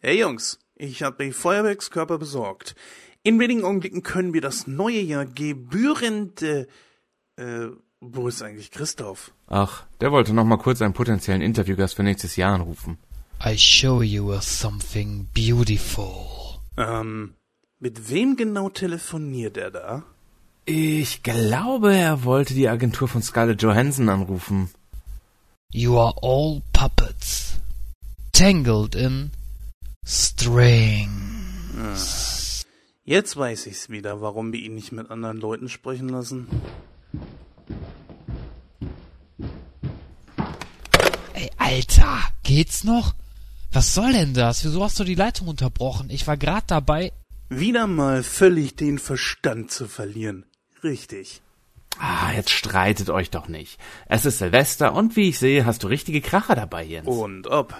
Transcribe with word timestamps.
Hey 0.00 0.20
Jungs, 0.20 0.60
ich 0.76 1.02
habe 1.02 1.24
die 1.24 1.32
Feuerwerkskörper 1.32 2.18
besorgt. 2.18 2.76
In 3.24 3.40
wenigen 3.40 3.64
Augenblicken 3.64 4.04
können 4.04 4.32
wir 4.32 4.40
das 4.40 4.68
neue 4.68 5.00
Jahr 5.00 5.26
gebührend. 5.26 6.40
Äh, 6.40 6.66
äh, 7.34 7.70
wo 8.00 8.28
ist 8.28 8.40
eigentlich 8.40 8.70
Christoph? 8.70 9.32
Ach, 9.48 9.86
der 10.00 10.12
wollte 10.12 10.34
noch 10.34 10.44
mal 10.44 10.56
kurz 10.56 10.82
einen 10.82 10.94
potenziellen 10.94 11.42
Interviewgast 11.42 11.96
für 11.96 12.04
nächstes 12.04 12.36
Jahr 12.36 12.54
anrufen. 12.54 12.98
I 13.44 13.58
show 13.58 14.00
you 14.00 14.38
something 14.40 15.26
beautiful. 15.34 16.60
Ähm, 16.76 17.34
mit 17.80 18.08
wem 18.08 18.36
genau 18.36 18.68
telefoniert 18.68 19.56
er 19.56 19.72
da? 19.72 20.04
Ich 20.64 21.24
glaube, 21.24 21.92
er 21.96 22.22
wollte 22.22 22.54
die 22.54 22.68
Agentur 22.68 23.08
von 23.08 23.22
Scarlett 23.22 23.62
Johansson 23.62 24.08
anrufen. 24.10 24.70
You 25.72 25.98
are 25.98 26.14
all 26.22 26.62
puppets, 26.72 27.58
tangled 28.32 28.94
in 28.94 29.32
strings. 30.08 31.98
Jetzt 33.04 33.36
weiß 33.36 33.66
ich's 33.66 33.90
wieder, 33.90 34.22
warum 34.22 34.52
wir 34.52 34.60
ihn 34.60 34.74
nicht 34.74 34.92
mit 34.92 35.10
anderen 35.10 35.36
Leuten 35.38 35.68
sprechen 35.68 36.08
lassen. 36.08 36.48
Ey, 41.34 41.50
Alter, 41.58 42.20
geht's 42.42 42.84
noch? 42.84 43.14
Was 43.70 43.94
soll 43.94 44.12
denn 44.12 44.32
das? 44.32 44.64
Wieso 44.64 44.82
hast 44.82 44.98
du 44.98 45.04
die 45.04 45.14
Leitung 45.14 45.46
unterbrochen? 45.48 46.08
Ich 46.10 46.26
war 46.26 46.38
grad 46.38 46.70
dabei. 46.70 47.12
Wieder 47.50 47.86
mal 47.86 48.22
völlig 48.22 48.76
den 48.76 48.98
Verstand 48.98 49.70
zu 49.70 49.86
verlieren. 49.86 50.46
Richtig. 50.82 51.42
Ah, 51.98 52.32
jetzt 52.32 52.50
streitet 52.50 53.10
euch 53.10 53.30
doch 53.30 53.48
nicht. 53.48 53.78
Es 54.06 54.24
ist 54.24 54.38
Silvester 54.38 54.94
und 54.94 55.16
wie 55.16 55.28
ich 55.30 55.38
sehe, 55.38 55.66
hast 55.66 55.82
du 55.82 55.88
richtige 55.88 56.20
Kracher 56.20 56.54
dabei, 56.54 56.84
Jens. 56.84 57.08
Und 57.08 57.46
ob. 57.48 57.74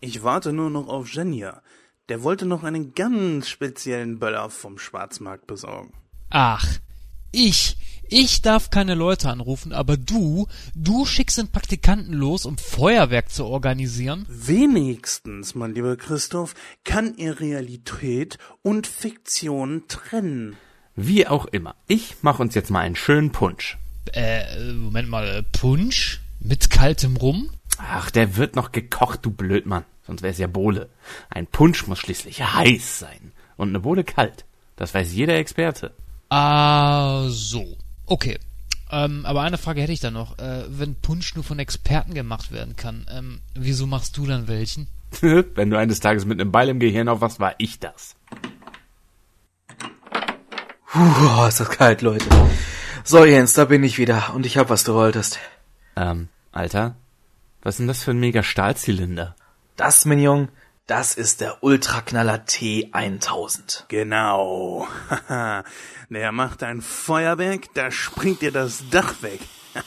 Ich 0.00 0.22
warte 0.22 0.52
nur 0.52 0.70
noch 0.70 0.88
auf 0.88 1.10
Genia. 1.10 1.62
Der 2.08 2.22
wollte 2.22 2.46
noch 2.46 2.62
einen 2.62 2.94
ganz 2.94 3.48
speziellen 3.48 4.18
Böller 4.18 4.50
vom 4.50 4.78
Schwarzmarkt 4.78 5.46
besorgen. 5.46 5.92
Ach, 6.30 6.66
ich, 7.32 7.76
ich 8.08 8.42
darf 8.42 8.70
keine 8.70 8.94
Leute 8.94 9.28
anrufen, 9.28 9.72
aber 9.72 9.96
du, 9.96 10.46
du 10.74 11.04
schickst 11.04 11.38
den 11.38 11.50
Praktikanten 11.50 12.12
los, 12.12 12.46
um 12.46 12.58
Feuerwerk 12.58 13.30
zu 13.30 13.46
organisieren? 13.46 14.26
Wenigstens, 14.28 15.54
mein 15.54 15.74
lieber 15.74 15.96
Christoph, 15.96 16.54
kann 16.84 17.14
er 17.18 17.40
Realität 17.40 18.38
und 18.62 18.86
Fiktion 18.86 19.84
trennen. 19.88 20.56
Wie 20.94 21.26
auch 21.26 21.46
immer. 21.46 21.74
Ich 21.88 22.16
mach 22.22 22.38
uns 22.38 22.54
jetzt 22.54 22.70
mal 22.70 22.80
einen 22.80 22.96
schönen 22.96 23.32
Punsch. 23.32 23.76
Äh, 24.12 24.72
Moment 24.72 25.08
mal, 25.08 25.26
äh, 25.26 25.42
Punsch? 25.42 26.20
Mit 26.38 26.70
kaltem 26.70 27.16
Rum? 27.16 27.50
Ach, 27.78 28.10
der 28.10 28.36
wird 28.36 28.56
noch 28.56 28.72
gekocht, 28.72 29.20
du 29.24 29.30
Blödmann. 29.30 29.84
Sonst 30.06 30.22
wär's 30.22 30.38
ja 30.38 30.46
Bohle. 30.46 30.88
Ein 31.30 31.46
Punsch 31.46 31.86
muss 31.86 31.98
schließlich 31.98 32.42
heiß 32.42 32.98
sein. 32.98 33.32
Und 33.56 33.70
eine 33.70 33.80
Bohle 33.80 34.04
kalt. 34.04 34.44
Das 34.76 34.94
weiß 34.94 35.12
jeder 35.12 35.36
Experte. 35.36 35.92
Ah, 36.28 37.26
so. 37.28 37.76
Okay. 38.06 38.38
Ähm, 38.90 39.26
aber 39.26 39.42
eine 39.42 39.58
Frage 39.58 39.80
hätte 39.80 39.92
ich 39.92 40.00
da 40.00 40.10
noch. 40.10 40.38
Äh, 40.38 40.64
wenn 40.68 40.94
Punsch 40.94 41.34
nur 41.34 41.44
von 41.44 41.58
Experten 41.58 42.14
gemacht 42.14 42.52
werden 42.52 42.76
kann, 42.76 43.06
ähm, 43.10 43.40
wieso 43.54 43.86
machst 43.86 44.16
du 44.16 44.26
dann 44.26 44.46
welchen? 44.48 44.86
Wenn 45.20 45.70
du 45.70 45.78
eines 45.78 46.00
Tages 46.00 46.24
mit 46.24 46.40
einem 46.40 46.52
Beil 46.52 46.68
im 46.68 46.78
Gehirn 46.78 47.08
aufwachst, 47.08 47.40
war 47.40 47.54
ich 47.58 47.78
das. 47.78 48.14
Puh, 50.92 51.46
ist 51.46 51.60
das 51.60 51.70
kalt, 51.70 52.02
Leute. 52.02 52.26
So, 53.04 53.24
Jens, 53.24 53.52
da 53.52 53.66
bin 53.66 53.84
ich 53.84 53.98
wieder 53.98 54.34
und 54.34 54.46
ich 54.46 54.56
hab, 54.56 54.70
was 54.70 54.84
du 54.84 54.94
wolltest. 54.94 55.38
Ähm, 55.94 56.28
Alter, 56.52 56.96
was 57.66 57.74
ist 57.74 57.78
denn 57.80 57.88
das 57.88 58.04
für 58.04 58.12
ein 58.12 58.20
mega 58.20 58.44
Stahlzylinder? 58.44 59.34
Das, 59.74 60.04
Mignon, 60.04 60.50
das 60.86 61.14
ist 61.16 61.40
der 61.40 61.64
Ultraknaller 61.64 62.44
T1000. 62.46 63.86
Genau. 63.88 64.86
Haha. 65.10 65.64
Der 66.08 66.30
macht 66.30 66.62
ein 66.62 66.80
Feuerwerk, 66.80 67.74
da 67.74 67.90
springt 67.90 68.40
dir 68.40 68.52
das 68.52 68.84
Dach 68.90 69.20
weg. 69.22 69.40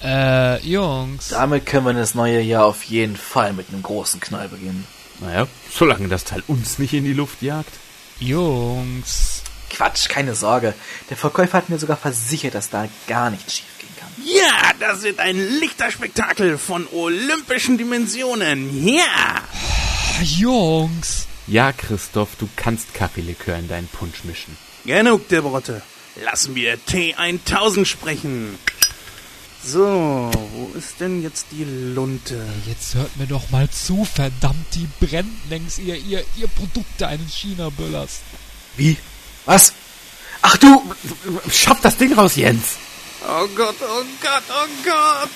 Äh, 0.00 0.64
Jungs. 0.64 1.30
Damit 1.30 1.66
können 1.66 1.86
wir 1.86 1.92
das 1.92 2.14
neue 2.14 2.40
Jahr 2.40 2.66
auf 2.66 2.84
jeden 2.84 3.16
Fall 3.16 3.52
mit 3.52 3.70
einem 3.70 3.82
großen 3.82 4.20
Knall 4.20 4.48
beginnen. 4.48 4.86
Naja, 5.18 5.48
solange 5.72 6.06
das 6.06 6.22
Teil 6.22 6.44
uns 6.46 6.78
nicht 6.78 6.94
in 6.94 7.02
die 7.02 7.14
Luft 7.14 7.42
jagt. 7.42 7.72
Jungs. 8.20 9.42
Quatsch, 9.70 10.08
keine 10.08 10.36
Sorge. 10.36 10.72
Der 11.10 11.16
Verkäufer 11.16 11.58
hat 11.58 11.68
mir 11.68 11.80
sogar 11.80 11.96
versichert, 11.96 12.54
dass 12.54 12.70
da 12.70 12.86
gar 13.08 13.30
nichts 13.30 13.56
schief. 13.56 13.77
Ja, 14.24 14.72
das 14.80 15.02
wird 15.02 15.18
ein 15.18 15.36
Lichterspektakel 15.60 16.58
von 16.58 16.86
olympischen 16.92 17.78
Dimensionen. 17.78 18.86
Ja! 18.86 19.42
Jungs. 20.22 21.26
Ja, 21.46 21.72
Christoph, 21.72 22.36
du 22.38 22.48
kannst 22.56 22.94
Kaffeelikör 22.94 23.56
in 23.56 23.68
deinen 23.68 23.88
Punsch 23.88 24.24
mischen. 24.24 24.56
Genug 24.84 25.28
der 25.28 25.44
Worte. 25.44 25.82
Lassen 26.24 26.54
wir 26.54 26.78
T1000 26.78 27.84
sprechen. 27.84 28.58
So, 29.64 30.30
wo 30.32 30.78
ist 30.78 31.00
denn 31.00 31.22
jetzt 31.22 31.46
die 31.50 31.64
Lunte? 31.64 32.46
Jetzt 32.66 32.94
hört 32.94 33.16
mir 33.16 33.26
doch 33.26 33.50
mal 33.50 33.68
zu, 33.70 34.04
verdammt, 34.04 34.66
die 34.74 34.88
brennt 35.04 35.50
längs 35.50 35.78
ihr, 35.78 35.96
ihr, 35.96 36.24
ihr 36.36 36.48
Produkte 36.48 37.06
eines 37.06 37.34
China-Böllers. 37.34 38.20
Wie? 38.76 38.96
Was? 39.44 39.72
Ach 40.42 40.56
du! 40.56 40.94
Schaff 41.50 41.80
das 41.80 41.96
Ding 41.96 42.12
raus, 42.14 42.36
Jens! 42.36 42.76
Oh 43.26 43.46
Gott, 43.56 43.76
oh 43.82 44.04
Gott, 44.22 44.42
oh 44.48 44.68
Gott! 44.84 45.30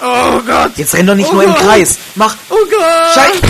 Oh 0.00 0.40
Gott! 0.46 0.76
Jetzt 0.76 0.94
renn 0.94 1.06
doch 1.06 1.14
nicht 1.14 1.28
Oh 1.28 1.34
nur 1.34 1.44
im 1.44 1.52
Gott. 1.52 1.60
Kreis. 1.60 1.98
Mach! 2.14 2.36
Oh 2.50 2.64
Gott! 2.70 3.14
Scheiße! 3.14 3.40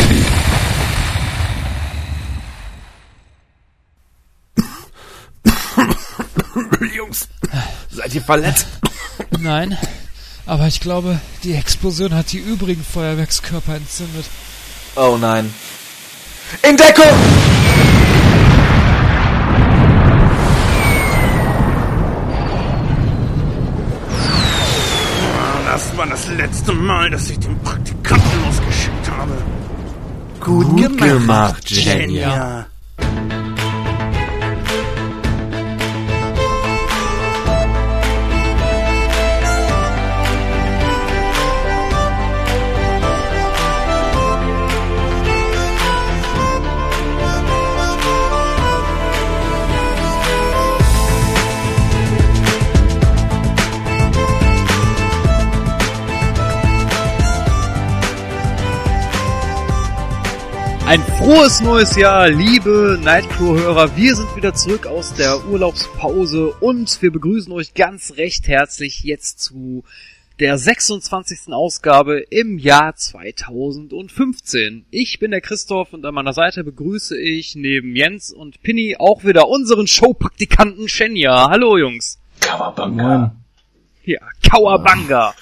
Jungs, 6.96 7.28
seid 7.90 8.14
ihr 8.14 8.22
verletzt? 8.22 8.66
Nein, 9.38 9.76
aber 10.46 10.66
ich 10.66 10.80
glaube, 10.80 11.20
die 11.42 11.54
Explosion 11.54 12.14
hat 12.14 12.32
die 12.32 12.38
übrigen 12.38 12.84
Feuerwerkskörper 12.84 13.74
entzündet. 13.76 14.26
Oh 14.94 15.16
nein. 15.20 15.52
In 16.62 16.76
Deckung! 16.76 17.04
Letzte 26.36 26.72
Mal, 26.72 27.10
dass 27.10 27.30
ich 27.30 27.38
den 27.38 27.58
Praktikanten 27.60 28.44
losgeschickt 28.44 29.10
habe. 29.10 29.34
Gut, 30.40 30.98
gemacht, 30.98 31.66
Genia. 31.66 32.66
Ein 60.86 61.02
frohes 61.02 61.60
neues 61.62 61.96
Jahr, 61.96 62.28
liebe 62.28 62.96
Nightcrow-Hörer. 63.02 63.96
Wir 63.96 64.14
sind 64.14 64.36
wieder 64.36 64.54
zurück 64.54 64.86
aus 64.86 65.14
der 65.14 65.44
Urlaubspause 65.46 66.52
und 66.60 67.02
wir 67.02 67.10
begrüßen 67.10 67.52
euch 67.52 67.74
ganz 67.74 68.12
recht 68.18 68.46
herzlich 68.46 69.02
jetzt 69.02 69.40
zu 69.40 69.82
der 70.38 70.56
26. 70.56 71.52
Ausgabe 71.52 72.20
im 72.30 72.58
Jahr 72.58 72.94
2015. 72.94 74.86
Ich 74.92 75.18
bin 75.18 75.32
der 75.32 75.40
Christoph 75.40 75.92
und 75.92 76.06
an 76.06 76.14
meiner 76.14 76.32
Seite 76.32 76.62
begrüße 76.62 77.18
ich 77.18 77.56
neben 77.56 77.96
Jens 77.96 78.32
und 78.32 78.62
Pinny 78.62 78.94
auch 78.96 79.24
wieder 79.24 79.48
unseren 79.48 79.88
Showpraktikanten 79.88 80.88
Shenya. 80.88 81.48
Hallo 81.50 81.78
Jungs. 81.78 82.20
Kawabanga. 82.40 83.34
Ja, 84.04 84.20
Kawabanga. 84.40 85.34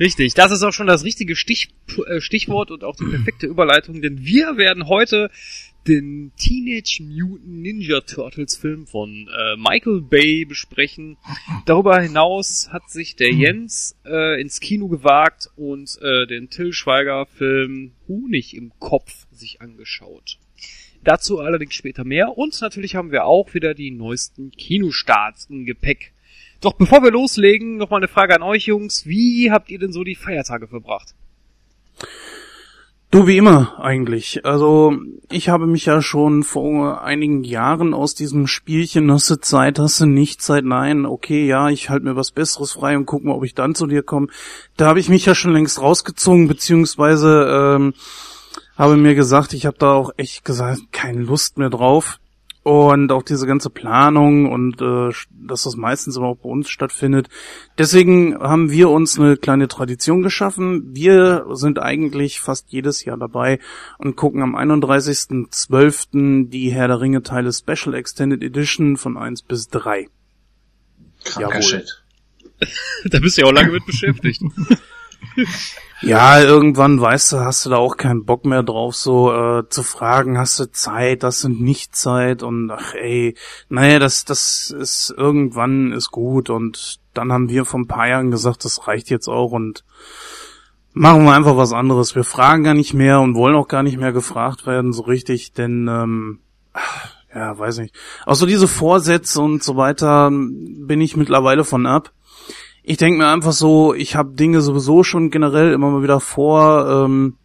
Richtig, 0.00 0.34
das 0.34 0.52
ist 0.52 0.62
auch 0.62 0.72
schon 0.72 0.86
das 0.86 1.04
richtige 1.04 1.36
Stich, 1.36 1.68
äh, 2.06 2.20
Stichwort 2.20 2.70
und 2.70 2.82
auch 2.82 2.96
die 2.96 3.04
perfekte 3.04 3.46
Überleitung, 3.46 4.00
denn 4.00 4.24
wir 4.24 4.56
werden 4.56 4.88
heute 4.88 5.30
den 5.86 6.32
Teenage 6.36 7.02
Mutant 7.02 7.46
Ninja 7.46 8.00
Turtles 8.00 8.56
Film 8.56 8.86
von 8.86 9.28
äh, 9.28 9.56
Michael 9.56 10.00
Bay 10.00 10.44
besprechen. 10.44 11.16
Darüber 11.66 12.00
hinaus 12.00 12.68
hat 12.70 12.88
sich 12.88 13.16
der 13.16 13.32
Jens 13.32 13.96
äh, 14.06 14.40
ins 14.40 14.60
Kino 14.60 14.88
gewagt 14.88 15.48
und 15.56 15.98
äh, 16.00 16.26
den 16.26 16.50
Till 16.50 16.72
Schweiger 16.72 17.26
Film 17.26 17.92
Honig 18.06 18.56
im 18.56 18.72
Kopf 18.78 19.26
sich 19.32 19.60
angeschaut. 19.60 20.38
Dazu 21.04 21.40
allerdings 21.40 21.74
später 21.74 22.04
mehr 22.04 22.38
und 22.38 22.60
natürlich 22.60 22.94
haben 22.94 23.10
wir 23.10 23.24
auch 23.24 23.54
wieder 23.54 23.74
die 23.74 23.90
neuesten 23.90 24.52
Kinostarts 24.52 25.46
im 25.50 25.66
Gepäck. 25.66 26.11
Doch 26.62 26.74
bevor 26.74 27.02
wir 27.02 27.10
loslegen, 27.10 27.76
noch 27.76 27.90
mal 27.90 27.96
eine 27.96 28.08
Frage 28.08 28.36
an 28.36 28.42
euch 28.42 28.66
Jungs. 28.66 29.04
Wie 29.04 29.50
habt 29.50 29.68
ihr 29.68 29.80
denn 29.80 29.92
so 29.92 30.04
die 30.04 30.14
Feiertage 30.14 30.68
verbracht? 30.68 31.14
Du 33.10 33.26
wie 33.26 33.36
immer 33.36 33.78
eigentlich. 33.78 34.46
Also 34.46 34.96
ich 35.30 35.50
habe 35.50 35.66
mich 35.66 35.84
ja 35.84 36.00
schon 36.00 36.44
vor 36.44 37.02
einigen 37.02 37.44
Jahren 37.44 37.92
aus 37.92 38.14
diesem 38.14 38.46
Spielchen 38.46 39.12
hast 39.12 39.28
du 39.28 39.36
Zeit, 39.36 39.78
hast 39.78 40.00
du 40.00 40.06
nicht 40.06 40.40
Zeit, 40.40 40.64
nein, 40.64 41.04
okay, 41.04 41.46
ja, 41.46 41.68
ich 41.68 41.90
halte 41.90 42.06
mir 42.06 42.16
was 42.16 42.30
Besseres 42.30 42.72
frei 42.72 42.96
und 42.96 43.04
guck 43.04 43.22
mal, 43.24 43.34
ob 43.34 43.44
ich 43.44 43.54
dann 43.54 43.74
zu 43.74 43.86
dir 43.86 44.02
komme. 44.02 44.28
Da 44.78 44.86
habe 44.86 44.98
ich 44.98 45.10
mich 45.10 45.26
ja 45.26 45.34
schon 45.34 45.52
längst 45.52 45.78
rausgezogen, 45.78 46.48
beziehungsweise 46.48 47.74
ähm, 47.76 47.94
habe 48.78 48.96
mir 48.96 49.14
gesagt, 49.14 49.52
ich 49.52 49.66
habe 49.66 49.76
da 49.78 49.92
auch 49.92 50.12
echt 50.16 50.44
gesagt, 50.44 50.80
keine 50.92 51.20
Lust 51.20 51.58
mehr 51.58 51.70
drauf. 51.70 52.18
Und 52.64 53.10
auch 53.10 53.24
diese 53.24 53.46
ganze 53.48 53.70
Planung 53.70 54.48
und 54.50 54.80
äh, 54.80 55.10
dass 55.30 55.64
das 55.64 55.74
meistens 55.74 56.16
immer 56.16 56.28
auch 56.28 56.36
bei 56.36 56.48
uns 56.48 56.68
stattfindet. 56.68 57.28
Deswegen 57.76 58.38
haben 58.38 58.70
wir 58.70 58.88
uns 58.88 59.18
eine 59.18 59.36
kleine 59.36 59.66
Tradition 59.66 60.22
geschaffen. 60.22 60.94
Wir 60.94 61.44
sind 61.54 61.80
eigentlich 61.80 62.40
fast 62.40 62.66
jedes 62.70 63.04
Jahr 63.04 63.16
dabei 63.16 63.58
und 63.98 64.14
gucken 64.14 64.42
am 64.42 64.54
31.12. 64.54 66.50
die 66.50 66.70
Herr 66.70 66.86
der 66.86 67.00
Ringe 67.00 67.24
Teile 67.24 67.52
Special 67.52 67.94
Extended 67.94 68.44
Edition 68.44 68.96
von 68.96 69.16
1 69.16 69.42
bis 69.42 69.66
3. 69.68 70.08
Kranker 71.24 71.48
Jawohl. 71.48 71.62
Shit. 71.62 72.02
da 73.06 73.18
bist 73.18 73.36
du 73.36 73.42
ja 73.42 73.48
auch 73.48 73.52
lange 73.52 73.72
mit 73.72 73.86
beschäftigt. 73.86 74.42
Ja, 76.02 76.40
irgendwann, 76.40 77.00
weißt 77.00 77.32
du, 77.32 77.40
hast 77.40 77.64
du 77.64 77.70
da 77.70 77.76
auch 77.76 77.96
keinen 77.96 78.24
Bock 78.24 78.44
mehr 78.44 78.64
drauf, 78.64 78.96
so 78.96 79.32
äh, 79.32 79.68
zu 79.68 79.84
fragen, 79.84 80.36
hast 80.36 80.58
du 80.58 80.70
Zeit, 80.70 81.22
das 81.22 81.40
sind 81.42 81.60
nicht 81.60 81.94
Zeit 81.94 82.42
und 82.42 82.72
ach 82.72 82.94
ey, 82.94 83.36
naja, 83.68 84.00
das, 84.00 84.24
das 84.24 84.74
ist 84.76 85.14
irgendwann 85.16 85.92
ist 85.92 86.10
gut 86.10 86.50
und 86.50 86.98
dann 87.14 87.32
haben 87.32 87.48
wir 87.48 87.64
vor 87.64 87.78
ein 87.78 87.86
paar 87.86 88.08
Jahren 88.08 88.32
gesagt, 88.32 88.64
das 88.64 88.88
reicht 88.88 89.10
jetzt 89.10 89.28
auch 89.28 89.52
und 89.52 89.84
machen 90.92 91.24
wir 91.24 91.34
einfach 91.34 91.56
was 91.56 91.72
anderes. 91.72 92.16
Wir 92.16 92.24
fragen 92.24 92.64
gar 92.64 92.74
nicht 92.74 92.94
mehr 92.94 93.20
und 93.20 93.36
wollen 93.36 93.54
auch 93.54 93.68
gar 93.68 93.84
nicht 93.84 93.98
mehr 93.98 94.12
gefragt 94.12 94.66
werden, 94.66 94.92
so 94.92 95.02
richtig, 95.02 95.52
denn 95.52 95.86
ähm, 95.88 96.40
ja, 97.34 97.56
weiß 97.56 97.78
nicht. 97.78 97.94
Auch 98.26 98.34
so 98.34 98.46
diese 98.46 98.68
Vorsätze 98.68 99.40
und 99.40 99.62
so 99.62 99.76
weiter 99.76 100.30
bin 100.30 101.00
ich 101.00 101.16
mittlerweile 101.16 101.64
von 101.64 101.86
ab. 101.86 102.12
Ich 102.82 102.96
denke 102.96 103.18
mir 103.18 103.28
einfach 103.28 103.52
so, 103.52 103.94
ich 103.94 104.16
habe 104.16 104.32
Dinge 104.32 104.60
sowieso 104.60 105.04
schon 105.04 105.30
generell 105.30 105.72
immer 105.72 105.90
mal 105.90 106.02
wieder 106.02 106.18
vor 106.18 107.04
ähm, 107.04 107.36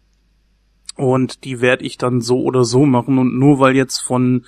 und 0.96 1.44
die 1.44 1.60
werde 1.60 1.84
ich 1.84 1.96
dann 1.96 2.20
so 2.20 2.42
oder 2.42 2.64
so 2.64 2.84
machen 2.84 3.18
und 3.18 3.38
nur 3.38 3.60
weil 3.60 3.76
jetzt 3.76 4.00
von 4.00 4.44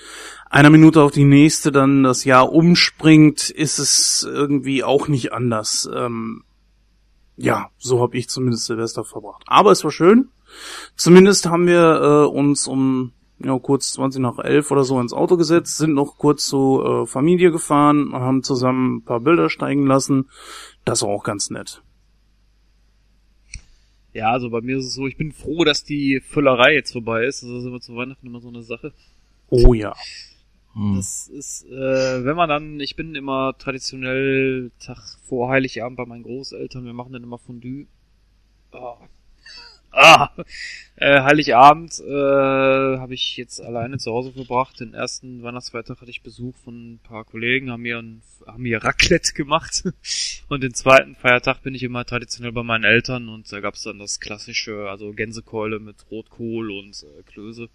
einer 0.50 0.70
Minute 0.70 1.00
auf 1.02 1.12
die 1.12 1.25
nächste 1.25 1.70
dann 1.70 2.02
das 2.02 2.25
Jahr 2.25 2.52
umspringt, 2.52 3.50
ist 3.50 3.78
es 3.78 4.28
irgendwie 4.28 4.82
auch 4.82 5.06
nicht 5.06 5.32
anders. 5.32 5.88
Ähm, 5.94 6.42
ja, 7.37 7.70
so 7.78 8.02
habe 8.02 8.19
ich 8.19 8.28
zumindest 8.28 8.66
Silvester 8.66 9.04
verbracht. 9.04 9.44
Aber 9.46 9.70
es 9.70 9.84
war 9.84 9.92
schön. 9.92 10.28
Zumindest 10.96 11.46
haben 11.46 11.69
wir 11.69 12.00
äh, 12.02 12.26
uns 12.26 12.66
um 12.66 13.12
ja, 13.42 13.58
kurz 13.58 13.92
20 13.92 14.20
nach 14.20 14.38
11 14.38 14.70
oder 14.70 14.84
so 14.84 15.00
ins 15.00 15.12
Auto 15.12 15.37
gesetzt, 15.37 15.78
sind 15.78 15.94
noch 15.94 16.19
kurz 16.19 16.46
zur 16.46 17.02
äh, 17.02 17.06
Familie 17.06 17.50
gefahren, 17.50 18.12
haben 18.12 18.42
zusammen 18.42 18.96
ein 18.96 19.04
paar 19.04 19.20
Bilder 19.20 19.48
steigen 19.48 19.87
lassen. 19.87 20.28
Das 20.85 21.03
war 21.03 21.09
auch 21.09 21.25
ganz 21.25 21.50
nett. 21.50 21.82
Ja, 24.12 24.32
also 24.32 24.50
bei 24.50 24.61
mir 24.61 24.79
ist 24.79 24.87
es 24.87 24.94
so, 24.94 25.06
ich 25.06 25.17
bin 25.17 25.32
froh, 25.32 25.65
dass 25.65 25.85
die 25.85 26.21
Füllerei 26.21 26.75
jetzt 26.75 26.93
vorbei 26.93 27.25
ist. 27.25 27.43
Das 27.43 27.50
ist 27.50 27.65
immer 27.65 27.81
zu 27.81 27.94
Weihnachten 27.94 28.27
immer 28.27 28.41
so 28.41 28.49
eine 28.49 28.62
Sache. 28.62 28.93
Oh 29.49 29.73
ja. 29.73 29.94
Hm. 30.75 30.97
Das 30.97 31.29
ist, 31.29 31.65
äh, 31.67 32.25
wenn 32.25 32.37
man 32.37 32.49
dann, 32.49 32.81
ich 32.81 32.97
bin 32.97 33.15
immer 33.15 33.56
traditionell 33.59 34.71
Tag 34.79 34.99
vor 35.29 35.50
Heiligabend 35.50 35.97
bei 35.97 36.06
meinen 36.06 36.23
Großeltern, 36.23 36.85
wir 36.85 36.93
machen 36.93 37.12
dann 37.12 37.23
immer 37.23 37.38
Fondue. 37.38 37.87
Ah. 38.73 38.97
Ah. 39.93 40.31
Äh, 41.00 41.23
Heiligabend 41.23 41.99
äh, 41.99 42.12
habe 42.12 43.14
ich 43.14 43.35
jetzt 43.38 43.58
alleine 43.62 43.97
zu 43.97 44.12
Hause 44.12 44.32
verbracht. 44.32 44.81
Den 44.81 44.93
ersten 44.93 45.43
Weihnachtsfeiertag 45.43 45.99
hatte 45.99 46.11
ich 46.11 46.23
Besuch 46.23 46.55
von 46.62 46.93
ein 46.93 46.99
paar 46.99 47.25
Kollegen, 47.25 47.70
haben 47.70 47.81
mir, 47.81 48.00
ein, 48.00 48.20
haben 48.47 48.62
mir 48.62 48.85
Raclette 48.85 49.32
gemacht. 49.35 49.85
Und 50.49 50.62
den 50.62 50.75
zweiten 50.75 51.14
Feiertag 51.14 51.62
bin 51.62 51.75
ich 51.75 51.85
immer 51.85 52.05
traditionell 52.05 52.52
bei 52.52 52.62
meinen 52.62 52.85
Eltern 52.85 53.31
und 53.31 53.50
da 53.50 53.61
gab's 53.61 53.82
dann 53.82 53.99
das 53.99 54.20
klassische, 54.20 54.91
also 54.91 55.12
Gänsekeule 55.12 55.79
mit 55.79 55.97
Rotkohl 56.11 56.70
und 56.70 57.02
äh, 57.02 57.23
Klöße 57.23 57.70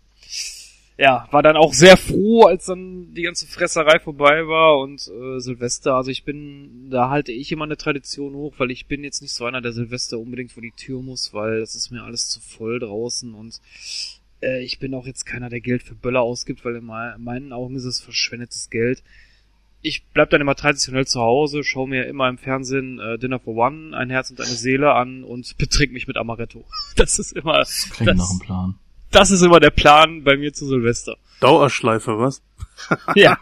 ja, 0.97 1.27
war 1.31 1.44
dann 1.44 1.57
auch 1.57 1.74
sehr 1.74 1.97
froh, 1.97 2.44
als 2.44 2.65
dann 2.68 3.13
die 3.13 3.24
ganze 3.24 3.47
Fresserei 3.47 4.00
vorbei 4.00 4.47
war 4.47 4.77
und 4.80 5.01
äh, 5.09 5.39
Silvester, 5.39 5.95
also 5.95 6.09
ich 6.09 6.24
bin, 6.24 6.89
da 6.89 7.09
halte 7.09 7.31
ich 7.33 7.51
immer 7.51 7.65
eine 7.65 7.75
Tradition 7.77 8.33
hoch, 8.33 8.53
weil 8.59 8.71
ich 8.71 8.86
bin 8.88 9.03
jetzt 9.03 9.21
nicht 9.21 9.33
so 9.33 9.45
einer, 9.45 9.62
der 9.62 9.74
Silvester 9.74 10.18
unbedingt 10.19 10.53
vor 10.53 10.62
die 10.63 10.71
Tür 10.71 11.01
muss, 11.01 11.33
weil 11.33 11.59
das 11.59 11.75
ist 11.75 11.92
mir 11.92 12.03
alles 12.03 12.30
zu 12.30 12.39
voll 12.39 12.80
draußen 12.80 13.33
und 13.33 13.59
äh, 14.42 14.63
ich 14.63 14.80
bin 14.80 14.94
auch 14.94 15.06
jetzt 15.06 15.25
keiner, 15.25 15.50
der 15.50 15.59
Geld 15.62 15.83
für 15.83 15.95
Böller 15.95 16.21
ausgibt, 16.21 16.63
weil 16.63 16.75
in, 16.77 16.86
mei- 16.86 17.13
in 17.15 17.24
meinen 17.24 17.51
Augen 17.51 17.75
ist 17.75 17.86
es 17.86 18.00
verschwendetes 18.00 18.69
Geld. 18.69 19.03
Ich 19.81 20.03
bleib 20.13 20.30
dann 20.31 20.41
immer 20.41 20.56
traditionell 20.56 21.06
zu 21.06 21.19
Hause, 21.19 21.63
schaue 21.63 21.88
mir 21.89 22.06
immer 22.07 22.27
im 22.30 22.38
Fernsehen 22.39 23.00
äh, 23.00 23.19
Dinner 23.19 23.39
for 23.39 23.56
One, 23.56 23.95
ein 23.95 24.09
Herz 24.09 24.31
und 24.31 24.39
eine 24.41 24.50
Seele 24.50 24.94
an 24.94 25.24
und 25.24 25.57
betrink 25.57 25.91
mich 25.94 26.07
mit 26.07 26.15
Amaretto. 26.18 26.65
Das 26.95 27.19
ist 27.19 27.33
immer, 27.33 27.57
Das 27.59 27.89
klingt 27.91 28.09
das- 28.12 28.18
nach 28.18 28.30
einem 28.31 28.39
Plan. 28.39 28.75
Das 29.15 29.31
ist 29.31 29.41
immer 29.41 29.59
der 29.59 29.71
Plan 29.71 30.23
bei 30.23 30.38
mir 30.38 30.53
zu 30.53 30.65
Silvester. 30.65 31.15
Dauerschleife, 31.39 32.17
was? 32.19 32.41
Ja. 33.15 33.38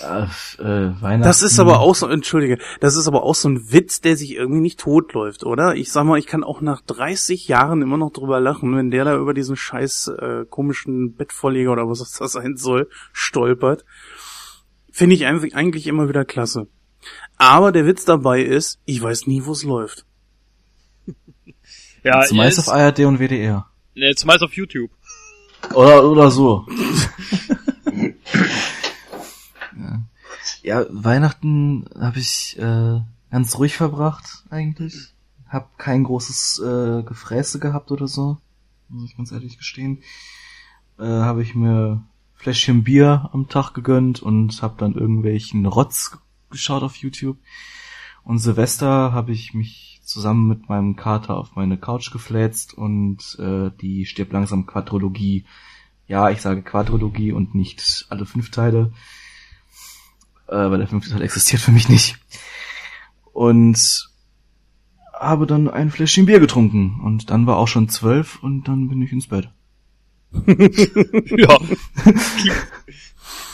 Äh, 0.00 0.22
äh, 0.62 1.02
Weihnachten. 1.02 1.22
Das 1.22 1.42
ist 1.42 1.58
aber 1.58 1.80
auch 1.80 1.94
so, 1.94 2.06
entschuldige, 2.06 2.58
das 2.78 2.94
ist 2.94 3.08
aber 3.08 3.24
auch 3.24 3.34
so 3.34 3.48
ein 3.48 3.72
Witz, 3.72 4.00
der 4.00 4.16
sich 4.16 4.36
irgendwie 4.36 4.60
nicht 4.60 4.78
totläuft, 4.78 5.44
oder? 5.44 5.74
Ich 5.74 5.90
sag 5.90 6.04
mal, 6.04 6.18
ich 6.18 6.26
kann 6.26 6.44
auch 6.44 6.60
nach 6.60 6.80
30 6.82 7.48
Jahren 7.48 7.82
immer 7.82 7.96
noch 7.96 8.12
drüber 8.12 8.38
lachen, 8.38 8.76
wenn 8.76 8.92
der 8.92 9.04
da 9.04 9.16
über 9.16 9.34
diesen 9.34 9.56
scheiß 9.56 10.08
äh, 10.08 10.44
komischen 10.48 11.14
Bettvorleger 11.14 11.72
oder 11.72 11.88
was 11.88 11.98
das 11.98 12.32
sein 12.32 12.56
soll, 12.56 12.88
stolpert. 13.12 13.84
Finde 14.92 15.16
ich 15.16 15.26
eigentlich 15.26 15.86
immer 15.86 16.08
wieder 16.08 16.24
klasse. 16.24 16.68
Aber 17.36 17.72
der 17.72 17.86
Witz 17.86 18.04
dabei 18.04 18.42
ist, 18.42 18.80
ich 18.84 19.02
weiß 19.02 19.26
nie, 19.26 19.44
wo 19.44 19.52
es 19.52 19.64
läuft. 19.64 20.04
Ja, 22.04 22.22
Zumeist 22.22 22.58
ist, 22.58 22.68
auf 22.68 22.74
ARD 22.74 23.00
und 23.00 23.18
WDR. 23.18 23.67
Ne, 23.98 24.14
zumeist 24.14 24.42
auf 24.42 24.54
YouTube. 24.54 24.90
Oder, 25.74 26.04
oder 26.04 26.30
so. 26.30 26.66
ja. 29.76 30.02
ja, 30.62 30.86
Weihnachten 30.90 31.84
habe 31.98 32.18
ich 32.18 32.56
äh, 32.58 33.00
ganz 33.30 33.58
ruhig 33.58 33.76
verbracht 33.76 34.44
eigentlich. 34.50 35.14
Hab 35.48 35.78
kein 35.78 36.04
großes 36.04 36.60
äh, 36.60 37.02
Gefräße 37.02 37.58
gehabt 37.58 37.90
oder 37.90 38.06
so. 38.06 38.38
Muss 38.88 39.10
ich 39.10 39.16
ganz 39.16 39.32
ehrlich 39.32 39.58
gestehen. 39.58 40.02
Äh, 40.98 41.04
habe 41.04 41.42
ich 41.42 41.54
mir 41.54 42.02
Fläschchen 42.34 42.84
Bier 42.84 43.30
am 43.32 43.48
Tag 43.48 43.72
gegönnt 43.74 44.22
und 44.22 44.62
habe 44.62 44.76
dann 44.78 44.94
irgendwelchen 44.94 45.66
Rotz 45.66 46.18
geschaut 46.50 46.82
auf 46.82 46.96
YouTube. 46.96 47.38
Und 48.24 48.38
Silvester 48.38 49.12
habe 49.12 49.32
ich 49.32 49.54
mich 49.54 49.97
zusammen 50.08 50.48
mit 50.48 50.68
meinem 50.68 50.96
Kater 50.96 51.36
auf 51.36 51.54
meine 51.54 51.76
Couch 51.76 52.10
gefläzt 52.10 52.72
und 52.72 53.38
äh, 53.38 53.70
die 53.80 54.06
stirbt 54.06 54.32
langsam 54.32 54.66
Quadrologie. 54.66 55.44
Ja, 56.06 56.30
ich 56.30 56.40
sage 56.40 56.62
Quadrologie 56.62 57.32
und 57.32 57.54
nicht 57.54 58.06
alle 58.08 58.24
fünf 58.24 58.50
Teile, 58.50 58.92
äh, 60.46 60.56
weil 60.56 60.78
der 60.78 60.88
fünfte 60.88 61.10
Teil 61.10 61.22
existiert 61.22 61.60
für 61.60 61.72
mich 61.72 61.90
nicht. 61.90 62.18
Und 63.34 64.08
habe 65.12 65.46
dann 65.46 65.68
ein 65.68 65.90
Fläschchen 65.90 66.24
Bier 66.24 66.40
getrunken 66.40 67.00
und 67.04 67.28
dann 67.28 67.46
war 67.46 67.58
auch 67.58 67.68
schon 67.68 67.90
zwölf 67.90 68.42
und 68.42 68.66
dann 68.66 68.88
bin 68.88 69.02
ich 69.02 69.12
ins 69.12 69.28
Bett. 69.28 69.50
ja. 70.46 71.58
Klingt, 72.02 72.66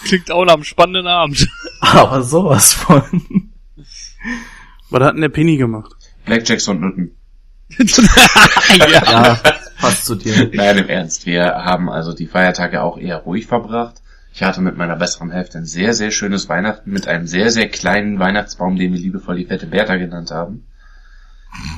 klingt 0.04 0.30
auch 0.30 0.44
nach 0.44 0.54
einem 0.54 0.64
spannenden 0.64 1.08
Abend. 1.08 1.48
Aber 1.80 2.22
sowas 2.22 2.74
von. 2.74 3.50
Was 4.90 5.02
hat 5.02 5.14
denn 5.14 5.22
der 5.22 5.28
Penny 5.28 5.56
gemacht? 5.56 6.03
Blackjacks 6.24 6.68
und 6.68 6.80
Nutten. 6.80 7.16
ja. 7.78 8.86
Ja, 8.88 9.40
passt 9.80 10.04
zu 10.06 10.14
dir. 10.14 10.50
Nein, 10.52 10.78
im 10.78 10.88
Ernst. 10.88 11.26
Wir 11.26 11.44
haben 11.64 11.88
also 11.90 12.12
die 12.12 12.26
Feiertage 12.26 12.82
auch 12.82 12.98
eher 12.98 13.18
ruhig 13.18 13.46
verbracht. 13.46 13.96
Ich 14.32 14.42
hatte 14.42 14.60
mit 14.60 14.76
meiner 14.76 14.96
besseren 14.96 15.30
Hälfte 15.30 15.58
ein 15.58 15.64
sehr, 15.66 15.94
sehr 15.94 16.10
schönes 16.10 16.48
Weihnachten 16.48 16.90
mit 16.90 17.06
einem 17.06 17.26
sehr, 17.26 17.50
sehr 17.50 17.68
kleinen 17.68 18.18
Weihnachtsbaum, 18.18 18.76
den 18.76 18.92
wir 18.92 19.00
liebevoll 19.00 19.36
die 19.36 19.44
fette 19.46 19.66
Bertha 19.66 19.96
genannt 19.96 20.30
haben. 20.32 20.66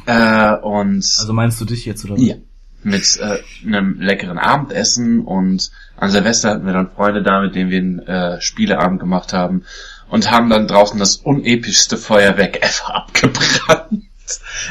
Äh, 0.07 0.57
und 0.62 0.97
Also 1.19 1.33
meinst 1.35 1.61
du 1.61 1.67
dich 1.67 1.85
jetzt 1.85 2.05
oder? 2.05 2.17
ja, 2.17 2.37
mit 2.83 3.19
äh, 3.21 3.38
einem 3.67 4.00
leckeren 4.00 4.38
Abendessen 4.38 5.21
und 5.21 5.71
an 5.97 6.11
Silvester 6.11 6.50
hatten 6.50 6.65
wir 6.65 6.73
dann 6.73 6.91
Freunde 6.91 7.23
da, 7.23 7.43
mit 7.43 7.55
denen 7.55 7.71
wir 7.71 7.79
einen 7.79 7.99
äh, 8.00 8.41
Spieleabend 8.41 9.00
gemacht 9.00 9.35
haben 9.35 9.65
und 10.09 10.31
haben 10.31 10.49
dann 10.49 10.67
draußen 10.67 10.99
das 10.99 11.17
unepischste 11.17 11.99
Feuerwerk 11.99 12.57
ever 12.62 12.95
abgebrannt. 12.95 14.05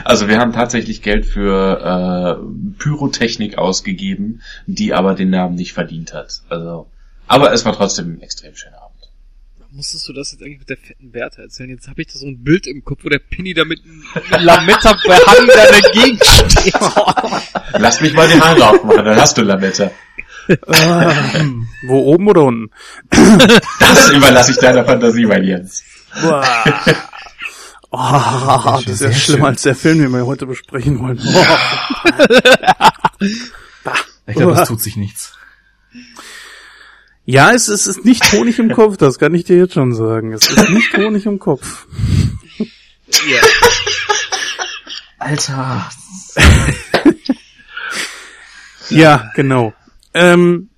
Also 0.04 0.28
wir 0.28 0.40
haben 0.40 0.54
tatsächlich 0.54 1.02
Geld 1.02 1.26
für 1.26 2.40
äh, 2.42 2.78
Pyrotechnik 2.78 3.58
ausgegeben, 3.58 4.42
die 4.66 4.94
aber 4.94 5.16
den 5.16 5.30
Namen 5.30 5.56
nicht 5.56 5.74
verdient 5.74 6.14
hat. 6.14 6.42
Also, 6.50 6.88
aber 7.28 7.52
es 7.54 7.66
war 7.66 7.74
trotzdem 7.74 8.16
ein 8.16 8.22
extrem 8.22 8.56
schöner 8.56 8.82
Abend. 8.82 9.10
musstest 9.72 10.08
du 10.08 10.14
das 10.14 10.32
jetzt 10.32 10.42
eigentlich 10.42 10.60
mit 10.60 10.70
der 10.70 10.78
fetten 10.78 11.12
Bertha 11.12 11.42
erzählen? 11.42 11.70
Jetzt 11.70 11.88
habe 11.88 12.02
ich 12.02 12.08
da 12.08 12.20
so 12.20 12.28
ein 12.28 12.44
Bild 12.44 12.68
im 12.68 12.84
Kopf, 12.84 13.04
wo 13.04 13.10
der 13.10 13.20
Pinny 13.20 13.54
da 13.54 13.66
mit 13.66 13.80
einem 13.84 14.46
Lametta 14.46 14.94
behangen 15.06 15.48
da 15.48 15.66
dagegen 15.68 16.20
steht. 16.22 16.74
Lass 17.80 18.02
mich 18.02 18.14
mal 18.14 18.28
die 18.28 18.40
Haare 18.40 18.70
aufmachen, 18.70 19.06
dann 19.06 19.20
hast 19.20 19.38
du 19.38 19.42
Lametta. 19.42 19.92
Ähm, 20.48 21.68
wo 21.88 22.00
oben 22.14 22.28
oder 22.28 22.44
unten? 22.44 22.72
Das 23.80 24.12
überlasse 24.12 24.52
ich 24.52 24.58
deiner 24.58 24.86
Fantasie, 24.86 25.26
mein 25.26 25.44
Jens. 25.44 25.84
Oh, 27.98 28.82
das 28.86 28.88
ist 28.88 29.02
ja 29.02 29.08
Sehr 29.10 29.14
schlimmer 29.14 29.40
schön. 29.40 29.46
als 29.48 29.62
der 29.62 29.76
Film, 29.76 30.00
den 30.00 30.12
wir 30.12 30.26
heute 30.26 30.46
besprechen 30.46 31.00
wollen. 31.00 31.20
Ich 34.28 34.36
glaube, 34.36 34.56
das 34.56 34.68
tut 34.68 34.82
sich 34.82 34.96
nichts. 34.98 35.38
Ja, 37.26 37.52
es, 37.52 37.68
es 37.68 37.86
ist 37.86 38.06
nicht 38.06 38.32
Honig 38.34 38.58
im 38.58 38.72
Kopf, 38.72 38.98
das 38.98 39.20
kann 39.20 39.36
ich 39.36 39.44
dir 39.44 39.56
jetzt 39.58 39.76
schon 39.76 39.94
sagen. 39.94 40.34
Es 40.34 40.50
ist 40.50 40.70
nicht 40.72 40.98
Honig 40.98 41.28
im 41.28 41.38
Kopf. 41.38 41.86
Ja. 42.58 43.42
Alter. 45.20 45.90
Ja, 48.90 49.32
genau. 49.36 49.74
Ähm, 50.14 50.70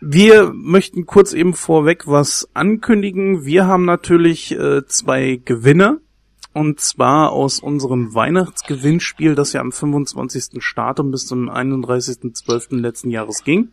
wir 0.00 0.50
möchten 0.54 1.04
kurz 1.06 1.32
eben 1.32 1.54
vorweg 1.54 2.06
was 2.06 2.48
ankündigen. 2.54 3.44
Wir 3.44 3.66
haben 3.66 3.84
natürlich 3.84 4.52
äh, 4.52 4.86
zwei 4.86 5.40
Gewinner. 5.44 5.98
Und 6.52 6.80
zwar 6.80 7.32
aus 7.32 7.60
unserem 7.60 8.14
Weihnachtsgewinnspiel, 8.14 9.34
das 9.34 9.52
ja 9.52 9.60
am 9.60 9.72
25. 9.72 10.62
startet 10.62 11.04
und 11.04 11.10
bis 11.10 11.26
zum 11.26 11.48
31.12. 11.48 12.76
letzten 12.76 13.10
Jahres 13.10 13.42
ging. 13.44 13.72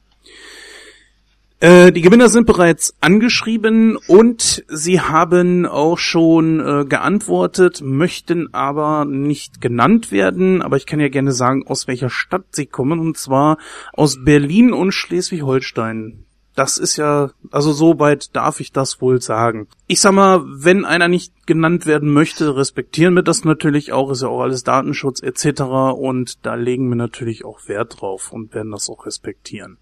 Äh, 1.62 1.92
die 1.92 2.02
Gewinner 2.02 2.30
sind 2.30 2.46
bereits 2.46 2.96
angeschrieben 3.02 3.98
und 4.08 4.64
sie 4.70 5.02
haben 5.02 5.66
auch 5.66 5.98
schon 5.98 6.62
äh, 6.62 6.86
geantwortet, 6.86 7.82
möchten 7.84 8.54
aber 8.54 9.04
nicht 9.04 9.60
genannt 9.60 10.14
werden. 10.14 10.62
Aber 10.62 10.78
ich 10.78 10.86
kann 10.86 11.02
ja 11.02 11.10
gerne 11.10 11.34
sagen, 11.34 11.68
aus 11.68 11.86
welcher 11.88 12.10
Stadt 12.10 12.46
sie 12.52 12.66
kommen, 12.66 13.00
und 13.00 13.18
zwar 13.18 13.58
aus 13.92 14.24
Berlin 14.24 14.72
und 14.72 14.94
Schleswig-Holstein. 14.94 16.24
Das 16.60 16.78
ist 16.78 16.98
ja, 16.98 17.32
also 17.52 17.72
so 17.72 18.00
weit 18.00 18.36
darf 18.36 18.60
ich 18.60 18.74
das 18.74 19.00
wohl 19.00 19.22
sagen. 19.22 19.70
Ich 19.88 20.02
sag 20.02 20.12
mal, 20.12 20.44
wenn 20.46 20.84
einer 20.84 21.08
nicht 21.08 21.48
genannt 21.48 21.86
werden 21.86 22.12
möchte, 22.12 22.58
respektieren 22.58 23.14
wir 23.14 23.24
das 23.24 23.46
natürlich 23.46 23.94
auch, 23.94 24.12
ist 24.12 24.24
ja 24.24 24.28
auch 24.28 24.42
alles 24.42 24.66
Datenschutz 24.66 25.24
etc. 25.24 25.62
Und 25.96 26.46
da 26.46 26.56
legen 26.56 26.90
wir 26.90 26.98
natürlich 26.98 27.46
auch 27.46 27.70
Wert 27.70 28.02
drauf 28.02 28.34
und 28.34 28.54
werden 28.54 28.74
das 28.74 28.90
auch 28.90 29.06
respektieren. 29.06 29.78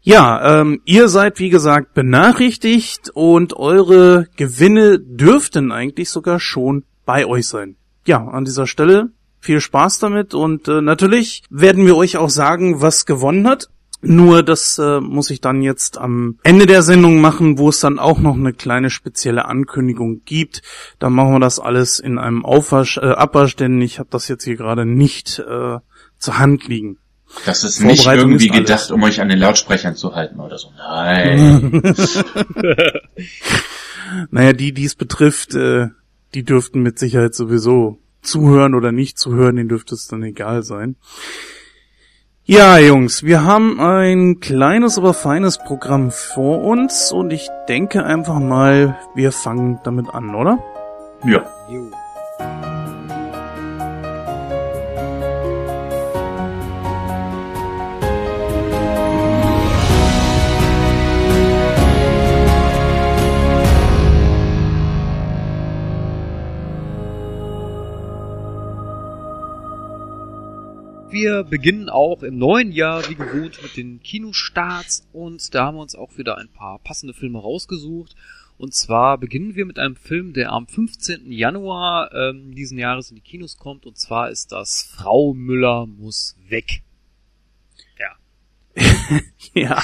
Ja, 0.00 0.60
ähm, 0.60 0.82
ihr 0.86 1.06
seid 1.06 1.38
wie 1.38 1.50
gesagt 1.50 1.94
benachrichtigt 1.94 3.10
und 3.14 3.54
eure 3.54 4.26
Gewinne 4.36 4.98
dürften 4.98 5.70
eigentlich 5.70 6.10
sogar 6.10 6.40
schon 6.40 6.82
bei 7.06 7.26
euch 7.26 7.46
sein. 7.46 7.76
Ja, 8.06 8.26
an 8.26 8.44
dieser 8.44 8.66
Stelle 8.66 9.12
viel 9.38 9.60
Spaß 9.60 10.00
damit 10.00 10.34
und 10.34 10.66
äh, 10.66 10.80
natürlich 10.80 11.44
werden 11.48 11.86
wir 11.86 11.96
euch 11.96 12.16
auch 12.16 12.30
sagen, 12.30 12.80
was 12.80 13.06
gewonnen 13.06 13.46
hat. 13.46 13.68
Nur 14.02 14.42
das 14.42 14.78
äh, 14.78 15.00
muss 15.00 15.30
ich 15.30 15.40
dann 15.40 15.62
jetzt 15.62 15.96
am 15.96 16.38
Ende 16.42 16.66
der 16.66 16.82
Sendung 16.82 17.20
machen, 17.20 17.58
wo 17.58 17.68
es 17.68 17.80
dann 17.80 17.98
auch 17.98 18.18
noch 18.18 18.34
eine 18.34 18.52
kleine 18.52 18.90
spezielle 18.90 19.46
Ankündigung 19.46 20.22
gibt. 20.24 20.62
Dann 20.98 21.12
machen 21.12 21.32
wir 21.32 21.40
das 21.40 21.60
alles 21.60 22.00
in 22.00 22.18
einem 22.18 22.44
Aufwasch, 22.44 22.98
äh, 22.98 23.06
Abwasch, 23.06 23.56
denn 23.56 23.80
ich 23.80 23.98
habe 23.98 24.08
das 24.10 24.28
jetzt 24.28 24.44
hier 24.44 24.56
gerade 24.56 24.84
nicht 24.84 25.38
äh, 25.38 25.78
zur 26.18 26.38
Hand 26.38 26.66
liegen. 26.66 26.98
Das 27.46 27.64
ist 27.64 27.80
nicht 27.80 28.04
irgendwie 28.04 28.48
ist 28.48 28.54
gedacht, 28.54 28.90
um 28.90 29.02
euch 29.04 29.20
an 29.20 29.28
den 29.28 29.38
Lautsprechern 29.38 29.96
zu 29.96 30.14
halten 30.14 30.38
oder 30.38 30.58
so. 30.58 30.70
Nein. 30.76 31.82
Naja, 34.30 34.52
die, 34.52 34.72
die 34.72 34.84
es 34.84 34.94
betrifft, 34.94 35.54
äh, 35.54 35.88
die 36.34 36.44
dürften 36.44 36.82
mit 36.82 36.98
Sicherheit 36.98 37.34
sowieso 37.34 37.98
zuhören 38.22 38.74
oder 38.74 38.92
nicht 38.92 39.18
zuhören, 39.18 39.56
denen 39.56 39.68
dürfte 39.68 39.94
es 39.94 40.08
dann 40.08 40.22
egal 40.22 40.62
sein. 40.62 40.96
Ja, 42.54 42.76
Jungs, 42.76 43.22
wir 43.22 43.44
haben 43.44 43.80
ein 43.80 44.38
kleines, 44.38 44.98
aber 44.98 45.14
feines 45.14 45.56
Programm 45.56 46.10
vor 46.10 46.62
uns 46.62 47.10
und 47.10 47.32
ich 47.32 47.48
denke 47.66 48.04
einfach 48.04 48.40
mal, 48.40 48.94
wir 49.14 49.32
fangen 49.32 49.80
damit 49.84 50.10
an, 50.12 50.34
oder? 50.34 50.58
Ja. 51.24 51.46
Jo. 51.70 51.90
Wir 71.22 71.44
beginnen 71.44 71.88
auch 71.88 72.24
im 72.24 72.36
neuen 72.36 72.72
Jahr 72.72 73.08
wie 73.08 73.14
gewohnt 73.14 73.62
mit 73.62 73.76
den 73.76 74.02
Kinostarts 74.02 75.06
und 75.12 75.54
da 75.54 75.66
haben 75.66 75.76
wir 75.76 75.82
uns 75.82 75.94
auch 75.94 76.18
wieder 76.18 76.36
ein 76.36 76.48
paar 76.48 76.80
passende 76.80 77.14
Filme 77.14 77.38
rausgesucht. 77.38 78.16
Und 78.58 78.74
zwar 78.74 79.18
beginnen 79.18 79.54
wir 79.54 79.64
mit 79.64 79.78
einem 79.78 79.94
Film, 79.94 80.32
der 80.32 80.50
am 80.50 80.66
15. 80.66 81.30
Januar 81.30 82.12
ähm, 82.12 82.56
diesen 82.56 82.76
Jahres 82.76 83.10
in 83.10 83.14
die 83.14 83.22
Kinos 83.22 83.56
kommt. 83.56 83.86
Und 83.86 83.98
zwar 83.98 84.30
ist 84.30 84.50
das 84.50 84.82
Frau 84.82 85.32
Müller 85.32 85.86
muss 85.86 86.36
weg. 86.48 86.82
Ja. 88.00 88.16
Ja. 89.54 89.80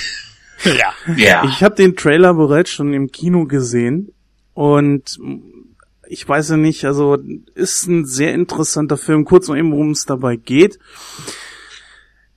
ja. 0.64 1.14
Ja. 1.16 1.44
Ich 1.44 1.62
habe 1.62 1.76
den 1.76 1.94
Trailer 1.94 2.34
bereits 2.34 2.70
schon 2.70 2.92
im 2.92 3.12
Kino 3.12 3.44
gesehen 3.44 4.12
und 4.54 5.20
ich 6.08 6.28
weiß 6.28 6.50
ja 6.50 6.56
nicht, 6.56 6.84
also 6.84 7.18
ist 7.54 7.86
ein 7.86 8.04
sehr 8.04 8.34
interessanter 8.34 8.96
Film. 8.96 9.24
Kurz 9.24 9.48
noch 9.48 9.56
eben, 9.56 9.72
worum 9.72 9.90
es 9.90 10.06
dabei 10.06 10.36
geht. 10.36 10.78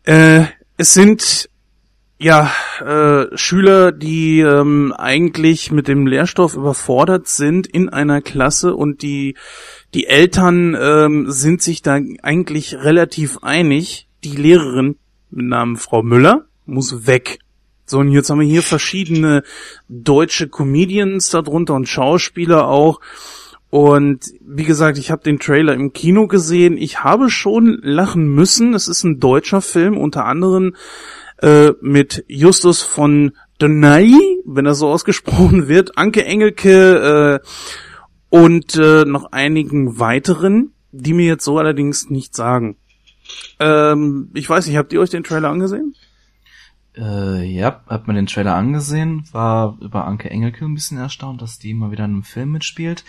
Äh, 0.04 0.46
es 0.78 0.94
sind 0.94 1.50
ja 2.18 2.52
äh, 2.80 3.36
Schüler, 3.36 3.92
die 3.92 4.42
ähm, 4.42 4.94
eigentlich 4.96 5.72
mit 5.72 5.88
dem 5.88 6.06
Lehrstoff 6.06 6.56
überfordert 6.56 7.28
sind 7.28 7.66
in 7.66 7.90
einer 7.90 8.22
Klasse 8.22 8.76
und 8.76 9.02
die 9.02 9.36
die 9.94 10.08
Eltern 10.08 10.78
ähm, 10.80 11.32
sind 11.32 11.62
sich 11.62 11.82
da 11.82 12.00
eigentlich 12.22 12.76
relativ 12.76 13.40
einig. 13.42 14.08
Die 14.24 14.36
Lehrerin 14.36 14.96
mit 15.32 15.48
Namen 15.48 15.78
Frau 15.78 16.04
Müller 16.04 16.46
muss 16.66 17.08
weg. 17.08 17.40
So, 17.86 18.00
und 18.00 18.12
jetzt 18.12 18.30
haben 18.30 18.40
wir 18.40 18.48
hier 18.48 18.64
verschiedene 18.64 19.44
deutsche 19.90 20.48
Comedians 20.48 21.30
darunter 21.30 21.74
und 21.74 21.90
Schauspieler 21.90 22.68
auch. 22.68 23.02
Und 23.72 24.26
wie 24.42 24.66
gesagt, 24.66 24.98
ich 24.98 25.12
habe 25.12 25.24
den 25.24 25.40
Trailer 25.40 25.74
im 25.74 25.94
Kino 25.94 26.28
gesehen. 26.28 26.78
Ich 26.78 27.06
habe 27.06 27.30
schon 27.30 27.80
lachen 27.82 28.28
müssen. 28.28 28.74
Es 28.74 28.90
ist 28.90 29.06
ein 29.06 29.22
deutscher 29.22 29.62
Film, 29.62 29.98
unter 29.98 30.26
anderem 30.26 30.76
äh, 31.42 31.72
mit 31.80 32.26
Justus 32.28 32.82
von 32.82 33.32
Donay, 33.60 34.14
wenn 34.46 34.66
er 34.66 34.76
so 34.76 34.90
ausgesprochen 34.90 35.68
wird, 35.70 35.98
Anke 35.98 36.26
Engelke 36.26 37.40
äh, 37.42 37.48
und 38.30 38.76
äh, 38.76 39.06
noch 39.06 39.32
einigen 39.32 40.00
weiteren, 40.00 40.74
die 40.92 41.14
mir 41.14 41.26
jetzt 41.26 41.46
so 41.46 41.58
allerdings 41.58 42.10
nicht 42.10 42.36
sagen. 42.36 42.76
Ähm, 43.58 44.32
ich 44.34 44.50
weiß 44.50 44.68
nicht, 44.68 44.76
habt 44.76 44.92
ihr 44.92 45.00
euch 45.00 45.12
den 45.12 45.24
Trailer 45.24 45.50
angesehen? 45.50 45.96
Äh, 46.98 47.46
ja, 47.46 47.84
hab 47.88 48.08
mir 48.08 48.16
den 48.16 48.26
Trailer 48.26 48.56
angesehen, 48.56 49.24
war 49.32 49.78
über 49.80 50.06
Anke 50.06 50.30
Engelke 50.30 50.66
ein 50.66 50.74
bisschen 50.74 50.98
erstaunt, 50.98 51.42
dass 51.42 51.58
die 51.58 51.74
mal 51.74 51.92
wieder 51.92 52.04
in 52.04 52.12
einem 52.12 52.24
Film 52.24 52.52
mitspielt. 52.52 53.06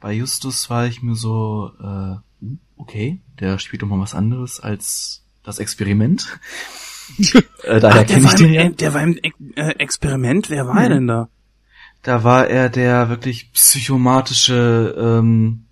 Bei 0.00 0.12
Justus 0.12 0.70
war 0.70 0.86
ich 0.86 1.02
mir 1.02 1.14
so, 1.14 1.70
äh, 1.82 2.16
okay, 2.76 3.20
der 3.38 3.58
spielt 3.58 3.82
doch 3.82 3.86
mal 3.88 4.00
was 4.00 4.14
anderes 4.14 4.60
als 4.60 5.24
das 5.42 5.58
Experiment. 5.58 6.38
äh, 7.64 7.80
daher 7.80 8.04
der, 8.04 8.04
kenne 8.04 8.24
war 8.24 8.30
ich 8.32 8.36
den 8.38 8.46
im, 8.48 8.54
ja. 8.54 8.68
der 8.70 8.94
war 8.94 9.02
im 9.02 9.18
äh, 9.56 9.70
Experiment. 9.78 10.48
Wer 10.50 10.66
war 10.66 10.82
er 10.82 10.88
Mhm. 10.88 10.94
denn 10.94 11.06
da? 11.06 11.28
Da 12.02 12.24
war 12.24 12.46
er 12.48 12.70
der 12.70 13.10
wirklich 13.10 13.52
psychomatische 13.52 14.94
ähm, 14.98 15.66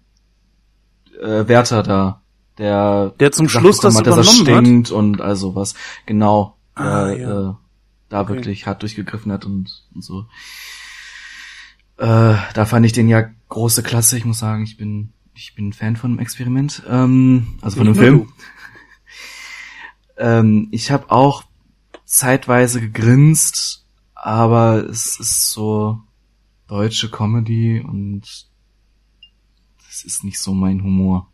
äh, 1.22 1.48
Wärter 1.48 1.82
da, 1.82 2.20
der 2.58 3.14
Der 3.18 3.32
zum 3.32 3.48
Schluss 3.48 3.80
das 3.80 3.96
hat, 3.96 4.06
dass 4.06 4.16
er 4.16 4.22
übernommen 4.22 4.56
hat? 4.56 4.64
stinkt 4.64 4.90
und 4.90 5.20
all 5.22 5.36
sowas. 5.36 5.74
Genau. 6.04 6.58
Ah, 6.74 7.06
der, 7.06 7.18
ja. 7.18 7.50
äh, 7.50 7.54
da 8.10 8.20
Okay. 8.20 8.34
wirklich 8.34 8.66
hart 8.66 8.82
durchgegriffen 8.82 9.32
hat 9.32 9.46
und, 9.46 9.84
und 9.94 10.02
so. 10.04 10.26
Äh, 11.98 12.36
da 12.54 12.64
fand 12.64 12.86
ich 12.86 12.92
den 12.92 13.08
ja 13.08 13.28
große 13.48 13.82
Klasse. 13.82 14.16
Ich 14.16 14.24
muss 14.24 14.38
sagen, 14.38 14.62
ich 14.62 14.76
bin 14.76 15.12
ich 15.34 15.54
bin 15.54 15.72
Fan 15.72 15.96
von 15.96 16.12
dem 16.12 16.18
Experiment, 16.18 16.82
ähm, 16.88 17.58
also 17.60 17.76
von 17.76 17.86
dem 17.86 17.94
Film. 17.94 18.32
ähm, 20.18 20.68
ich 20.72 20.90
habe 20.90 21.10
auch 21.10 21.44
zeitweise 22.04 22.80
gegrinst, 22.80 23.86
aber 24.14 24.84
es 24.88 25.20
ist 25.20 25.50
so 25.50 26.00
deutsche 26.66 27.08
Comedy 27.10 27.80
und 27.80 28.22
das 29.86 30.04
ist 30.04 30.24
nicht 30.24 30.40
so 30.40 30.54
mein 30.54 30.82
Humor. 30.82 31.30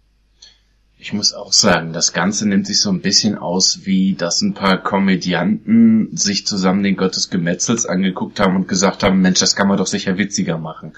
Ich 1.05 1.13
muss 1.13 1.35
auch 1.35 1.53
sagen, 1.53 1.93
das 1.93 2.15
Ganze 2.15 2.49
nimmt 2.49 2.67
sich 2.67 2.81
so 2.81 2.91
ein 2.91 3.03
bisschen 3.03 3.37
aus, 3.37 3.81
wie 3.85 4.15
dass 4.15 4.41
ein 4.41 4.55
paar 4.55 4.83
Komödianten 4.83 6.17
sich 6.17 6.47
zusammen 6.47 6.83
den 6.83 6.97
Gott 6.97 7.15
des 7.15 7.29
Gemetzels 7.29 7.85
angeguckt 7.85 8.41
haben 8.41 8.57
und 8.57 8.69
gesagt 8.69 9.03
haben, 9.03 9.21
Mensch, 9.21 9.39
das 9.39 9.55
kann 9.55 9.69
man 9.69 9.77
doch 9.77 9.87
sicher 9.87 10.17
witziger 10.17 10.57
machen. 10.57 10.95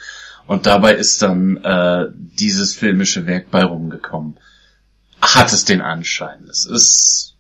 Und 0.47 0.67
dabei 0.67 0.95
ist 0.95 1.23
dann 1.23 1.57
äh, 1.57 2.05
dieses 2.15 2.77
filmische 2.77 3.27
Werk 3.27 3.51
bei 3.51 3.65
rumgekommen. 3.65 4.37
Hat 5.21 5.53
es 5.53 5.65
den 5.65 5.81
Anschein. 5.81 6.45
Es 6.49 6.67
ist 6.67 7.35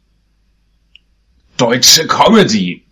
deutsche 1.58 2.08
Comedy 2.08 2.85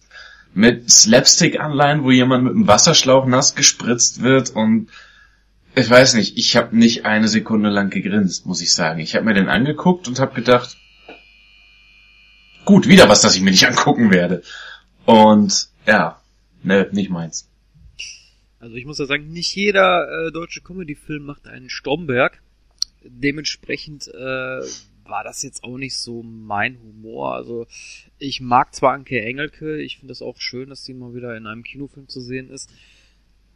mit 0.54 0.88
Slapstick-Anleihen, 0.88 2.04
wo 2.04 2.12
jemand 2.12 2.44
mit 2.44 2.52
einem 2.52 2.68
Wasserschlauch 2.68 3.26
nass 3.26 3.56
gespritzt 3.56 4.22
wird 4.22 4.50
und 4.50 4.88
ich 5.76 5.90
weiß 5.90 6.14
nicht, 6.14 6.38
ich 6.38 6.56
habe 6.56 6.76
nicht 6.76 7.04
eine 7.04 7.28
Sekunde 7.28 7.68
lang 7.68 7.90
gegrinst, 7.90 8.46
muss 8.46 8.60
ich 8.60 8.72
sagen. 8.72 9.00
Ich 9.00 9.14
habe 9.14 9.24
mir 9.24 9.34
den 9.34 9.48
angeguckt 9.48 10.06
und 10.06 10.20
habe 10.20 10.34
gedacht, 10.34 10.76
gut, 12.64 12.88
wieder 12.88 13.08
was, 13.08 13.22
das 13.22 13.34
ich 13.34 13.42
mir 13.42 13.50
nicht 13.50 13.66
angucken 13.68 14.10
werde. 14.10 14.42
Und 15.04 15.68
ja, 15.86 16.20
ne, 16.62 16.88
nicht 16.92 17.10
meins. 17.10 17.50
Also 18.60 18.76
ich 18.76 18.86
muss 18.86 18.98
ja 18.98 19.06
sagen, 19.06 19.30
nicht 19.30 19.54
jeder 19.54 20.28
äh, 20.28 20.32
deutsche 20.32 20.62
Comedy-Film 20.62 21.24
macht 21.24 21.46
einen 21.46 21.68
Stromberg. 21.68 22.40
Dementsprechend 23.02 24.08
äh, 24.08 24.60
war 25.04 25.24
das 25.24 25.42
jetzt 25.42 25.64
auch 25.64 25.76
nicht 25.76 25.96
so 25.96 26.22
mein 26.22 26.78
Humor. 26.80 27.34
Also 27.34 27.66
ich 28.18 28.40
mag 28.40 28.74
zwar 28.74 28.94
Anke 28.94 29.20
Engelke, 29.20 29.82
ich 29.82 29.98
finde 29.98 30.12
es 30.12 30.22
auch 30.22 30.40
schön, 30.40 30.70
dass 30.70 30.84
sie 30.84 30.94
mal 30.94 31.14
wieder 31.14 31.36
in 31.36 31.46
einem 31.46 31.62
Kinofilm 31.62 32.08
zu 32.08 32.20
sehen 32.20 32.48
ist. 32.48 32.70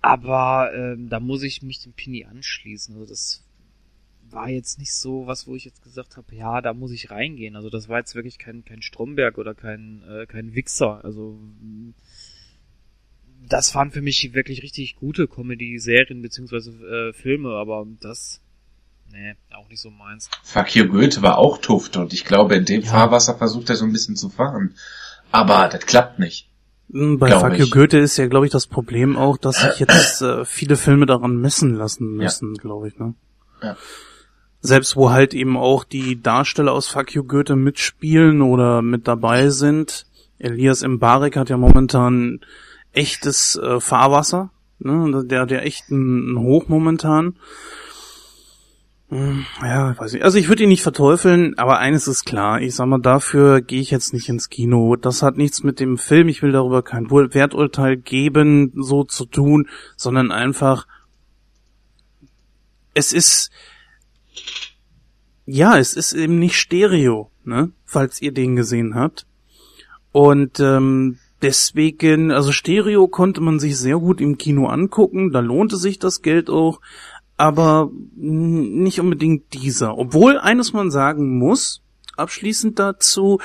Aber 0.00 0.72
ähm, 0.74 1.08
da 1.08 1.20
muss 1.20 1.42
ich 1.42 1.62
mich 1.62 1.82
dem 1.82 1.92
Pini 1.92 2.24
anschließen. 2.24 2.94
Also 2.94 3.06
das 3.06 3.44
war 4.30 4.48
jetzt 4.48 4.78
nicht 4.78 4.94
so 4.94 5.26
was, 5.26 5.46
wo 5.46 5.54
ich 5.54 5.64
jetzt 5.64 5.82
gesagt 5.82 6.16
habe, 6.16 6.34
ja, 6.34 6.60
da 6.60 6.74
muss 6.74 6.92
ich 6.92 7.10
reingehen. 7.10 7.56
Also 7.56 7.70
das 7.70 7.88
war 7.88 7.98
jetzt 7.98 8.14
wirklich 8.14 8.38
kein, 8.38 8.64
kein 8.64 8.82
Stromberg 8.82 9.38
oder 9.38 9.54
kein, 9.54 10.02
äh, 10.08 10.26
kein 10.26 10.54
Wichser. 10.54 11.04
Also 11.04 11.38
das 13.48 13.74
waren 13.74 13.90
für 13.90 14.02
mich 14.02 14.34
wirklich 14.34 14.62
richtig 14.62 14.96
gute 14.96 15.26
Comedy-Serien 15.26 16.22
beziehungsweise 16.22 16.70
äh, 16.70 17.12
Filme, 17.12 17.50
aber 17.50 17.86
das, 18.00 18.40
nee, 19.10 19.34
auch 19.50 19.68
nicht 19.68 19.80
so 19.80 19.90
meins. 19.90 20.28
Fuck 20.42 20.74
you 20.74 20.86
Goethe 20.86 21.22
war 21.22 21.38
auch 21.38 21.58
Tuft 21.58 21.96
und 21.96 22.12
ich 22.12 22.24
glaube, 22.24 22.56
in 22.56 22.64
dem 22.64 22.82
ja. 22.82 22.90
Fahrwasser 22.90 23.36
versucht 23.36 23.70
er 23.70 23.76
so 23.76 23.84
ein 23.84 23.92
bisschen 23.92 24.16
zu 24.16 24.28
fahren. 24.28 24.74
Aber 25.30 25.68
das 25.68 25.84
klappt 25.86 26.18
nicht. 26.18 26.48
Hm, 26.90 27.18
bei 27.18 27.30
you 27.56 27.68
Goethe 27.68 27.98
ist 27.98 28.16
ja, 28.16 28.26
glaube 28.26 28.46
ich, 28.46 28.52
das 28.52 28.66
Problem 28.66 29.16
auch, 29.16 29.36
dass 29.36 29.56
sich 29.62 29.78
jetzt 29.80 30.22
äh, 30.22 30.44
viele 30.44 30.76
Filme 30.76 31.06
daran 31.06 31.36
messen 31.36 31.74
lassen 31.74 32.16
müssen, 32.16 32.54
ja. 32.54 32.60
glaube 32.60 32.88
ich, 32.88 32.98
ne? 32.98 33.14
Ja. 33.62 33.76
Selbst 34.60 34.96
wo 34.96 35.10
halt 35.10 35.34
eben 35.34 35.56
auch 35.56 35.84
die 35.84 36.20
Darsteller 36.20 36.72
aus 36.72 36.96
you 37.10 37.22
Goethe 37.24 37.54
mitspielen 37.54 38.42
oder 38.42 38.82
mit 38.82 39.06
dabei 39.06 39.50
sind. 39.50 40.06
Elias 40.38 40.86
Mbarek 40.86 41.36
hat 41.36 41.48
ja 41.48 41.56
momentan 41.56 42.40
echtes 42.92 43.56
äh, 43.56 43.80
Fahrwasser, 43.80 44.50
ne? 44.78 45.24
Der, 45.24 45.46
der 45.46 45.64
echt 45.64 45.90
ein, 45.90 46.32
ein 46.32 46.38
Hoch 46.38 46.68
momentan. 46.68 47.36
Hm, 49.10 49.46
ja, 49.62 49.98
weiß 49.98 50.14
ich. 50.14 50.24
Also 50.24 50.36
ich 50.36 50.48
würde 50.48 50.64
ihn 50.64 50.68
nicht 50.68 50.82
verteufeln, 50.82 51.56
aber 51.56 51.78
eines 51.78 52.08
ist 52.08 52.26
klar. 52.26 52.60
Ich 52.60 52.74
sag 52.74 52.86
mal, 52.86 53.00
dafür 53.00 53.62
gehe 53.62 53.80
ich 53.80 53.90
jetzt 53.90 54.12
nicht 54.12 54.28
ins 54.28 54.50
Kino. 54.50 54.96
Das 54.96 55.22
hat 55.22 55.38
nichts 55.38 55.62
mit 55.62 55.80
dem 55.80 55.96
Film, 55.96 56.28
ich 56.28 56.42
will 56.42 56.52
darüber 56.52 56.82
kein 56.82 57.10
Werturteil 57.10 57.96
geben, 57.96 58.72
so 58.76 59.04
zu 59.04 59.24
tun, 59.24 59.68
sondern 59.96 60.30
einfach, 60.30 60.86
es 62.92 63.14
ist, 63.14 63.50
ja, 65.46 65.78
es 65.78 65.94
ist 65.94 66.12
eben 66.12 66.38
nicht 66.38 66.56
Stereo, 66.56 67.30
ne? 67.44 67.70
Falls 67.86 68.20
ihr 68.20 68.32
den 68.32 68.56
gesehen 68.56 68.94
habt. 68.94 69.26
Und 70.12 70.60
ähm, 70.60 71.18
deswegen, 71.40 72.30
also 72.30 72.52
Stereo 72.52 73.08
konnte 73.08 73.40
man 73.40 73.58
sich 73.58 73.78
sehr 73.78 73.96
gut 73.96 74.20
im 74.20 74.36
Kino 74.36 74.66
angucken, 74.66 75.32
da 75.32 75.40
lohnte 75.40 75.78
sich 75.78 75.98
das 75.98 76.20
Geld 76.20 76.50
auch 76.50 76.80
aber 77.38 77.90
nicht 78.16 79.00
unbedingt 79.00 79.54
dieser. 79.54 79.96
Obwohl 79.96 80.38
eines 80.38 80.74
man 80.74 80.90
sagen 80.90 81.38
muss, 81.38 81.80
abschließend 82.16 82.78
dazu, 82.78 83.38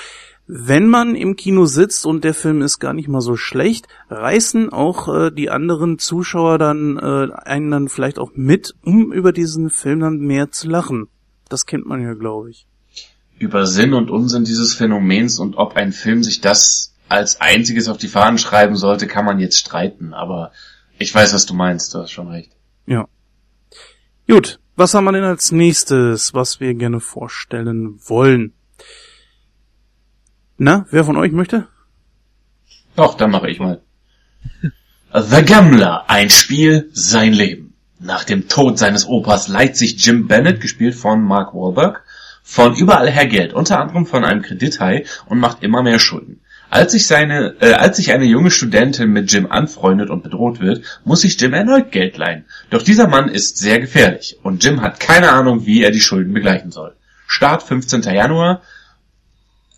wenn 0.46 0.88
man 0.88 1.16
im 1.16 1.38
Kino 1.38 1.66
sitzt 1.66 2.06
und 2.06 2.24
der 2.24 2.34
Film 2.34 2.62
ist 2.62 2.80
gar 2.80 2.94
nicht 2.94 3.08
mal 3.08 3.22
so 3.22 3.38
schlecht, 3.38 3.88
reißen 4.10 4.74
auch 4.74 5.08
äh, 5.08 5.32
die 5.32 5.50
anderen 5.50 6.00
Zuschauer 6.00 6.58
dann 6.58 6.98
äh, 6.98 7.34
einen 7.34 7.72
dann 7.72 7.88
vielleicht 7.88 8.20
auch 8.20 8.32
mit, 8.36 8.76
um 8.84 9.14
über 9.14 9.32
diesen 9.32 9.70
Film 9.70 10.02
dann 10.02 10.18
mehr 10.18 10.52
zu 10.52 10.68
lachen. 10.68 11.08
Das 11.48 11.66
kennt 11.66 11.86
man 11.86 12.02
ja, 12.02 12.14
glaube 12.14 12.50
ich. 12.50 12.68
Über 13.40 13.66
Sinn 13.68 13.94
und 13.94 14.10
Unsinn 14.10 14.44
dieses 14.44 14.74
Phänomens 14.74 15.40
und 15.40 15.56
ob 15.56 15.76
ein 15.76 15.94
Film 15.94 16.24
sich 16.24 16.42
das 16.42 16.94
als 17.10 17.40
einziges 17.40 17.88
auf 17.88 17.98
die 17.98 18.08
Fahnen 18.08 18.38
schreiben 18.38 18.76
sollte, 18.76 19.08
kann 19.08 19.26
man 19.26 19.40
jetzt 19.40 19.60
streiten, 19.60 20.14
aber 20.14 20.52
ich 20.98 21.14
weiß, 21.14 21.34
was 21.34 21.46
du 21.46 21.54
meinst, 21.54 21.94
du 21.94 22.00
hast 22.00 22.12
schon 22.12 22.28
recht. 22.28 22.52
Ja. 22.86 23.08
Gut, 24.28 24.60
was 24.76 24.94
haben 24.94 25.04
wir 25.04 25.12
denn 25.12 25.24
als 25.24 25.52
nächstes, 25.52 26.34
was 26.34 26.60
wir 26.60 26.74
gerne 26.76 27.00
vorstellen 27.00 28.00
wollen? 28.06 28.54
Na, 30.58 30.86
wer 30.92 31.04
von 31.04 31.18
euch 31.18 31.32
möchte? 31.32 31.68
Doch, 32.96 33.16
dann 33.16 33.32
mache 33.32 33.50
ich 33.50 33.60
mal. 33.60 33.82
The 35.14 35.44
Gambler, 35.44 36.10
ein 36.10 36.30
Spiel, 36.30 36.90
sein 36.94 37.34
Leben. 37.34 37.74
Nach 38.00 38.24
dem 38.24 38.48
Tod 38.48 38.80
seines 38.80 39.08
Opas 39.08 39.48
leiht 39.48 39.76
sich 39.76 40.04
Jim 40.06 40.28
Bennett, 40.28 40.62
gespielt 40.62 40.96
von 40.96 41.22
Mark 41.22 41.54
Wahlberg, 41.54 42.04
von 42.44 42.76
überall 42.76 43.10
her 43.10 43.28
Geld, 43.28 43.54
unter 43.54 43.80
anderem 43.80 44.06
von 44.06 44.26
einem 44.26 44.42
Kredithai 44.42 45.06
und 45.26 45.40
macht 45.40 45.64
immer 45.64 45.84
mehr 45.84 46.00
Schulden. 46.00 46.42
Als 46.74 46.94
sich 46.94 47.06
seine, 47.06 47.54
äh, 47.60 47.74
als 47.74 47.98
sich 47.98 48.14
eine 48.14 48.26
junge 48.26 48.50
Studentin 48.50 49.12
mit 49.12 49.32
Jim 49.32 49.46
anfreundet 49.52 50.10
und 50.10 50.24
bedroht 50.24 50.60
wird, 50.60 50.84
muss 51.06 51.22
sich 51.22 51.40
Jim 51.40 51.54
erneut 51.54 51.92
Geld 51.92 52.18
leihen. 52.18 52.46
Doch 52.72 52.82
dieser 52.82 53.08
Mann 53.08 53.30
ist 53.30 53.60
sehr 53.60 53.80
gefährlich 53.80 54.40
und 54.42 54.64
Jim 54.64 54.82
hat 54.82 55.00
keine 55.00 55.32
Ahnung, 55.34 55.68
wie 55.68 55.84
er 55.84 55.92
die 55.92 56.02
Schulden 56.02 56.34
begleichen 56.34 56.72
soll. 56.72 56.96
Start 57.28 57.62
15. 57.62 58.02
Januar. 58.02 58.64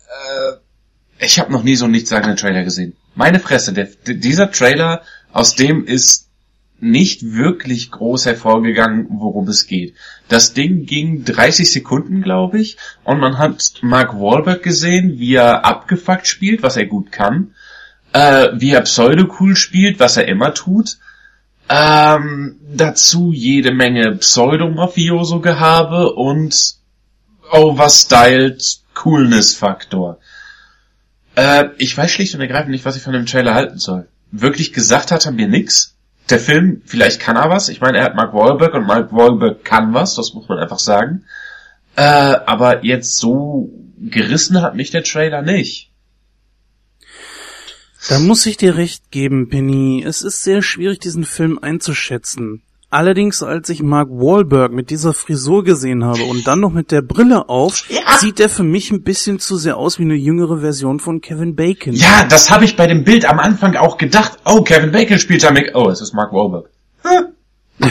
Äh, 0.06 1.22
ich 1.22 1.38
habe 1.38 1.52
noch 1.52 1.64
nie 1.64 1.76
so 1.76 1.84
einen 1.84 1.92
nichtssagenden 1.92 2.38
Trailer 2.38 2.64
gesehen. 2.64 2.96
Meine 3.14 3.40
Fresse, 3.40 3.74
der, 3.74 3.88
dieser 4.06 4.50
Trailer, 4.50 5.02
aus 5.34 5.54
dem 5.54 5.84
ist 5.84 6.25
nicht 6.78 7.32
wirklich 7.32 7.90
groß 7.90 8.26
hervorgegangen, 8.26 9.06
worum 9.10 9.48
es 9.48 9.66
geht. 9.66 9.94
Das 10.28 10.52
Ding 10.52 10.84
ging 10.84 11.24
30 11.24 11.72
Sekunden, 11.72 12.22
glaube 12.22 12.60
ich, 12.60 12.76
und 13.04 13.18
man 13.18 13.38
hat 13.38 13.74
Mark 13.82 14.14
Wahlberg 14.14 14.62
gesehen, 14.62 15.18
wie 15.18 15.34
er 15.34 15.64
abgefuckt 15.64 16.26
spielt, 16.26 16.62
was 16.62 16.76
er 16.76 16.86
gut 16.86 17.12
kann, 17.12 17.54
äh, 18.12 18.48
wie 18.54 18.72
er 18.72 18.82
pseudo-cool 18.82 19.56
spielt, 19.56 20.00
was 20.00 20.16
er 20.16 20.28
immer 20.28 20.52
tut, 20.52 20.98
ähm, 21.68 22.60
dazu 22.74 23.32
jede 23.32 23.72
Menge 23.72 24.16
Pseudo-Mafioso-Gehabe 24.16 26.12
und 26.12 26.76
overstyled 27.50 28.80
Coolness-Faktor. 28.94 30.18
Äh, 31.34 31.70
ich 31.78 31.96
weiß 31.96 32.10
schlicht 32.10 32.34
und 32.34 32.40
ergreifend 32.40 32.70
nicht, 32.70 32.84
was 32.84 32.96
ich 32.96 33.02
von 33.02 33.12
dem 33.12 33.26
Trailer 33.26 33.54
halten 33.54 33.78
soll. 33.78 34.08
Wirklich 34.30 34.72
gesagt 34.72 35.10
hat 35.10 35.26
er 35.26 35.32
mir 35.32 35.48
nix 35.48 35.95
der 36.30 36.40
Film, 36.40 36.82
vielleicht 36.84 37.20
kann 37.20 37.36
er 37.36 37.50
was. 37.50 37.68
Ich 37.68 37.80
meine, 37.80 37.98
er 37.98 38.04
hat 38.04 38.16
Mark 38.16 38.34
Wahlberg 38.34 38.74
und 38.74 38.86
Mark 38.86 39.12
Wahlberg 39.12 39.64
kann 39.64 39.94
was, 39.94 40.14
das 40.14 40.34
muss 40.34 40.48
man 40.48 40.58
einfach 40.58 40.78
sagen. 40.78 41.24
Äh, 41.94 42.02
aber 42.02 42.84
jetzt 42.84 43.16
so 43.18 43.70
gerissen 43.98 44.60
hat 44.60 44.74
mich 44.74 44.90
der 44.90 45.04
Trailer 45.04 45.42
nicht. 45.42 45.90
Da 48.08 48.18
muss 48.20 48.46
ich 48.46 48.56
dir 48.56 48.76
recht 48.76 49.10
geben, 49.10 49.48
Penny. 49.48 50.04
Es 50.06 50.22
ist 50.22 50.42
sehr 50.42 50.62
schwierig, 50.62 51.00
diesen 51.00 51.24
Film 51.24 51.58
einzuschätzen. 51.58 52.62
Allerdings, 52.88 53.42
als 53.42 53.68
ich 53.68 53.82
Mark 53.82 54.08
Wahlberg 54.10 54.70
mit 54.72 54.90
dieser 54.90 55.12
Frisur 55.12 55.64
gesehen 55.64 56.04
habe 56.04 56.22
und 56.22 56.46
dann 56.46 56.60
noch 56.60 56.72
mit 56.72 56.92
der 56.92 57.02
Brille 57.02 57.48
auf, 57.48 57.84
ja. 57.90 58.18
sieht 58.18 58.38
er 58.38 58.48
für 58.48 58.62
mich 58.62 58.92
ein 58.92 59.02
bisschen 59.02 59.40
zu 59.40 59.56
sehr 59.56 59.76
aus 59.76 59.98
wie 59.98 60.04
eine 60.04 60.14
jüngere 60.14 60.60
Version 60.60 61.00
von 61.00 61.20
Kevin 61.20 61.56
Bacon. 61.56 61.94
Ja, 61.94 62.24
das 62.28 62.48
habe 62.50 62.64
ich 62.64 62.76
bei 62.76 62.86
dem 62.86 63.02
Bild 63.02 63.24
am 63.24 63.40
Anfang 63.40 63.74
auch 63.74 63.98
gedacht. 63.98 64.38
Oh, 64.44 64.62
Kevin 64.62 64.92
Bacon 64.92 65.18
spielt 65.18 65.42
da 65.42 65.50
mit. 65.50 65.74
Oh, 65.74 65.88
es 65.88 66.00
ist 66.00 66.14
Mark 66.14 66.32
Wahlberg. 66.32 66.70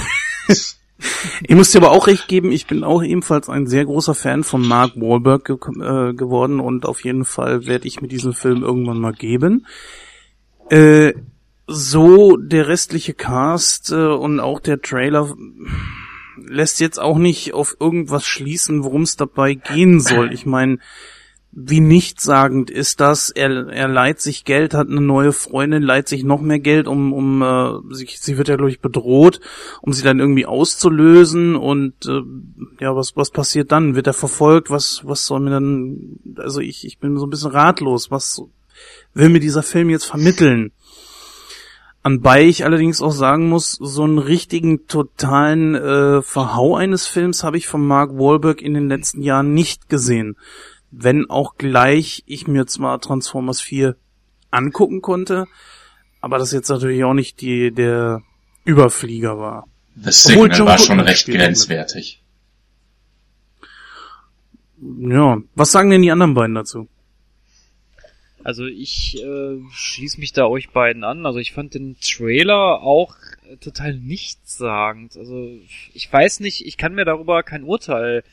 ich 1.43 1.55
muss 1.55 1.71
dir 1.71 1.79
aber 1.79 1.91
auch 1.91 2.07
recht 2.07 2.29
geben, 2.29 2.53
ich 2.53 2.65
bin 2.65 2.85
auch 2.85 3.03
ebenfalls 3.03 3.49
ein 3.49 3.67
sehr 3.67 3.83
großer 3.83 4.15
Fan 4.15 4.43
von 4.43 4.65
Mark 4.65 4.95
Wahlberg 4.95 5.43
ge 5.43 5.55
äh, 5.55 6.13
geworden 6.13 6.61
und 6.61 6.85
auf 6.85 7.03
jeden 7.03 7.25
Fall 7.25 7.65
werde 7.65 7.87
ich 7.87 8.01
mir 8.01 8.07
diesen 8.07 8.33
Film 8.33 8.63
irgendwann 8.63 8.99
mal 8.99 9.13
geben. 9.13 9.65
Äh, 10.69 11.13
so 11.67 12.37
der 12.37 12.67
restliche 12.67 13.13
Cast 13.13 13.91
äh, 13.91 13.95
und 13.95 14.39
auch 14.39 14.59
der 14.59 14.81
Trailer 14.81 15.35
lässt 16.37 16.79
jetzt 16.79 16.99
auch 16.99 17.17
nicht 17.17 17.53
auf 17.53 17.77
irgendwas 17.79 18.25
schließen, 18.25 18.83
worum 18.83 19.03
es 19.03 19.15
dabei 19.15 19.53
gehen 19.55 19.99
soll. 19.99 20.33
Ich 20.33 20.45
meine, 20.45 20.79
wie 21.57 21.79
nichtssagend 21.79 22.69
ist 22.69 22.99
das? 22.99 23.29
Er, 23.29 23.69
er 23.69 23.87
leiht 23.87 24.19
sich 24.19 24.43
Geld, 24.43 24.73
hat 24.73 24.89
eine 24.89 24.99
neue 24.99 25.31
Freundin, 25.31 25.81
leiht 25.81 26.09
sich 26.09 26.25
noch 26.25 26.41
mehr 26.41 26.59
Geld, 26.59 26.87
um, 26.87 27.13
um 27.13 27.41
äh, 27.41 27.95
sie, 27.95 28.07
sie 28.13 28.37
wird 28.37 28.49
ja 28.49 28.57
glaube 28.57 28.71
ich 28.71 28.81
bedroht, 28.81 29.39
um 29.81 29.93
sie 29.93 30.03
dann 30.03 30.19
irgendwie 30.19 30.45
auszulösen 30.45 31.55
und 31.55 31.93
äh, 32.05 32.21
ja, 32.81 32.93
was 32.95 33.15
was 33.15 33.31
passiert 33.31 33.71
dann? 33.71 33.95
Wird 33.95 34.07
er 34.07 34.13
verfolgt? 34.13 34.69
Was 34.69 35.01
was 35.05 35.25
soll 35.25 35.39
mir 35.39 35.51
dann? 35.51 36.19
Also 36.35 36.59
ich 36.59 36.85
ich 36.85 36.99
bin 36.99 37.17
so 37.17 37.25
ein 37.25 37.29
bisschen 37.29 37.51
ratlos. 37.51 38.11
Was 38.11 38.41
will 39.13 39.29
mir 39.29 39.39
dieser 39.39 39.63
Film 39.63 39.89
jetzt 39.89 40.05
vermitteln? 40.05 40.73
Anbei 42.05 42.43
ich 42.43 42.65
allerdings 42.65 43.01
auch 43.01 43.11
sagen 43.11 43.49
muss, 43.49 43.71
so 43.71 44.03
einen 44.03 44.19
richtigen 44.19 44.87
totalen 44.87 45.73
äh, 45.73 46.21
Verhau 46.21 46.75
eines 46.75 47.07
Films 47.07 47.43
habe 47.43 47.57
ich 47.57 47.67
von 47.67 47.85
Mark 47.85 48.11
Wahlberg 48.11 48.61
in 48.61 48.75
den 48.75 48.87
letzten 48.87 49.23
Jahren 49.23 49.53
nicht 49.53 49.89
gesehen 49.89 50.35
wenn 50.97 51.29
auch 51.29 51.55
gleich 51.57 52.23
ich 52.25 52.47
mir 52.47 52.65
zwar 52.67 52.99
Transformers 53.01 53.61
4 53.61 53.95
angucken 54.51 55.01
konnte, 55.01 55.45
aber 56.21 56.37
das 56.37 56.51
jetzt 56.51 56.69
natürlich 56.69 57.03
auch 57.03 57.13
nicht 57.13 57.41
die, 57.41 57.71
der 57.71 58.21
Überflieger 58.63 59.37
war. 59.37 59.67
Das 59.95 60.23
Signal 60.23 60.65
war 60.65 60.77
schon 60.77 60.99
recht 60.99 61.25
grenzwertig. 61.25 62.21
Ja, 64.81 65.37
was 65.55 65.71
sagen 65.71 65.89
denn 65.89 66.01
die 66.01 66.11
anderen 66.11 66.33
beiden 66.33 66.55
dazu? 66.55 66.87
Also 68.45 68.67
ich 68.67 69.17
äh, 69.23 69.57
schließe 69.71 70.19
mich 70.19 70.31
da 70.31 70.45
euch 70.45 70.69
beiden 70.69 71.03
an. 71.03 71.25
Also 71.25 71.39
ich 71.39 71.51
fand 71.51 71.73
den 71.73 71.95
Trailer 71.99 72.83
auch 72.83 73.15
äh, 73.49 73.57
total 73.57 73.95
nichtssagend. 73.95 75.17
Also 75.17 75.49
ich 75.95 76.13
weiß 76.13 76.41
nicht, 76.41 76.63
ich 76.63 76.77
kann 76.77 76.93
mir 76.93 77.05
darüber 77.05 77.41
kein 77.41 77.63
Urteil 77.63 78.23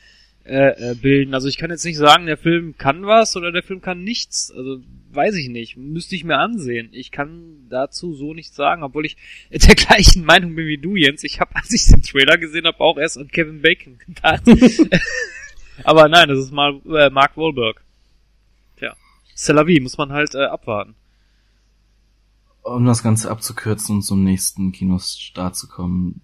äh, 0.45 0.91
äh, 0.91 0.93
bilden. 0.93 1.33
Also 1.33 1.47
ich 1.47 1.57
kann 1.57 1.71
jetzt 1.71 1.83
nicht 1.83 1.97
sagen, 1.97 2.27
der 2.27 2.37
Film 2.37 2.77
kann 2.77 3.07
was 3.07 3.35
oder 3.35 3.51
der 3.51 3.63
Film 3.63 3.81
kann 3.81 4.03
nichts. 4.03 4.53
Also 4.55 4.81
weiß 5.13 5.33
ich 5.33 5.49
nicht. 5.49 5.77
Müsste 5.77 6.13
ich 6.13 6.23
mir 6.23 6.37
ansehen. 6.37 6.89
Ich 6.91 7.09
kann 7.09 7.65
dazu 7.71 8.13
so 8.13 8.35
nichts 8.35 8.55
sagen, 8.55 8.83
obwohl 8.83 9.07
ich 9.07 9.17
der 9.49 9.73
gleichen 9.75 10.25
Meinung 10.25 10.53
bin 10.53 10.67
wie 10.67 10.77
du, 10.77 10.95
Jens. 10.95 11.23
Ich 11.23 11.39
habe, 11.39 11.55
als 11.55 11.71
ich 11.71 11.87
den 11.87 12.03
Trailer 12.03 12.37
gesehen 12.37 12.67
habe, 12.67 12.81
auch 12.81 12.99
erst 12.99 13.17
an 13.17 13.29
Kevin 13.29 13.63
Bacon 13.63 13.97
gedacht. 13.97 14.43
Aber 15.83 16.07
nein, 16.07 16.29
das 16.29 16.37
ist 16.37 16.51
mal 16.51 16.79
äh, 16.85 17.09
Mark 17.09 17.35
Wahlberg. 17.35 17.83
Tja, 19.35 19.53
Celavi 19.53 19.79
muss 19.79 19.97
man 19.97 20.11
halt 20.11 20.35
äh, 20.35 20.45
abwarten. 20.45 20.95
Um 22.61 22.85
das 22.85 23.03
Ganze 23.03 23.29
abzukürzen 23.29 23.97
und 23.97 24.01
zum 24.03 24.23
nächsten 24.23 24.71
Kinostart 24.71 25.55
zu 25.55 25.67
kommen, 25.67 26.21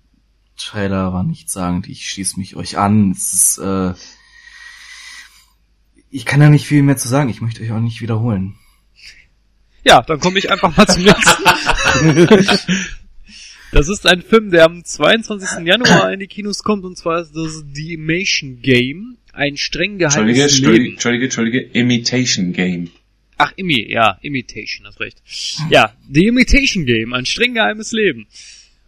Trailer 0.59 1.13
war 1.13 1.23
nicht 1.23 1.49
sagen, 1.49 1.83
ich 1.87 2.07
schließe 2.09 2.39
mich 2.39 2.55
euch 2.55 2.77
an. 2.77 3.11
Es 3.11 3.33
ist, 3.33 3.57
äh, 3.57 3.93
ich 6.09 6.25
kann 6.25 6.39
da 6.39 6.49
nicht 6.49 6.65
viel 6.65 6.83
mehr 6.83 6.97
zu 6.97 7.07
sagen. 7.07 7.29
Ich 7.29 7.41
möchte 7.41 7.63
euch 7.63 7.71
auch 7.71 7.79
nicht 7.79 8.01
wiederholen. 8.01 8.55
Ja, 9.83 10.01
dann 10.01 10.19
komme 10.19 10.39
ich 10.39 10.51
einfach 10.51 10.75
mal 10.75 10.87
zum 10.87 11.03
nächsten. 11.03 11.43
das 13.71 13.87
ist 13.87 14.05
ein 14.05 14.21
Film, 14.21 14.51
der 14.51 14.65
am 14.65 14.83
22. 14.83 15.65
Januar 15.65 16.11
in 16.11 16.19
die 16.19 16.27
Kinos 16.27 16.63
kommt 16.63 16.83
und 16.83 16.97
zwar 16.97 17.21
ist 17.21 17.33
das 17.33 17.63
The 17.73 17.93
Imation 17.93 18.61
Game. 18.61 19.17
Ein 19.31 19.55
streng 19.57 19.97
geheimes 19.97 20.37
Entschuldige, 20.37 20.71
Leben. 20.71 20.93
Entschuldige, 20.93 21.25
Entschuldige, 21.25 21.59
Imitation 21.59 22.51
Game. 22.51 22.91
Ach, 23.41 23.53
Imi, 23.55 23.89
ja, 23.89 24.19
Imitation, 24.21 24.85
hast 24.85 24.99
recht. 24.99 25.23
Ja, 25.69 25.93
The 26.11 26.27
Imitation 26.27 26.85
Game, 26.85 27.13
ein 27.13 27.25
streng 27.25 27.53
geheimes 27.53 27.93
Leben. 27.93 28.27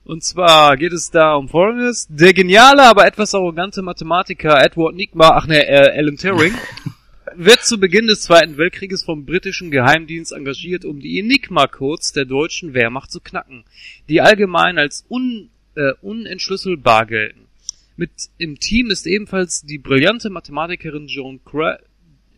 Und 0.04 0.26
zwar 0.26 0.76
geht 0.76 0.92
es 0.92 1.10
da 1.10 1.36
um 1.36 1.48
Folgendes. 1.48 2.06
Der 2.10 2.34
geniale, 2.34 2.84
aber 2.84 3.08
etwas 3.08 3.34
arrogante 3.34 3.82
Mathematiker 3.82 4.62
Edward 4.62 4.96
Nigma, 4.96 5.30
ach 5.30 5.48
ne, 5.48 5.66
äh, 5.66 5.98
Alan 5.98 6.18
Turing, 6.18 6.54
wird 7.38 7.64
zu 7.64 7.80
Beginn 7.80 8.08
des 8.08 8.24
Zweiten 8.24 8.58
Weltkrieges 8.58 9.04
vom 9.06 9.26
britischen 9.26 9.72
Geheimdienst 9.72 10.34
engagiert, 10.34 10.84
um 10.84 11.00
die 11.00 11.20
Enigma-Codes 11.20 12.12
der 12.12 12.26
deutschen 12.26 12.74
Wehrmacht 12.74 13.10
zu 13.10 13.22
knacken, 13.22 13.64
die 14.10 14.20
allgemein 14.20 14.78
als 14.78 15.06
un, 15.10 15.50
äh, 15.76 15.94
unentschlüsselbar 16.02 17.06
gelten. 17.06 17.48
Mit 17.96 18.12
im 18.38 18.60
Team 18.60 18.92
ist 18.92 19.08
ebenfalls 19.08 19.62
die 19.62 19.78
brillante 19.78 20.30
Mathematikerin 20.30 21.08
Joan 21.08 21.40
Cra 21.46 21.80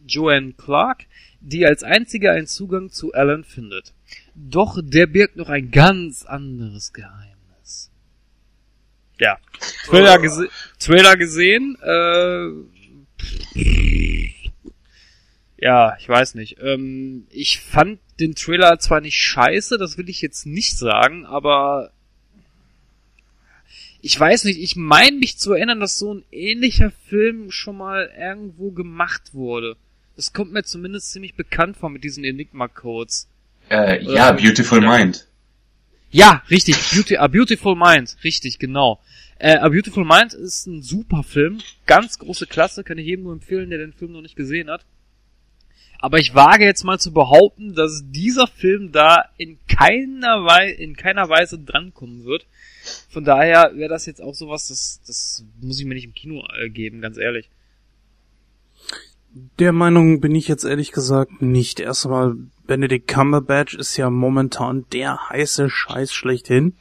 Joanne 0.05 0.53
Clark, 0.53 1.05
die 1.43 1.65
als 1.65 1.83
einzige 1.83 2.31
einen 2.31 2.47
Zugang 2.47 2.89
zu 2.89 3.13
Alan 3.13 3.43
findet. 3.43 3.93
Doch 4.33 4.79
der 4.81 5.07
birgt 5.07 5.35
noch 5.35 5.49
ein 5.49 5.71
ganz 5.71 6.23
anderes 6.25 6.93
Geheimnis. 6.93 7.91
Ja. 9.19 9.37
Trailer, 9.85 10.19
gese 10.19 10.49
Trailer 10.79 11.17
gesehen, 11.17 11.77
äh, 11.81 12.49
ja, 15.57 15.95
ich 15.99 16.09
weiß 16.09 16.35
nicht. 16.35 16.57
Ähm, 16.61 17.27
ich 17.29 17.59
fand 17.59 17.99
den 18.19 18.35
Trailer 18.35 18.79
zwar 18.79 19.01
nicht 19.01 19.17
scheiße, 19.17 19.77
das 19.77 19.97
will 19.97 20.09
ich 20.09 20.21
jetzt 20.21 20.45
nicht 20.45 20.77
sagen, 20.77 21.25
aber 21.25 21.91
ich 24.01 24.19
weiß 24.19 24.43
nicht, 24.45 24.59
ich 24.59 24.75
meine 24.75 25.17
mich 25.17 25.37
zu 25.37 25.53
erinnern, 25.53 25.79
dass 25.79 25.97
so 25.97 26.13
ein 26.13 26.25
ähnlicher 26.31 26.91
Film 27.07 27.51
schon 27.51 27.77
mal 27.77 28.11
irgendwo 28.17 28.71
gemacht 28.71 29.33
wurde. 29.33 29.77
Das 30.15 30.33
kommt 30.33 30.53
mir 30.53 30.63
zumindest 30.63 31.11
ziemlich 31.11 31.35
bekannt 31.35 31.77
vor 31.77 31.89
mit 31.89 32.03
diesen 32.03 32.23
Enigma-Codes. 32.23 33.27
Äh, 33.69 34.03
ja, 34.03 34.29
Ähm, 34.29 34.37
Beautiful 34.37 34.83
ja. 34.83 34.97
Mind. 34.97 35.27
Ja, 36.11 36.43
richtig. 36.49 36.75
Beauty, 36.91 37.17
A 37.17 37.27
Beautiful 37.27 37.75
Mind. 37.75 38.17
Richtig, 38.23 38.59
genau. 38.59 39.01
Äh, 39.39 39.55
A 39.55 39.69
Beautiful 39.69 40.05
Mind 40.05 40.33
ist 40.33 40.67
ein 40.67 40.83
super 40.83 41.23
Film. 41.23 41.59
Ganz 41.87 42.19
große 42.19 42.45
Klasse. 42.45 42.83
Kann 42.83 42.99
ich 42.99 43.07
jedem 43.07 43.23
nur 43.23 43.33
empfehlen, 43.33 43.71
der 43.71 43.79
den 43.79 43.93
Film 43.93 44.11
noch 44.11 44.21
nicht 44.21 44.35
gesehen 44.35 44.69
hat. 44.69 44.85
Aber 45.97 46.19
ich 46.19 46.35
wage 46.35 46.65
jetzt 46.65 46.83
mal 46.83 46.99
zu 46.99 47.13
behaupten, 47.13 47.75
dass 47.75 48.03
dieser 48.05 48.45
Film 48.45 48.91
da 48.91 49.29
in 49.37 49.57
keiner, 49.69 50.43
Wei 50.45 50.69
in 50.69 50.97
keiner 50.97 51.29
Weise 51.29 51.57
drankommen 51.57 52.25
wird. 52.25 52.45
Von 53.09 53.23
daher 53.23 53.71
wäre 53.75 53.89
das 53.89 54.05
jetzt 54.05 54.21
auch 54.21 54.33
sowas, 54.33 54.67
das, 54.67 54.99
das 55.07 55.45
muss 55.61 55.79
ich 55.79 55.85
mir 55.85 55.93
nicht 55.95 56.03
im 56.03 56.13
Kino 56.13 56.45
äh, 56.59 56.69
geben, 56.69 56.99
ganz 56.99 57.17
ehrlich. 57.17 57.49
Der 59.35 59.71
Meinung 59.71 60.21
bin 60.21 60.35
ich 60.35 60.47
jetzt 60.47 60.63
ehrlich 60.63 60.91
gesagt 60.91 61.41
nicht. 61.41 61.79
Erstmal, 61.79 62.35
Benedict 62.67 63.07
Cumberbatch 63.07 63.73
ist 63.73 63.97
ja 63.97 64.11
momentan 64.11 64.85
der 64.93 65.29
heiße 65.29 65.71
Scheiß 65.71 66.13
schlechthin. 66.13 66.75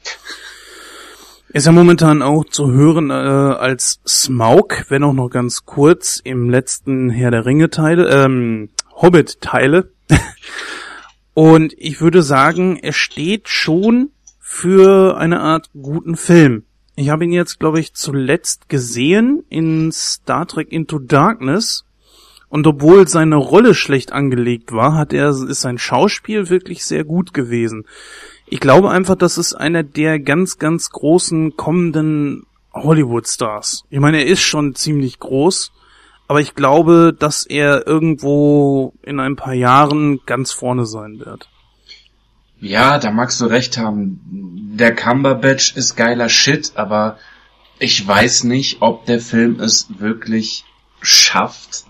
Ist 1.48 1.64
ja 1.64 1.72
momentan 1.72 2.20
auch 2.20 2.44
zu 2.44 2.70
hören 2.70 3.10
äh, 3.10 3.14
als 3.14 4.00
Smaug, 4.06 4.84
wenn 4.90 5.02
auch 5.02 5.14
noch 5.14 5.30
ganz 5.30 5.64
kurz 5.64 6.20
im 6.22 6.50
letzten 6.50 7.08
Herr 7.08 7.30
der 7.30 7.46
Ringe 7.46 7.70
Teile, 7.70 8.08
ähm, 8.08 8.68
Hobbit 8.96 9.40
Teile. 9.40 9.90
Und 11.34 11.74
ich 11.78 12.02
würde 12.02 12.22
sagen, 12.22 12.76
er 12.76 12.92
steht 12.92 13.48
schon 13.48 14.10
für 14.38 15.16
eine 15.16 15.40
Art 15.40 15.70
guten 15.72 16.16
Film. 16.16 16.64
Ich 16.96 17.08
habe 17.08 17.24
ihn 17.24 17.32
jetzt, 17.32 17.58
glaube 17.58 17.80
ich, 17.80 17.94
zuletzt 17.94 18.68
gesehen 18.68 19.42
in 19.48 19.90
Star 19.90 20.46
Trek 20.46 20.70
Into 20.70 20.98
Darkness. 20.98 21.86
Und 22.52 22.66
obwohl 22.66 23.08
seine 23.08 23.36
Rolle 23.36 23.74
schlecht 23.74 24.12
angelegt 24.12 24.72
war, 24.72 24.94
hat 24.94 25.14
er, 25.14 25.30
ist 25.30 25.62
sein 25.62 25.78
Schauspiel 25.78 26.50
wirklich 26.50 26.84
sehr 26.84 27.02
gut 27.02 27.32
gewesen. 27.32 27.86
Ich 28.46 28.60
glaube 28.60 28.90
einfach, 28.90 29.14
das 29.14 29.38
ist 29.38 29.54
einer 29.54 29.82
der 29.82 30.20
ganz, 30.20 30.58
ganz 30.58 30.90
großen 30.90 31.56
kommenden 31.56 32.44
Hollywood-Stars. 32.74 33.84
Ich 33.88 34.00
meine, 34.00 34.18
er 34.18 34.26
ist 34.26 34.42
schon 34.42 34.74
ziemlich 34.74 35.18
groß, 35.18 35.72
aber 36.28 36.42
ich 36.42 36.54
glaube, 36.54 37.16
dass 37.18 37.46
er 37.46 37.86
irgendwo 37.86 38.92
in 39.00 39.18
ein 39.18 39.36
paar 39.36 39.54
Jahren 39.54 40.20
ganz 40.26 40.52
vorne 40.52 40.84
sein 40.84 41.20
wird. 41.20 41.48
Ja, 42.60 42.98
da 42.98 43.12
magst 43.12 43.40
du 43.40 43.46
recht 43.46 43.78
haben. 43.78 44.20
Der 44.76 44.94
Cumberbatch 44.94 45.74
ist 45.74 45.96
geiler 45.96 46.28
Shit, 46.28 46.72
aber 46.74 47.16
ich 47.78 48.06
weiß 48.06 48.44
nicht, 48.44 48.82
ob 48.82 49.06
der 49.06 49.20
Film 49.20 49.58
es 49.58 49.88
wirklich 49.98 50.66
schafft, 51.00 51.86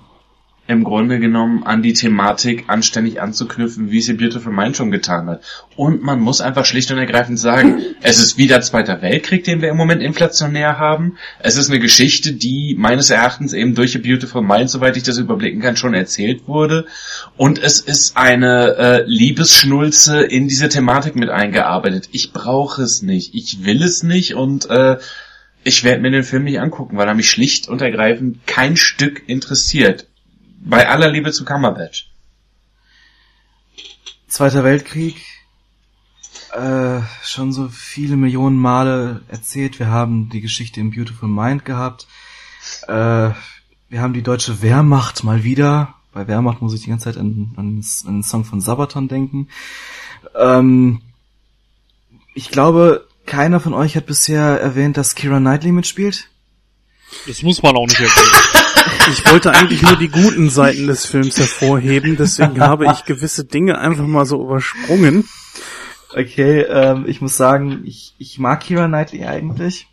im 0.68 0.84
Grunde 0.84 1.18
genommen 1.18 1.64
an 1.64 1.82
die 1.82 1.92
Thematik 1.92 2.64
anständig 2.68 3.20
anzuknüpfen, 3.20 3.90
wie 3.90 3.98
es 3.98 4.08
ihr 4.08 4.16
Beautiful 4.16 4.52
Mind 4.52 4.76
schon 4.76 4.92
getan 4.92 5.28
hat. 5.28 5.42
Und 5.74 6.02
man 6.02 6.20
muss 6.20 6.40
einfach 6.40 6.64
schlicht 6.64 6.90
und 6.92 6.98
ergreifend 6.98 7.38
sagen, 7.38 7.82
es 8.00 8.20
ist 8.20 8.38
wieder 8.38 8.60
Zweiter 8.60 9.02
Weltkrieg, 9.02 9.42
den 9.42 9.60
wir 9.60 9.70
im 9.70 9.76
Moment 9.76 10.02
inflationär 10.02 10.78
haben. 10.78 11.18
Es 11.40 11.56
ist 11.56 11.68
eine 11.68 11.80
Geschichte, 11.80 12.32
die 12.32 12.76
meines 12.78 13.10
Erachtens 13.10 13.54
eben 13.54 13.74
durch 13.74 13.96
ihr 13.96 14.02
Beautiful 14.02 14.42
Mind, 14.42 14.70
soweit 14.70 14.96
ich 14.96 15.02
das 15.02 15.18
überblicken 15.18 15.60
kann, 15.60 15.76
schon 15.76 15.94
erzählt 15.94 16.46
wurde. 16.46 16.86
Und 17.36 17.60
es 17.60 17.80
ist 17.80 18.16
eine 18.16 18.76
äh, 18.76 19.04
Liebesschnulze 19.04 20.22
in 20.22 20.46
diese 20.46 20.68
Thematik 20.68 21.16
mit 21.16 21.28
eingearbeitet. 21.28 22.08
Ich 22.12 22.32
brauche 22.32 22.82
es 22.82 23.02
nicht, 23.02 23.34
ich 23.34 23.64
will 23.64 23.82
es 23.82 24.04
nicht 24.04 24.36
und 24.36 24.70
äh, 24.70 24.98
ich 25.64 25.82
werde 25.84 26.02
mir 26.02 26.10
den 26.10 26.24
Film 26.24 26.44
nicht 26.44 26.60
angucken, 26.60 26.96
weil 26.96 27.08
er 27.08 27.14
mich 27.14 27.30
schlicht 27.30 27.68
und 27.68 27.82
ergreifend 27.82 28.46
kein 28.46 28.76
Stück 28.76 29.28
interessiert. 29.28 30.06
Bei 30.64 30.88
aller 30.88 31.10
Liebe 31.10 31.32
zu 31.32 31.44
Cumberbatch. 31.44 32.10
Zweiter 34.28 34.64
Weltkrieg, 34.64 35.22
äh, 36.52 37.00
schon 37.22 37.52
so 37.52 37.68
viele 37.68 38.16
Millionen 38.16 38.56
Male 38.56 39.22
erzählt. 39.28 39.78
Wir 39.78 39.88
haben 39.88 40.30
die 40.30 40.40
Geschichte 40.40 40.80
im 40.80 40.90
Beautiful 40.90 41.28
Mind 41.28 41.64
gehabt. 41.64 42.06
Äh, 42.88 43.30
wir 43.88 44.00
haben 44.00 44.14
die 44.14 44.22
deutsche 44.22 44.62
Wehrmacht 44.62 45.24
mal 45.24 45.44
wieder 45.44 45.94
bei 46.12 46.28
Wehrmacht 46.28 46.60
muss 46.60 46.74
ich 46.74 46.82
die 46.82 46.90
ganze 46.90 47.04
Zeit 47.04 47.16
an, 47.16 47.52
an, 47.56 47.82
an 48.06 48.14
den 48.16 48.22
Song 48.22 48.44
von 48.44 48.60
Sabaton 48.60 49.08
denken. 49.08 49.48
Ähm, 50.34 51.00
ich 52.34 52.50
glaube, 52.50 53.08
keiner 53.26 53.60
von 53.60 53.74
euch 53.74 53.96
hat 53.96 54.06
bisher 54.06 54.60
erwähnt, 54.60 54.96
dass 54.96 55.14
Kira 55.14 55.38
Knightley 55.38 55.72
mitspielt. 55.72 56.28
Das 57.26 57.42
muss 57.42 57.62
man 57.62 57.76
auch 57.76 57.86
nicht 57.86 58.00
erwähnen. 58.00 58.62
Ich 59.10 59.30
wollte 59.30 59.52
eigentlich 59.52 59.82
nur 59.82 59.96
die 59.96 60.08
guten 60.08 60.50
Seiten 60.50 60.86
des 60.86 61.06
Films 61.06 61.38
hervorheben, 61.38 62.16
deswegen 62.16 62.60
habe 62.60 62.86
ich 62.86 63.04
gewisse 63.04 63.44
Dinge 63.44 63.78
einfach 63.78 64.06
mal 64.06 64.26
so 64.26 64.42
übersprungen. 64.42 65.28
Okay, 66.14 66.60
ähm, 66.62 67.04
ich 67.06 67.20
muss 67.20 67.36
sagen, 67.36 67.82
ich, 67.84 68.14
ich 68.18 68.38
mag 68.38 68.60
Kira 68.60 68.86
Knightley 68.86 69.24
eigentlich. 69.24 69.86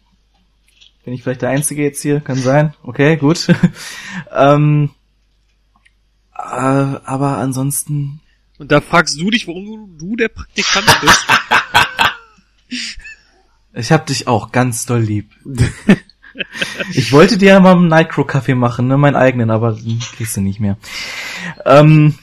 Bin 1.05 1.13
ich 1.13 1.23
vielleicht 1.23 1.41
der 1.41 1.49
Einzige 1.49 1.83
jetzt 1.83 2.01
hier? 2.01 2.19
Kann 2.19 2.37
sein. 2.37 2.73
Okay, 2.83 3.15
gut. 3.15 3.47
ähm, 4.31 4.89
äh, 6.35 6.41
aber 6.41 7.37
ansonsten. 7.37 8.21
Und 8.57 8.71
da 8.71 8.81
fragst 8.81 9.19
du 9.19 9.29
dich, 9.29 9.47
warum 9.47 9.65
du, 9.65 10.07
du 10.07 10.15
der 10.15 10.29
Praktikant 10.29 11.01
bist. 11.01 11.25
Ich 13.73 13.91
hab 13.91 14.07
dich 14.07 14.27
auch 14.27 14.51
ganz 14.51 14.85
doll 14.85 15.01
lieb. 15.01 15.31
ich 16.93 17.11
wollte 17.11 17.37
dir 17.37 17.49
ja 17.49 17.59
mal 17.59 17.75
einen 17.75 17.87
Nightcrow-Kaffee 17.87 18.55
machen, 18.55 18.87
ne, 18.87 18.97
meinen 18.97 19.15
eigenen, 19.15 19.49
aber 19.49 19.73
den 19.73 19.99
kriegst 19.99 20.37
du 20.37 20.41
nicht 20.41 20.59
mehr. 20.59 20.77
Ähm, 21.65 22.15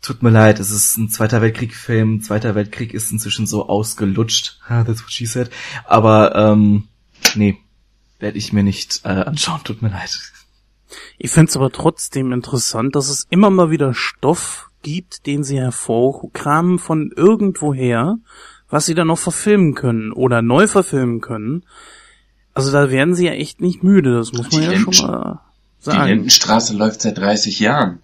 tut 0.00 0.22
mir 0.22 0.30
leid, 0.30 0.60
es 0.60 0.70
ist 0.70 0.96
ein 0.96 1.08
Zweiter 1.08 1.40
Weltkrieg-Film. 1.40 2.22
Zweiter 2.22 2.54
Weltkrieg 2.54 2.94
ist 2.94 3.12
inzwischen 3.12 3.46
so 3.46 3.68
ausgelutscht. 3.68 4.58
Ha, 4.68 4.84
that's 4.84 5.02
what 5.02 5.12
she 5.12 5.26
said. 5.26 5.50
Aber, 5.84 6.34
ähm, 6.34 6.88
nee, 7.34 7.58
werde 8.18 8.38
ich 8.38 8.52
mir 8.52 8.62
nicht 8.62 9.00
äh, 9.04 9.08
anschauen, 9.08 9.60
tut 9.64 9.82
mir 9.82 9.90
leid. 9.90 10.18
Ich 11.18 11.30
finde 11.30 11.50
es 11.50 11.56
aber 11.56 11.70
trotzdem 11.70 12.32
interessant, 12.32 12.94
dass 12.96 13.08
es 13.08 13.26
immer 13.30 13.50
mal 13.50 13.70
wieder 13.70 13.94
Stoff 13.94 14.68
gibt, 14.82 15.26
den 15.26 15.44
sie 15.44 15.58
hervorkramen 15.58 16.78
von 16.78 17.12
irgendwoher, 17.16 18.18
was 18.68 18.86
sie 18.86 18.94
dann 18.94 19.08
noch 19.08 19.18
verfilmen 19.18 19.74
können 19.74 20.12
oder 20.12 20.42
neu 20.42 20.66
verfilmen 20.66 21.20
können. 21.20 21.64
Also 22.54 22.70
da 22.72 22.90
werden 22.90 23.14
sie 23.14 23.26
ja 23.26 23.32
echt 23.32 23.60
nicht 23.60 23.82
müde, 23.82 24.14
das 24.14 24.32
muss 24.32 24.50
man 24.52 24.60
Die 24.60 24.66
ja 24.66 24.72
Linden- 24.72 24.92
schon 24.92 25.06
mal 25.10 25.40
Die 25.80 25.84
sagen. 25.84 26.06
Lindenstraße 26.08 26.76
läuft 26.76 27.00
seit 27.02 27.18
30 27.18 27.60
Jahren. 27.60 28.00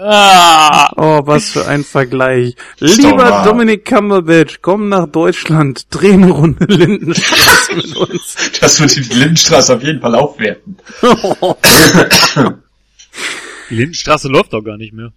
ah, 0.00 0.90
Oh, 0.96 1.26
was 1.26 1.50
für 1.50 1.66
ein 1.66 1.82
Vergleich. 1.84 2.54
Lieber 2.78 3.18
wahr. 3.18 3.44
Dominik 3.44 3.84
Cumberbatch, 3.84 4.60
komm 4.62 4.88
nach 4.88 5.06
Deutschland, 5.08 5.86
dreh 5.90 6.12
eine 6.12 6.30
Runde 6.30 6.64
Lindenstraße 6.66 7.74
mit 7.76 7.96
uns. 8.08 8.36
Das 8.60 8.80
wird 8.80 8.94
die 8.96 9.00
Lindenstraße 9.14 9.74
auf 9.76 9.82
jeden 9.82 10.00
Fall 10.00 10.14
aufwerten. 10.14 10.76
die 13.70 13.74
Lindenstraße 13.74 14.28
läuft 14.28 14.52
doch 14.52 14.62
gar 14.62 14.76
nicht 14.76 14.92
mehr. 14.92 15.12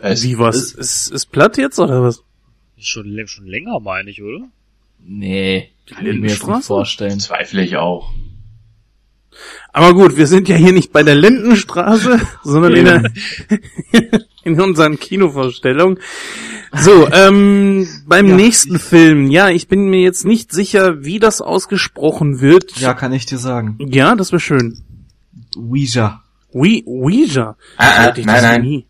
Es 0.00 0.22
Wie 0.22 0.38
was? 0.38 0.56
ist- 0.56 0.74
Ist, 0.78 1.08
ist 1.12 1.26
platt 1.32 1.58
jetzt 1.58 1.78
oder 1.78 2.02
was? 2.02 2.22
Schon, 2.80 3.20
schon 3.26 3.46
länger, 3.46 3.80
meine 3.80 4.10
ich, 4.10 4.22
oder? 4.22 4.48
Nee, 5.04 5.70
kann 5.86 5.98
ich 5.98 6.02
mir 6.04 6.08
jetzt 6.08 6.14
Lindenstraße? 6.14 6.56
nicht 6.58 6.66
vorstellen. 6.66 7.20
Zweifle 7.20 7.62
ich 7.64 7.76
auch. 7.76 8.10
Aber 9.72 9.94
gut, 9.94 10.16
wir 10.16 10.26
sind 10.26 10.48
ja 10.48 10.56
hier 10.56 10.72
nicht 10.72 10.92
bei 10.92 11.02
der 11.02 11.14
Lindenstraße, 11.14 12.20
sondern 12.44 12.74
in, 12.74 12.84
der, 12.84 13.02
in 14.44 14.60
unseren 14.60 14.98
Kinovorstellungen. 14.98 15.98
So, 16.72 17.08
ähm, 17.12 17.86
beim 18.06 18.28
Ja, 18.28 18.36
nächsten 18.36 18.76
ich- 18.76 18.82
Film, 18.82 19.30
ja, 19.30 19.48
ich 19.48 19.68
bin 19.68 19.88
mir 19.88 20.00
jetzt 20.00 20.24
nicht 20.24 20.52
sicher, 20.52 21.04
wie 21.04 21.18
das 21.18 21.40
ausgesprochen 21.40 22.40
wird. 22.40 22.76
Ja, 22.78 22.94
kann 22.94 23.12
ich 23.12 23.26
dir 23.26 23.38
sagen. 23.38 23.76
Ja, 23.80 24.14
das 24.16 24.32
wäre 24.32 24.40
schön. 24.40 24.82
Ouija. 25.56 26.22
We 26.52 26.82
Ouija. 26.86 27.56
Ah, 27.76 28.08
ah, 28.08 28.12
nein, 28.16 28.42
nein. 28.42 28.62
nie. 28.62 28.86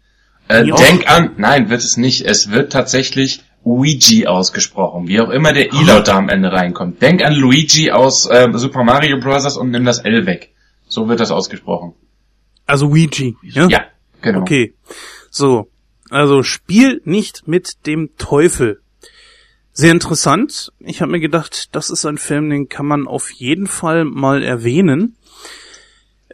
Äh, 0.48 0.64
Wie 0.64 0.70
denk 0.72 1.10
an, 1.10 1.32
nein, 1.36 1.68
wird 1.68 1.82
es 1.82 1.96
nicht. 1.98 2.22
Es 2.24 2.50
wird 2.50 2.72
tatsächlich 2.72 3.42
Ouija 3.68 4.30
ausgesprochen. 4.30 5.08
Wie 5.08 5.20
auch 5.20 5.30
immer 5.30 5.52
der 5.52 5.72
I-Laut 5.72 6.08
da 6.08 6.16
am 6.16 6.28
Ende 6.28 6.50
reinkommt. 6.52 7.02
Denk 7.02 7.24
an 7.24 7.34
Luigi 7.34 7.90
aus 7.90 8.26
äh, 8.26 8.48
Super 8.54 8.82
Mario 8.82 9.20
Bros. 9.20 9.56
und 9.56 9.70
nimm 9.70 9.84
das 9.84 9.98
L 9.98 10.24
weg. 10.26 10.54
So 10.86 11.08
wird 11.08 11.20
das 11.20 11.30
ausgesprochen. 11.30 11.92
Also 12.66 12.88
Ouija. 12.88 13.32
Ja? 13.42 13.68
Ja, 13.68 13.84
genau. 14.22 14.40
Okay. 14.40 14.74
So. 15.30 15.68
Also 16.10 16.42
Spiel 16.42 17.02
nicht 17.04 17.46
mit 17.46 17.86
dem 17.86 18.16
Teufel. 18.16 18.80
Sehr 19.72 19.92
interessant. 19.92 20.72
Ich 20.80 21.02
habe 21.02 21.12
mir 21.12 21.20
gedacht, 21.20 21.68
das 21.72 21.90
ist 21.90 22.06
ein 22.06 22.18
Film, 22.18 22.48
den 22.48 22.68
kann 22.68 22.86
man 22.86 23.06
auf 23.06 23.30
jeden 23.30 23.66
Fall 23.66 24.04
mal 24.04 24.42
erwähnen. 24.42 25.16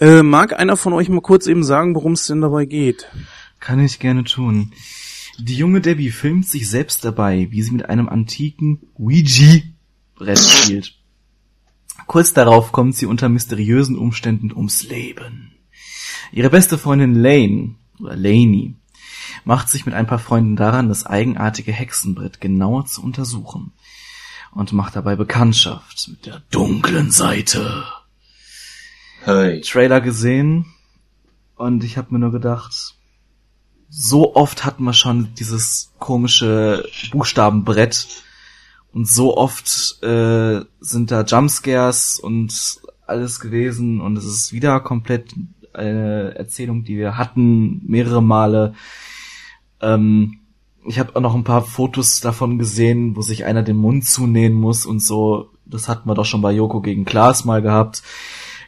Äh, 0.01 0.23
mag 0.23 0.59
einer 0.59 0.77
von 0.77 0.93
euch 0.93 1.09
mal 1.09 1.21
kurz 1.21 1.47
eben 1.47 1.65
sagen, 1.65 1.95
worum 1.95 2.13
es 2.13 2.27
denn 2.27 2.41
dabei 2.41 2.65
geht? 2.65 3.09
Kann 3.61 3.81
ich 3.81 3.99
gerne 3.99 4.25
tun. 4.25 4.73
Die 5.39 5.57
junge 5.57 5.81
Debbie 5.81 6.11
filmt 6.11 6.47
sich 6.47 6.69
selbst 6.69 7.05
dabei, 7.05 7.49
wie 7.51 7.63
sie 7.63 7.73
mit 7.73 7.89
einem 7.89 8.09
antiken 8.09 8.81
Ouija-Brett 8.95 10.39
spielt. 10.39 10.95
Kurz 12.07 12.33
darauf 12.33 12.73
kommt 12.73 12.97
sie 12.97 13.07
unter 13.07 13.29
mysteriösen 13.29 13.99
Umständen 13.99 14.53
ums 14.53 14.83
Leben. 14.85 15.53
Ihre 16.33 16.51
beste 16.51 16.79
Freundin 16.79 17.15
Lane, 17.15 17.77
oder 17.99 18.17
Laney, 18.17 18.75
macht 19.45 19.69
sich 19.69 19.87
mit 19.87 19.95
ein 19.95 20.07
paar 20.07 20.19
Freunden 20.19 20.57
daran, 20.57 20.89
das 20.89 21.07
eigenartige 21.07 21.73
Hexenbrett 21.73 22.41
genauer 22.41 22.87
zu 22.87 23.03
untersuchen 23.03 23.73
und 24.53 24.73
macht 24.73 24.97
dabei 24.97 25.17
Bekanntschaft 25.17 26.09
mit 26.09 26.27
der 26.27 26.43
dunklen 26.51 27.11
Seite. 27.11 27.85
Hey. 29.23 29.61
Trailer 29.63 30.01
gesehen 30.01 30.67
und 31.57 31.83
ich 31.85 31.97
habe 31.97 32.13
mir 32.13 32.21
nur 32.21 32.33
gedacht, 32.33 32.95
so 33.97 34.35
oft 34.35 34.65
hatten 34.65 34.85
wir 34.85 34.93
schon 34.93 35.35
dieses 35.39 35.93
komische 35.99 36.89
Buchstabenbrett 37.13 38.07
und 38.93 39.09
so 39.09 39.37
oft 39.37 40.03
äh, 40.03 40.61
sind 40.81 41.11
da 41.11 41.23
Jumpscares 41.23 42.19
und 42.19 42.81
alles 43.07 43.41
gewesen 43.41 44.01
und 44.01 44.17
es 44.17 44.25
ist 44.25 44.53
wieder 44.53 44.81
komplett 44.81 45.35
eine 45.73 46.35
Erzählung, 46.37 46.85
die 46.85 46.97
wir 46.97 47.19
hatten 47.19 47.83
mehrere 47.87 48.23
Male. 48.23 48.75
Ähm, 49.81 50.41
ich 50.87 50.99
habe 50.99 51.17
auch 51.17 51.21
noch 51.21 51.35
ein 51.35 51.45
paar 51.45 51.63
Fotos 51.63 52.21
davon 52.21 52.59
gesehen, 52.59 53.17
wo 53.17 53.23
sich 53.23 53.45
einer 53.45 53.63
den 53.63 53.77
Mund 53.77 54.05
zunähen 54.07 54.55
muss 54.55 54.87
und 54.87 55.01
so. 55.01 55.51
Das 55.67 55.89
hatten 55.89 56.09
wir 56.09 56.15
doch 56.15 56.27
schon 56.27 56.43
bei 56.43 56.53
Joko 56.53 56.81
gegen 56.81 57.05
Klaas 57.05 57.45
mal 57.45 57.63
gehabt 57.63 58.03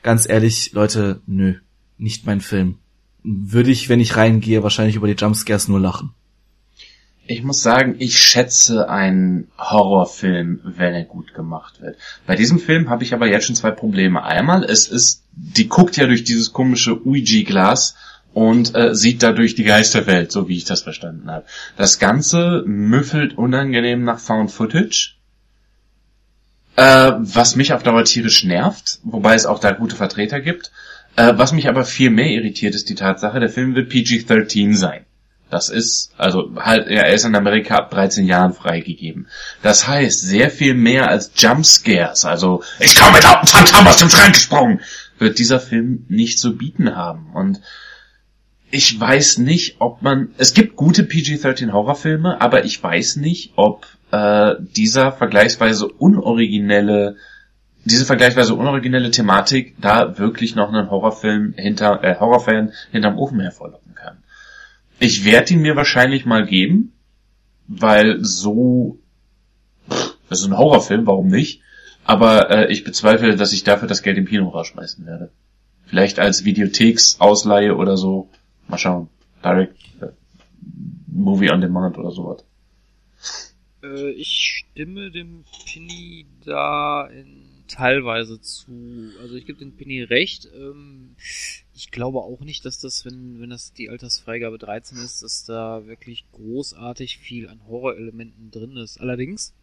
ganz 0.07 0.29
ehrlich, 0.29 0.71
Leute, 0.73 1.21
nö, 1.27 1.55
nicht 1.99 2.27
mein 2.27 2.41
Film. 2.41 2.79
Würde 3.29 3.73
ich, 3.73 3.89
wenn 3.89 3.99
ich 3.99 4.17
reingehe, 4.17 4.63
wahrscheinlich 4.63 4.95
über 4.95 5.09
die 5.09 5.21
Jumpscares 5.21 5.67
nur 5.67 5.81
lachen. 5.81 6.13
Ich 7.27 7.43
muss 7.43 7.61
sagen, 7.61 7.97
ich 7.99 8.21
schätze 8.21 8.89
einen 8.89 9.49
Horrorfilm, 9.59 10.61
wenn 10.63 10.95
er 10.95 11.05
gut 11.05 11.35
gemacht 11.35 11.81
wird. 11.81 11.97
Bei 12.25 12.37
diesem 12.37 12.61
Film 12.61 12.89
habe 12.89 13.03
ich 13.03 13.15
aber 13.15 13.27
jetzt 13.27 13.47
schon 13.47 13.57
zwei 13.57 13.73
Probleme. 13.73 14.23
Einmal, 14.23 14.63
es 14.63 14.87
ist, 14.87 15.25
die 15.33 15.69
guckt 15.69 15.97
ja 15.97 16.07
durch 16.07 16.23
dieses 16.23 16.53
komische 16.53 17.05
Ouija-Glas 17.05 17.97
und 18.33 18.77
äh, 18.77 18.95
sieht 18.95 19.25
dadurch 19.25 19.57
die 19.57 19.65
Geisterwelt, 19.65 20.31
so 20.31 20.47
wie 20.47 20.57
ich 20.57 20.65
das 20.65 20.83
verstanden 20.83 21.29
habe. 21.29 21.47
Das 21.77 21.99
Ganze 21.99 22.63
müffelt 22.65 23.37
unangenehm 23.37 24.05
nach 24.05 24.21
Found 24.21 24.53
Footage. 24.53 25.17
Äh, 26.77 27.13
was 27.17 27.57
mich 27.57 27.73
auf 27.73 27.83
Dauer 27.83 28.05
tierisch 28.05 28.45
nervt, 28.45 29.01
wobei 29.03 29.35
es 29.35 29.47
auch 29.47 29.59
da 29.59 29.73
gute 29.73 29.97
Vertreter 29.97 30.41
gibt. 30.41 30.71
Äh, 31.17 31.33
was 31.37 31.53
mich 31.53 31.69
aber 31.69 31.85
viel 31.85 32.11
mehr 32.11 32.31
irritiert, 32.31 32.75
ist 32.75 32.89
die 32.89 32.95
Tatsache, 32.95 33.41
der 33.41 33.49
Film 33.49 33.75
wird 33.75 33.91
PG-13 33.91 34.75
sein. 34.75 35.07
Das 35.49 35.69
ist, 35.69 36.11
also 36.19 36.51
halt, 36.57 36.89
er 36.89 37.13
ist 37.15 37.25
in 37.25 37.37
Amerika 37.37 37.77
ab 37.77 37.91
13 37.91 38.27
Jahren 38.27 38.53
freigegeben. 38.53 39.29
Das 39.63 39.87
heißt, 39.87 40.21
sehr 40.21 40.51
viel 40.51 40.75
mehr 40.75 41.09
als 41.09 41.31
Jumpscares, 41.37 42.25
also 42.25 42.63
ich 42.81 42.97
komme 42.97 43.17
mit 43.17 43.25
einem 43.25 43.47
Phantom 43.47 43.87
aus 43.87 43.99
dem 43.99 44.11
Schrank 44.11 44.35
gesprungen, 44.35 44.81
wird 45.19 45.39
dieser 45.39 45.61
Film 45.61 46.05
nicht 46.09 46.39
zu 46.41 46.57
bieten 46.57 46.97
haben. 46.97 47.31
Und 47.33 47.61
ich 48.73 48.99
weiß 48.99 49.39
nicht, 49.39 49.77
ob 49.79 50.03
man, 50.03 50.31
es 50.37 50.53
gibt 50.53 50.75
gute 50.75 51.05
PG-13 51.05 51.73
Horrorfilme, 51.73 52.41
aber 52.41 52.65
ich 52.65 52.83
weiß 52.83 53.17
nicht, 53.17 53.53
ob 53.55 53.87
äh, 54.11 54.55
dieser 54.59 55.13
vergleichsweise 55.13 55.87
unoriginelle, 55.87 57.17
diese 57.87 58.05
vergleichsweise 58.05 58.55
unoriginelle 58.55 59.13
Thematik 59.13 59.77
da 59.81 60.19
wirklich 60.19 60.57
noch 60.57 60.69
einen 60.73 60.91
Horrorfilm 60.91 61.55
hinter, 61.57 62.03
äh, 62.03 62.19
Horrorfan 62.19 62.73
hinterm 62.91 63.17
Ofen 63.17 63.39
hervorlocken 63.39 63.95
kann. 63.95 64.19
Ich 64.99 65.25
werde 65.25 65.55
ihn 65.55 65.63
mir 65.63 65.77
wahrscheinlich 65.77 66.27
mal 66.27 66.45
geben, 66.45 66.93
weil 67.69 68.25
so, 68.25 68.99
pff, 69.89 70.17
das 70.29 70.41
ist 70.41 70.47
ein 70.47 70.59
Horrorfilm, 70.59 71.07
warum 71.07 71.29
nicht? 71.29 71.63
Aber 72.03 72.51
äh, 72.51 72.73
ich 72.73 72.83
bezweifle, 72.83 73.37
dass 73.37 73.53
ich 73.53 73.63
dafür 73.63 73.87
das 73.87 74.03
Geld 74.03 74.19
im 74.19 74.27
Kino 74.27 74.49
rausschmeißen 74.49 75.07
werde. 75.07 75.31
Vielleicht 75.87 76.19
als 76.19 76.45
Videotheksausleihe 76.45 77.77
oder 77.77 77.97
so. 77.97 78.29
Mal 78.67 78.79
schauen. 78.79 79.09
Direct 79.45 79.77
äh, 80.01 80.09
Movie 81.07 81.53
on 81.53 81.61
Demand 81.61 81.99
oder 81.99 82.11
sowas. 82.11 82.45
Äh, 83.85 84.11
ich 84.11 84.65
stimme 84.73 85.13
dem 85.13 85.45
Pini 85.67 86.27
da 86.45 87.07
in 87.07 87.46
teilweise 87.67 88.41
zu. 88.41 89.11
Also 89.21 89.37
ich 89.37 89.47
gebe 89.47 89.59
den 89.59 89.77
Penny 89.77 90.03
recht. 90.03 90.49
Ähm, 90.55 91.17
ich 91.75 91.91
glaube 91.91 92.19
auch 92.19 92.41
nicht, 92.41 92.65
dass 92.65 92.79
das, 92.79 93.05
wenn, 93.05 93.41
wenn 93.41 93.51
das 93.51 93.73
die 93.73 93.91
Altersfreigabe 93.91 94.59
13 94.59 94.99
ist, 94.99 95.23
dass 95.23 95.45
da 95.45 95.87
wirklich 95.87 96.25
großartig 96.33 97.19
viel 97.19 97.49
an 97.49 97.61
Horrorelementen 97.67 98.51
drin 98.51 98.77
ist. 98.77 99.01
Allerdings, 99.01 99.55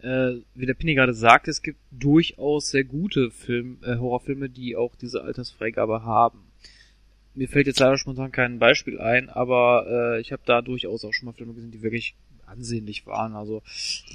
äh, 0.00 0.34
wie 0.54 0.66
der 0.66 0.74
Penny 0.74 0.94
gerade 0.94 1.14
sagt, 1.14 1.48
es 1.48 1.62
gibt 1.62 1.80
durchaus 1.90 2.70
sehr 2.70 2.84
gute 2.84 3.30
Film, 3.30 3.78
äh, 3.82 3.96
Horrorfilme, 3.96 4.48
die 4.48 4.76
auch 4.76 4.94
diese 4.94 5.22
Altersfreigabe 5.22 6.04
haben. 6.04 6.40
Mir 7.34 7.48
fällt 7.48 7.66
jetzt 7.66 7.80
leider 7.80 7.98
spontan 7.98 8.32
kein 8.32 8.58
Beispiel 8.58 8.98
ein, 8.98 9.28
aber 9.28 9.86
äh, 9.88 10.20
ich 10.20 10.32
habe 10.32 10.42
da 10.46 10.62
durchaus 10.62 11.04
auch 11.04 11.12
schon 11.12 11.26
mal 11.26 11.32
Filme 11.32 11.52
gesehen, 11.52 11.70
die 11.70 11.82
wirklich 11.82 12.14
ansehnlich 12.46 13.06
waren. 13.06 13.34
Also 13.34 13.62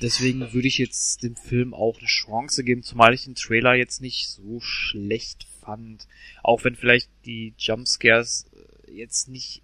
deswegen 0.01 0.53
würde 0.53 0.67
ich 0.67 0.77
jetzt 0.77 1.23
dem 1.23 1.35
Film 1.35 1.73
auch 1.73 1.97
eine 1.97 2.07
Chance 2.07 2.63
geben, 2.63 2.83
zumal 2.83 3.13
ich 3.13 3.25
den 3.25 3.35
Trailer 3.35 3.75
jetzt 3.75 4.01
nicht 4.01 4.27
so 4.29 4.59
schlecht 4.59 5.45
fand. 5.61 6.07
Auch 6.43 6.63
wenn 6.63 6.75
vielleicht 6.75 7.09
die 7.25 7.53
Jumpscares 7.57 8.47
äh, 8.87 8.91
jetzt 8.91 9.29
nicht 9.29 9.61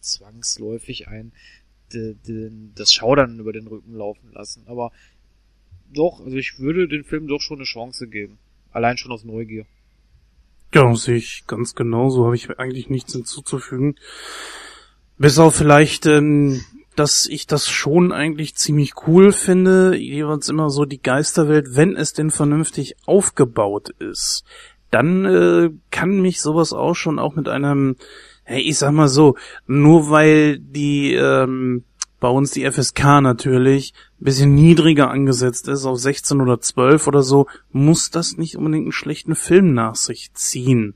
zwangsläufig 0.00 1.08
ein 1.08 1.32
das 2.74 2.92
Schaudern 2.92 3.38
über 3.38 3.52
den 3.52 3.68
Rücken 3.68 3.94
laufen 3.94 4.32
lassen. 4.32 4.64
Aber 4.66 4.90
doch, 5.92 6.20
also 6.24 6.36
ich 6.36 6.58
würde 6.58 6.88
den 6.88 7.04
Film 7.04 7.28
doch 7.28 7.40
schon 7.40 7.58
eine 7.58 7.66
Chance 7.66 8.08
geben. 8.08 8.38
Allein 8.72 8.96
schon 8.96 9.12
aus 9.12 9.24
Neugier. 9.24 9.66
Ja, 10.74 10.92
sehe 10.96 11.16
ich 11.16 11.44
ganz 11.46 11.76
genau. 11.76 12.10
So 12.10 12.24
habe 12.24 12.34
ich 12.34 12.50
eigentlich 12.58 12.90
nichts 12.90 13.12
hinzuzufügen. 13.12 13.96
Bis 15.18 15.38
auf 15.38 15.54
vielleicht, 15.54 16.06
ähm, 16.06 16.64
dass 16.96 17.26
ich 17.26 17.46
das 17.46 17.68
schon 17.68 18.12
eigentlich 18.12 18.54
ziemlich 18.56 18.92
cool 19.06 19.32
finde, 19.32 19.96
jeweils 19.96 20.48
immer 20.48 20.70
so 20.70 20.84
die 20.84 21.02
Geisterwelt, 21.02 21.76
wenn 21.76 21.96
es 21.96 22.12
denn 22.12 22.30
vernünftig 22.30 22.96
aufgebaut 23.06 23.90
ist. 23.98 24.44
Dann 24.90 25.24
äh, 25.24 25.70
kann 25.90 26.20
mich 26.20 26.40
sowas 26.40 26.72
auch 26.72 26.94
schon 26.94 27.18
auch 27.18 27.34
mit 27.34 27.48
einem, 27.48 27.96
hey, 28.44 28.60
ich 28.60 28.78
sag 28.78 28.92
mal 28.92 29.08
so, 29.08 29.36
nur 29.66 30.10
weil 30.10 30.58
die 30.58 31.14
ähm, 31.14 31.84
bei 32.20 32.28
uns 32.28 32.52
die 32.52 32.64
FSK 32.64 33.20
natürlich 33.20 33.92
ein 34.20 34.24
bisschen 34.24 34.54
niedriger 34.54 35.10
angesetzt 35.10 35.68
ist, 35.68 35.84
auf 35.84 35.98
16 35.98 36.40
oder 36.40 36.58
12 36.58 37.06
oder 37.06 37.22
so, 37.22 37.48
muss 37.70 38.10
das 38.10 38.38
nicht 38.38 38.56
unbedingt 38.56 38.84
einen 38.84 38.92
schlechten 38.92 39.34
Film 39.34 39.74
nach 39.74 39.94
sich 39.96 40.32
ziehen. 40.32 40.94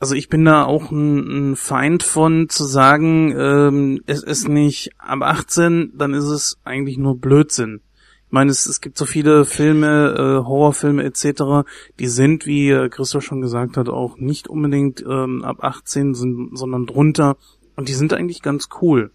Also 0.00 0.14
ich 0.14 0.28
bin 0.28 0.44
da 0.44 0.64
auch 0.64 0.92
ein, 0.92 1.50
ein 1.50 1.56
Feind 1.56 2.02
von 2.04 2.48
zu 2.48 2.64
sagen, 2.64 3.34
ähm, 3.36 4.00
es 4.06 4.22
ist 4.22 4.48
nicht 4.48 4.90
ab 4.98 5.22
18, 5.22 5.92
dann 5.96 6.14
ist 6.14 6.28
es 6.28 6.58
eigentlich 6.64 6.98
nur 6.98 7.18
Blödsinn. 7.18 7.80
Ich 8.26 8.32
meine, 8.32 8.50
es, 8.50 8.66
es 8.66 8.80
gibt 8.80 8.98
so 8.98 9.06
viele 9.06 9.44
Filme, 9.44 10.14
äh, 10.16 10.46
Horrorfilme 10.46 11.02
etc., 11.02 11.66
die 11.98 12.06
sind, 12.06 12.46
wie 12.46 12.70
äh, 12.70 12.88
Christoph 12.90 13.24
schon 13.24 13.40
gesagt 13.40 13.76
hat, 13.76 13.88
auch 13.88 14.18
nicht 14.18 14.48
unbedingt 14.48 15.02
ähm, 15.02 15.42
ab 15.42 15.64
18, 15.64 16.14
sind, 16.14 16.56
sondern 16.56 16.86
drunter. 16.86 17.36
Und 17.74 17.88
die 17.88 17.94
sind 17.94 18.12
eigentlich 18.12 18.42
ganz 18.42 18.68
cool. 18.82 19.12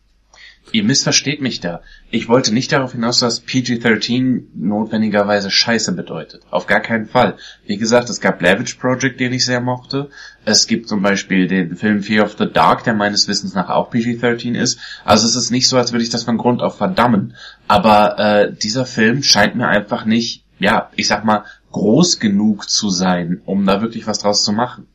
Ihr 0.72 0.84
missversteht 0.84 1.42
mich 1.42 1.60
da. 1.60 1.82
Ich 2.10 2.30
wollte 2.30 2.54
nicht 2.54 2.72
darauf 2.72 2.94
hinaus, 2.94 3.20
dass 3.20 3.46
PG-13 3.46 4.46
notwendigerweise 4.56 5.52
Scheiße 5.52 5.92
bedeutet. 5.92 6.42
Auf 6.50 6.68
gar 6.68 6.80
keinen 6.80 7.06
Fall. 7.06 7.38
Wie 7.66 7.78
gesagt, 7.78 8.10
es 8.10 8.22
gab 8.22 8.40
Blavich 8.40 8.80
Project, 8.80 9.20
den 9.20 9.34
ich 9.34 9.46
sehr 9.46 9.62
mochte. 9.62 10.10
Es 10.46 10.66
gibt 10.66 10.88
zum 10.88 11.02
Beispiel 11.02 11.48
den 11.48 11.76
Film 11.76 12.02
Fear 12.02 12.26
of 12.26 12.36
the 12.40 12.52
Dark, 12.52 12.84
der 12.86 12.94
meines 12.94 13.28
Wissens 13.28 13.54
nach 13.54 13.70
auch 13.70 13.92
PG-13 13.92 14.56
ist. 14.56 14.80
Also 15.06 15.28
es 15.28 15.36
ist 15.36 15.52
nicht 15.52 15.68
so, 15.68 15.78
als 15.78 15.92
würde 15.92 16.04
ich 16.04 16.10
das 16.10 16.24
von 16.24 16.38
Grund 16.38 16.62
auf 16.62 16.78
verdammen. 16.78 17.36
Aber 17.68 18.18
äh, 18.18 18.54
dieser 18.54 18.86
Film 18.86 19.22
scheint 19.22 19.56
mir 19.56 19.68
einfach 19.68 20.06
nicht, 20.06 20.44
ja, 20.60 20.90
ich 20.96 21.08
sag 21.08 21.26
mal, 21.26 21.44
groß 21.72 22.20
genug 22.20 22.70
zu 22.70 22.90
sein, 22.90 23.42
um 23.46 23.66
da 23.66 23.82
wirklich 23.82 24.08
was 24.08 24.20
draus 24.20 24.44
zu 24.44 24.54
machen. 24.54 24.88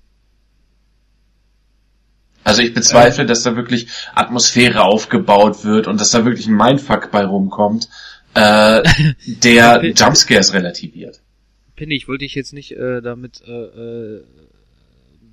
Also 2.49 2.63
ich 2.63 2.73
bezweifle, 2.73 3.27
dass 3.27 3.43
da 3.43 3.57
wirklich 3.57 3.89
Atmosphäre 4.15 4.81
aufgebaut 4.81 5.67
wird 5.67 5.87
und 5.87 6.01
dass 6.01 6.13
da 6.13 6.25
wirklich 6.25 6.47
ein 6.47 6.57
Mindfuck 6.57 7.11
bei 7.11 7.23
rumkommt, 7.23 7.91
äh, 8.33 8.83
der 9.27 9.85
Jumpscares 9.85 10.55
relativiert. 10.55 11.21
Penny, 11.77 11.95
ich 11.95 12.09
wollte 12.09 12.25
dich 12.25 12.35
jetzt 12.35 12.55
nicht 12.55 12.73
äh, 12.73 13.03
damit, 13.03 13.43
äh, 13.47 13.53
äh, 13.53 14.25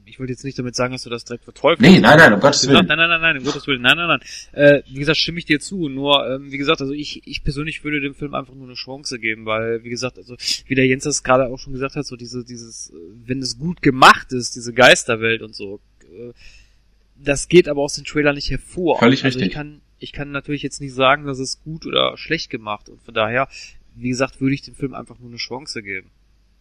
ich 0.04 0.20
wollte 0.20 0.34
jetzt 0.34 0.44
nicht 0.44 0.60
damit 0.60 0.76
sagen, 0.76 0.92
dass 0.92 1.04
du 1.04 1.10
das 1.10 1.24
direkt 1.24 1.46
verteufelst. 1.46 1.90
Nee, 1.90 2.02
nein, 2.02 2.18
nein, 2.18 2.34
um 2.34 2.42
Gottes 2.42 2.68
Willen. 2.68 2.86
Nein, 2.86 2.98
nein, 2.98 3.10
nein, 3.10 3.22
nein, 3.22 3.38
um 3.38 3.46
Gottes 3.46 3.66
Willen, 3.66 3.82
nein, 3.82 3.96
nein, 3.96 4.08
nein. 4.08 4.20
Äh, 4.52 4.84
wie 4.90 5.00
gesagt, 5.00 5.18
stimme 5.18 5.40
ich 5.40 5.46
dir 5.46 5.62
zu. 5.62 5.88
Nur, 5.88 6.28
ähm, 6.30 6.52
wie 6.52 6.58
gesagt, 6.58 6.82
also 6.82 6.92
ich, 6.92 7.26
ich 7.26 7.46
persönlich 7.46 7.82
würde 7.86 8.02
dem 8.02 8.14
Film 8.14 8.36
einfach 8.36 8.54
nur 8.54 8.68
eine 8.68 8.76
Chance 8.76 9.20
geben, 9.20 9.46
weil, 9.46 9.86
wie 9.86 9.90
gesagt, 9.90 10.18
also 10.18 10.36
wie 10.68 10.76
der 10.76 10.86
Jens 10.86 11.06
das 11.06 11.24
gerade 11.24 11.48
auch 11.48 11.60
schon 11.60 11.72
gesagt 11.72 11.96
hat, 11.96 12.06
so 12.06 12.18
diese, 12.18 12.44
dieses, 12.44 12.90
äh, 12.90 12.96
wenn 13.26 13.40
es 13.40 13.58
gut 13.58 13.82
gemacht 13.82 14.34
ist, 14.34 14.58
diese 14.58 14.74
Geisterwelt 14.74 15.42
und 15.42 15.56
so. 15.56 15.80
Äh, 16.04 16.34
das 17.16 17.48
geht 17.48 17.68
aber 17.68 17.82
aus 17.82 17.96
den 17.96 18.06
Trailer 18.06 18.34
nicht 18.34 18.50
hervor. 18.50 19.00
Völlig 19.00 19.24
also 19.24 19.38
richtig. 19.40 19.48
Ich 19.48 19.54
kann, 19.54 19.82
ich 20.00 20.12
kann 20.12 20.32
natürlich 20.32 20.64
jetzt 20.64 20.82
nicht 20.82 20.94
sagen, 20.94 21.26
dass 21.26 21.40
es 21.40 21.62
gut 21.64 21.86
oder 21.86 22.18
schlecht 22.18 22.50
gemacht 22.50 22.90
und 22.90 23.02
von 23.02 23.14
daher, 23.14 23.48
wie 23.96 24.10
gesagt, 24.10 24.42
würde 24.42 24.56
ich 24.56 24.62
dem 24.62 24.76
Film 24.76 24.94
einfach 24.94 25.20
nur 25.20 25.30
eine 25.30 25.38
Chance 25.38 25.82
geben. 25.82 26.10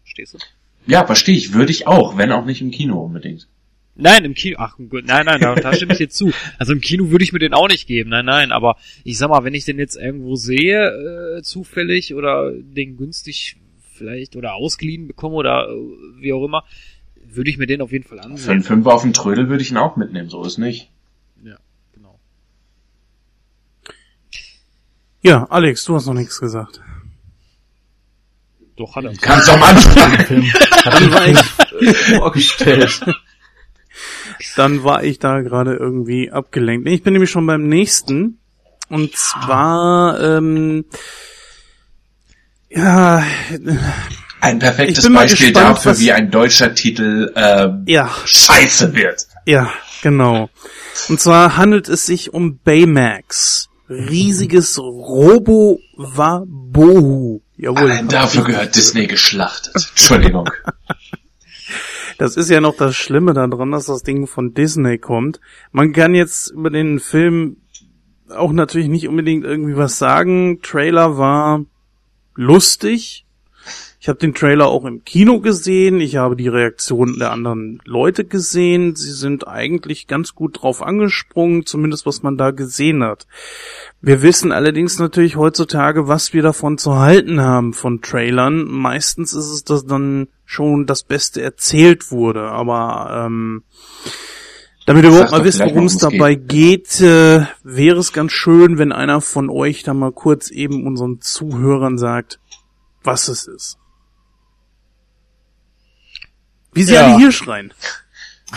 Verstehst 0.02 0.34
du? 0.34 0.38
Ja, 0.86 1.06
verstehe 1.06 1.36
ich. 1.36 1.52
Würde 1.54 1.72
ich 1.72 1.86
auch, 1.86 2.18
wenn 2.18 2.30
auch 2.30 2.44
nicht 2.44 2.60
im 2.60 2.70
Kino 2.70 3.02
unbedingt. 3.02 3.48
Nein, 3.96 4.24
im 4.24 4.34
Kino, 4.34 4.56
ach 4.58 4.76
gut, 4.76 5.04
nein, 5.06 5.24
nein, 5.26 5.40
da, 5.40 5.54
da 5.54 5.72
stimme 5.72 5.92
ich 5.92 5.98
dir 5.98 6.08
zu. 6.08 6.32
Also 6.58 6.72
im 6.72 6.80
Kino 6.80 7.10
würde 7.10 7.24
ich 7.24 7.32
mir 7.32 7.38
den 7.38 7.54
auch 7.54 7.68
nicht 7.68 7.86
geben, 7.86 8.10
nein, 8.10 8.24
nein, 8.24 8.50
aber 8.50 8.76
ich 9.04 9.18
sag 9.18 9.30
mal, 9.30 9.44
wenn 9.44 9.54
ich 9.54 9.64
den 9.64 9.78
jetzt 9.78 9.96
irgendwo 9.96 10.34
sehe, 10.34 11.38
äh, 11.38 11.42
zufällig 11.42 12.12
oder 12.12 12.50
den 12.52 12.96
günstig 12.96 13.56
vielleicht 13.92 14.34
oder 14.34 14.54
ausgeliehen 14.54 15.06
bekomme 15.06 15.36
oder 15.36 15.68
äh, 15.68 16.20
wie 16.20 16.32
auch 16.32 16.44
immer, 16.44 16.64
würde 17.36 17.50
ich 17.50 17.58
mir 17.58 17.66
den 17.66 17.80
auf 17.80 17.92
jeden 17.92 18.04
Fall 18.04 18.18
Für 18.18 18.24
einen 18.24 18.32
ansehen. 18.32 18.62
Fünfer 18.62 18.94
auf 18.94 19.02
den 19.02 19.12
Trödel 19.12 19.48
würde 19.48 19.62
ich 19.62 19.70
ihn 19.70 19.76
auch 19.76 19.96
mitnehmen, 19.96 20.28
so 20.28 20.44
ist 20.44 20.58
nicht. 20.58 20.90
Ja, 21.42 21.56
genau. 21.92 22.18
Ja, 25.22 25.44
Alex, 25.44 25.84
du 25.84 25.94
hast 25.94 26.06
noch 26.06 26.14
nichts 26.14 26.40
gesagt. 26.40 26.80
Doch, 28.76 28.96
hat 28.96 29.04
er. 29.04 29.14
Kannst 29.14 29.48
anfangen. 29.48 30.24
Film 30.26 30.52
hat 30.52 31.12
war 31.12 31.28
ich, 31.28 31.96
vorgestellt. 31.96 33.00
dann 34.56 34.82
war 34.82 35.04
ich 35.04 35.18
da 35.18 35.40
gerade 35.40 35.74
irgendwie 35.74 36.30
abgelenkt. 36.30 36.84
Nee, 36.86 36.94
Ich 36.94 37.02
bin 37.02 37.12
nämlich 37.12 37.30
schon 37.30 37.46
beim 37.46 37.68
nächsten. 37.68 38.38
Und 38.88 39.16
zwar, 39.16 40.20
ähm, 40.20 40.84
ja, 42.68 43.22
Ein 44.44 44.58
perfektes 44.58 45.12
Beispiel 45.12 45.52
gespannt, 45.52 45.78
dafür, 45.78 45.98
wie 45.98 46.12
ein 46.12 46.30
deutscher 46.30 46.74
Titel 46.74 47.32
ähm, 47.34 47.84
ja, 47.86 48.10
scheiße 48.24 48.94
wird. 48.94 49.26
ja, 49.46 49.70
genau. 50.02 50.50
Und 51.08 51.18
zwar 51.20 51.56
handelt 51.56 51.88
es 51.88 52.06
sich 52.06 52.34
um 52.34 52.58
Baymax. 52.58 53.68
Riesiges 53.88 54.78
Robo-Wabohu. 54.78 55.80
Jawohl. 57.56 57.90
Allein 57.90 58.08
dafür 58.08 58.44
gehört 58.44 58.76
Disney 58.76 59.06
geschlachtet. 59.06 59.74
Entschuldigung. 59.90 60.50
Das 62.16 62.36
ist 62.36 62.48
ja 62.48 62.60
noch 62.60 62.76
das 62.76 62.94
Schlimme 62.94 63.32
daran, 63.34 63.72
dass 63.72 63.86
das 63.86 64.04
Ding 64.04 64.28
von 64.28 64.54
Disney 64.54 64.98
kommt. 64.98 65.40
Man 65.72 65.92
kann 65.92 66.14
jetzt 66.14 66.52
über 66.52 66.70
den 66.70 67.00
Film 67.00 67.56
auch 68.28 68.52
natürlich 68.52 68.86
nicht 68.86 69.08
unbedingt 69.08 69.44
irgendwie 69.44 69.76
was 69.76 69.98
sagen. 69.98 70.60
Trailer 70.62 71.18
war 71.18 71.64
lustig. 72.36 73.23
Ich 74.04 74.08
habe 74.08 74.18
den 74.18 74.34
Trailer 74.34 74.66
auch 74.66 74.84
im 74.84 75.02
Kino 75.02 75.40
gesehen. 75.40 75.98
Ich 75.98 76.16
habe 76.16 76.36
die 76.36 76.48
Reaktionen 76.48 77.18
der 77.18 77.32
anderen 77.32 77.80
Leute 77.86 78.26
gesehen. 78.26 78.94
Sie 78.96 79.12
sind 79.12 79.48
eigentlich 79.48 80.06
ganz 80.06 80.34
gut 80.34 80.60
drauf 80.60 80.82
angesprungen, 80.82 81.64
zumindest 81.64 82.04
was 82.04 82.22
man 82.22 82.36
da 82.36 82.50
gesehen 82.50 83.02
hat. 83.02 83.26
Wir 84.02 84.20
wissen 84.20 84.52
allerdings 84.52 84.98
natürlich 84.98 85.36
heutzutage, 85.36 86.06
was 86.06 86.34
wir 86.34 86.42
davon 86.42 86.76
zu 86.76 86.98
halten 86.98 87.40
haben 87.40 87.72
von 87.72 88.02
Trailern. 88.02 88.64
Meistens 88.64 89.32
ist 89.32 89.50
es, 89.50 89.64
dass 89.64 89.86
dann 89.86 90.28
schon 90.44 90.84
das 90.84 91.02
Beste 91.02 91.40
erzählt 91.40 92.10
wurde, 92.10 92.42
aber 92.42 93.24
ähm, 93.24 93.62
damit 94.84 95.04
ihr 95.04 95.12
überhaupt 95.12 95.30
mal 95.30 95.44
wisst, 95.44 95.60
worum 95.60 95.86
es 95.86 95.94
worum 95.94 96.10
es 96.10 96.18
dabei 96.18 96.34
geht, 96.34 97.00
äh, 97.00 97.46
wäre 97.62 98.00
es 98.00 98.12
ganz 98.12 98.32
schön, 98.32 98.76
wenn 98.76 98.92
einer 98.92 99.22
von 99.22 99.48
euch 99.48 99.82
da 99.82 99.94
mal 99.94 100.12
kurz 100.12 100.50
eben 100.50 100.86
unseren 100.86 101.22
Zuhörern 101.22 101.96
sagt, 101.96 102.38
was 103.02 103.28
es 103.28 103.46
ist. 103.46 103.78
Wie 106.74 106.82
sie 106.82 106.94
Ja. 106.94 107.06
alle 107.06 107.16
hier 107.16 107.32
schreien. 107.32 107.72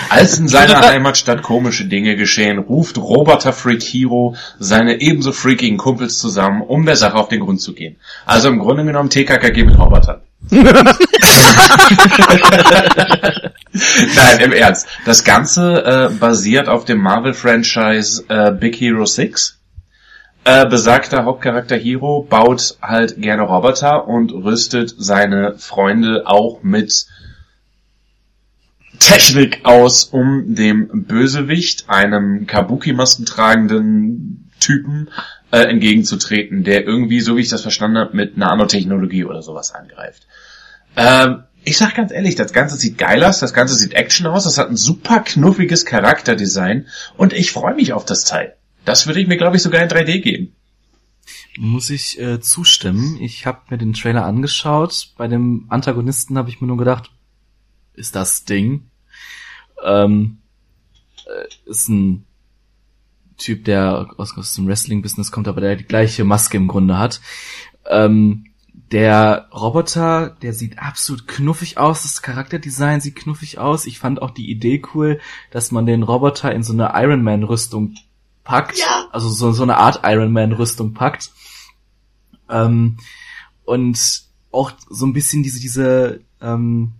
Als 0.09 0.37
in 0.37 0.47
seiner 0.47 0.79
Heimatstadt 0.87 1.41
komische 1.41 1.85
Dinge 1.85 2.15
geschehen, 2.15 2.59
ruft 2.59 2.97
Roboter 2.97 3.53
Freak 3.53 3.81
Hero 3.81 4.35
seine 4.59 4.99
ebenso 5.01 5.31
freakigen 5.31 5.77
Kumpels 5.77 6.19
zusammen, 6.19 6.61
um 6.61 6.85
der 6.85 6.95
Sache 6.95 7.15
auf 7.15 7.29
den 7.29 7.39
Grund 7.39 7.61
zu 7.61 7.73
gehen. 7.73 7.95
Also 8.25 8.49
im 8.49 8.59
Grunde 8.59 8.83
genommen 8.85 9.09
TKKG 9.09 9.63
mit 9.63 9.79
Robotern. 9.79 10.21
Nein, 13.73 14.39
im 14.43 14.51
Ernst. 14.51 14.87
Das 15.05 15.23
Ganze 15.23 15.83
äh, 15.83 16.13
basiert 16.13 16.67
auf 16.67 16.85
dem 16.85 16.99
Marvel-Franchise 16.99 18.25
äh, 18.27 18.51
Big 18.51 18.79
Hero 18.79 19.05
6. 19.05 19.57
Äh, 20.43 20.65
besagter 20.67 21.25
Hauptcharakter 21.25 21.75
Hiro 21.75 22.23
baut 22.29 22.77
halt 22.81 23.21
gerne 23.21 23.43
Roboter 23.43 24.07
und 24.07 24.31
rüstet 24.31 24.93
seine 24.97 25.55
Freunde 25.57 26.23
auch 26.25 26.59
mit 26.63 27.05
Technik 28.99 29.61
aus, 29.63 30.05
um 30.05 30.55
dem 30.55 31.05
Bösewicht, 31.05 31.89
einem 31.89 32.47
Kabuki-Masken 32.47 33.25
tragenden 33.25 34.51
Typen, 34.59 35.09
äh, 35.51 35.59
entgegenzutreten, 35.59 36.63
der 36.63 36.85
irgendwie, 36.85 37.21
so 37.21 37.37
wie 37.37 37.41
ich 37.41 37.49
das 37.49 37.61
verstanden 37.61 37.97
habe, 37.97 38.15
mit 38.15 38.37
Nanotechnologie 38.37 39.25
oder 39.25 39.41
sowas 39.41 39.73
angreift. 39.73 40.27
Ähm, 40.95 41.43
ich 41.63 41.77
sag 41.77 41.95
ganz 41.95 42.11
ehrlich, 42.11 42.35
das 42.35 42.53
Ganze 42.53 42.77
sieht 42.77 42.97
geil 42.97 43.23
aus, 43.23 43.39
das 43.39 43.53
Ganze 43.53 43.75
sieht 43.75 43.93
Action 43.93 44.25
aus, 44.25 44.45
das 44.45 44.57
hat 44.57 44.69
ein 44.69 44.77
super 44.77 45.19
knuffiges 45.19 45.85
Charakterdesign 45.85 46.87
und 47.17 47.33
ich 47.33 47.51
freue 47.51 47.75
mich 47.75 47.93
auf 47.93 48.05
das 48.05 48.23
Teil. 48.23 48.55
Das 48.85 49.05
würde 49.05 49.19
ich 49.19 49.27
mir, 49.27 49.37
glaube 49.37 49.57
ich, 49.57 49.63
sogar 49.63 49.81
in 49.81 49.89
3D 49.89 50.21
geben. 50.21 50.55
Muss 51.57 51.89
ich 51.89 52.19
äh, 52.21 52.39
zustimmen. 52.39 53.17
Ich 53.19 53.45
habe 53.45 53.61
mir 53.69 53.77
den 53.77 53.93
Trailer 53.93 54.25
angeschaut. 54.25 55.09
Bei 55.17 55.27
dem 55.27 55.65
Antagonisten 55.69 56.37
habe 56.37 56.49
ich 56.49 56.61
mir 56.61 56.67
nur 56.67 56.77
gedacht, 56.77 57.11
ist 57.97 58.15
das 58.15 58.45
Ding? 58.45 58.89
Ähm, 59.83 60.37
äh, 61.25 61.69
ist 61.69 61.89
ein 61.89 62.25
Typ, 63.37 63.65
der 63.65 64.09
aus, 64.17 64.35
aus 64.37 64.55
dem 64.55 64.67
Wrestling-Business 64.67 65.31
kommt, 65.31 65.47
aber 65.47 65.61
der 65.61 65.75
die 65.75 65.83
gleiche 65.83 66.23
Maske 66.23 66.57
im 66.57 66.67
Grunde 66.67 66.97
hat. 66.97 67.21
Ähm, 67.85 68.45
der 68.91 69.49
Roboter, 69.53 70.29
der 70.41 70.53
sieht 70.53 70.79
absolut 70.79 71.27
knuffig 71.27 71.77
aus. 71.77 72.03
Das 72.03 72.21
Charakterdesign 72.21 73.01
sieht 73.01 73.17
knuffig 73.17 73.57
aus. 73.57 73.85
Ich 73.85 73.99
fand 73.99 74.21
auch 74.21 74.31
die 74.31 74.49
Idee 74.49 74.81
cool, 74.93 75.19
dass 75.51 75.71
man 75.71 75.85
den 75.85 76.03
Roboter 76.03 76.53
in 76.53 76.63
so 76.63 76.73
eine 76.73 76.91
Iron 76.95 77.21
Man 77.21 77.43
Rüstung 77.43 77.95
packt. 78.43 78.79
Ja. 78.79 79.07
Also 79.11 79.29
so, 79.29 79.51
so 79.51 79.63
eine 79.63 79.77
Art 79.77 80.01
Iron 80.03 80.31
Man 80.31 80.53
Rüstung 80.53 80.93
packt. 80.93 81.31
Ähm, 82.49 82.97
und 83.65 84.23
auch 84.51 84.71
so 84.89 85.05
ein 85.05 85.13
bisschen 85.13 85.43
diese, 85.43 85.59
diese, 85.59 86.21
ähm, 86.41 86.93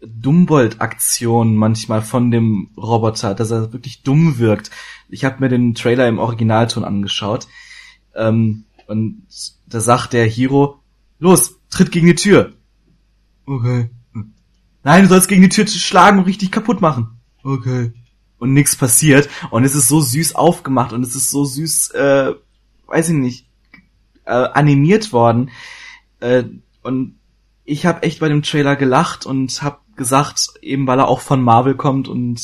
Dummbold-Aktion 0.00 1.56
manchmal 1.56 2.02
von 2.02 2.30
dem 2.30 2.70
Roboter, 2.76 3.34
dass 3.34 3.50
er 3.50 3.72
wirklich 3.72 4.02
dumm 4.02 4.38
wirkt. 4.38 4.70
Ich 5.08 5.24
habe 5.24 5.40
mir 5.40 5.48
den 5.48 5.74
Trailer 5.74 6.08
im 6.08 6.18
Originalton 6.18 6.84
angeschaut. 6.84 7.48
Ähm, 8.14 8.64
und 8.86 9.26
da 9.66 9.80
sagt 9.80 10.12
der 10.12 10.26
Hero, 10.26 10.80
los, 11.18 11.56
tritt 11.70 11.92
gegen 11.92 12.06
die 12.06 12.14
Tür. 12.14 12.52
Okay. 13.46 13.90
Nein, 14.84 15.02
du 15.02 15.08
sollst 15.08 15.28
gegen 15.28 15.42
die 15.42 15.48
Tür 15.48 15.66
schlagen 15.66 16.18
und 16.18 16.24
richtig 16.26 16.50
kaputt 16.50 16.80
machen. 16.80 17.18
Okay. 17.42 17.92
Und 18.38 18.52
nichts 18.52 18.76
passiert. 18.76 19.28
Und 19.50 19.64
es 19.64 19.74
ist 19.74 19.88
so 19.88 20.00
süß 20.00 20.34
aufgemacht 20.34 20.92
und 20.92 21.02
es 21.02 21.16
ist 21.16 21.30
so 21.30 21.44
süß, 21.44 21.90
äh, 21.90 22.34
weiß 22.86 23.08
ich 23.08 23.14
nicht, 23.14 23.46
äh, 24.24 24.30
animiert 24.30 25.12
worden. 25.12 25.50
Äh, 26.20 26.44
und 26.82 27.18
ich 27.64 27.84
habe 27.84 28.02
echt 28.02 28.20
bei 28.20 28.28
dem 28.28 28.42
Trailer 28.42 28.76
gelacht 28.76 29.26
und 29.26 29.60
habe 29.62 29.78
gesagt, 29.98 30.54
eben 30.62 30.86
weil 30.86 30.98
er 30.98 31.08
auch 31.08 31.20
von 31.20 31.42
Marvel 31.42 31.74
kommt 31.74 32.08
und 32.08 32.40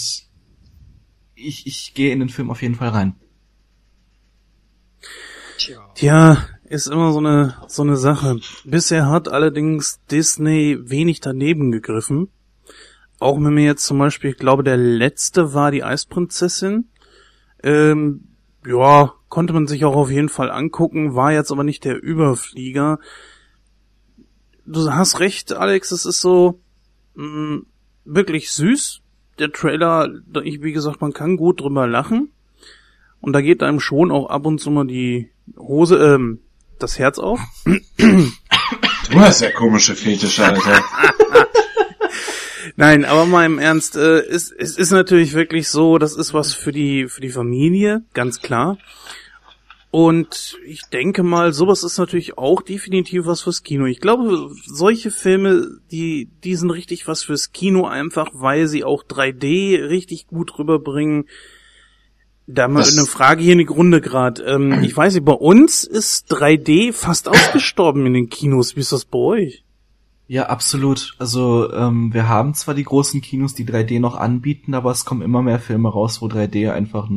ich, 1.34 1.66
ich 1.66 1.94
gehe 1.94 2.12
in 2.12 2.20
den 2.20 2.28
Film 2.28 2.50
auf 2.50 2.62
jeden 2.62 2.74
Fall 2.74 2.90
rein. 2.90 3.14
Tja, 5.94 6.46
ist 6.64 6.88
immer 6.88 7.12
so 7.12 7.18
eine, 7.18 7.56
so 7.68 7.82
eine 7.82 7.96
Sache. 7.96 8.40
Bisher 8.64 9.08
hat 9.08 9.28
allerdings 9.28 10.00
Disney 10.10 10.78
wenig 10.82 11.20
daneben 11.20 11.70
gegriffen. 11.70 12.28
Auch 13.20 13.36
wenn 13.36 13.54
mir 13.54 13.64
jetzt 13.64 13.86
zum 13.86 13.98
Beispiel, 13.98 14.30
ich 14.30 14.38
glaube, 14.38 14.64
der 14.64 14.76
letzte 14.76 15.54
war 15.54 15.70
die 15.70 15.84
Eisprinzessin. 15.84 16.88
Ähm, 17.62 18.28
ja, 18.66 19.14
konnte 19.28 19.52
man 19.52 19.66
sich 19.66 19.84
auch 19.84 19.96
auf 19.96 20.10
jeden 20.10 20.28
Fall 20.28 20.50
angucken, 20.50 21.14
war 21.14 21.32
jetzt 21.32 21.52
aber 21.52 21.64
nicht 21.64 21.84
der 21.84 22.02
Überflieger. 22.02 22.98
Du 24.66 24.90
hast 24.90 25.20
recht, 25.20 25.52
Alex, 25.52 25.92
es 25.92 26.06
ist 26.06 26.20
so 26.20 26.60
mh, 27.14 27.26
mm, 27.26 27.66
wirklich 28.04 28.50
süß. 28.50 29.00
Der 29.38 29.50
Trailer, 29.52 30.10
ich, 30.44 30.62
wie 30.62 30.72
gesagt, 30.72 31.00
man 31.00 31.12
kann 31.12 31.36
gut 31.36 31.60
drüber 31.60 31.86
lachen. 31.86 32.30
Und 33.20 33.32
da 33.32 33.40
geht 33.40 33.62
einem 33.62 33.80
schon 33.80 34.10
auch 34.10 34.28
ab 34.28 34.46
und 34.46 34.60
zu 34.60 34.70
mal 34.70 34.86
die 34.86 35.30
Hose, 35.56 35.96
ähm, 35.96 36.40
das 36.78 36.98
Herz 36.98 37.18
auf. 37.18 37.40
Du 37.96 39.20
hast 39.20 39.40
ja 39.40 39.50
komische 39.50 39.94
Fetische, 39.94 40.44
Alter. 40.44 40.82
Nein, 42.76 43.04
aber 43.04 43.26
mal 43.26 43.46
im 43.46 43.58
Ernst, 43.58 43.96
äh, 43.96 44.18
es, 44.18 44.50
es 44.50 44.76
ist 44.76 44.90
natürlich 44.90 45.34
wirklich 45.34 45.68
so, 45.68 45.98
das 45.98 46.16
ist 46.16 46.34
was 46.34 46.54
für 46.54 46.72
die, 46.72 47.08
für 47.08 47.20
die 47.20 47.30
Familie, 47.30 48.02
ganz 48.14 48.40
klar. 48.40 48.78
Und 49.94 50.58
ich 50.66 50.82
denke 50.92 51.22
mal, 51.22 51.52
sowas 51.52 51.84
ist 51.84 51.98
natürlich 51.98 52.36
auch 52.36 52.62
definitiv 52.62 53.26
was 53.26 53.42
fürs 53.42 53.62
Kino. 53.62 53.86
Ich 53.86 54.00
glaube, 54.00 54.50
solche 54.66 55.12
Filme, 55.12 55.68
die, 55.92 56.28
die 56.42 56.56
sind 56.56 56.72
richtig 56.72 57.06
was 57.06 57.22
fürs 57.22 57.52
Kino, 57.52 57.86
einfach 57.86 58.32
weil 58.32 58.66
sie 58.66 58.82
auch 58.82 59.04
3D 59.04 59.88
richtig 59.88 60.26
gut 60.26 60.58
rüberbringen. 60.58 61.26
Da 62.48 62.66
mal 62.66 62.82
eine 62.82 63.06
Frage 63.06 63.44
hier 63.44 63.52
in 63.52 63.60
die 63.60 63.66
Grunde 63.66 64.00
gerade. 64.00 64.42
Ähm, 64.42 64.72
ich 64.82 64.96
weiß 64.96 65.14
nicht, 65.14 65.24
bei 65.24 65.32
uns 65.32 65.84
ist 65.84 66.28
3D 66.32 66.92
fast 66.92 67.28
ausgestorben 67.28 68.04
in 68.04 68.14
den 68.14 68.28
Kinos. 68.28 68.74
Wie 68.74 68.80
ist 68.80 68.90
das 68.90 69.04
bei 69.04 69.18
euch? 69.18 69.64
Ja, 70.26 70.46
absolut. 70.46 71.14
Also 71.20 71.72
ähm, 71.72 72.12
wir 72.12 72.28
haben 72.28 72.54
zwar 72.54 72.74
die 72.74 72.82
großen 72.82 73.20
Kinos, 73.20 73.54
die 73.54 73.64
3D 73.64 74.00
noch 74.00 74.16
anbieten, 74.16 74.74
aber 74.74 74.90
es 74.90 75.04
kommen 75.04 75.22
immer 75.22 75.42
mehr 75.42 75.60
Filme 75.60 75.88
raus, 75.88 76.20
wo 76.20 76.26
3D 76.26 76.72
einfach 76.72 77.08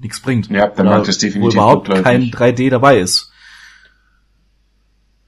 nichts 0.00 0.20
bringt. 0.20 0.50
Ja, 0.50 0.68
dann 0.68 0.86
mag 0.86 1.04
das 1.04 1.18
definitiv 1.18 1.56
wo 1.56 1.62
überhaupt 1.62 1.88
kein 2.02 2.30
3D 2.30 2.70
dabei 2.70 2.98
ist. 2.98 3.30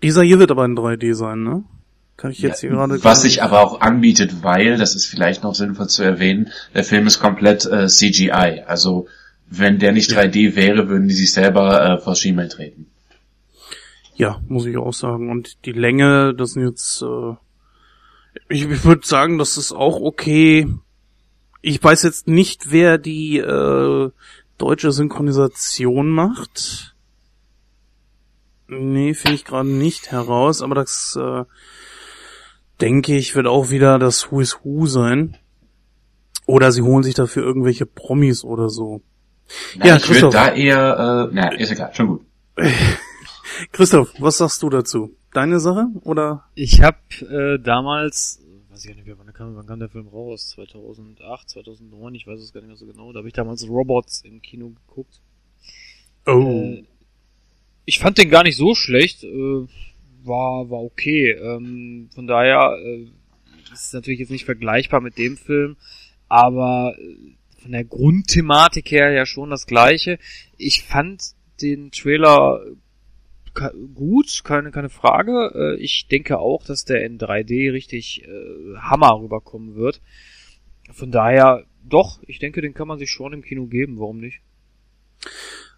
Dieser 0.02 0.22
hier 0.22 0.38
wird 0.38 0.50
aber 0.50 0.64
in 0.64 0.76
3D 0.76 1.14
sein, 1.14 1.42
ne? 1.42 1.64
Kann 2.16 2.30
ich 2.30 2.40
jetzt 2.40 2.62
ja, 2.62 2.68
hier 2.68 2.76
gerade. 2.76 3.02
Was 3.04 3.22
sich 3.22 3.42
aber 3.42 3.60
auch 3.60 3.80
anbietet, 3.80 4.42
weil, 4.42 4.76
das 4.76 4.94
ist 4.94 5.06
vielleicht 5.06 5.42
noch 5.42 5.54
sinnvoll 5.54 5.88
zu 5.88 6.02
erwähnen, 6.02 6.50
der 6.74 6.84
Film 6.84 7.06
ist 7.06 7.20
komplett 7.20 7.64
äh, 7.66 7.86
CGI. 7.86 8.62
Also 8.66 9.06
wenn 9.48 9.78
der 9.78 9.92
nicht 9.92 10.10
3D 10.10 10.56
wäre, 10.56 10.88
würden 10.88 11.08
die 11.08 11.14
sich 11.14 11.32
selber 11.32 11.84
äh, 11.84 12.00
vor 12.00 12.14
Schienbein 12.14 12.48
treten. 12.48 12.86
Ja, 14.14 14.40
muss 14.48 14.66
ich 14.66 14.76
auch 14.76 14.92
sagen. 14.92 15.30
Und 15.30 15.64
die 15.64 15.72
Länge, 15.72 16.34
das 16.34 16.52
sind 16.52 16.66
jetzt, 16.66 17.02
äh, 17.02 17.34
ich, 18.48 18.68
ich 18.68 18.84
würde 18.84 19.06
sagen, 19.06 19.38
das 19.38 19.56
ist 19.56 19.72
auch 19.72 20.00
okay. 20.00 20.66
Ich 21.60 21.82
weiß 21.82 22.02
jetzt 22.02 22.28
nicht, 22.28 22.70
wer 22.70 22.98
die 22.98 23.38
äh, 23.38 24.10
deutsche 24.62 24.92
Synchronisation 24.92 26.08
macht. 26.08 26.94
Nee, 28.68 29.12
finde 29.12 29.34
ich 29.34 29.44
gerade 29.44 29.68
nicht 29.68 30.12
heraus, 30.12 30.62
aber 30.62 30.76
das 30.76 31.18
äh, 31.20 31.44
denke 32.80 33.16
ich, 33.16 33.34
wird 33.34 33.48
auch 33.48 33.70
wieder 33.70 33.98
das 33.98 34.30
Who 34.30 34.40
is 34.40 34.60
Who 34.62 34.86
sein. 34.86 35.36
Oder 36.46 36.70
sie 36.70 36.82
holen 36.82 37.02
sich 37.02 37.14
dafür 37.14 37.42
irgendwelche 37.42 37.86
Promis 37.86 38.44
oder 38.44 38.68
so. 38.68 39.02
Na, 39.76 39.86
ja, 39.86 39.96
ich 39.96 40.08
würde 40.08 40.30
da 40.30 40.52
eher, 40.52 41.28
äh, 41.30 41.34
na, 41.34 41.48
ist 41.54 41.72
egal, 41.72 41.92
schon 41.92 42.06
gut. 42.06 42.26
Christoph, 43.72 44.12
was 44.20 44.38
sagst 44.38 44.62
du 44.62 44.70
dazu? 44.70 45.16
Deine 45.32 45.58
Sache 45.58 45.86
oder? 46.02 46.44
Ich 46.54 46.82
habe 46.82 46.98
äh, 47.20 47.58
damals, 47.58 48.40
weiß 48.82 48.90
ich 48.90 48.90
gar 48.90 48.96
nicht 48.96 49.06
mehr, 49.06 49.18
wann 49.18 49.32
kam, 49.32 49.56
wann 49.56 49.66
kam 49.66 49.78
der 49.78 49.88
Film 49.88 50.08
raus? 50.08 50.48
2008, 50.50 51.50
2009, 51.50 52.14
ich 52.14 52.26
weiß 52.26 52.40
es 52.40 52.52
gar 52.52 52.60
nicht 52.60 52.68
mehr 52.68 52.76
so 52.76 52.86
genau. 52.86 53.12
Da 53.12 53.18
habe 53.18 53.28
ich 53.28 53.34
damals 53.34 53.68
Robots 53.68 54.22
im 54.22 54.42
Kino 54.42 54.70
geguckt. 54.70 55.20
Oh. 56.26 56.50
Äh, 56.50 56.84
ich 57.84 57.98
fand 57.98 58.18
den 58.18 58.30
gar 58.30 58.42
nicht 58.42 58.56
so 58.56 58.74
schlecht. 58.74 59.24
Äh, 59.24 59.66
war 60.24 60.70
war 60.70 60.82
okay. 60.82 61.32
Ähm, 61.32 62.08
von 62.14 62.26
daher 62.26 62.76
äh, 62.84 63.02
ist 63.72 63.86
es 63.86 63.92
natürlich 63.92 64.20
jetzt 64.20 64.30
nicht 64.30 64.44
vergleichbar 64.44 65.00
mit 65.00 65.18
dem 65.18 65.36
Film, 65.36 65.76
aber 66.28 66.96
äh, 66.98 67.34
von 67.60 67.72
der 67.72 67.84
Grundthematik 67.84 68.90
her 68.90 69.12
ja 69.12 69.26
schon 69.26 69.50
das 69.50 69.66
gleiche. 69.66 70.18
Ich 70.56 70.82
fand 70.82 71.34
den 71.60 71.90
Trailer 71.90 72.60
gut, 73.94 74.42
keine, 74.44 74.70
keine 74.70 74.88
Frage. 74.88 75.52
Äh, 75.54 75.82
ich 75.82 76.06
denke 76.08 76.38
auch, 76.38 76.64
dass 76.64 76.84
der 76.84 77.04
in 77.04 77.18
3D 77.18 77.72
richtig 77.72 78.24
äh, 78.24 78.76
Hammer 78.78 79.20
rüberkommen 79.20 79.74
wird. 79.74 80.00
Von 80.92 81.10
daher, 81.10 81.64
doch, 81.84 82.20
ich 82.26 82.38
denke, 82.38 82.60
den 82.60 82.74
kann 82.74 82.88
man 82.88 82.98
sich 82.98 83.10
schon 83.10 83.32
im 83.32 83.42
Kino 83.42 83.66
geben, 83.66 83.98
warum 83.98 84.18
nicht? 84.18 84.40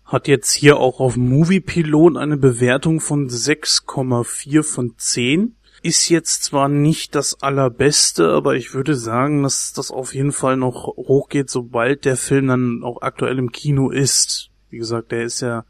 Hat 0.04 0.28
jetzt 0.28 0.52
hier 0.52 0.76
auch 0.76 1.00
auf 1.00 1.16
Moviepilot 1.16 2.16
eine 2.16 2.36
Bewertung 2.36 3.00
von 3.00 3.28
6,4 3.28 4.62
von 4.62 4.94
10 4.96 5.54
ist 5.84 6.08
jetzt 6.08 6.44
zwar 6.44 6.70
nicht 6.70 7.14
das 7.14 7.42
allerbeste, 7.42 8.30
aber 8.30 8.56
ich 8.56 8.72
würde 8.72 8.94
sagen, 8.94 9.42
dass 9.42 9.74
das 9.74 9.90
auf 9.90 10.14
jeden 10.14 10.32
Fall 10.32 10.56
noch 10.56 10.86
hochgeht, 10.96 11.50
sobald 11.50 12.06
der 12.06 12.16
Film 12.16 12.46
dann 12.46 12.82
auch 12.82 13.02
aktuell 13.02 13.38
im 13.38 13.52
Kino 13.52 13.90
ist. 13.90 14.48
Wie 14.70 14.78
gesagt, 14.78 15.12
der 15.12 15.24
ist 15.24 15.42
ja 15.42 15.66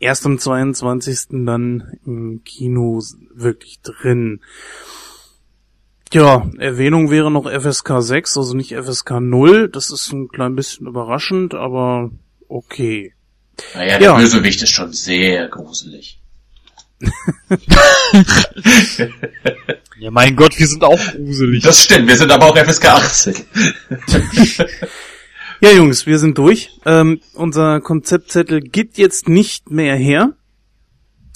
erst 0.00 0.26
am 0.26 0.38
22. 0.38 1.44
dann 1.44 1.92
im 2.04 2.42
Kino 2.44 3.00
wirklich 3.34 3.80
drin. 3.82 4.40
Ja, 6.12 6.50
Erwähnung 6.58 7.10
wäre 7.10 7.30
noch 7.30 7.48
FSK 7.48 8.00
6, 8.02 8.36
also 8.36 8.54
nicht 8.54 8.74
FSK 8.74 9.20
0. 9.20 9.68
Das 9.68 9.90
ist 9.90 10.12
ein 10.12 10.28
klein 10.28 10.56
bisschen 10.56 10.88
überraschend, 10.88 11.54
aber 11.54 12.10
okay. 12.48 13.14
Naja, 13.74 13.98
der 13.98 14.08
Ja. 14.08 14.16
Bösewicht 14.16 14.60
ist 14.62 14.70
schon 14.70 14.92
sehr 14.92 15.48
gruselig. 15.48 16.20
Ja, 20.00 20.10
mein 20.10 20.34
Gott, 20.34 20.58
wir 20.58 20.66
sind 20.66 20.82
auch 20.82 20.98
gruselig. 21.12 21.62
Das 21.62 21.84
stimmt, 21.84 22.08
wir 22.08 22.16
sind 22.16 22.32
aber 22.32 22.46
auch 22.46 22.56
FSK 22.56 22.86
18. 22.86 23.34
Ja, 25.62 25.70
Jungs, 25.72 26.06
wir 26.06 26.18
sind 26.18 26.38
durch. 26.38 26.70
Ähm, 26.86 27.20
unser 27.34 27.82
Konzeptzettel 27.82 28.62
gibt 28.62 28.96
jetzt 28.96 29.28
nicht 29.28 29.70
mehr 29.70 29.94
her. 29.94 30.32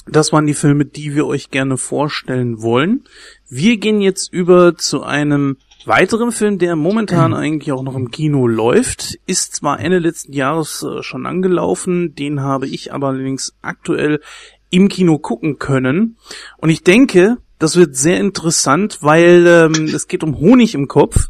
Das 0.07 0.33
waren 0.33 0.47
die 0.47 0.55
Filme, 0.55 0.87
die 0.87 1.15
wir 1.15 1.27
euch 1.27 1.51
gerne 1.51 1.77
vorstellen 1.77 2.63
wollen. 2.63 3.05
Wir 3.51 3.77
gehen 3.77 4.01
jetzt 4.01 4.33
über 4.33 4.79
zu 4.79 5.03
einem 5.03 5.59
weiteren 5.85 6.33
Film, 6.33 6.59
der 6.59 6.75
momentan 6.75 7.35
eigentlich 7.35 7.71
auch 7.73 7.83
noch 7.83 7.97
im 7.97 8.11
Kino 8.11 8.47
läuft. 8.47 9.19
Ist 9.27 9.57
zwar 9.57 9.79
Ende 9.79 9.99
letzten 9.99 10.33
Jahres 10.33 10.83
äh, 10.83 11.03
schon 11.03 11.27
angelaufen, 11.27 12.15
den 12.15 12.41
habe 12.41 12.67
ich 12.67 12.95
aber 12.95 13.09
allerdings 13.09 13.55
aktuell 13.61 14.23
im 14.71 14.89
Kino 14.89 15.19
gucken 15.19 15.59
können. 15.59 16.17
Und 16.57 16.71
ich 16.71 16.83
denke, 16.83 17.37
das 17.59 17.77
wird 17.77 17.95
sehr 17.95 18.21
interessant, 18.21 19.01
weil 19.03 19.47
ähm, 19.47 19.85
es 19.95 20.09
geht 20.09 20.25
um 20.25 20.39
Honig 20.39 20.75
im 20.75 20.89
Kopf. 20.89 21.29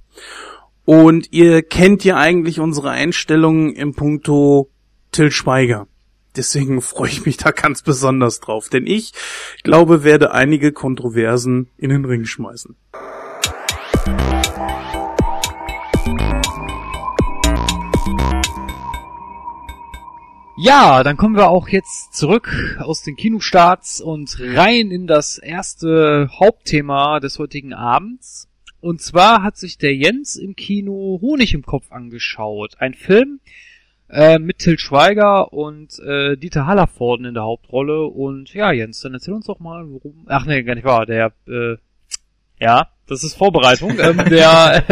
Und 0.85 1.33
ihr 1.33 1.63
kennt 1.63 2.05
ja 2.05 2.19
eigentlich 2.19 2.61
unsere 2.61 2.91
Einstellungen 2.91 3.75
im 3.75 3.95
Punkto 3.95 4.71
Till 5.13 5.31
Schweiger. 5.31 5.87
Deswegen 6.37 6.81
freue 6.83 7.09
ich 7.09 7.25
mich 7.25 7.37
da 7.39 7.53
ganz 7.53 7.83
besonders 7.83 8.41
drauf, 8.41 8.69
denn 8.69 8.87
ich 8.87 9.13
glaube, 9.63 10.05
werde 10.05 10.33
einige 10.33 10.73
Kontroversen 10.73 11.71
in 11.79 11.91
den 11.91 12.05
Ring 12.05 12.25
schmeißen. 12.25 12.77
Ja, 20.57 21.03
dann 21.03 21.17
kommen 21.17 21.35
wir 21.35 21.49
auch 21.49 21.69
jetzt 21.69 22.15
zurück 22.15 22.79
aus 22.79 23.03
den 23.03 23.17
Kinostarts 23.17 24.01
und 24.01 24.39
rein 24.39 24.91
in 24.93 25.07
das 25.07 25.39
erste 25.39 26.29
Hauptthema 26.39 27.19
des 27.19 27.41
heutigen 27.41 27.73
Abends. 27.73 28.49
Und 28.85 29.01
zwar 29.01 29.43
hat 29.43 29.57
sich 29.57 29.79
der 29.79 29.97
Jens 29.97 30.37
im 30.37 30.57
Kino 30.57 31.19
Honig 31.23 31.55
im 31.55 31.63
Kopf 31.63 31.91
angeschaut. 31.91 32.75
Ein 32.81 32.93
Film 32.93 33.41
äh, 34.11 34.39
mit 34.39 34.59
Till 34.59 34.79
Schweiger 34.79 35.55
und 35.55 35.99
äh, 36.01 36.37
Dieter 36.37 36.67
Hallervorden 36.67 37.25
in 37.25 37.33
der 37.33 37.45
Hauptrolle. 37.45 38.05
Und 38.05 38.53
ja, 38.53 38.73
Jens, 38.73 39.01
dann 39.01 39.15
erzähl 39.15 39.33
uns 39.33 39.47
doch 39.47 39.59
mal, 39.59 39.89
worum... 39.89 40.27
Ach 40.27 40.45
nee, 40.45 40.63
gar 40.65 40.75
nicht 40.75 40.85
wahr. 40.85 41.07
Der, 41.07 41.33
äh, 41.49 41.77
ja, 42.61 42.89
das 43.07 43.25
ist 43.25 43.39
Vorbereitung. 43.39 43.93
ähm, 43.99 44.23
der 44.29 44.85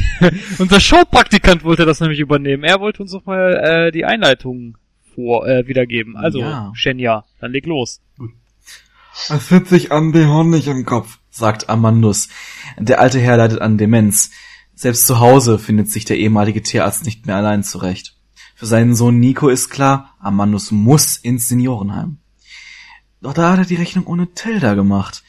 unser 0.58 0.80
Showpraktikant 0.80 1.62
wollte 1.62 1.86
das 1.86 2.00
nämlich 2.00 2.18
übernehmen. 2.18 2.64
Er 2.64 2.80
wollte 2.80 3.02
uns 3.02 3.12
doch 3.12 3.24
mal 3.24 3.54
äh, 3.54 3.92
die 3.92 4.04
Einleitung 4.04 4.78
vor 5.14 5.46
äh, 5.46 5.64
wiedergeben. 5.68 6.16
Also, 6.16 6.40
Ja. 6.40 6.72
Shenya, 6.74 7.24
dann 7.40 7.52
leg 7.52 7.66
los. 7.66 8.02
Es 9.28 9.44
fühlt 9.44 9.68
sich 9.68 9.92
an 9.92 10.14
wie 10.14 10.26
Honig 10.26 10.68
im 10.68 10.86
Kopf, 10.86 11.18
sagt 11.30 11.68
Amandus. 11.68 12.28
Der 12.78 13.00
alte 13.00 13.18
Herr 13.18 13.36
leidet 13.36 13.60
an 13.60 13.76
Demenz. 13.76 14.30
Selbst 14.74 15.06
zu 15.06 15.18
Hause 15.18 15.58
findet 15.58 15.90
sich 15.90 16.04
der 16.04 16.18
ehemalige 16.18 16.62
Tierarzt 16.62 17.04
nicht 17.04 17.26
mehr 17.26 17.36
allein 17.36 17.64
zurecht. 17.64 18.16
Für 18.54 18.66
seinen 18.66 18.94
Sohn 18.94 19.18
Nico 19.18 19.48
ist 19.48 19.70
klar, 19.70 20.14
Amandus 20.20 20.70
muss 20.70 21.16
ins 21.16 21.48
Seniorenheim. 21.48 22.18
Doch 23.20 23.34
da 23.34 23.52
hat 23.52 23.58
er 23.58 23.64
die 23.64 23.74
Rechnung 23.74 24.06
ohne 24.06 24.32
Tilda 24.34 24.74
gemacht. 24.74 25.24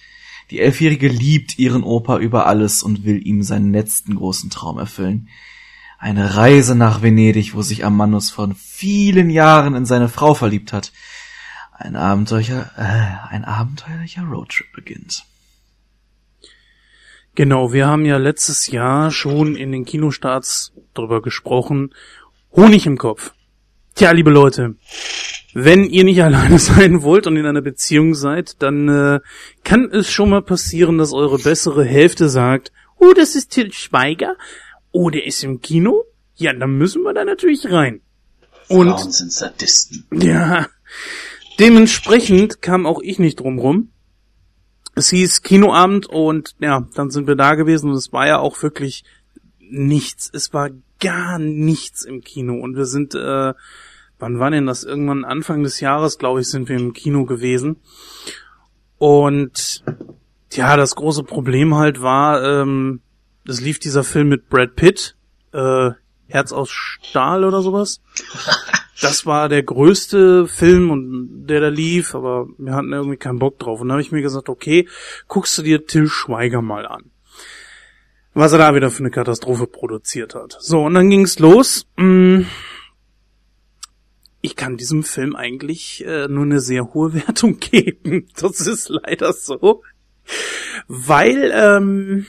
Die 0.52 0.60
Elfjährige 0.60 1.08
liebt 1.08 1.60
ihren 1.60 1.84
Opa 1.84 2.20
über 2.20 2.46
alles 2.46 2.84
und 2.84 3.04
will 3.04 3.26
ihm 3.26 3.44
seinen 3.44 3.74
letzten 3.74 4.16
großen 4.16 4.50
Traum 4.50 4.78
erfüllen. 4.78 5.30
Eine 5.98 6.36
Reise 6.36 6.76
nach 6.76 7.02
Venedig, 7.02 7.54
wo 7.54 7.62
sich 7.62 7.84
Amandus 7.84 8.30
vor 8.30 8.50
vielen 8.56 9.30
Jahren 9.30 9.76
in 9.76 9.86
seine 9.86 10.10
Frau 10.10 10.34
verliebt 10.34 10.72
hat. 10.72 10.94
Ein 11.80 11.96
abenteuerlicher, 11.96 12.72
äh, 12.78 13.34
ein 13.34 13.46
abenteuerlicher 13.46 14.24
Roadtrip 14.24 14.68
beginnt. 14.74 15.24
Genau, 17.36 17.72
wir 17.72 17.88
haben 17.88 18.06
ja 18.06 18.18
letztes 18.18 18.68
Jahr 18.68 19.12
schon 19.12 19.56
in 19.56 19.72
den 19.72 19.86
Kinostarts 19.86 20.74
drüber 20.94 21.22
gesprochen. 21.22 21.96
Honig 22.52 22.86
im 22.86 22.98
Kopf. 22.98 23.32
Tja, 23.96 24.12
liebe 24.12 24.30
Leute, 24.30 24.76
wenn 25.54 25.86
ihr 25.86 26.04
nicht 26.04 26.22
alleine 26.24 26.60
sein 26.60 27.02
wollt 27.02 27.28
und 27.28 27.38
in 27.38 27.46
einer 27.46 27.62
Beziehung 27.62 28.14
seid, 28.14 28.62
dann 28.62 28.90
äh, 28.90 29.20
kann 29.64 29.90
es 29.90 30.12
schon 30.12 30.32
mal 30.32 30.42
passieren, 30.42 30.98
dass 30.98 31.14
eure 31.14 31.40
bessere 31.40 31.86
Hälfte 31.86 32.28
sagt, 32.28 32.74
oh, 32.98 33.14
das 33.16 33.36
ist 33.36 33.52
Til 33.52 33.72
Schweiger, 33.72 34.36
oh, 34.92 35.10
der 35.10 35.26
ist 35.26 35.46
im 35.46 35.62
Kino, 35.62 36.04
ja, 36.36 36.52
dann 36.52 36.78
müssen 36.78 37.04
wir 37.04 37.14
da 37.14 37.24
natürlich 37.24 37.72
rein. 37.72 38.02
Und 38.68 38.90
Frauen 38.90 39.12
sind 39.14 39.32
Sadisten. 39.32 40.06
ja, 40.12 40.68
dementsprechend 41.60 42.62
kam 42.62 42.86
auch 42.86 43.02
ich 43.02 43.20
nicht 43.20 43.40
drum 43.40 43.60
rum. 43.60 43.90
Es 44.96 45.10
hieß 45.10 45.44
Kinoabend 45.44 46.08
und 46.08 46.56
ja, 46.60 46.88
dann 46.96 47.10
sind 47.10 47.28
wir 47.28 47.36
da 47.36 47.56
gewesen 47.56 47.90
und 47.90 47.96
es 47.96 48.12
war 48.12 48.28
ja 48.28 48.40
auch 48.40 48.62
wirklich 48.64 49.04
nichts. 49.60 50.30
Es 50.34 50.54
war 50.54 50.70
gar 51.00 51.40
nichts 51.40 52.04
im 52.04 52.22
Kino 52.22 52.56
und 52.56 52.76
wir 52.76 52.86
sind, 52.86 53.16
äh, 53.16 53.54
wann 54.18 54.40
war 54.40 54.52
denn 54.52 54.66
das? 54.66 54.84
Irgendwann 54.84 55.24
Anfang 55.24 55.64
des 55.64 55.80
Jahres, 55.80 56.18
glaube 56.18 56.42
ich, 56.42 56.50
sind 56.50 56.68
wir 56.68 56.78
im 56.78 56.94
Kino 56.94 57.26
gewesen. 57.26 57.78
Und 58.98 59.84
ja, 60.52 60.76
das 60.76 60.96
große 60.96 61.24
Problem 61.24 61.76
halt 61.76 62.02
war, 62.02 62.44
ähm, 62.44 63.02
es 63.48 63.62
lief 63.62 63.80
dieser 63.80 64.04
Film 64.04 64.28
mit 64.30 64.50
Brad 64.50 64.76
Pitt, 64.76 65.16
äh, 65.54 65.92
Herz 66.28 66.52
aus 66.52 66.70
Stahl 66.70 67.44
oder 67.44 67.62
sowas. 67.62 68.02
Das 69.02 69.26
war 69.26 69.50
der 69.50 69.64
größte 69.64 70.48
Film 70.48 70.92
und 70.92 71.48
der 71.48 71.62
da 71.62 71.70
lief, 71.70 72.16
aber 72.16 72.48
wir 72.58 72.74
hatten 72.74 72.92
irgendwie 72.92 73.18
keinen 73.18 73.40
Bock 73.40 73.58
drauf. 73.60 73.80
Und 73.82 73.88
dann 73.88 73.94
habe 73.94 74.02
ich 74.02 74.12
mir 74.12 74.22
gesagt, 74.22 74.50
okay, 74.50 74.88
guckst 75.28 75.58
du 75.58 75.62
dir 75.62 75.86
Till 75.86 76.08
Schweiger 76.08 76.62
mal 76.62 76.86
an. 76.86 77.12
Was 78.34 78.52
er 78.52 78.60
da 78.60 78.76
wieder 78.76 78.92
für 78.92 79.00
eine 79.00 79.12
Katastrophe 79.12 79.68
produziert 79.68 80.36
hat. 80.36 80.58
So, 80.60 80.84
und 80.84 80.94
dann 80.94 81.10
ging's 81.10 81.40
los. 81.40 81.88
Mm, 81.98 82.42
Ich 84.42 84.56
kann 84.56 84.78
diesem 84.78 85.04
Film 85.04 85.36
eigentlich 85.36 86.06
äh, 86.06 86.28
nur 86.28 86.44
eine 86.44 86.62
sehr 86.62 86.94
hohe 86.94 87.14
Wertung 87.28 87.60
geben. 87.60 88.28
Das 88.40 88.62
ist 88.62 88.90
leider 88.90 89.34
so. 89.34 89.84
Weil, 90.88 91.52
ähm, 91.54 92.26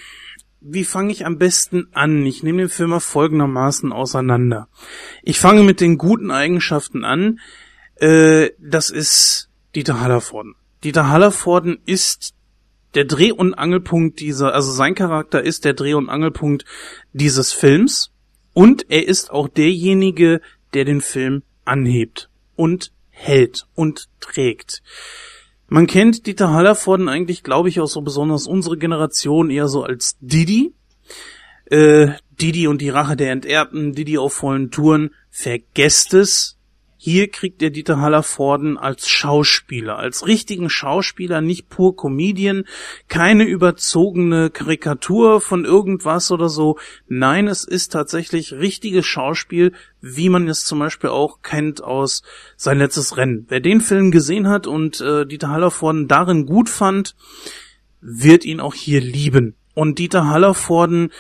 wie 0.61 0.85
fange 0.85 1.13
ich 1.13 1.27
am 1.27 1.39
besten 1.39 1.89
an? 1.93 2.25
Ich 2.27 2.43
nehme 2.43 2.59
den 2.59 2.69
Film 2.69 2.99
folgendermaßen 3.01 3.93
auseinander. 3.93 4.69
Ich 5.23 5.39
fange 5.39 5.63
mit 5.63 5.81
den 5.81 5.99
guten 5.99 6.31
Eigenschaften 6.31 7.05
an. 7.05 7.41
Äh, 7.97 8.51
das 8.59 8.91
ist 8.91 9.49
Dieter 9.75 10.01
Hallervorden. 10.01 10.55
Dieter 10.85 11.09
Hallervorden 11.09 11.79
ist 11.87 12.35
der 12.95 13.05
Dreh- 13.05 13.33
und 13.33 13.55
Angelpunkt 13.55 14.21
dieser, 14.21 14.55
also 14.55 14.73
sein 14.73 14.95
Charakter 14.95 15.43
ist 15.43 15.65
der 15.65 15.75
Dreh- 15.75 15.95
und 15.95 16.09
Angelpunkt 16.09 16.65
dieses 17.13 17.53
Films. 17.53 18.11
Und 18.53 18.87
er 18.91 19.07
ist 19.07 19.31
auch 19.31 19.49
derjenige, 19.49 20.41
der 20.75 20.85
den 20.85 21.01
Film 21.01 21.43
anhebt 21.65 22.29
und 22.57 22.93
hält 23.11 23.67
und 23.75 24.09
trägt. 24.21 24.83
Man 25.73 25.87
kennt 25.87 26.27
Dieter 26.27 26.51
Hallervorden 26.51 27.09
eigentlich, 27.09 27.45
glaube 27.45 27.69
ich, 27.69 27.79
auch 27.79 27.87
so 27.87 28.01
besonders 28.03 28.49
unsere 28.49 28.77
Generation 28.77 29.51
eher 29.51 29.69
so 29.69 29.85
als 29.85 30.17
Didi. 30.21 30.75
Äh, 31.67 32.09
Didi 32.41 32.67
und 32.67 32.81
die 32.81 32.89
Rache 32.89 33.15
der 33.15 33.31
Enterbten, 33.31 33.93
Didi 33.93 34.19
auf 34.19 34.33
vollen 34.35 34.73
Touren, 34.73 35.15
vergesst 35.31 36.13
es. 36.13 36.59
Hier 37.03 37.31
kriegt 37.31 37.63
er 37.63 37.71
Dieter 37.71 37.99
Hallervorden 37.99 38.77
als 38.77 39.09
Schauspieler, 39.09 39.99
als 39.99 40.27
richtigen 40.27 40.69
Schauspieler, 40.69 41.41
nicht 41.41 41.71
pur 41.71 41.97
Comedian, 41.97 42.65
keine 43.09 43.45
überzogene 43.45 44.51
Karikatur 44.51 45.41
von 45.41 45.65
irgendwas 45.65 46.31
oder 46.31 46.51
so. 46.51 46.79
Nein, 47.09 47.49
es 47.49 47.65
ist 47.65 47.93
tatsächlich 47.93 48.53
richtiges 48.53 49.07
Schauspiel, 49.07 49.73
wie 50.03 50.29
man 50.29 50.47
es 50.47 50.67
zum 50.67 50.79
Beispiel 50.79 51.09
auch 51.09 51.41
kennt 51.41 51.83
aus 51.83 52.23
sein 52.59 52.77
letztes 52.77 53.17
Rennen. 53.17 53.47
Wer 53.49 53.61
den 53.61 53.81
Film 53.81 54.11
gesehen 54.11 54.47
hat 54.47 54.67
und 54.67 55.01
äh, 55.01 55.25
Dieter 55.25 55.49
Hallervorden 55.49 56.07
darin 56.07 56.45
gut 56.45 56.69
fand, 56.69 57.17
wird 58.03 58.45
ihn 58.45 58.61
auch 58.61 58.75
hier 58.75 59.01
lieben. 59.01 59.55
Und 59.73 59.99
Dieter 59.99 60.29
Hallervorden 60.29 61.13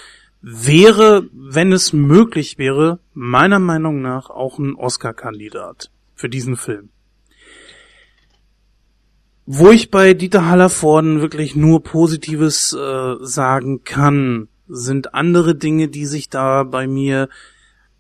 wäre, 0.43 1.28
wenn 1.32 1.72
es 1.72 1.93
möglich 1.93 2.59
wäre, 2.59 3.01
meiner 3.12 3.59
Meinung 3.59 4.01
nach 4.01 4.30
auch 4.30 4.59
ein 4.59 4.74
Oscar-Kandidat 4.74 5.91
für 6.14 6.28
diesen 6.28 6.57
Film. 6.57 6.91
Wo 9.47 9.70
ich 9.70 9.91
bei 9.91 10.14
Dieter 10.14 10.47
Hallervorden 10.47 11.20
wirklich 11.20 11.57
nur 11.57 11.82
Positives 11.82 12.72
äh, 12.72 13.16
sagen 13.20 13.82
kann, 13.84 14.49
sind 14.68 15.14
andere 15.14 15.57
Dinge, 15.57 15.88
die 15.88 16.07
sich 16.07 16.28
da 16.28 16.62
bei 16.62 16.86
mir 16.86 17.28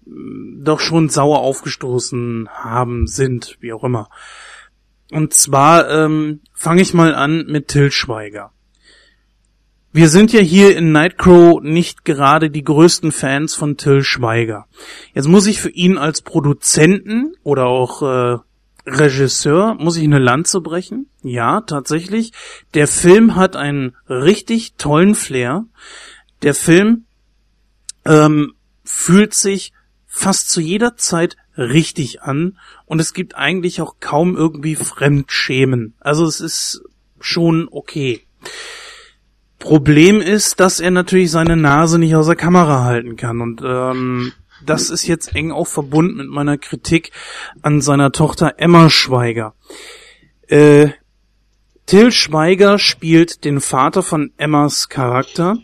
mh, 0.06 0.64
doch 0.64 0.80
schon 0.80 1.08
sauer 1.08 1.40
aufgestoßen 1.40 2.48
haben, 2.50 3.06
sind, 3.06 3.56
wie 3.60 3.72
auch 3.72 3.84
immer. 3.84 4.08
Und 5.10 5.34
zwar 5.34 5.90
ähm, 5.90 6.40
fange 6.52 6.82
ich 6.82 6.94
mal 6.94 7.14
an 7.14 7.46
mit 7.46 7.68
Till 7.68 7.90
Schweiger. 7.90 8.52
Wir 9.92 10.08
sind 10.08 10.32
ja 10.32 10.40
hier 10.40 10.76
in 10.76 10.92
Nightcrow 10.92 11.60
nicht 11.62 12.04
gerade 12.04 12.48
die 12.48 12.62
größten 12.62 13.10
Fans 13.10 13.56
von 13.56 13.76
Till 13.76 14.04
Schweiger. 14.04 14.66
Jetzt 15.14 15.26
muss 15.26 15.48
ich 15.48 15.60
für 15.60 15.70
ihn 15.70 15.98
als 15.98 16.22
Produzenten 16.22 17.34
oder 17.42 17.66
auch 17.66 18.02
äh, 18.02 18.38
Regisseur 18.86 19.74
muss 19.74 19.96
ich 19.96 20.04
eine 20.04 20.20
Lanze 20.20 20.60
brechen. 20.60 21.08
Ja, 21.22 21.62
tatsächlich. 21.62 22.32
Der 22.74 22.86
Film 22.86 23.34
hat 23.34 23.56
einen 23.56 23.96
richtig 24.08 24.74
tollen 24.74 25.16
Flair. 25.16 25.66
Der 26.42 26.54
Film 26.54 27.06
ähm, 28.04 28.54
fühlt 28.84 29.34
sich 29.34 29.72
fast 30.06 30.50
zu 30.50 30.60
jeder 30.60 30.96
Zeit 30.96 31.36
richtig 31.56 32.22
an 32.22 32.58
und 32.86 33.00
es 33.00 33.12
gibt 33.12 33.34
eigentlich 33.34 33.80
auch 33.80 33.96
kaum 33.98 34.36
irgendwie 34.36 34.76
Fremdschämen. 34.76 35.94
Also 35.98 36.26
es 36.26 36.40
ist 36.40 36.82
schon 37.18 37.68
okay. 37.70 38.22
Problem 39.60 40.20
ist, 40.20 40.58
dass 40.58 40.80
er 40.80 40.90
natürlich 40.90 41.30
seine 41.30 41.56
Nase 41.56 41.98
nicht 41.98 42.16
aus 42.16 42.26
der 42.26 42.34
Kamera 42.34 42.82
halten 42.82 43.16
kann 43.16 43.40
und 43.40 43.62
ähm, 43.64 44.32
das 44.66 44.90
ist 44.90 45.06
jetzt 45.06 45.36
eng 45.36 45.52
auch 45.52 45.66
verbunden 45.66 46.16
mit 46.16 46.28
meiner 46.28 46.58
Kritik 46.58 47.12
an 47.62 47.80
seiner 47.80 48.10
Tochter 48.10 48.54
Emma 48.56 48.90
Schweiger. 48.90 49.54
Äh, 50.48 50.88
Till 51.86 52.10
Schweiger 52.10 52.78
spielt 52.78 53.44
den 53.44 53.60
Vater 53.60 54.02
von 54.02 54.32
Emmas 54.36 54.88
Charakter 54.88 55.56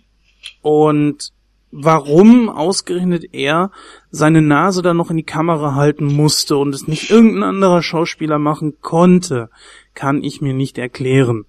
und 0.61 1.33
warum 1.71 2.49
ausgerechnet 2.49 3.33
er 3.33 3.71
seine 4.11 4.43
Nase 4.43 4.83
da 4.83 4.95
noch 4.95 5.11
in 5.11 5.17
die 5.17 5.23
Kamera 5.23 5.75
halten 5.75 6.07
musste 6.07 6.57
und 6.57 6.75
es 6.75 6.89
nicht 6.89 7.11
irgendein 7.11 7.45
anderer 7.45 7.83
Schauspieler 7.83 8.39
machen 8.39 8.79
konnte, 8.81 9.51
kann 9.95 10.23
ich 10.23 10.41
mir 10.41 10.55
nicht 10.55 10.79
erklären. 10.79 11.47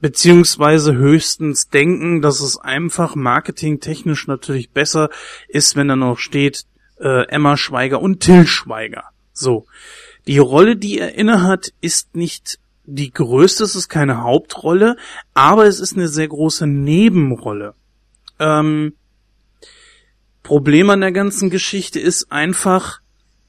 Beziehungsweise 0.00 0.94
höchstens 0.94 1.68
denken, 1.68 2.22
dass 2.22 2.40
es 2.40 2.58
einfach 2.58 3.14
marketingtechnisch 3.14 4.26
natürlich 4.26 4.70
besser 4.70 5.10
ist, 5.48 5.76
wenn 5.76 5.88
da 5.88 5.96
noch 5.96 6.18
steht 6.18 6.64
äh, 6.98 7.26
Emma 7.28 7.56
Schweiger 7.56 8.00
und 8.00 8.20
Till 8.20 8.46
Schweiger. 8.46 9.04
So. 9.32 9.66
Die 10.26 10.38
Rolle, 10.38 10.76
die 10.76 10.98
er 10.98 11.14
innehat, 11.14 11.72
ist 11.80 12.14
nicht 12.14 12.58
die 12.84 13.12
größte, 13.12 13.64
es 13.64 13.74
ist 13.74 13.88
keine 13.88 14.22
Hauptrolle, 14.22 14.96
aber 15.34 15.66
es 15.66 15.80
ist 15.80 15.96
eine 15.96 16.08
sehr 16.08 16.28
große 16.28 16.66
Nebenrolle. 16.66 17.74
Ähm, 18.38 18.94
Problem 20.42 20.90
an 20.90 21.00
der 21.00 21.12
ganzen 21.12 21.50
Geschichte 21.50 22.00
ist 22.00 22.32
einfach, 22.32 23.00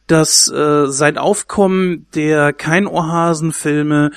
dass 0.08 0.50
äh, 0.50 0.88
seit 0.88 1.18
Aufkommen 1.18 2.06
der 2.14 2.54
Kein-Ohrhasen-Filme, 2.54 4.12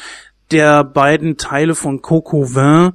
der 0.55 0.85
beiden 0.85 1.37
Teile 1.37 1.75
von 1.75 2.01
Coco 2.01 2.55
Vin, 2.55 2.93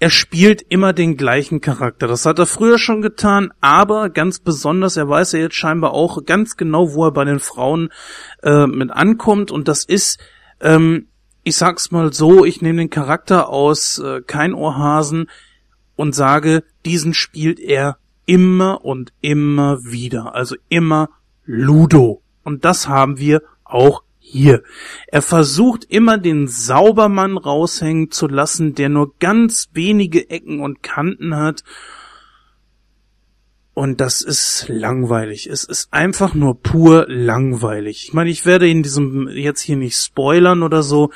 er 0.00 0.10
spielt 0.10 0.60
immer 0.60 0.92
den 0.92 1.16
gleichen 1.16 1.62
Charakter. 1.62 2.06
Das 2.06 2.26
hat 2.26 2.38
er 2.38 2.44
früher 2.44 2.78
schon 2.78 3.00
getan, 3.00 3.52
aber 3.62 4.10
ganz 4.10 4.38
besonders, 4.38 4.98
er 4.98 5.08
weiß 5.08 5.32
ja 5.32 5.38
jetzt 5.40 5.56
scheinbar 5.56 5.92
auch 5.94 6.26
ganz 6.26 6.58
genau, 6.58 6.92
wo 6.92 7.06
er 7.06 7.12
bei 7.12 7.24
den 7.24 7.40
Frauen 7.40 7.88
äh, 8.42 8.66
mit 8.66 8.90
ankommt. 8.90 9.50
Und 9.50 9.66
das 9.66 9.84
ist, 9.84 10.20
ähm, 10.60 11.08
ich 11.42 11.56
sag's 11.56 11.90
mal 11.90 12.12
so, 12.12 12.44
ich 12.44 12.60
nehme 12.60 12.80
den 12.80 12.90
Charakter 12.90 13.48
aus 13.48 13.98
äh, 13.98 14.20
Kein 14.20 14.52
Ohrhasen 14.52 15.30
und 15.96 16.14
sage, 16.14 16.64
diesen 16.84 17.14
spielt 17.14 17.58
er 17.58 17.96
immer 18.26 18.84
und 18.84 19.14
immer 19.22 19.82
wieder. 19.84 20.34
Also 20.34 20.54
immer 20.68 21.08
Ludo. 21.46 22.20
Und 22.44 22.66
das 22.66 22.88
haben 22.88 23.18
wir 23.18 23.42
auch 23.64 24.02
hier. 24.30 24.62
Er 25.06 25.22
versucht 25.22 25.84
immer 25.84 26.18
den 26.18 26.48
Saubermann 26.48 27.36
raushängen 27.36 28.10
zu 28.10 28.26
lassen, 28.26 28.74
der 28.74 28.88
nur 28.88 29.14
ganz 29.18 29.70
wenige 29.72 30.30
Ecken 30.30 30.60
und 30.60 30.82
Kanten 30.82 31.34
hat. 31.36 31.64
Und 33.74 34.00
das 34.00 34.22
ist 34.22 34.66
langweilig. 34.68 35.46
Es 35.46 35.64
ist 35.64 35.92
einfach 35.92 36.34
nur 36.34 36.60
pur 36.60 37.06
langweilig. 37.08 38.06
Ich 38.06 38.12
meine, 38.12 38.28
ich 38.28 38.44
werde 38.44 38.68
in 38.68 38.82
diesem 38.82 39.28
jetzt 39.28 39.60
hier 39.60 39.76
nicht 39.76 39.96
spoilern 39.96 40.62
oder 40.62 40.82
so. 40.82 41.10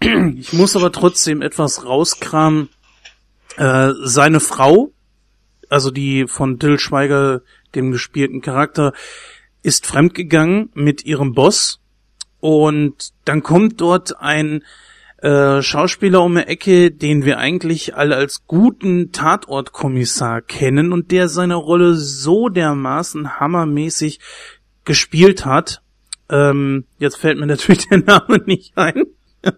Ich 0.36 0.52
muss 0.52 0.76
aber 0.76 0.92
trotzdem 0.92 1.40
etwas 1.40 1.86
rauskramen. 1.86 2.68
Äh, 3.56 3.92
seine 4.02 4.40
Frau, 4.40 4.92
also 5.70 5.90
die 5.90 6.26
von 6.26 6.58
Dill 6.58 6.78
Schweiger, 6.78 7.40
dem 7.74 7.90
gespielten 7.90 8.42
Charakter, 8.42 8.92
ist 9.62 9.86
fremdgegangen 9.86 10.70
mit 10.74 11.06
ihrem 11.06 11.32
Boss 11.32 11.80
und 12.44 13.14
dann 13.24 13.42
kommt 13.42 13.80
dort 13.80 14.20
ein 14.20 14.64
äh, 15.22 15.62
Schauspieler 15.62 16.22
um 16.22 16.34
die 16.34 16.42
Ecke, 16.42 16.90
den 16.90 17.24
wir 17.24 17.38
eigentlich 17.38 17.96
alle 17.96 18.16
als 18.16 18.44
guten 18.46 19.12
Tatortkommissar 19.12 20.42
kennen 20.42 20.92
und 20.92 21.10
der 21.10 21.30
seine 21.30 21.54
Rolle 21.54 21.94
so 21.94 22.50
dermaßen 22.50 23.40
hammermäßig 23.40 24.20
gespielt 24.84 25.46
hat. 25.46 25.80
Ähm, 26.28 26.84
jetzt 26.98 27.16
fällt 27.16 27.38
mir 27.38 27.46
natürlich 27.46 27.88
der 27.88 28.02
Name 28.02 28.42
nicht 28.44 28.76
ein. 28.76 29.04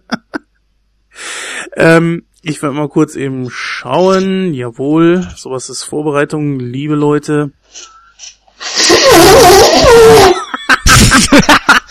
ähm, 1.75 2.23
ich 2.41 2.61
werde 2.61 2.75
mal 2.75 2.87
kurz 2.87 3.17
eben 3.17 3.49
schauen. 3.49 4.53
Jawohl, 4.53 5.27
sowas 5.35 5.69
ist 5.69 5.83
Vorbereitung, 5.83 6.57
liebe 6.57 6.95
Leute. 6.95 7.51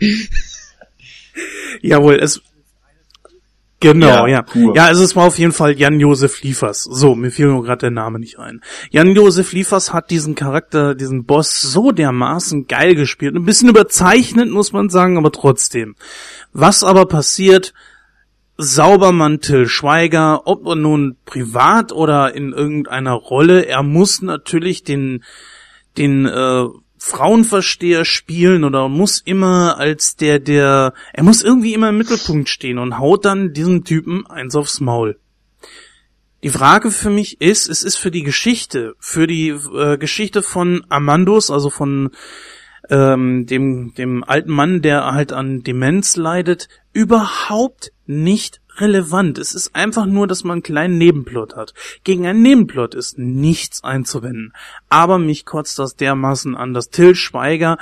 Jawohl, 1.82 2.16
es 2.16 2.42
Genau, 3.80 4.26
ja. 4.26 4.44
Ja, 4.54 4.72
ja 4.74 4.84
also 4.84 5.02
es 5.02 5.16
war 5.16 5.26
auf 5.26 5.38
jeden 5.38 5.52
Fall 5.52 5.78
Jan-Josef 5.78 6.42
Liefers. 6.42 6.84
So, 6.84 7.14
mir 7.14 7.30
fiel 7.30 7.46
nur 7.46 7.64
gerade 7.64 7.80
der 7.80 7.90
Name 7.90 8.18
nicht 8.18 8.38
ein. 8.38 8.60
Jan-Josef 8.90 9.52
Liefers 9.52 9.94
hat 9.94 10.10
diesen 10.10 10.34
Charakter, 10.34 10.94
diesen 10.94 11.24
Boss 11.24 11.62
so 11.62 11.90
dermaßen 11.90 12.66
geil 12.66 12.94
gespielt. 12.94 13.34
Ein 13.34 13.46
bisschen 13.46 13.70
überzeichnet, 13.70 14.50
muss 14.50 14.74
man 14.74 14.90
sagen, 14.90 15.16
aber 15.16 15.32
trotzdem. 15.32 15.96
Was 16.52 16.84
aber 16.84 17.06
passiert, 17.06 17.72
Saubermann 18.58 19.40
Till 19.40 19.66
Schweiger, 19.66 20.46
ob 20.46 20.62
nun 20.74 21.16
privat 21.24 21.92
oder 21.92 22.34
in 22.34 22.52
irgendeiner 22.52 23.14
Rolle, 23.14 23.64
er 23.64 23.82
muss 23.82 24.20
natürlich 24.20 24.84
den, 24.84 25.24
den 25.96 26.26
äh, 26.26 26.66
Frauenversteher 27.02 28.04
spielen 28.04 28.62
oder 28.62 28.90
muss 28.90 29.20
immer 29.20 29.78
als 29.78 30.16
der, 30.16 30.38
der, 30.38 30.92
er 31.14 31.22
muss 31.22 31.42
irgendwie 31.42 31.72
immer 31.72 31.88
im 31.88 31.96
Mittelpunkt 31.96 32.50
stehen 32.50 32.78
und 32.78 32.98
haut 32.98 33.24
dann 33.24 33.54
diesem 33.54 33.84
Typen 33.84 34.26
eins 34.26 34.54
aufs 34.54 34.80
Maul. 34.80 35.18
Die 36.42 36.50
Frage 36.50 36.90
für 36.90 37.08
mich 37.08 37.40
ist, 37.40 37.70
es 37.70 37.82
ist 37.82 37.96
für 37.96 38.10
die 38.10 38.22
Geschichte, 38.22 38.94
für 38.98 39.26
die 39.26 39.48
äh, 39.48 39.96
Geschichte 39.96 40.42
von 40.42 40.84
Amandus, 40.90 41.50
also 41.50 41.70
von 41.70 42.10
ähm, 42.90 43.46
dem, 43.46 43.94
dem 43.94 44.22
alten 44.22 44.52
Mann, 44.52 44.82
der 44.82 45.06
halt 45.06 45.32
an 45.32 45.62
Demenz 45.62 46.16
leidet, 46.16 46.68
überhaupt 46.92 47.92
nicht 48.06 48.60
relevant. 48.76 49.38
Es 49.38 49.54
ist 49.54 49.74
einfach 49.74 50.06
nur, 50.06 50.26
dass 50.26 50.44
man 50.44 50.54
einen 50.54 50.62
kleinen 50.62 50.98
Nebenplot 50.98 51.56
hat. 51.56 51.74
Gegen 52.04 52.26
einen 52.26 52.42
Nebenplot 52.42 52.94
ist 52.94 53.18
nichts 53.18 53.84
einzuwenden. 53.84 54.52
Aber 54.88 55.18
mich 55.18 55.44
kotzt 55.44 55.78
das 55.78 55.96
dermaßen 55.96 56.56
an, 56.56 56.74
dass 56.74 56.90
Till 56.90 57.14
Schweiger 57.14 57.78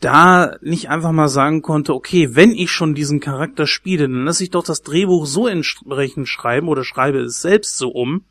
da 0.00 0.56
nicht 0.60 0.90
einfach 0.90 1.12
mal 1.12 1.28
sagen 1.28 1.62
konnte, 1.62 1.94
okay, 1.94 2.34
wenn 2.34 2.50
ich 2.50 2.70
schon 2.70 2.94
diesen 2.94 3.20
Charakter 3.20 3.66
spiele, 3.66 4.08
dann 4.08 4.24
lasse 4.24 4.44
ich 4.44 4.50
doch 4.50 4.64
das 4.64 4.82
Drehbuch 4.82 5.24
so 5.24 5.46
entsprechend 5.46 6.28
schreiben 6.28 6.68
oder 6.68 6.84
schreibe 6.84 7.20
es 7.20 7.40
selbst 7.40 7.78
so 7.78 7.88
um, 7.88 8.24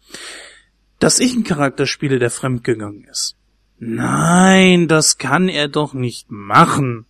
dass 1.00 1.20
ich 1.20 1.34
einen 1.34 1.44
Charakter 1.44 1.88
spiele, 1.88 2.20
der 2.20 2.30
fremdgegangen 2.30 3.06
ist. 3.06 3.36
Nein, 3.80 4.88
das 4.88 5.18
kann 5.18 5.50
er 5.50 5.68
doch 5.68 5.94
nicht 5.94 6.32
machen. 6.32 7.06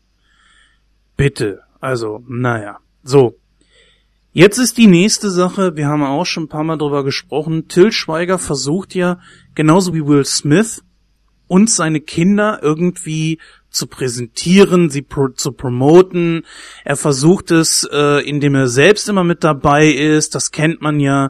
Bitte. 1.18 1.62
Also, 1.80 2.24
naja. 2.28 2.80
So. 3.04 3.36
Jetzt 4.36 4.58
ist 4.58 4.80
die 4.80 4.88
nächste 4.88 5.30
Sache, 5.30 5.76
wir 5.76 5.88
haben 5.88 6.02
auch 6.02 6.26
schon 6.26 6.46
ein 6.46 6.50
paar 6.50 6.64
Mal 6.64 6.78
drüber 6.78 7.04
gesprochen, 7.04 7.68
Till 7.68 7.92
Schweiger 7.92 8.40
versucht 8.40 8.96
ja, 8.96 9.20
genauso 9.54 9.94
wie 9.94 10.08
Will 10.08 10.26
Smith, 10.26 10.84
uns 11.48 11.76
seine 11.76 12.02
Kinder 12.02 12.58
irgendwie 12.64 13.38
zu 13.70 13.86
präsentieren, 13.86 14.90
sie 14.90 15.04
pro 15.04 15.28
zu 15.28 15.52
promoten. 15.52 16.46
Er 16.84 16.96
versucht 16.96 17.52
es, 17.52 17.88
äh, 17.92 18.28
indem 18.28 18.56
er 18.56 18.70
selbst 18.70 19.08
immer 19.08 19.24
mit 19.24 19.44
dabei 19.44 19.90
ist, 19.90 20.34
das 20.34 20.50
kennt 20.50 20.82
man 20.82 21.00
ja. 21.00 21.30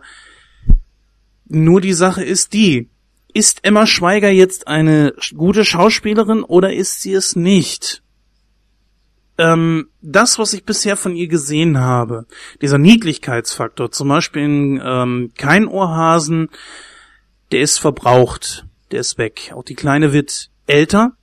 Nur 1.49 1.81
die 1.81 1.93
Sache 1.93 2.23
ist 2.23 2.53
die, 2.53 2.89
ist 3.33 3.65
Emma 3.65 3.85
Schweiger 3.85 4.29
jetzt 4.29 4.67
eine 4.67 5.13
gute 5.35 5.65
Schauspielerin 5.65 6.43
oder 6.43 6.73
ist 6.73 7.01
sie 7.01 7.13
es 7.13 7.35
nicht? 7.35 8.02
Ähm, 9.37 9.89
das, 10.01 10.37
was 10.39 10.53
ich 10.53 10.63
bisher 10.63 10.97
von 10.97 11.15
ihr 11.15 11.27
gesehen 11.27 11.79
habe, 11.79 12.25
dieser 12.61 12.77
Niedlichkeitsfaktor, 12.77 13.91
zum 13.91 14.09
Beispiel 14.09 14.43
in 14.43 14.81
ähm, 14.83 15.31
Kein 15.37 15.67
Ohrhasen, 15.67 16.49
der 17.51 17.61
ist 17.61 17.79
verbraucht, 17.79 18.65
der 18.91 18.99
ist 18.99 19.17
weg. 19.17 19.51
Auch 19.55 19.63
die 19.63 19.75
Kleine 19.75 20.13
wird 20.13 20.49
älter 20.67 21.13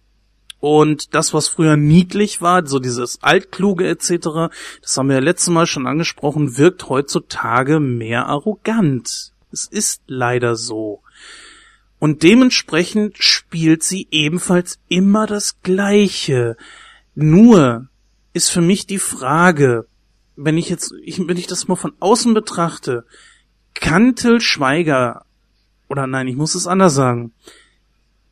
und 0.60 1.14
das, 1.14 1.32
was 1.32 1.48
früher 1.48 1.76
niedlich 1.76 2.42
war, 2.42 2.66
so 2.66 2.78
dieses 2.78 3.22
Altkluge 3.22 3.88
etc., 3.88 4.50
das 4.82 4.96
haben 4.96 5.08
wir 5.08 5.16
ja 5.16 5.22
letztes 5.22 5.48
Mal 5.48 5.66
schon 5.66 5.86
angesprochen, 5.86 6.58
wirkt 6.58 6.88
heutzutage 6.88 7.80
mehr 7.80 8.26
arrogant. 8.26 9.32
Es 9.50 9.66
ist 9.66 10.02
leider 10.06 10.56
so. 10.56 11.02
Und 11.98 12.22
dementsprechend 12.22 13.16
spielt 13.18 13.82
sie 13.82 14.06
ebenfalls 14.10 14.78
immer 14.88 15.26
das 15.26 15.60
Gleiche. 15.62 16.56
Nur 17.14 17.88
ist 18.32 18.50
für 18.50 18.60
mich 18.60 18.86
die 18.86 18.98
Frage, 18.98 19.86
wenn 20.36 20.58
ich 20.58 20.68
jetzt, 20.68 20.92
ich, 21.02 21.26
wenn 21.26 21.36
ich 21.36 21.46
das 21.46 21.68
mal 21.68 21.76
von 21.76 21.92
außen 22.00 22.34
betrachte, 22.34 23.04
kann 23.74 24.14
Till 24.14 24.40
Schweiger, 24.40 25.24
oder 25.88 26.06
nein, 26.06 26.28
ich 26.28 26.36
muss 26.36 26.54
es 26.54 26.66
anders 26.66 26.94
sagen, 26.94 27.32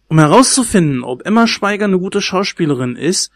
um 0.09 0.18
herauszufinden, 0.18 1.05
ob 1.05 1.26
Emma 1.26 1.46
Schweiger 1.46 1.84
eine 1.84 1.99
gute 1.99 2.22
Schauspielerin 2.22 2.96
ist, 2.96 3.30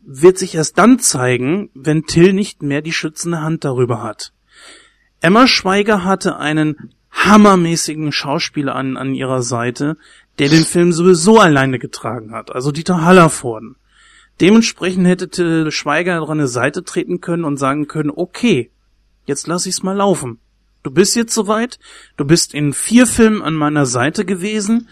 wird 0.00 0.38
sich 0.38 0.54
erst 0.54 0.78
dann 0.78 1.00
zeigen, 1.00 1.70
wenn 1.74 2.04
Till 2.04 2.32
nicht 2.32 2.62
mehr 2.62 2.80
die 2.80 2.92
schützende 2.92 3.42
Hand 3.42 3.64
darüber 3.64 4.02
hat. 4.02 4.32
Emma 5.20 5.48
Schweiger 5.48 6.04
hatte 6.04 6.36
einen 6.36 6.92
hammermäßigen 7.10 8.12
Schauspieler 8.12 8.76
an, 8.76 8.96
an 8.96 9.14
ihrer 9.14 9.42
Seite, 9.42 9.96
der 10.38 10.48
den 10.48 10.64
Film 10.64 10.92
sowieso 10.92 11.40
alleine 11.40 11.78
getragen 11.78 12.32
hat, 12.32 12.54
also 12.54 12.70
Dieter 12.70 13.02
Hallervorden. 13.02 13.76
Dementsprechend 14.40 15.06
hätte 15.06 15.28
Till 15.28 15.70
Schweiger 15.70 16.22
an 16.22 16.30
eine 16.30 16.48
Seite 16.48 16.84
treten 16.84 17.20
können 17.20 17.44
und 17.44 17.56
sagen 17.56 17.86
können, 17.86 18.10
okay, 18.14 18.70
jetzt 19.24 19.46
lass 19.46 19.66
ich's 19.66 19.82
mal 19.82 19.96
laufen. 19.96 20.38
Du 20.82 20.90
bist 20.90 21.16
jetzt 21.16 21.34
soweit, 21.34 21.78
du 22.16 22.24
bist 22.24 22.54
in 22.54 22.72
vier 22.72 23.06
Filmen 23.06 23.42
an 23.42 23.54
meiner 23.54 23.86
Seite 23.86 24.24
gewesen, 24.24 24.88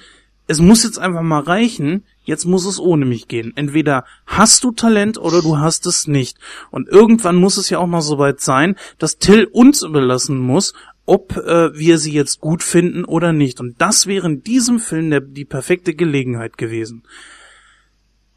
es 0.46 0.60
muss 0.60 0.82
jetzt 0.82 0.98
einfach 0.98 1.22
mal 1.22 1.40
reichen, 1.40 2.04
jetzt 2.24 2.44
muss 2.44 2.66
es 2.66 2.78
ohne 2.78 3.06
mich 3.06 3.28
gehen. 3.28 3.52
Entweder 3.56 4.04
hast 4.26 4.64
du 4.64 4.72
Talent 4.72 5.16
oder 5.18 5.40
du 5.40 5.58
hast 5.58 5.86
es 5.86 6.06
nicht. 6.06 6.38
Und 6.70 6.88
irgendwann 6.88 7.36
muss 7.36 7.56
es 7.56 7.70
ja 7.70 7.78
auch 7.78 7.86
mal 7.86 8.02
soweit 8.02 8.40
sein, 8.40 8.76
dass 8.98 9.18
Till 9.18 9.44
uns 9.44 9.82
überlassen 9.82 10.38
muss, 10.38 10.74
ob 11.06 11.36
äh, 11.36 11.78
wir 11.78 11.98
sie 11.98 12.12
jetzt 12.12 12.40
gut 12.40 12.62
finden 12.62 13.04
oder 13.04 13.32
nicht. 13.32 13.60
Und 13.60 13.80
das 13.80 14.06
wäre 14.06 14.26
in 14.26 14.42
diesem 14.42 14.80
Film 14.80 15.10
der, 15.10 15.20
die 15.20 15.44
perfekte 15.44 15.94
Gelegenheit 15.94 16.58
gewesen. 16.58 17.04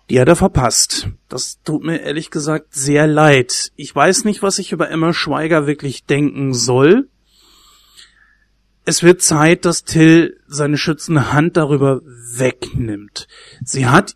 Die 0.10 0.20
hat 0.20 0.28
er 0.28 0.36
verpasst. 0.36 1.10
Das 1.28 1.62
tut 1.64 1.84
mir 1.84 2.02
ehrlich 2.02 2.32
gesagt 2.32 2.74
sehr 2.74 3.08
leid. 3.08 3.72
Ich 3.76 3.94
weiß 3.94 4.24
nicht, 4.24 4.42
was 4.42 4.58
ich 4.60 4.72
über 4.72 4.90
Emma 4.90 5.14
Schweiger 5.14 5.68
wirklich 5.68 6.06
denken 6.06 6.54
soll. 6.54 7.10
Es 8.86 9.04
wird 9.04 9.22
Zeit, 9.22 9.66
dass 9.66 9.84
Till 9.84 10.40
seine 10.48 10.78
schützende 10.78 11.34
Hand 11.34 11.58
darüber 11.58 12.02
wegnimmt. 12.06 13.28
Sie 13.62 13.86
hat 13.86 14.16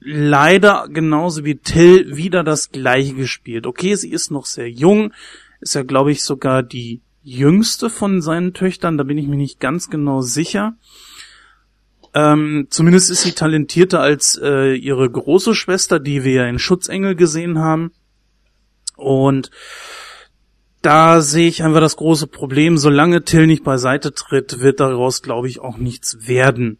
leider 0.00 0.88
genauso 0.88 1.44
wie 1.44 1.56
Till 1.56 2.16
wieder 2.16 2.42
das 2.42 2.72
gleiche 2.72 3.14
gespielt. 3.14 3.66
Okay, 3.66 3.94
sie 3.94 4.10
ist 4.10 4.32
noch 4.32 4.46
sehr 4.46 4.68
jung, 4.68 5.12
ist 5.60 5.76
ja 5.76 5.82
glaube 5.82 6.10
ich 6.10 6.24
sogar 6.24 6.64
die 6.64 7.02
jüngste 7.22 7.90
von 7.90 8.22
seinen 8.22 8.54
Töchtern, 8.54 8.98
da 8.98 9.04
bin 9.04 9.18
ich 9.18 9.28
mir 9.28 9.36
nicht 9.36 9.60
ganz 9.60 9.90
genau 9.90 10.22
sicher. 10.22 10.74
Ähm, 12.12 12.66
zumindest 12.70 13.10
ist 13.10 13.22
sie 13.22 13.32
talentierter 13.32 14.00
als 14.00 14.38
äh, 14.42 14.74
ihre 14.74 15.08
große 15.08 15.54
Schwester, 15.54 16.00
die 16.00 16.24
wir 16.24 16.32
ja 16.32 16.46
in 16.46 16.58
Schutzengel 16.58 17.14
gesehen 17.14 17.58
haben. 17.58 17.92
Und 18.96 19.50
da 20.82 21.20
sehe 21.20 21.46
ich 21.48 21.62
einfach 21.62 21.80
das 21.80 21.96
große 21.96 22.26
Problem, 22.26 22.78
solange 22.78 23.22
Till 23.22 23.46
nicht 23.46 23.64
beiseite 23.64 24.12
tritt, 24.12 24.60
wird 24.60 24.80
daraus, 24.80 25.22
glaube 25.22 25.48
ich, 25.48 25.60
auch 25.60 25.76
nichts 25.76 26.26
werden. 26.26 26.78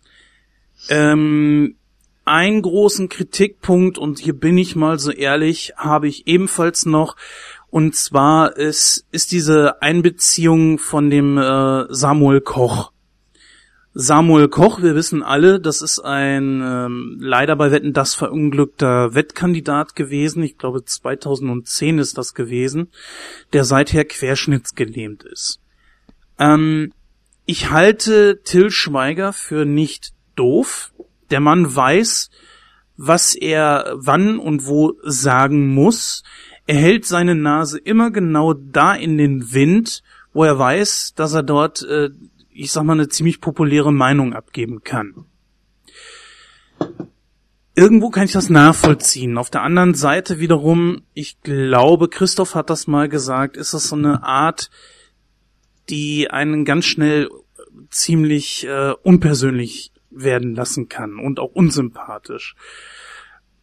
Ähm, 0.88 1.76
einen 2.24 2.62
großen 2.62 3.08
Kritikpunkt, 3.08 3.98
und 3.98 4.18
hier 4.18 4.34
bin 4.34 4.56
ich 4.56 4.74
mal 4.74 4.98
so 4.98 5.10
ehrlich, 5.10 5.74
habe 5.76 6.08
ich 6.08 6.26
ebenfalls 6.26 6.86
noch, 6.86 7.16
und 7.68 7.94
zwar 7.94 8.56
ist, 8.56 9.06
ist 9.12 9.32
diese 9.32 9.80
Einbeziehung 9.82 10.78
von 10.78 11.10
dem 11.10 11.38
äh, 11.38 11.84
Samuel 11.88 12.40
Koch. 12.40 12.92
Samuel 13.92 14.48
Koch, 14.48 14.80
wir 14.82 14.94
wissen 14.94 15.24
alle, 15.24 15.58
das 15.58 15.82
ist 15.82 15.98
ein 15.98 16.62
ähm, 16.62 17.16
leider 17.20 17.56
bei 17.56 17.72
Wetten 17.72 17.92
das 17.92 18.14
verunglückter 18.14 19.14
Wettkandidat 19.14 19.96
gewesen. 19.96 20.44
Ich 20.44 20.58
glaube 20.58 20.84
2010 20.84 21.98
ist 21.98 22.16
das 22.16 22.34
gewesen, 22.34 22.88
der 23.52 23.64
seither 23.64 24.04
querschnittsgelähmt 24.04 25.24
ist. 25.24 25.58
Ähm, 26.38 26.92
ich 27.46 27.70
halte 27.70 28.42
Till 28.44 28.70
Schweiger 28.70 29.32
für 29.32 29.64
nicht 29.64 30.12
doof. 30.36 30.92
Der 31.32 31.40
Mann 31.40 31.74
weiß, 31.74 32.30
was 32.96 33.34
er 33.34 33.92
wann 33.96 34.38
und 34.38 34.66
wo 34.66 34.94
sagen 35.02 35.74
muss. 35.74 36.22
Er 36.68 36.76
hält 36.76 37.06
seine 37.06 37.34
Nase 37.34 37.78
immer 37.80 38.12
genau 38.12 38.52
da 38.52 38.94
in 38.94 39.18
den 39.18 39.52
Wind, 39.52 40.04
wo 40.32 40.44
er 40.44 40.56
weiß, 40.56 41.14
dass 41.16 41.34
er 41.34 41.42
dort 41.42 41.82
äh, 41.82 42.10
ich 42.52 42.72
sag 42.72 42.84
mal, 42.84 42.94
eine 42.94 43.08
ziemlich 43.08 43.40
populäre 43.40 43.92
Meinung 43.92 44.34
abgeben 44.34 44.82
kann. 44.82 45.26
Irgendwo 47.74 48.10
kann 48.10 48.24
ich 48.24 48.32
das 48.32 48.50
nachvollziehen. 48.50 49.38
Auf 49.38 49.48
der 49.48 49.62
anderen 49.62 49.94
Seite 49.94 50.38
wiederum, 50.38 51.02
ich 51.14 51.40
glaube, 51.40 52.08
Christoph 52.08 52.54
hat 52.54 52.68
das 52.68 52.86
mal 52.86 53.08
gesagt, 53.08 53.56
ist 53.56 53.72
das 53.74 53.88
so 53.88 53.96
eine 53.96 54.22
Art, 54.22 54.70
die 55.88 56.30
einen 56.30 56.64
ganz 56.64 56.84
schnell 56.84 57.30
ziemlich 57.88 58.66
äh, 58.66 58.92
unpersönlich 59.02 59.92
werden 60.10 60.54
lassen 60.54 60.88
kann 60.88 61.18
und 61.18 61.38
auch 61.38 61.52
unsympathisch. 61.52 62.56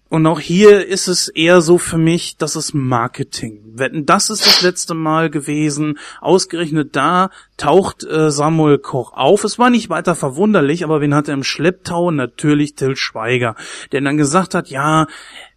Und 0.09 0.25
auch 0.25 0.39
hier 0.39 0.87
ist 0.87 1.07
es 1.07 1.27
eher 1.27 1.59
so 1.59 1.77
für 1.77 1.97
mich, 1.97 2.37
das 2.37 2.55
ist 2.55 2.73
Marketing. 2.73 3.61
Wetten, 3.73 4.05
das 4.05 4.29
ist 4.29 4.45
das 4.45 4.61
letzte 4.61 4.93
Mal 4.93 5.29
gewesen. 5.29 5.99
Ausgerechnet 6.21 6.95
da 6.95 7.29
taucht 7.57 8.05
äh, 8.05 8.31
Samuel 8.31 8.77
Koch 8.77 9.11
auf. 9.13 9.43
Es 9.43 9.59
war 9.59 9.69
nicht 9.69 9.89
weiter 9.89 10.15
verwunderlich, 10.15 10.85
aber 10.85 11.01
wen 11.01 11.13
hat 11.13 11.27
er 11.27 11.33
im 11.33 11.43
Schlepptau? 11.43 12.11
Natürlich 12.11 12.75
Till 12.75 12.95
Schweiger, 12.95 13.55
der 13.91 13.99
dann 13.99 14.15
gesagt 14.15 14.55
hat, 14.55 14.69
ja, 14.69 15.07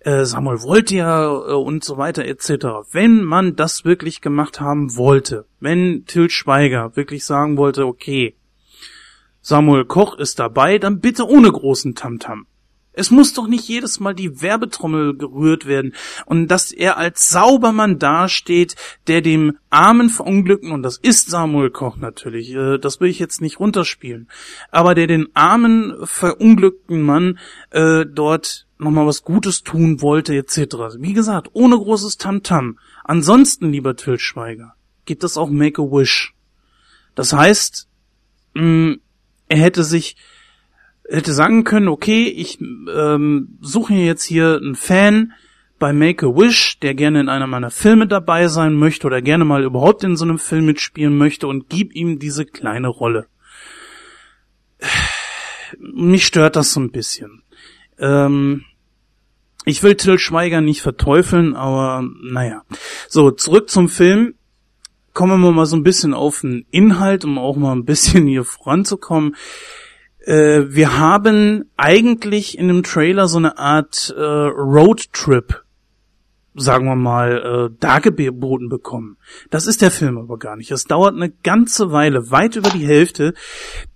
äh, 0.00 0.24
Samuel 0.24 0.62
wollte 0.62 0.96
ja 0.96 1.30
äh, 1.30 1.52
und 1.52 1.84
so 1.84 1.96
weiter 1.96 2.24
etc. 2.24 2.90
Wenn 2.90 3.22
man 3.22 3.54
das 3.54 3.84
wirklich 3.84 4.20
gemacht 4.20 4.60
haben 4.60 4.96
wollte, 4.96 5.44
wenn 5.60 6.06
Till 6.06 6.28
Schweiger 6.28 6.96
wirklich 6.96 7.24
sagen 7.24 7.56
wollte, 7.56 7.86
okay, 7.86 8.34
Samuel 9.42 9.84
Koch 9.84 10.18
ist 10.18 10.40
dabei, 10.40 10.78
dann 10.78 11.00
bitte 11.00 11.26
ohne 11.28 11.52
großen 11.52 11.94
Tamtam. 11.94 12.40
-Tam. 12.40 12.44
Es 12.92 13.10
muss 13.10 13.34
doch 13.34 13.46
nicht 13.46 13.68
jedes 13.68 14.00
Mal 14.00 14.14
die 14.14 14.42
Werbetrommel 14.42 15.16
gerührt 15.16 15.66
werden 15.66 15.94
und 16.26 16.48
dass 16.48 16.72
er 16.72 16.96
als 16.96 17.30
Saubermann 17.30 17.98
dasteht, 17.98 18.74
der 19.06 19.22
dem 19.22 19.58
armen 19.70 20.08
Verunglückten, 20.08 20.72
und 20.72 20.82
das 20.82 20.96
ist 20.96 21.30
Samuel 21.30 21.70
Koch 21.70 21.96
natürlich, 21.96 22.52
äh, 22.52 22.78
das 22.78 23.00
will 23.00 23.08
ich 23.08 23.18
jetzt 23.18 23.40
nicht 23.40 23.60
runterspielen, 23.60 24.28
aber 24.70 24.94
der 24.94 25.06
den 25.06 25.28
armen 25.34 25.94
verunglückten 26.04 27.00
Mann 27.02 27.38
äh, 27.70 28.04
dort 28.06 28.66
nochmal 28.78 29.06
was 29.06 29.22
Gutes 29.22 29.62
tun 29.62 30.00
wollte, 30.00 30.34
etc. 30.34 30.96
Wie 30.98 31.12
gesagt, 31.12 31.50
ohne 31.52 31.76
großes 31.76 32.16
Tamtam. 32.16 32.70
-Tam. 32.70 32.76
Ansonsten, 33.04 33.70
lieber 33.70 33.96
Till 33.96 34.18
Schweiger, 34.18 34.74
gibt 35.04 35.22
es 35.22 35.36
auch 35.36 35.50
Make-A-Wish. 35.50 36.34
Das 37.14 37.32
heißt, 37.32 37.88
mh, 38.54 38.96
er 39.48 39.58
hätte 39.58 39.84
sich 39.84 40.16
hätte 41.10 41.32
sagen 41.32 41.64
können, 41.64 41.88
okay, 41.88 42.24
ich 42.24 42.60
ähm, 42.60 43.58
suche 43.60 43.94
jetzt 43.94 44.24
hier 44.24 44.56
einen 44.56 44.76
Fan 44.76 45.32
bei 45.78 45.92
Make-A-Wish, 45.92 46.78
der 46.80 46.94
gerne 46.94 47.20
in 47.20 47.28
einer 47.28 47.46
meiner 47.46 47.70
Filme 47.70 48.06
dabei 48.06 48.48
sein 48.48 48.74
möchte 48.74 49.06
oder 49.06 49.22
gerne 49.22 49.44
mal 49.44 49.64
überhaupt 49.64 50.04
in 50.04 50.16
so 50.16 50.24
einem 50.24 50.38
Film 50.38 50.66
mitspielen 50.66 51.16
möchte 51.16 51.46
und 51.46 51.68
gib 51.68 51.94
ihm 51.94 52.18
diese 52.18 52.44
kleine 52.44 52.88
Rolle. 52.88 53.26
Mich 55.78 56.26
stört 56.26 56.56
das 56.56 56.72
so 56.72 56.80
ein 56.80 56.90
bisschen. 56.90 57.42
Ähm, 57.98 58.64
ich 59.64 59.82
will 59.82 59.94
Till 59.94 60.18
Schweiger 60.18 60.60
nicht 60.60 60.82
verteufeln, 60.82 61.54
aber 61.54 62.04
naja. 62.22 62.62
So, 63.08 63.30
zurück 63.30 63.68
zum 63.70 63.88
Film. 63.88 64.34
Kommen 65.12 65.40
wir 65.40 65.50
mal 65.50 65.66
so 65.66 65.76
ein 65.76 65.82
bisschen 65.82 66.14
auf 66.14 66.42
den 66.42 66.66
Inhalt, 66.70 67.24
um 67.24 67.38
auch 67.38 67.56
mal 67.56 67.72
ein 67.72 67.84
bisschen 67.84 68.26
hier 68.26 68.44
voranzukommen. 68.44 69.34
Äh, 70.30 70.72
wir 70.72 70.96
haben 70.96 71.64
eigentlich 71.76 72.56
in 72.56 72.68
dem 72.68 72.84
Trailer 72.84 73.26
so 73.26 73.38
eine 73.38 73.58
Art 73.58 74.14
äh, 74.16 74.22
Roadtrip, 74.22 75.64
sagen 76.54 76.84
wir 76.84 76.94
mal, 76.94 77.70
äh, 77.72 77.76
dargeboten 77.80 78.68
bekommen. 78.68 79.16
Das 79.50 79.66
ist 79.66 79.82
der 79.82 79.90
Film 79.90 80.18
aber 80.18 80.38
gar 80.38 80.54
nicht. 80.54 80.70
Es 80.70 80.84
dauert 80.84 81.16
eine 81.16 81.30
ganze 81.30 81.90
Weile, 81.90 82.30
weit 82.30 82.54
über 82.54 82.70
die 82.70 82.86
Hälfte, 82.86 83.34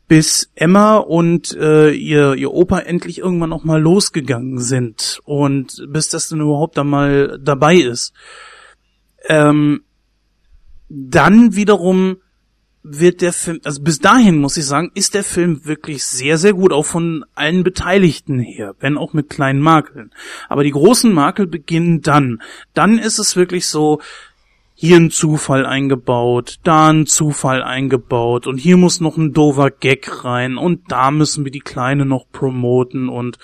bis 0.08 0.50
Emma 0.56 0.96
und 0.96 1.56
äh, 1.56 1.92
ihr, 1.92 2.34
ihr 2.34 2.52
Opa 2.52 2.80
endlich 2.80 3.18
irgendwann 3.18 3.50
noch 3.50 3.62
mal 3.62 3.80
losgegangen 3.80 4.58
sind 4.58 5.20
und 5.24 5.86
bis 5.88 6.08
das 6.08 6.28
dann 6.28 6.40
überhaupt 6.40 6.76
einmal 6.80 7.38
dabei 7.40 7.76
ist. 7.76 8.12
Ähm, 9.28 9.84
dann 10.88 11.54
wiederum 11.54 12.16
wird 12.84 13.22
der 13.22 13.32
Film, 13.32 13.60
also 13.64 13.82
bis 13.82 13.98
dahin 13.98 14.36
muss 14.36 14.58
ich 14.58 14.66
sagen, 14.66 14.92
ist 14.94 15.14
der 15.14 15.24
Film 15.24 15.64
wirklich 15.64 16.04
sehr, 16.04 16.36
sehr 16.36 16.52
gut, 16.52 16.72
auch 16.72 16.84
von 16.84 17.24
allen 17.34 17.64
Beteiligten 17.64 18.38
her, 18.38 18.74
wenn 18.78 18.98
auch 18.98 19.14
mit 19.14 19.30
kleinen 19.30 19.60
Makeln. 19.60 20.12
Aber 20.50 20.62
die 20.64 20.70
großen 20.70 21.12
Makel 21.12 21.46
beginnen 21.46 22.02
dann. 22.02 22.42
Dann 22.74 22.98
ist 22.98 23.18
es 23.18 23.36
wirklich 23.36 23.66
so, 23.66 24.00
hier 24.76 24.96
ein 24.96 25.10
Zufall 25.10 25.64
eingebaut, 25.64 26.58
da 26.64 26.90
ein 26.90 27.06
Zufall 27.06 27.62
eingebaut 27.62 28.46
und 28.46 28.58
hier 28.58 28.76
muss 28.76 29.00
noch 29.00 29.16
ein 29.16 29.32
dover 29.32 29.70
Gag 29.70 30.24
rein 30.24 30.58
und 30.58 30.90
da 30.90 31.10
müssen 31.10 31.44
wir 31.44 31.52
die 31.52 31.60
Kleine 31.60 32.04
noch 32.04 32.26
promoten 32.32 33.08
und 33.08 33.38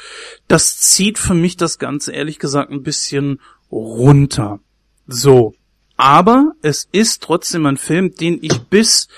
das 0.48 0.78
zieht 0.78 1.18
für 1.18 1.34
mich 1.34 1.56
das 1.56 1.78
Ganze 1.78 2.12
ehrlich 2.12 2.40
gesagt 2.40 2.70
ein 2.70 2.82
bisschen 2.82 3.40
runter. 3.70 4.58
So. 5.06 5.54
Aber 6.00 6.54
es 6.62 6.88
ist 6.92 7.22
trotzdem 7.22 7.66
ein 7.66 7.76
Film, 7.76 8.14
den 8.14 8.38
ich 8.40 8.58
bis, 8.62 9.08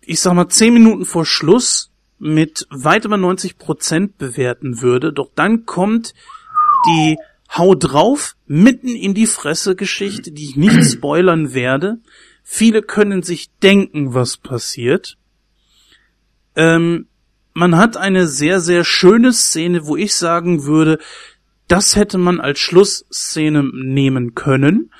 ich 0.00 0.18
sag 0.18 0.32
mal, 0.32 0.48
zehn 0.48 0.72
Minuten 0.72 1.04
vor 1.04 1.26
Schluss 1.26 1.90
mit 2.18 2.66
weit 2.70 3.04
über 3.04 3.18
90 3.18 3.58
Prozent 3.58 4.16
bewerten 4.16 4.80
würde. 4.80 5.12
Doch 5.12 5.28
dann 5.34 5.66
kommt 5.66 6.14
die 6.86 7.18
Hau 7.54 7.74
drauf, 7.74 8.36
mitten 8.46 8.88
in 8.88 9.12
die 9.12 9.26
Fresse 9.26 9.76
Geschichte, 9.76 10.32
die 10.32 10.44
ich 10.44 10.56
nicht 10.56 10.82
spoilern 10.92 11.52
werde. 11.52 11.98
Viele 12.42 12.80
können 12.80 13.22
sich 13.22 13.50
denken, 13.62 14.14
was 14.14 14.38
passiert. 14.38 15.18
Ähm, 16.56 17.06
man 17.52 17.76
hat 17.76 17.98
eine 17.98 18.26
sehr, 18.26 18.60
sehr 18.60 18.82
schöne 18.82 19.34
Szene, 19.34 19.86
wo 19.86 19.98
ich 19.98 20.14
sagen 20.14 20.64
würde, 20.64 20.98
das 21.68 21.96
hätte 21.96 22.16
man 22.16 22.40
als 22.40 22.60
Schlussszene 22.60 23.62
nehmen 23.62 24.34
können. 24.34 24.90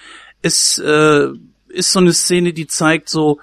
Es 0.43 0.78
äh, 0.78 1.28
ist 1.68 1.93
so 1.93 1.99
eine 2.01 2.12
Szene, 2.12 2.53
die 2.53 2.66
zeigt 2.66 3.09
so, 3.09 3.38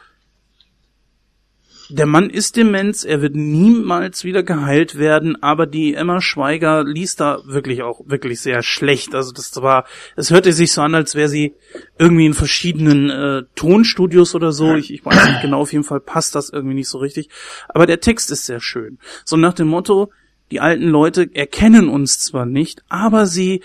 der 1.89 2.06
Mann 2.06 2.30
ist 2.30 2.58
Demenz, 2.58 3.06
er 3.06 3.22
wird 3.22 3.36
niemals 3.36 4.24
wieder 4.24 4.43
geheilt 4.43 4.98
werden, 4.98 5.41
aber 5.41 5.66
die 5.66 5.93
Emma 5.93 6.20
Schweiger 6.20 6.84
liest 6.84 7.22
da 7.22 7.39
wirklich 7.45 7.82
auch 7.82 8.02
wirklich 8.06 8.41
sehr 8.41 8.62
schlecht. 8.62 9.16
Also 9.16 9.32
das 9.32 9.56
war, 9.62 9.86
es 10.16 10.30
hörte 10.30 10.52
sich 10.52 10.74
so 10.74 10.82
an, 10.82 10.95
als 10.95 11.16
wäre 11.16 11.30
sie 11.30 11.54
irgendwie 11.98 12.26
in 12.26 12.34
verschiedenen 12.34 13.10
äh, 13.10 13.43
Tonstudios 13.56 14.36
oder 14.36 14.52
so. 14.52 14.76
Ich, 14.76 14.93
ich 14.93 15.06
weiß 15.06 15.28
nicht 15.28 15.41
genau, 15.41 15.62
auf 15.62 15.72
jeden 15.72 15.86
Fall 15.86 16.02
passt 16.02 16.36
das 16.36 16.50
irgendwie 16.50 16.76
nicht 16.76 16.89
so 16.89 16.98
richtig. 16.98 17.30
Aber 17.70 17.86
der 17.86 18.02
Text 18.02 18.32
ist 18.32 18.45
sehr 18.45 18.60
schön. 18.60 19.00
So 19.24 19.38
nach 19.38 19.54
dem 19.54 19.68
Motto, 19.70 20.12
die 20.52 20.60
alten 20.60 20.88
Leute 20.88 21.30
erkennen 21.34 21.88
uns 21.88 22.20
zwar 22.20 22.45
nicht, 22.45 22.84
aber 22.89 23.26
sie 23.28 23.64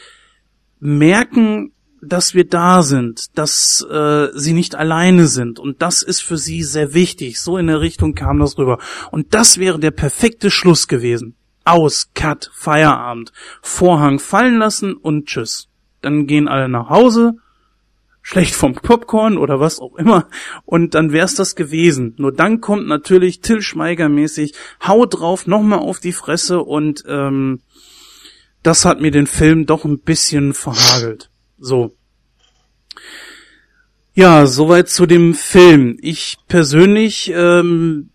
merken, 0.78 1.71
dass 2.02 2.34
wir 2.34 2.44
da 2.44 2.82
sind, 2.82 3.38
dass 3.38 3.86
äh, 3.88 4.28
sie 4.34 4.52
nicht 4.52 4.74
alleine 4.74 5.28
sind. 5.28 5.60
Und 5.60 5.82
das 5.82 6.02
ist 6.02 6.20
für 6.20 6.36
sie 6.36 6.64
sehr 6.64 6.94
wichtig. 6.94 7.40
So 7.40 7.56
in 7.56 7.68
der 7.68 7.80
Richtung 7.80 8.14
kam 8.14 8.40
das 8.40 8.58
rüber. 8.58 8.78
Und 9.12 9.34
das 9.34 9.58
wäre 9.58 9.78
der 9.78 9.92
perfekte 9.92 10.50
Schluss 10.50 10.88
gewesen. 10.88 11.36
Aus, 11.64 12.10
Cut, 12.14 12.50
Feierabend, 12.52 13.32
Vorhang 13.62 14.18
fallen 14.18 14.58
lassen 14.58 14.94
und 14.94 15.26
tschüss. 15.26 15.68
Dann 16.00 16.26
gehen 16.26 16.48
alle 16.48 16.68
nach 16.68 16.90
Hause, 16.90 17.34
schlecht 18.20 18.56
vom 18.56 18.74
Popcorn 18.74 19.38
oder 19.38 19.60
was 19.60 19.78
auch 19.78 19.94
immer, 19.94 20.26
und 20.64 20.96
dann 20.96 21.12
wär's 21.12 21.36
das 21.36 21.54
gewesen. 21.54 22.14
Nur 22.18 22.32
dann 22.32 22.60
kommt 22.60 22.88
natürlich 22.88 23.40
Till 23.40 23.62
Schmeiger 23.62 24.08
mäßig, 24.08 24.54
hau 24.84 25.06
drauf, 25.06 25.46
nochmal 25.46 25.78
auf 25.78 26.00
die 26.00 26.12
Fresse 26.12 26.60
und 26.60 27.04
ähm, 27.06 27.60
das 28.64 28.84
hat 28.84 29.00
mir 29.00 29.12
den 29.12 29.28
Film 29.28 29.66
doch 29.66 29.84
ein 29.84 30.00
bisschen 30.00 30.54
verhagelt. 30.54 31.31
So. 31.62 31.94
Ja, 34.14 34.46
soweit 34.46 34.88
zu 34.88 35.06
dem 35.06 35.32
Film. 35.32 35.96
Ich 36.02 36.38
persönlich 36.48 37.32
ähm, 37.32 38.10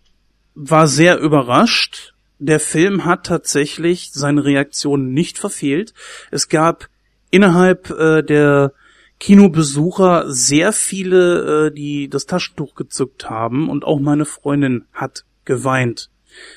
war 0.54 0.86
sehr 0.86 1.18
überrascht. 1.18 2.12
Der 2.38 2.60
Film 2.60 3.06
hat 3.06 3.24
tatsächlich 3.24 4.10
seine 4.12 4.44
Reaktion 4.44 5.12
nicht 5.12 5.38
verfehlt. 5.38 5.94
Es 6.30 6.50
gab 6.50 6.88
innerhalb 7.30 7.88
äh, 7.90 8.22
der 8.22 8.74
Kinobesucher 9.18 10.30
sehr 10.30 10.72
viele, 10.72 11.68
äh, 11.68 11.74
die 11.74 12.10
das 12.10 12.26
Taschentuch 12.26 12.74
gezückt 12.74 13.30
haben 13.30 13.70
und 13.70 13.82
auch 13.82 13.98
meine 13.98 14.26
Freundin 14.26 14.84
hat 14.92 15.24
geweint. 15.46 16.10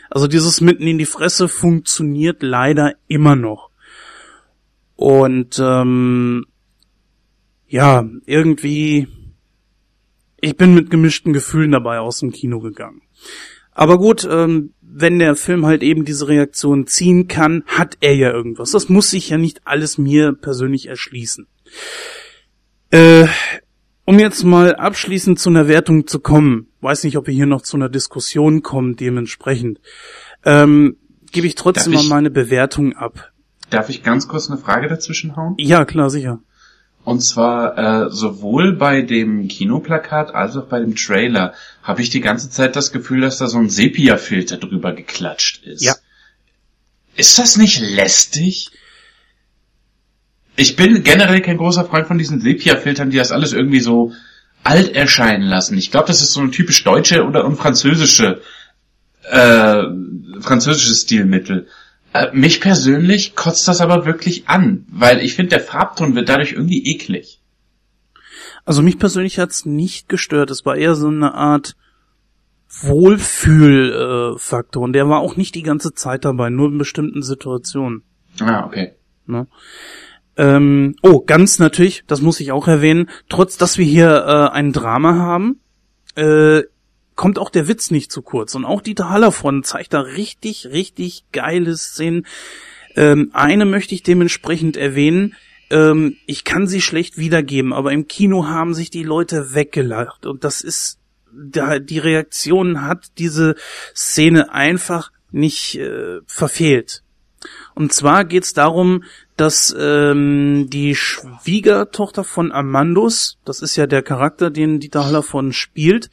Also 0.10 0.28
dieses 0.28 0.60
mitten 0.60 0.86
in 0.86 0.98
die 0.98 1.06
Fresse 1.06 1.48
funktioniert 1.48 2.44
leider 2.44 2.96
immer 3.08 3.38
noch. 3.38 3.70
Und 4.98 5.58
ähm, 5.58 6.46
ja, 7.72 8.06
irgendwie, 8.26 9.08
ich 10.42 10.58
bin 10.58 10.74
mit 10.74 10.90
gemischten 10.90 11.32
Gefühlen 11.34 11.72
dabei 11.72 12.00
aus 12.00 12.20
dem 12.20 12.32
Kino 12.32 12.60
gegangen. 12.60 13.02
Aber 13.72 13.98
gut, 13.98 14.28
ähm, 14.30 14.74
wenn 14.82 15.20
der 15.20 15.38
Film 15.38 15.66
halt 15.66 15.82
eben 15.82 16.04
diese 16.04 16.28
Reaktion 16.28 16.86
ziehen 16.86 17.30
kann, 17.30 17.64
hat 17.66 17.98
er 18.02 18.14
ja 18.14 18.30
irgendwas. 18.32 18.72
Das 18.72 18.90
muss 18.90 19.10
sich 19.10 19.30
ja 19.30 19.38
nicht 19.38 19.62
alles 19.66 19.98
mir 19.98 20.34
persönlich 20.34 20.88
erschließen. 20.88 21.48
Äh, 22.90 23.28
um 24.04 24.20
jetzt 24.20 24.44
mal 24.44 24.76
abschließend 24.76 25.40
zu 25.40 25.50
einer 25.50 25.70
Wertung 25.70 26.08
zu 26.08 26.20
kommen, 26.20 26.68
weiß 26.82 27.06
nicht, 27.06 27.16
ob 27.16 27.28
wir 27.28 27.34
hier 27.34 27.46
noch 27.46 27.62
zu 27.62 27.78
einer 27.78 27.88
Diskussion 27.88 28.62
kommen, 28.64 28.98
dementsprechend, 28.98 29.80
ähm, 30.44 30.98
gebe 31.32 31.48
ich 31.48 31.56
trotzdem 31.56 31.94
ich- 31.94 32.04
mal 32.04 32.16
meine 32.16 32.32
Bewertung 32.32 32.92
ab. 32.94 33.32
Darf 33.70 33.88
ich 33.88 34.04
ganz 34.04 34.28
kurz 34.28 34.50
eine 34.50 34.60
Frage 34.60 34.90
dazwischen 34.90 35.38
hauen? 35.38 35.56
Ja, 35.58 35.86
klar, 35.86 36.10
sicher. 36.10 36.42
Und 37.04 37.22
zwar 37.22 37.78
äh, 37.78 38.12
sowohl 38.12 38.74
bei 38.76 39.02
dem 39.02 39.48
Kinoplakat 39.48 40.36
als 40.36 40.56
auch 40.56 40.68
bei 40.68 40.80
dem 40.80 40.96
Trailer 40.96 41.54
habe 41.82 42.02
ich 42.02 42.12
die 42.12 42.22
ganze 42.22 42.50
Zeit 42.50 42.76
das 42.76 42.92
Gefühl, 42.92 43.22
dass 43.22 43.40
da 43.40 43.48
so 43.48 43.58
ein 43.58 43.70
Sepia-Filter 43.70 44.58
drüber 44.58 44.94
geklatscht 44.94 45.66
ist. 45.66 45.84
Ja. 45.84 45.96
Ist 47.16 47.40
das 47.40 47.58
nicht 47.58 47.80
lästig? 47.82 48.70
Ich 50.56 50.76
bin 50.76 51.04
generell 51.04 51.42
kein 51.42 51.58
großer 51.58 51.86
Freund 51.86 52.08
von 52.08 52.20
diesen 52.20 52.40
Sepia-Filtern, 52.40 53.10
die 53.10 53.18
das 53.18 53.32
alles 53.32 53.52
irgendwie 53.52 53.80
so 53.80 54.14
alt 54.64 54.96
erscheinen 54.96 55.44
lassen. 55.48 55.78
Ich 55.78 55.90
glaube, 55.90 56.08
das 56.08 56.22
ist 56.22 56.34
so 56.34 56.42
eine 56.42 56.52
typisch 56.52 56.84
deutsche 56.84 57.26
oder 57.26 57.46
und 57.46 57.58
französische 57.58 58.42
äh, 59.24 59.84
französisches 60.40 61.04
Stilmittel. 61.04 61.68
Äh, 62.14 62.28
mich 62.34 62.62
persönlich 62.62 63.36
kotzt 63.36 63.68
das 63.68 63.82
aber 63.82 64.06
wirklich 64.06 64.48
an, 64.48 64.86
weil 64.90 65.22
ich 65.22 65.36
finde, 65.36 65.50
der 65.50 65.62
Farbton 65.62 66.16
wird 66.16 66.30
dadurch 66.30 66.54
irgendwie 66.54 66.86
eklig. 66.86 67.42
Also 68.66 68.82
mich 68.82 68.98
persönlich 69.00 69.40
hat's 69.40 69.66
nicht 69.66 70.10
gestört. 70.10 70.52
Es 70.52 70.66
war 70.66 70.76
eher 70.76 70.96
so 70.96 71.08
eine 71.08 71.34
Art 71.34 71.78
Wohlfühlfaktor. 72.82 74.82
Äh, 74.82 74.86
und 74.86 74.94
der 74.94 75.10
war 75.10 75.20
auch 75.20 75.36
nicht 75.36 75.56
die 75.56 75.64
ganze 75.64 75.94
Zeit 75.94 76.24
dabei, 76.26 76.50
nur 76.50 76.70
in 76.70 76.78
bestimmten 76.78 77.24
Situationen. 77.24 78.04
Ah, 78.40 78.66
okay. 78.66 78.94
Ne? 79.26 79.48
Ähm, 80.38 80.96
oh, 81.02 81.22
ganz 81.22 81.60
natürlich, 81.60 82.04
das 82.08 82.22
muss 82.22 82.40
ich 82.40 82.52
auch 82.52 82.68
erwähnen, 82.68 83.10
trotz 83.30 83.58
dass 83.58 83.78
wir 83.78 83.86
hier 83.86 84.26
äh, 84.26 84.50
ein 84.56 84.72
Drama 84.72 85.16
haben, 85.16 85.60
äh, 86.16 86.62
kommt 87.16 87.40
auch 87.40 87.50
der 87.50 87.68
Witz 87.68 87.92
nicht 87.92 88.12
zu 88.12 88.22
kurz. 88.22 88.56
Und 88.56 88.66
auch 88.66 88.82
Dieter 88.82 89.10
Hallervorden 89.10 89.64
zeigt 89.64 89.94
da 89.94 90.02
richtig, 90.02 90.68
richtig 90.68 91.26
geile 91.32 91.76
Szenen. 91.78 92.26
Ähm, 92.96 93.32
eine 93.34 93.66
möchte 93.66 93.96
ich 93.96 94.04
dementsprechend 94.04 94.78
erwähnen. 94.78 95.36
Ähm, 95.70 96.18
ich 96.26 96.44
kann 96.44 96.68
sie 96.68 96.82
schlecht 96.82 97.18
wiedergeben, 97.18 97.74
aber 97.74 97.92
im 97.92 98.08
Kino 98.08 98.48
haben 98.48 98.74
sich 98.74 98.90
die 98.90 99.04
Leute 99.04 99.54
weggelacht. 99.54 100.26
Und 100.26 100.44
das 100.44 100.62
ist, 100.62 101.00
da, 101.34 101.80
die 101.80 102.00
Reaktion 102.00 102.82
hat 102.82 103.12
diese 103.18 103.56
Szene 103.96 104.54
einfach 104.54 105.12
nicht 105.32 105.78
äh, 105.78 106.20
verfehlt. 106.26 107.04
Und 107.74 107.94
zwar 107.94 108.26
geht's 108.26 108.54
darum, 108.54 109.04
dass 109.38 109.76
ähm, 109.78 110.68
die 110.70 110.94
Schwiegertochter 110.94 112.24
von 112.24 112.52
Amandus, 112.52 113.40
das 113.46 113.62
ist 113.62 113.76
ja 113.76 113.88
der 113.88 114.04
Charakter, 114.04 114.52
den 114.52 114.80
Dieter 114.80 115.06
Hallervorden 115.06 115.54
spielt, 115.54 116.10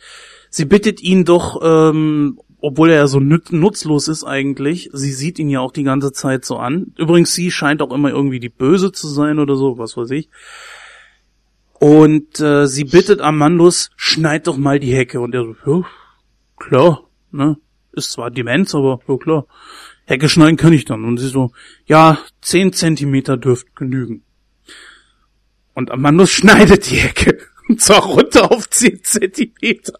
sie 0.51 0.65
bittet 0.65 1.03
ihn 1.03 1.25
doch, 1.25 1.61
ähm, 1.63 2.39
obwohl 2.61 2.91
er 2.91 2.97
ja 2.97 3.07
so 3.07 3.21
nutzlos 3.21 4.09
ist 4.09 4.25
eigentlich, 4.25 4.91
sie 4.93 5.13
sieht 5.13 5.39
ihn 5.39 5.49
ja 5.49 5.61
auch 5.61 5.73
die 5.73 5.85
ganze 5.85 6.13
Zeit 6.13 6.45
so 6.45 6.57
an. 6.57 6.93
Übrigens, 6.97 7.33
sie 7.35 7.51
scheint 7.51 7.83
auch 7.83 7.93
immer 7.93 8.11
irgendwie 8.11 8.41
die 8.41 8.49
Böse 8.49 8.91
zu 8.91 9.07
sein 9.09 9.39
oder 9.39 9.55
so, 9.55 9.79
was 9.79 9.97
weiß 9.97 10.11
ich. 10.11 10.29
Und 11.79 12.41
äh, 12.41 12.67
sie 12.67 12.85
bittet 12.85 13.21
Amandus, 13.21 13.91
schneid 13.97 14.49
doch 14.49 14.57
mal 14.57 14.81
die 14.81 14.95
Hecke. 14.95 15.21
Und 15.21 15.35
er 15.35 15.45
so, 15.45 15.55
ja, 15.67 15.87
klar, 16.57 17.05
ne? 17.31 17.57
Ist 17.93 18.13
zwar 18.13 18.31
Demenz, 18.31 18.75
aber 18.75 19.01
ja 19.07 19.17
klar. 19.17 19.47
Hecke 20.05 20.29
schneiden 20.29 20.57
kann 20.57 20.73
ich 20.73 20.85
dann. 20.85 21.05
Und 21.05 21.19
sie 21.19 21.29
so, 21.29 21.53
ja, 21.87 22.19
zehn 22.41 22.73
Zentimeter 22.73 23.37
dürft 23.37 23.77
genügen. 23.77 24.25
Und 25.75 25.91
Amandus 25.93 26.31
schneidet 26.31 26.91
die 26.91 26.97
Hecke. 26.97 27.39
Und 27.69 27.81
zwar 27.81 28.03
runter 28.03 28.51
auf 28.51 28.69
zehn 28.71 29.05
Zentimeter. 29.05 29.93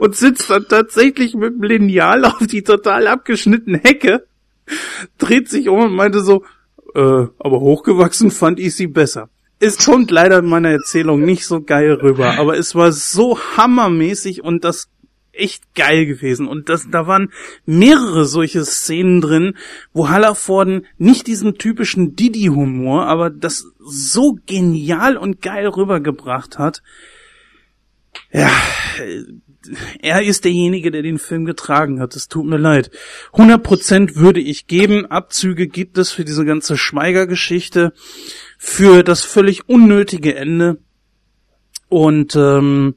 Und 0.00 0.16
sitzt 0.16 0.48
dann 0.48 0.66
tatsächlich 0.68 1.34
mit 1.34 1.54
dem 1.54 1.62
Lineal 1.62 2.24
auf 2.24 2.46
die 2.46 2.62
total 2.62 3.06
abgeschnittene 3.06 3.78
Hecke, 3.78 4.26
dreht 5.18 5.48
sich 5.48 5.68
um 5.68 5.80
und 5.80 5.94
meinte 5.94 6.20
so, 6.20 6.44
äh, 6.94 7.26
aber 7.38 7.60
hochgewachsen 7.60 8.30
fand 8.30 8.58
ich 8.58 8.74
sie 8.74 8.86
besser. 8.86 9.28
Es 9.58 9.84
kommt 9.84 10.10
leider 10.10 10.38
in 10.38 10.46
meiner 10.46 10.70
Erzählung 10.70 11.24
nicht 11.24 11.46
so 11.46 11.62
geil 11.62 11.92
rüber, 11.92 12.38
aber 12.38 12.58
es 12.58 12.74
war 12.74 12.92
so 12.92 13.38
hammermäßig 13.56 14.42
und 14.42 14.64
das 14.64 14.88
echt 15.36 15.74
geil 15.74 16.06
gewesen. 16.06 16.48
Und 16.48 16.68
das, 16.68 16.88
da 16.90 17.06
waren 17.06 17.30
mehrere 17.64 18.24
solche 18.24 18.64
Szenen 18.64 19.20
drin, 19.20 19.54
wo 19.92 20.08
Hallervorden 20.08 20.86
nicht 20.98 21.26
diesen 21.26 21.58
typischen 21.58 22.16
Didi-Humor, 22.16 23.06
aber 23.06 23.30
das 23.30 23.66
so 23.78 24.38
genial 24.46 25.16
und 25.16 25.42
geil 25.42 25.68
rübergebracht 25.68 26.58
hat. 26.58 26.82
Ja, 28.32 28.50
er 30.00 30.22
ist 30.22 30.44
derjenige, 30.44 30.90
der 30.90 31.02
den 31.02 31.18
Film 31.18 31.44
getragen 31.44 32.00
hat. 32.00 32.16
Es 32.16 32.28
tut 32.28 32.46
mir 32.46 32.56
leid. 32.56 32.90
100% 33.32 34.16
würde 34.16 34.40
ich 34.40 34.66
geben. 34.66 35.06
Abzüge 35.06 35.66
gibt 35.66 35.98
es 35.98 36.10
für 36.10 36.24
diese 36.24 36.44
ganze 36.44 36.76
Schweiger-Geschichte, 36.76 37.92
für 38.58 39.02
das 39.02 39.24
völlig 39.24 39.68
unnötige 39.68 40.34
Ende. 40.34 40.78
Und 41.88 42.34
ähm, 42.36 42.96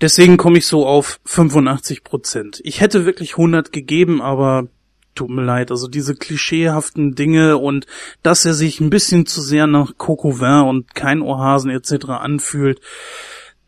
deswegen 0.00 0.36
komme 0.36 0.58
ich 0.58 0.66
so 0.66 0.86
auf 0.86 1.20
85%. 1.26 2.60
Ich 2.64 2.80
hätte 2.80 3.06
wirklich 3.06 3.32
100 3.32 3.72
gegeben, 3.72 4.20
aber 4.20 4.68
tut 5.14 5.30
mir 5.30 5.44
leid. 5.44 5.70
Also 5.70 5.88
diese 5.88 6.14
klischeehaften 6.14 7.14
Dinge 7.14 7.58
und 7.58 7.86
dass 8.22 8.44
er 8.44 8.54
sich 8.54 8.80
ein 8.80 8.90
bisschen 8.90 9.26
zu 9.26 9.40
sehr 9.40 9.66
nach 9.66 9.96
Coco 9.96 10.40
Vin 10.40 10.68
und 10.68 10.94
kein 10.94 11.22
Ohrhasen 11.22 11.70
etc. 11.70 12.06
anfühlt, 12.08 12.80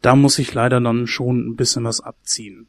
da 0.07 0.14
muss 0.14 0.38
ich 0.38 0.54
leider 0.54 0.80
dann 0.80 1.09
schon 1.09 1.48
ein 1.48 1.57
bisschen 1.57 1.82
was 1.82 2.00
abziehen. 2.00 2.68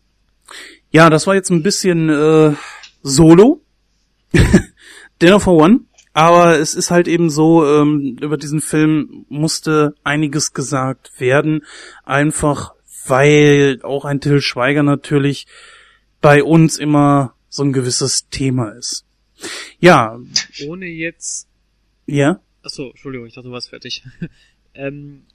Ja, 0.90 1.12
das 1.12 1.28
war 1.28 1.36
jetzt 1.36 1.52
ein 1.52 1.62
bisschen 1.62 2.10
äh, 2.10 2.56
Solo. 3.04 3.62
Dinner 5.22 5.40
for 5.40 5.54
One. 5.54 5.82
Aber 6.14 6.58
es 6.58 6.74
ist 6.74 6.90
halt 6.90 7.08
eben 7.08 7.30
so, 7.30 7.64
ähm, 7.64 8.18
über 8.20 8.38
diesen 8.38 8.60
Film 8.60 9.28
musste 9.30 9.94
einiges 10.04 10.54
gesagt 10.54 11.12
werden. 11.20 11.64
Einfach 12.06 12.74
weil 13.06 13.82
auch 13.84 14.04
ein 14.04 14.20
Till 14.20 14.42
Schweiger 14.42 14.82
natürlich 14.82 15.46
bei 16.22 16.44
uns 16.44 16.80
immer 16.80 17.36
so 17.50 17.62
ein 17.62 17.72
gewisses 17.72 18.30
Thema 18.30 18.72
ist. 18.72 19.06
Ja. 19.80 20.20
Ohne 20.66 20.88
jetzt. 20.88 21.48
Ja? 22.08 22.42
Achso, 22.64 22.90
Entschuldigung, 22.90 23.28
ich 23.28 23.36
dachte, 23.36 23.50
du 23.50 23.54
warst 23.54 23.70
fertig. 23.70 24.04
ähm, 24.74 25.28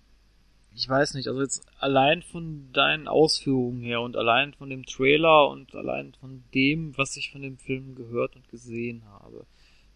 ich 0.75 0.89
weiß 0.89 1.15
nicht, 1.15 1.29
also 1.29 1.43
jetzt 1.43 1.67
allein 1.79 2.23
von 2.23 2.73
deinen 2.73 3.09
Ausführungen 3.09 3.83
her 3.83 4.01
und 4.01 4.17
allein 4.17 4.55
von 4.55 4.71
dem 4.71 4.85
Trailer 4.85 5.49
und 5.49 5.75
allein 5.75 6.15
von 6.21 6.45
dem, 6.55 6.97
was 6.97 7.17
ich 7.17 7.31
von 7.31 7.43
dem 7.43 7.59
Film 7.59 7.95
gehört 7.95 8.37
und 8.37 8.49
gesehen 8.49 9.05
habe, 9.05 9.47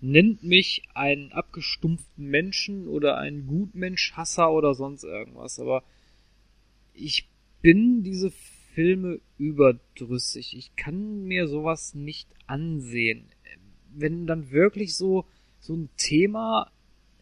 nennt 0.01 0.43
mich 0.43 0.83
einen 0.95 1.33
abgestumpften 1.33 2.27
Menschen 2.27 2.89
oder 2.89 3.16
einen 3.16 3.47
Gutmensch-Hasser 3.47 4.53
oder 4.53 4.74
sonst 4.74 5.05
irgendwas, 5.05 5.59
aber 5.59 5.83
ich 6.93 7.29
bin 7.62 8.03
diese 8.03 8.31
Filme 8.31 9.20
überdrüssig. 9.39 10.55
Ich 10.57 10.77
kann 10.77 11.24
mir 11.24 11.49
sowas 11.49 11.95
nicht 11.95 12.29
ansehen. 12.47 13.31
Wenn 13.95 14.27
dann 14.27 14.51
wirklich 14.51 14.95
so, 14.95 15.24
so 15.59 15.74
ein 15.74 15.89
Thema, 15.97 16.70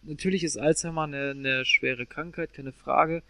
natürlich 0.03 0.43
ist 0.43 0.59
Alzheimer 0.59 1.03
eine, 1.05 1.31
eine 1.31 1.65
schwere 1.65 2.07
Krankheit, 2.07 2.53
keine 2.53 2.73
Frage, 2.73 3.23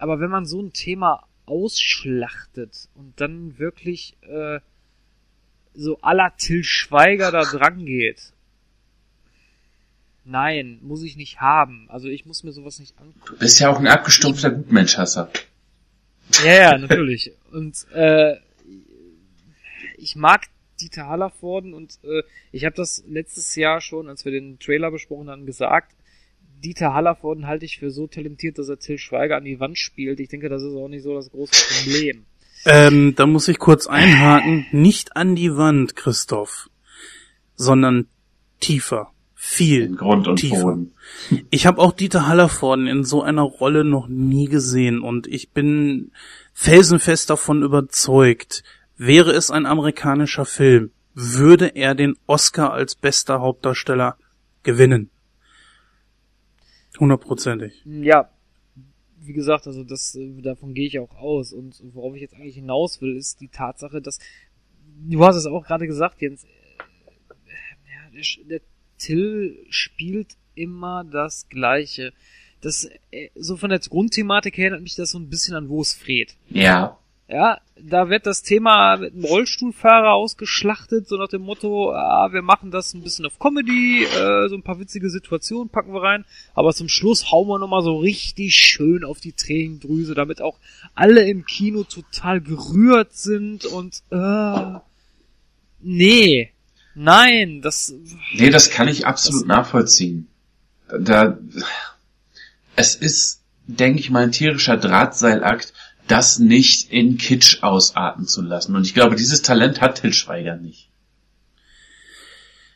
aber 0.00 0.18
wenn 0.20 0.30
man 0.30 0.46
so 0.46 0.60
ein 0.60 0.72
Thema 0.72 1.26
ausschlachtet 1.46 2.88
und 2.94 3.20
dann 3.20 3.58
wirklich 3.58 4.16
äh, 4.22 4.60
so 5.74 6.00
aller 6.00 6.34
Till 6.36 6.64
Schweiger 6.64 7.30
da 7.30 7.42
dran 7.42 7.84
geht, 7.84 8.32
nein, 10.24 10.78
muss 10.82 11.02
ich 11.02 11.16
nicht 11.16 11.40
haben. 11.40 11.86
Also 11.90 12.08
ich 12.08 12.24
muss 12.24 12.44
mir 12.44 12.52
sowas 12.52 12.78
nicht 12.78 12.98
angucken. 12.98 13.20
Du 13.26 13.36
bist 13.36 13.60
ja 13.60 13.70
auch 13.70 13.78
ein 13.78 13.86
abgestumpfter 13.86 14.50
Gutmenschhasser. 14.50 15.30
Ja, 16.44 16.54
ja, 16.54 16.78
natürlich. 16.78 17.32
Und 17.52 17.86
äh, 17.92 18.36
ich 19.98 20.16
mag 20.16 20.46
Dieter 20.80 21.08
Hallervorden 21.08 21.74
und 21.74 21.98
äh, 22.04 22.22
ich 22.52 22.64
habe 22.64 22.74
das 22.74 23.04
letztes 23.06 23.54
Jahr 23.54 23.82
schon, 23.82 24.08
als 24.08 24.24
wir 24.24 24.32
den 24.32 24.58
Trailer 24.58 24.90
besprochen 24.90 25.28
haben, 25.28 25.44
gesagt. 25.44 25.94
Dieter 26.62 26.94
Hallervorden 26.94 27.46
halte 27.46 27.64
ich 27.64 27.78
für 27.78 27.90
so 27.90 28.06
talentiert, 28.06 28.58
dass 28.58 28.68
er 28.68 28.78
Till 28.78 28.98
Schweiger 28.98 29.36
an 29.36 29.44
die 29.44 29.60
Wand 29.60 29.78
spielt. 29.78 30.20
Ich 30.20 30.28
denke, 30.28 30.48
das 30.48 30.62
ist 30.62 30.74
auch 30.74 30.88
nicht 30.88 31.02
so 31.02 31.14
das 31.14 31.30
große 31.30 31.52
Problem. 31.84 32.26
Ähm, 32.66 33.14
da 33.16 33.26
muss 33.26 33.48
ich 33.48 33.58
kurz 33.58 33.86
einhaken. 33.86 34.66
Nicht 34.70 35.16
an 35.16 35.34
die 35.34 35.56
Wand, 35.56 35.96
Christoph, 35.96 36.68
sondern 37.54 38.06
tiefer. 38.60 39.12
Viel 39.34 39.84
In 39.84 39.96
Grund 39.96 40.28
und 40.28 40.36
tiefer. 40.36 40.64
Boden. 40.64 40.92
Ich 41.48 41.64
habe 41.64 41.80
auch 41.80 41.92
Dieter 41.92 42.28
Hallervorden 42.28 42.86
in 42.86 43.04
so 43.04 43.22
einer 43.22 43.42
Rolle 43.42 43.84
noch 43.84 44.06
nie 44.06 44.44
gesehen 44.44 45.00
und 45.00 45.26
ich 45.26 45.50
bin 45.50 46.12
felsenfest 46.52 47.30
davon 47.30 47.62
überzeugt, 47.62 48.62
wäre 48.98 49.32
es 49.32 49.50
ein 49.50 49.64
amerikanischer 49.64 50.44
Film, 50.44 50.90
würde 51.14 51.68
er 51.68 51.94
den 51.94 52.16
Oscar 52.26 52.74
als 52.74 52.94
bester 52.94 53.40
Hauptdarsteller 53.40 54.18
gewinnen. 54.62 55.08
Hundertprozentig. 57.00 57.82
Ja, 57.84 58.30
wie 59.18 59.32
gesagt, 59.32 59.66
also 59.66 59.82
das 59.84 60.14
äh, 60.14 60.40
davon 60.42 60.74
gehe 60.74 60.86
ich 60.86 60.98
auch 60.98 61.14
aus. 61.16 61.52
Und 61.52 61.80
worauf 61.94 62.14
ich 62.14 62.20
jetzt 62.22 62.34
eigentlich 62.34 62.54
hinaus 62.54 63.00
will, 63.00 63.16
ist 63.16 63.40
die 63.40 63.48
Tatsache, 63.48 64.00
dass 64.00 64.18
du 65.08 65.24
hast 65.24 65.36
es 65.36 65.46
auch 65.46 65.64
gerade 65.64 65.86
gesagt, 65.86 66.20
Jens. 66.20 66.44
äh, 66.44 66.48
Ja, 67.86 68.10
der, 68.12 68.22
Sch- 68.22 68.46
der 68.46 68.60
Till 68.98 69.64
spielt 69.70 70.36
immer 70.54 71.04
das 71.04 71.48
Gleiche. 71.48 72.12
Das 72.60 72.88
äh, 73.10 73.30
so 73.34 73.56
von 73.56 73.70
der 73.70 73.78
Grundthematik 73.78 74.58
her 74.58 74.66
erinnert 74.66 74.82
mich 74.82 74.94
das 74.94 75.10
so 75.12 75.18
ein 75.18 75.30
bisschen 75.30 75.54
an 75.54 75.68
Wo 75.70 75.80
es 75.80 75.94
Fred. 75.94 76.36
Ja. 76.50 76.98
Ja, 77.32 77.60
da 77.80 78.10
wird 78.10 78.26
das 78.26 78.42
Thema 78.42 78.96
mit 78.96 79.14
einem 79.14 79.24
Rollstuhlfahrer 79.24 80.14
ausgeschlachtet, 80.14 81.06
so 81.06 81.16
nach 81.16 81.28
dem 81.28 81.42
Motto, 81.42 81.92
ah, 81.92 82.32
wir 82.32 82.42
machen 82.42 82.72
das 82.72 82.92
ein 82.92 83.02
bisschen 83.02 83.24
auf 83.24 83.38
Comedy, 83.38 84.02
äh, 84.02 84.48
so 84.48 84.56
ein 84.56 84.64
paar 84.64 84.80
witzige 84.80 85.08
Situationen 85.10 85.68
packen 85.68 85.94
wir 85.94 86.02
rein, 86.02 86.24
aber 86.54 86.74
zum 86.74 86.88
Schluss 86.88 87.30
hauen 87.30 87.46
wir 87.46 87.60
nochmal 87.60 87.82
so 87.82 87.98
richtig 87.98 88.56
schön 88.56 89.04
auf 89.04 89.20
die 89.20 89.30
Tränendrüse, 89.32 90.14
damit 90.14 90.42
auch 90.42 90.58
alle 90.96 91.22
im 91.28 91.46
Kino 91.46 91.84
total 91.84 92.40
gerührt 92.40 93.14
sind 93.14 93.64
und, 93.64 94.02
äh, 94.10 94.80
nee, 95.80 96.50
nein, 96.96 97.60
das, 97.62 97.94
Nee, 98.32 98.50
das 98.50 98.70
kann 98.70 98.88
ich 98.88 99.06
absolut 99.06 99.46
nachvollziehen. 99.46 100.26
Da, 100.98 101.38
es 102.74 102.96
ist, 102.96 103.42
denke 103.68 104.00
ich 104.00 104.10
mal, 104.10 104.24
ein 104.24 104.32
tierischer 104.32 104.76
Drahtseilakt, 104.76 105.72
das 106.10 106.38
nicht 106.38 106.90
in 106.90 107.16
Kitsch 107.18 107.62
ausarten 107.62 108.26
zu 108.26 108.42
lassen. 108.42 108.74
Und 108.76 108.86
ich 108.86 108.94
glaube, 108.94 109.16
dieses 109.16 109.42
Talent 109.42 109.80
hat 109.80 110.00
Til 110.00 110.12
Schweiger 110.12 110.56
nicht. 110.56 110.90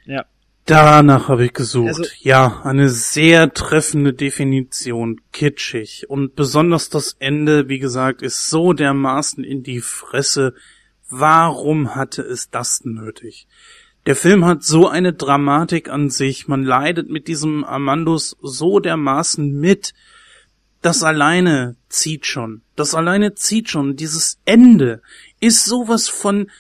ja, 0.07 0.25
Danach 0.67 1.29
habe 1.29 1.45
ich 1.45 1.53
gesucht. 1.53 1.89
Also- 1.89 2.05
ja, 2.21 2.63
eine 2.65 2.89
sehr 2.89 3.53
treffende 3.53 4.15
Definition, 4.15 5.21
kitschig. 5.33 6.09
Und 6.09 6.37
besonders 6.37 6.89
das 6.89 7.17
Ende, 7.19 7.69
wie 7.69 7.79
gesagt, 7.79 8.23
ist 8.23 8.49
so 8.49 8.73
dermaßen 8.73 9.45
in 9.45 9.63
die 9.63 9.81
Fresse. 9.81 10.55
Warum 11.11 11.95
hatte 11.95 12.23
es 12.23 12.49
das 12.51 12.85
nötig? 12.85 13.47
Der 14.07 14.17
Film 14.17 14.45
hat 14.45 14.63
so 14.63 14.89
eine 14.89 15.13
Dramatik 15.13 15.89
an 15.89 16.11
sich, 16.11 16.49
man 16.49 16.63
leidet 16.63 17.09
mit 17.09 17.29
diesem 17.29 17.65
Amandus 17.65 18.37
so 18.43 18.81
dermaßen 18.81 19.59
mit. 19.59 19.95
Das 20.85 21.03
alleine 21.03 21.77
zieht 21.89 22.27
schon. 22.27 22.61
Das 22.77 22.95
alleine 22.95 23.35
zieht 23.35 23.71
schon. 23.71 23.97
Dieses 23.97 24.39
Ende 24.45 25.01
ist 25.41 25.65
sowas 25.65 26.11
von 26.11 26.51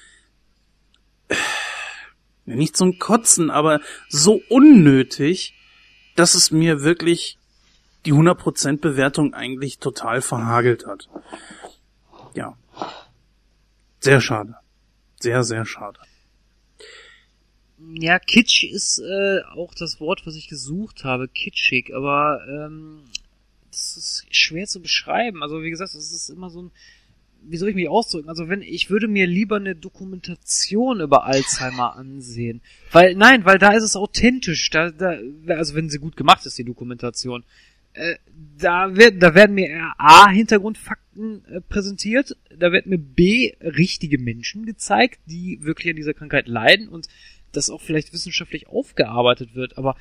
ja, 1.28 1.36
nicht 2.56 2.74
zum 2.74 2.98
Kotzen, 2.98 3.50
aber 3.50 3.82
so 4.08 4.40
unnötig, 4.48 5.52
dass 6.16 6.34
es 6.34 6.50
mir 6.50 6.82
wirklich 6.82 7.36
die 8.06 8.14
100% 8.14 8.80
Bewertung 8.80 9.34
eigentlich 9.34 9.78
total 9.78 10.22
verhagelt 10.22 10.86
hat. 10.86 11.10
Ja. 12.32 12.56
Sehr 14.00 14.22
schade. 14.22 14.54
Sehr, 15.20 15.44
sehr 15.44 15.66
schade. 15.66 16.00
Ja, 17.92 18.18
kitsch 18.18 18.64
ist 18.64 19.00
äh, 19.00 19.42
auch 19.54 19.74
das 19.74 20.00
Wort, 20.00 20.22
was 20.24 20.34
ich 20.34 20.48
gesucht 20.48 21.04
habe, 21.04 21.28
kitschig, 21.28 21.94
aber 21.94 22.40
ähm, 22.48 23.04
das 23.74 23.96
ist 23.96 24.26
schwer 24.30 24.66
zu 24.66 24.80
beschreiben. 24.80 25.42
Also 25.42 25.62
wie 25.62 25.70
gesagt, 25.70 25.94
es 25.94 26.12
ist 26.12 26.30
immer 26.30 26.50
so 26.50 26.62
ein, 26.62 26.70
wie 27.42 27.56
soll 27.56 27.68
ich 27.68 27.74
mich 27.74 27.88
ausdrücken? 27.88 28.28
Also 28.28 28.48
wenn 28.48 28.62
ich 28.62 28.90
würde 28.90 29.08
mir 29.08 29.26
lieber 29.26 29.56
eine 29.56 29.74
Dokumentation 29.74 31.00
über 31.00 31.24
Alzheimer 31.24 31.96
ansehen, 31.96 32.60
weil 32.92 33.14
nein, 33.14 33.44
weil 33.44 33.58
da 33.58 33.72
ist 33.72 33.82
es 33.82 33.96
authentisch. 33.96 34.70
Da, 34.70 34.90
da, 34.90 35.18
also 35.48 35.74
wenn 35.74 35.90
sie 35.90 35.98
gut 35.98 36.16
gemacht 36.16 36.46
ist, 36.46 36.58
die 36.58 36.64
Dokumentation. 36.64 37.44
Äh, 37.92 38.16
da, 38.58 38.96
wird, 38.96 39.22
da 39.22 39.36
werden 39.36 39.54
mir 39.54 39.94
A, 39.98 40.28
Hintergrundfakten 40.28 41.44
äh, 41.44 41.60
präsentiert, 41.60 42.36
da 42.58 42.72
wird 42.72 42.86
mir 42.86 42.98
B, 42.98 43.54
richtige 43.60 44.18
Menschen 44.18 44.66
gezeigt, 44.66 45.20
die 45.26 45.60
wirklich 45.62 45.90
an 45.90 45.96
dieser 45.96 46.12
Krankheit 46.12 46.48
leiden 46.48 46.88
und 46.88 47.06
das 47.52 47.70
auch 47.70 47.80
vielleicht 47.80 48.12
wissenschaftlich 48.12 48.66
aufgearbeitet 48.66 49.54
wird, 49.54 49.78
aber 49.78 49.94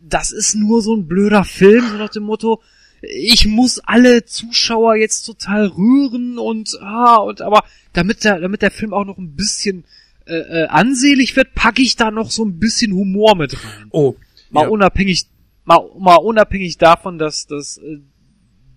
das 0.00 0.32
ist 0.32 0.54
nur 0.54 0.82
so 0.82 0.96
ein 0.96 1.06
blöder 1.06 1.44
Film, 1.44 1.86
so 1.88 1.96
nach 1.96 2.10
dem 2.10 2.24
Motto, 2.24 2.62
ich 3.02 3.46
muss 3.46 3.78
alle 3.78 4.24
Zuschauer 4.24 4.96
jetzt 4.96 5.24
total 5.24 5.66
rühren 5.66 6.38
und 6.38 6.78
ah 6.80 7.16
und 7.16 7.40
aber 7.40 7.64
damit 7.92 8.24
der 8.24 8.40
damit 8.40 8.62
der 8.62 8.70
Film 8.70 8.92
auch 8.92 9.04
noch 9.04 9.18
ein 9.18 9.34
bisschen 9.34 9.84
äh, 10.26 10.34
äh, 10.34 10.66
ansehlich 10.68 11.34
wird, 11.36 11.54
packe 11.54 11.82
ich 11.82 11.96
da 11.96 12.10
noch 12.10 12.30
so 12.30 12.44
ein 12.44 12.58
bisschen 12.58 12.92
Humor 12.92 13.36
mit 13.36 13.54
rein. 13.54 13.86
Oh. 13.90 14.14
Mal 14.50 14.64
ja. 14.64 14.68
unabhängig 14.68 15.26
mal, 15.64 15.80
mal 15.98 16.16
unabhängig 16.16 16.78
davon, 16.78 17.18
dass 17.18 17.46
dass 17.46 17.78
äh, 17.78 17.98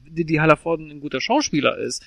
Didi 0.09 0.35
Hallerford 0.35 0.79
ein 0.79 0.99
guter 0.99 1.21
Schauspieler 1.21 1.77
ist. 1.77 2.03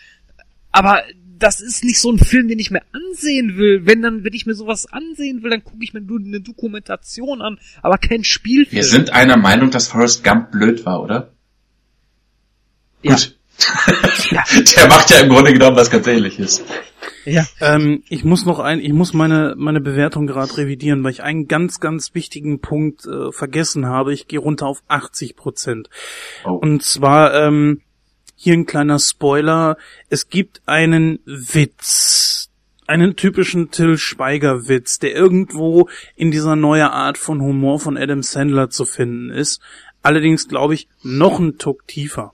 Aber 0.72 1.02
das 1.38 1.60
ist 1.60 1.84
nicht 1.84 2.00
so 2.00 2.10
ein 2.10 2.18
Film, 2.18 2.48
den 2.48 2.58
ich 2.58 2.70
mir 2.70 2.82
ansehen 2.92 3.56
will. 3.56 3.86
Wenn 3.86 4.02
dann, 4.02 4.24
wenn 4.24 4.32
ich 4.32 4.46
mir 4.46 4.54
sowas 4.54 4.86
ansehen 4.90 5.42
will, 5.42 5.50
dann 5.50 5.64
gucke 5.64 5.82
ich 5.82 5.92
mir 5.92 6.00
nur 6.00 6.18
eine 6.18 6.40
Dokumentation 6.40 7.42
an, 7.42 7.58
aber 7.82 7.98
kein 7.98 8.24
Spielfilm. 8.24 8.76
Wir 8.76 8.84
sind 8.84 9.10
einer 9.10 9.36
Meinung, 9.36 9.70
dass 9.70 9.88
Forrest 9.88 10.24
Gump 10.24 10.50
blöd 10.50 10.84
war, 10.86 11.02
oder? 11.02 11.35
Ja. 13.06 13.14
Gut. 13.14 13.36
Der 14.76 14.88
macht 14.88 15.10
ja 15.10 15.20
im 15.20 15.30
Grunde 15.30 15.52
genommen 15.52 15.76
was 15.76 15.90
ganz 15.90 16.06
ähnliches. 16.06 16.62
ja. 17.24 17.46
Ähm, 17.60 18.02
ich 18.08 18.24
muss 18.24 18.44
noch 18.44 18.58
ein, 18.58 18.80
ich 18.80 18.92
muss 18.92 19.14
meine 19.14 19.54
meine 19.56 19.80
Bewertung 19.80 20.26
gerade 20.26 20.56
revidieren, 20.56 21.02
weil 21.04 21.12
ich 21.12 21.22
einen 21.22 21.48
ganz 21.48 21.80
ganz 21.80 22.14
wichtigen 22.14 22.60
Punkt 22.60 23.06
äh, 23.06 23.32
vergessen 23.32 23.86
habe. 23.86 24.12
Ich 24.12 24.28
gehe 24.28 24.38
runter 24.38 24.66
auf 24.66 24.82
80 24.88 25.36
Prozent. 25.36 25.88
Oh. 26.44 26.52
Und 26.52 26.82
zwar 26.82 27.34
ähm, 27.34 27.80
hier 28.34 28.54
ein 28.54 28.66
kleiner 28.66 28.98
Spoiler: 28.98 29.76
Es 30.10 30.28
gibt 30.28 30.60
einen 30.66 31.20
Witz, 31.24 32.50
einen 32.86 33.16
typischen 33.16 33.70
Till 33.70 33.96
Schweiger 33.96 34.68
Witz, 34.68 34.98
der 34.98 35.14
irgendwo 35.14 35.88
in 36.14 36.30
dieser 36.30 36.56
neue 36.56 36.90
Art 36.90 37.16
von 37.16 37.40
Humor 37.40 37.80
von 37.80 37.96
Adam 37.96 38.22
Sandler 38.22 38.70
zu 38.70 38.84
finden 38.84 39.30
ist. 39.30 39.60
Allerdings 40.02 40.48
glaube 40.48 40.74
ich 40.74 40.88
noch 41.02 41.40
einen 41.40 41.58
Tuck 41.58 41.86
tiefer. 41.86 42.32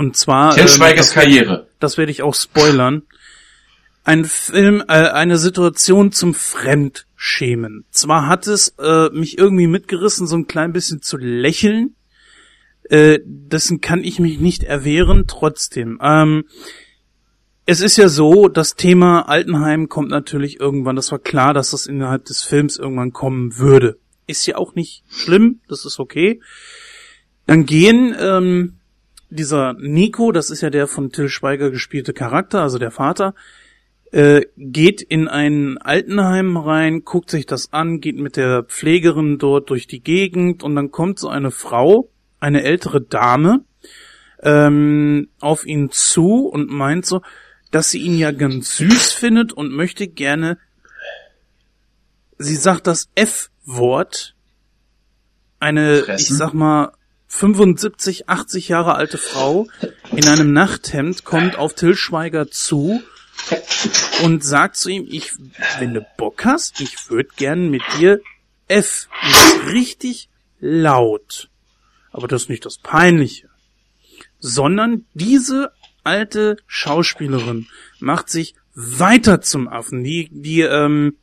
Und 0.00 0.16
zwar 0.16 0.54
Till 0.54 0.62
ähm, 0.62 0.68
Schweigers 0.68 1.06
das- 1.08 1.14
Karriere. 1.14 1.68
das 1.78 1.98
werde 1.98 2.10
ich 2.10 2.22
auch 2.22 2.34
spoilern. 2.34 3.02
Ein 4.02 4.24
Film, 4.24 4.80
äh, 4.88 4.92
eine 5.10 5.36
Situation 5.36 6.10
zum 6.10 6.32
Fremdschämen. 6.34 7.84
Zwar 7.90 8.26
hat 8.26 8.46
es 8.46 8.74
äh, 8.78 9.10
mich 9.10 9.36
irgendwie 9.36 9.66
mitgerissen, 9.66 10.26
so 10.26 10.36
ein 10.36 10.46
klein 10.46 10.72
bisschen 10.72 11.02
zu 11.02 11.18
lächeln. 11.18 11.94
Äh, 12.84 13.18
dessen 13.24 13.82
kann 13.82 14.02
ich 14.02 14.18
mich 14.18 14.40
nicht 14.40 14.62
erwehren, 14.62 15.26
trotzdem. 15.28 15.98
Ähm, 16.02 16.44
es 17.66 17.82
ist 17.82 17.98
ja 17.98 18.08
so, 18.08 18.48
das 18.48 18.74
Thema 18.74 19.28
Altenheim 19.28 19.90
kommt 19.90 20.08
natürlich 20.08 20.58
irgendwann. 20.58 20.96
Das 20.96 21.12
war 21.12 21.18
klar, 21.18 21.52
dass 21.52 21.72
das 21.72 21.86
innerhalb 21.86 22.24
des 22.24 22.42
Films 22.42 22.78
irgendwann 22.78 23.12
kommen 23.12 23.58
würde. 23.58 23.98
Ist 24.26 24.46
ja 24.46 24.56
auch 24.56 24.74
nicht 24.74 25.04
schlimm, 25.10 25.60
das 25.68 25.84
ist 25.84 26.00
okay. 26.00 26.40
Dann 27.46 27.66
gehen 27.66 28.16
ähm, 28.18 28.79
dieser 29.30 29.74
Nico, 29.74 30.32
das 30.32 30.50
ist 30.50 30.60
ja 30.60 30.70
der 30.70 30.86
von 30.86 31.10
Till 31.10 31.28
Schweiger 31.28 31.70
gespielte 31.70 32.12
Charakter, 32.12 32.62
also 32.62 32.78
der 32.78 32.90
Vater, 32.90 33.34
äh, 34.12 34.42
geht 34.56 35.02
in 35.02 35.28
ein 35.28 35.78
Altenheim 35.78 36.56
rein, 36.56 37.04
guckt 37.04 37.30
sich 37.30 37.46
das 37.46 37.72
an, 37.72 38.00
geht 38.00 38.18
mit 38.18 38.36
der 38.36 38.64
Pflegerin 38.64 39.38
dort 39.38 39.70
durch 39.70 39.86
die 39.86 40.00
Gegend 40.00 40.62
und 40.62 40.74
dann 40.74 40.90
kommt 40.90 41.18
so 41.18 41.28
eine 41.28 41.50
Frau, 41.50 42.10
eine 42.40 42.62
ältere 42.62 43.00
Dame, 43.00 43.64
ähm, 44.42 45.28
auf 45.38 45.64
ihn 45.64 45.90
zu 45.90 46.46
und 46.46 46.70
meint 46.70 47.06
so, 47.06 47.22
dass 47.70 47.90
sie 47.90 48.00
ihn 48.00 48.16
ja 48.16 48.32
ganz 48.32 48.76
süß 48.78 49.12
findet 49.12 49.52
und 49.52 49.72
möchte 49.72 50.08
gerne, 50.08 50.58
sie 52.38 52.56
sagt 52.56 52.86
das 52.86 53.10
F-Wort, 53.14 54.34
eine, 55.60 55.98
Fressen? 55.98 56.20
ich 56.20 56.36
sag 56.36 56.52
mal, 56.52 56.92
75, 57.32 58.28
80 58.28 58.68
Jahre 58.68 58.96
alte 58.96 59.16
Frau 59.16 59.68
in 60.10 60.26
einem 60.26 60.52
Nachthemd 60.52 61.24
kommt 61.24 61.56
auf 61.56 61.74
Till 61.74 61.94
Schweiger 61.94 62.50
zu 62.50 63.00
und 64.24 64.44
sagt 64.44 64.76
zu 64.76 64.90
ihm, 64.90 65.06
ich, 65.08 65.32
wenn 65.78 65.94
du 65.94 66.04
Bock 66.18 66.44
hast, 66.44 66.80
ich 66.80 67.08
würde 67.08 67.30
gern 67.36 67.70
mit 67.70 67.82
dir 67.96 68.20
F. 68.66 69.08
Ist 69.28 69.72
richtig 69.72 70.28
laut. 70.58 71.48
Aber 72.10 72.26
das 72.26 72.42
ist 72.42 72.48
nicht 72.48 72.66
das 72.66 72.78
Peinliche. 72.78 73.48
Sondern 74.40 75.06
diese 75.14 75.72
alte 76.02 76.56
Schauspielerin 76.66 77.68
macht 78.00 78.28
sich 78.28 78.54
weiter 78.74 79.40
zum 79.40 79.68
Affen. 79.68 80.02
Die, 80.02 80.28
die, 80.32 80.62
ähm, 80.62 81.16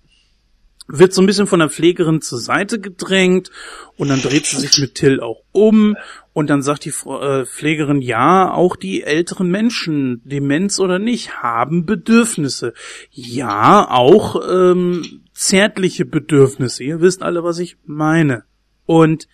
wird 0.88 1.14
so 1.14 1.22
ein 1.22 1.26
bisschen 1.26 1.48
von 1.48 1.60
der 1.60 1.70
Pflegerin 1.70 2.22
zur 2.22 2.40
Seite 2.40 2.80
gedrängt 2.80 3.52
und 3.98 4.10
dann 4.10 4.22
dreht 4.22 4.46
sie 4.46 4.58
sich 4.58 4.78
mit 4.80 4.96
Till 4.96 5.20
auch 5.20 5.44
um 5.52 5.96
und 6.34 6.50
dann 6.50 6.62
sagt 6.62 6.86
die 6.86 6.94
äh, 7.10 7.46
Pflegerin, 7.46 8.02
ja, 8.02 8.52
auch 8.54 8.76
die 8.76 9.04
älteren 9.04 9.50
Menschen, 9.50 10.22
Demenz 10.24 10.80
oder 10.80 11.00
nicht, 11.00 11.42
haben 11.42 11.86
Bedürfnisse. 11.86 12.74
Ja, 13.12 13.90
auch 13.90 14.42
ähm, 14.48 15.24
zärtliche 15.34 16.06
Bedürfnisse. 16.06 16.84
Ihr 16.84 17.02
wisst 17.02 17.24
alle, 17.24 17.44
was 17.44 17.60
ich 17.60 17.78
meine. 17.86 18.44
Und 18.86 19.28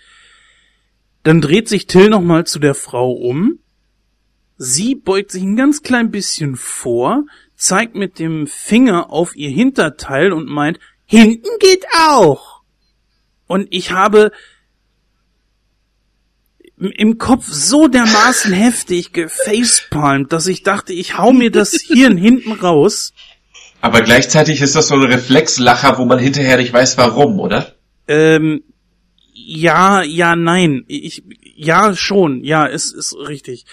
dann 1.24 1.42
dreht 1.42 1.68
sich 1.68 1.88
Till 1.88 2.10
nochmal 2.10 2.46
zu 2.46 2.60
der 2.60 2.74
Frau 2.74 3.12
um. 3.12 3.60
Sie 4.58 4.96
beugt 4.96 5.32
sich 5.32 5.44
ein 5.44 5.56
ganz 5.56 5.82
klein 5.84 6.10
bisschen 6.10 6.56
vor, 6.56 7.26
zeigt 7.56 7.96
mit 7.96 8.18
dem 8.18 8.48
Finger 8.48 9.10
auf 9.10 9.36
ihr 9.36 9.50
Hinterteil 9.50 10.32
und 10.32 10.48
meint, 10.48 10.80
hinten 11.22 11.50
geht 11.60 11.86
auch. 12.08 12.62
Und 13.48 13.68
ich 13.72 13.92
habe 13.92 14.32
im- 16.78 17.18
Kopf 17.18 17.46
so 17.48 17.88
dermaßen 17.88 18.52
heftig 18.66 19.14
gefacepalmt, 19.14 20.34
dass 20.34 20.48
ich 20.48 20.64
dachte, 20.64 20.94
ich 20.94 21.18
hau 21.18 21.32
mir 21.34 21.52
das 21.52 21.74
Hirn 21.82 22.18
hinten 22.18 22.52
raus. 22.54 23.14
Aber 23.82 24.02
gleichzeitig 24.02 24.62
ist 24.62 24.76
das 24.76 24.88
so 24.88 24.96
ein 24.96 25.04
Reflexlacher, 25.04 25.98
wo 25.98 26.06
man 26.06 26.18
hinterher 26.20 26.58
nicht 26.58 26.72
weiß 26.74 26.98
warum, 26.98 27.40
oder? 27.40 27.74
Ähm, 28.08 28.64
ja, 29.34 30.02
ja, 30.04 30.36
nein. 30.36 30.86
Ich, 30.88 31.24
ja, 31.56 31.96
schon. 31.96 32.44
Ja, 32.44 32.66
ist, 32.66 32.92
ist 32.92 33.14
richtig. 33.16 33.66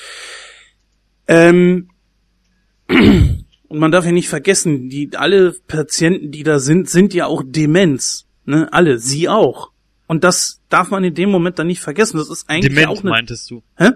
Ähm, 1.29 1.91
und 3.71 3.79
man 3.79 3.93
darf 3.93 4.05
ja 4.05 4.11
nicht 4.11 4.29
vergessen, 4.29 4.89
die, 4.89 5.11
alle 5.15 5.53
Patienten, 5.69 6.33
die 6.33 6.43
da 6.43 6.59
sind, 6.59 6.91
sind 6.91 7.15
ja 7.15 7.27
auch 7.27 7.45
Demenz. 7.47 8.27
Ne? 8.45 8.69
Alle. 8.73 8.99
Sie 8.99 9.29
auch. 9.29 9.71
Und 10.09 10.25
das 10.25 10.61
darf 10.69 10.91
man 10.91 11.05
in 11.05 11.15
dem 11.15 11.31
Moment 11.31 11.61
dann 11.61 11.69
nicht 11.69 11.81
vergessen. 11.81 12.19
Das 12.19 12.31
ist 12.31 12.51
eigentlich 12.51 12.75
Dement 12.75 12.89
auch 12.89 13.01
eine, 13.03 13.11
meintest 13.11 13.49
du. 13.49 13.63
Hä? 13.77 13.91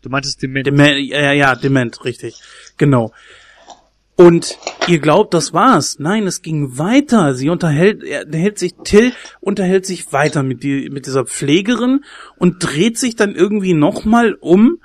Du 0.00 0.08
meintest 0.08 0.40
Dement. 0.40 0.66
Dement, 0.66 0.98
ja, 0.98 1.20
ja, 1.20 1.32
ja, 1.32 1.54
dement, 1.54 2.06
richtig. 2.06 2.40
Genau. 2.78 3.12
Und 4.16 4.56
ihr 4.88 4.98
glaubt, 4.98 5.34
das 5.34 5.52
war's. 5.52 5.98
Nein, 5.98 6.26
es 6.26 6.40
ging 6.40 6.78
weiter. 6.78 7.34
Sie 7.34 7.50
unterhält, 7.50 8.02
er 8.02 8.26
hält 8.32 8.58
sich, 8.58 8.76
Till 8.82 9.12
unterhält 9.40 9.84
sich 9.84 10.10
weiter 10.14 10.42
mit, 10.42 10.62
die, 10.62 10.88
mit 10.88 11.04
dieser 11.04 11.26
Pflegerin 11.26 12.02
und 12.38 12.60
dreht 12.60 12.96
sich 12.96 13.14
dann 13.14 13.34
irgendwie 13.34 13.74
nochmal 13.74 14.32
um 14.40 14.78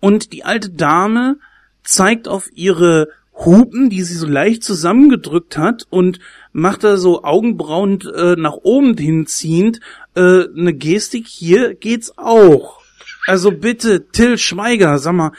und 0.00 0.34
die 0.34 0.44
alte 0.44 0.68
Dame 0.68 1.38
zeigt 1.84 2.26
auf 2.28 2.48
ihre 2.54 3.08
Hupen, 3.34 3.90
die 3.90 4.02
sie 4.02 4.14
so 4.14 4.26
leicht 4.26 4.62
zusammengedrückt 4.62 5.56
hat 5.56 5.86
und 5.90 6.20
macht 6.52 6.84
da 6.84 6.96
so 6.96 7.24
Augenbrauen 7.24 8.00
äh, 8.00 8.36
nach 8.36 8.54
oben 8.62 8.96
hinziehend 8.96 9.80
äh, 10.14 10.44
eine 10.48 10.72
Gestik. 10.74 11.26
Hier 11.26 11.74
geht's 11.74 12.16
auch. 12.16 12.80
Also 13.26 13.50
bitte, 13.50 14.08
Till 14.08 14.38
Schweiger, 14.38 14.98
sag 14.98 15.14
mal, 15.14 15.32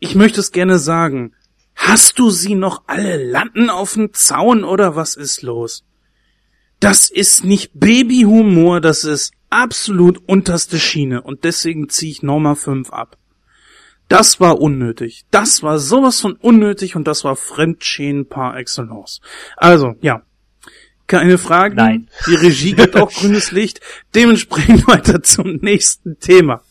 ich 0.00 0.14
möchte 0.14 0.40
es 0.40 0.52
gerne 0.52 0.78
sagen. 0.78 1.34
Hast 1.76 2.18
du 2.18 2.30
sie 2.30 2.54
noch 2.54 2.82
alle 2.86 3.22
Latten 3.22 3.70
auf 3.70 3.94
dem 3.94 4.12
Zaun 4.12 4.64
oder 4.64 4.96
was 4.96 5.16
ist 5.16 5.42
los? 5.42 5.84
Das 6.80 7.10
ist 7.10 7.44
nicht 7.44 7.72
Babyhumor, 7.74 8.80
das 8.80 9.04
ist 9.04 9.32
absolut 9.50 10.18
unterste 10.26 10.78
Schiene 10.78 11.22
und 11.22 11.44
deswegen 11.44 11.88
ziehe 11.88 12.12
ich 12.12 12.22
Norma 12.22 12.54
5 12.54 12.90
ab. 12.90 13.18
Das 14.08 14.38
war 14.38 14.60
unnötig. 14.60 15.24
Das 15.30 15.62
war 15.62 15.78
sowas 15.78 16.20
von 16.20 16.34
unnötig 16.34 16.94
und 16.96 17.06
das 17.06 17.24
war 17.24 17.36
Fremdschämen 17.36 18.28
par 18.28 18.56
excellence. 18.56 19.20
Also, 19.56 19.94
ja. 20.00 20.22
Keine 21.06 21.36
Fragen. 21.36 21.76
Nein. 21.76 22.08
Die 22.26 22.34
Regie 22.34 22.72
gibt 22.72 22.96
auch 22.96 23.12
grünes 23.20 23.52
Licht. 23.52 23.80
Dementsprechend 24.14 24.86
weiter 24.88 25.22
zum 25.22 25.56
nächsten 25.56 26.18
Thema. 26.18 26.62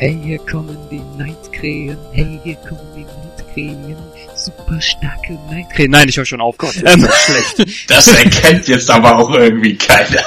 Hey, 0.00 0.16
hier 0.22 0.38
kommen 0.38 0.78
die 0.92 1.02
Neitkrähen. 1.18 1.98
Hey, 2.12 2.38
hier 2.44 2.54
kommen 2.54 2.94
die 2.96 3.17
Neitkrähen. 3.66 3.96
Super 4.36 4.80
starke 4.80 5.32
Neitkrähen. 5.50 5.90
Nein, 5.90 6.08
ich 6.08 6.16
höre 6.16 6.24
schon 6.24 6.40
auf. 6.40 6.56
ähm, 6.84 7.06
schlecht. 7.24 7.86
Das 7.88 8.06
erkennt 8.08 8.68
jetzt 8.68 8.90
aber 8.90 9.16
auch 9.18 9.30
irgendwie 9.34 9.76
keiner. 9.76 10.22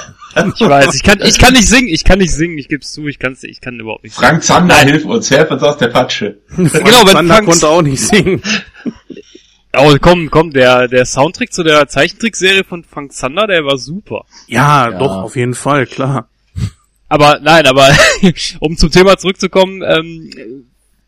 Ich 0.56 0.62
weiß, 0.62 0.96
ich 0.96 1.04
kann, 1.04 1.20
ich 1.22 1.38
kann 1.38 1.54
nicht 1.54 1.68
singen, 1.68 1.90
ich 1.90 2.04
kann 2.06 2.20
nicht 2.20 2.32
singen, 2.34 2.58
ich 2.58 2.70
geb's 2.70 2.94
zu, 2.94 3.06
ich 3.08 3.20
kann's, 3.20 3.44
ich 3.44 3.60
kann 3.60 3.78
überhaupt 3.80 4.04
nicht 4.06 4.16
singen. 4.16 4.28
Frank 4.30 4.44
Zander, 4.44 4.76
hilf 4.78 5.04
uns, 5.06 5.30
helf 5.30 5.52
uns 5.52 5.62
aus 5.62 5.78
der 5.78 5.88
Patsche. 5.90 6.40
Genau, 6.56 6.72
wenn 6.72 7.08
Sander 7.08 7.34
Frank- 7.36 7.48
konnte 7.50 7.68
auch 7.68 7.82
nicht 7.82 8.02
singen. 8.02 8.42
Oh, 9.74 9.96
komm, 10.02 10.30
komm, 10.30 10.52
der, 10.52 10.90
der 10.90 11.06
Soundtrack 11.06 11.54
zu 11.54 11.64
der 11.64 11.88
Zeichentrickserie 11.88 12.66
von 12.66 12.84
Frank 12.84 13.14
Zander, 13.14 13.48
der 13.48 13.64
war 13.64 13.78
super. 13.78 14.26
Ja, 14.48 14.90
Ja. 14.90 14.98
doch, 15.00 15.24
auf 15.24 15.38
jeden 15.38 15.54
Fall, 15.54 15.86
klar. 15.86 16.28
Aber 17.08 17.40
nein, 17.42 17.66
aber 17.66 17.90
um 18.60 18.76
zum 18.76 18.92
Thema 18.92 19.18
zurückzukommen, 19.18 19.82
ähm, 19.82 20.66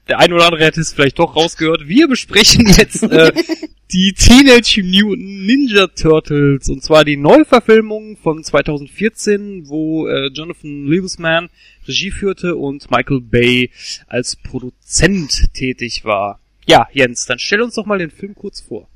der 0.07 0.19
ein 0.19 0.33
oder 0.33 0.45
andere 0.45 0.65
hätte 0.65 0.81
es 0.81 0.93
vielleicht 0.93 1.19
doch 1.19 1.35
rausgehört. 1.35 1.87
Wir 1.87 2.07
besprechen 2.07 2.67
jetzt 2.77 3.03
äh, 3.03 3.31
die 3.93 4.13
Teenage 4.13 4.83
Mutant 4.83 5.45
Ninja 5.45 5.87
Turtles 5.87 6.69
und 6.69 6.83
zwar 6.83 7.05
die 7.05 7.17
Neuverfilmung 7.17 8.17
von 8.17 8.43
2014, 8.43 9.67
wo 9.67 10.07
äh, 10.07 10.27
Jonathan 10.27 10.87
Liebesman 10.87 11.49
Regie 11.87 12.11
führte 12.11 12.55
und 12.55 12.89
Michael 12.91 13.21
Bay 13.21 13.71
als 14.07 14.35
Produzent 14.35 15.53
tätig 15.53 16.03
war. 16.05 16.39
Ja, 16.65 16.87
Jens, 16.91 17.25
dann 17.25 17.39
stell 17.39 17.61
uns 17.61 17.75
doch 17.75 17.85
mal 17.85 17.99
den 17.99 18.11
Film 18.11 18.35
kurz 18.35 18.61
vor. 18.61 18.87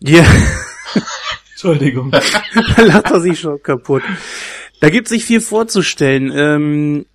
Ja, 0.00 0.24
Entschuldigung. 1.52 2.10
da 2.76 2.82
lacht 2.82 3.10
er 3.10 3.20
sich 3.20 3.40
schon 3.40 3.62
kaputt. 3.62 4.02
Da 4.80 4.90
gibt 4.90 5.08
sich 5.08 5.24
viel 5.24 5.40
vorzustellen. 5.40 6.30
Ähm, 6.34 7.06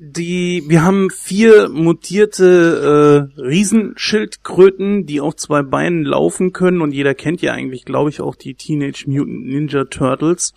die, 0.00 0.62
wir 0.68 0.84
haben 0.84 1.10
vier 1.10 1.68
mutierte 1.68 3.28
äh, 3.36 3.40
Riesenschildkröten, 3.40 5.06
die 5.06 5.20
auf 5.20 5.34
zwei 5.34 5.62
Beinen 5.62 6.04
laufen 6.04 6.52
können 6.52 6.82
und 6.82 6.92
jeder 6.92 7.14
kennt 7.14 7.42
ja 7.42 7.52
eigentlich, 7.52 7.84
glaube 7.84 8.10
ich, 8.10 8.20
auch 8.20 8.36
die 8.36 8.54
Teenage 8.54 9.04
Mutant 9.08 9.46
Ninja 9.46 9.84
Turtles, 9.84 10.54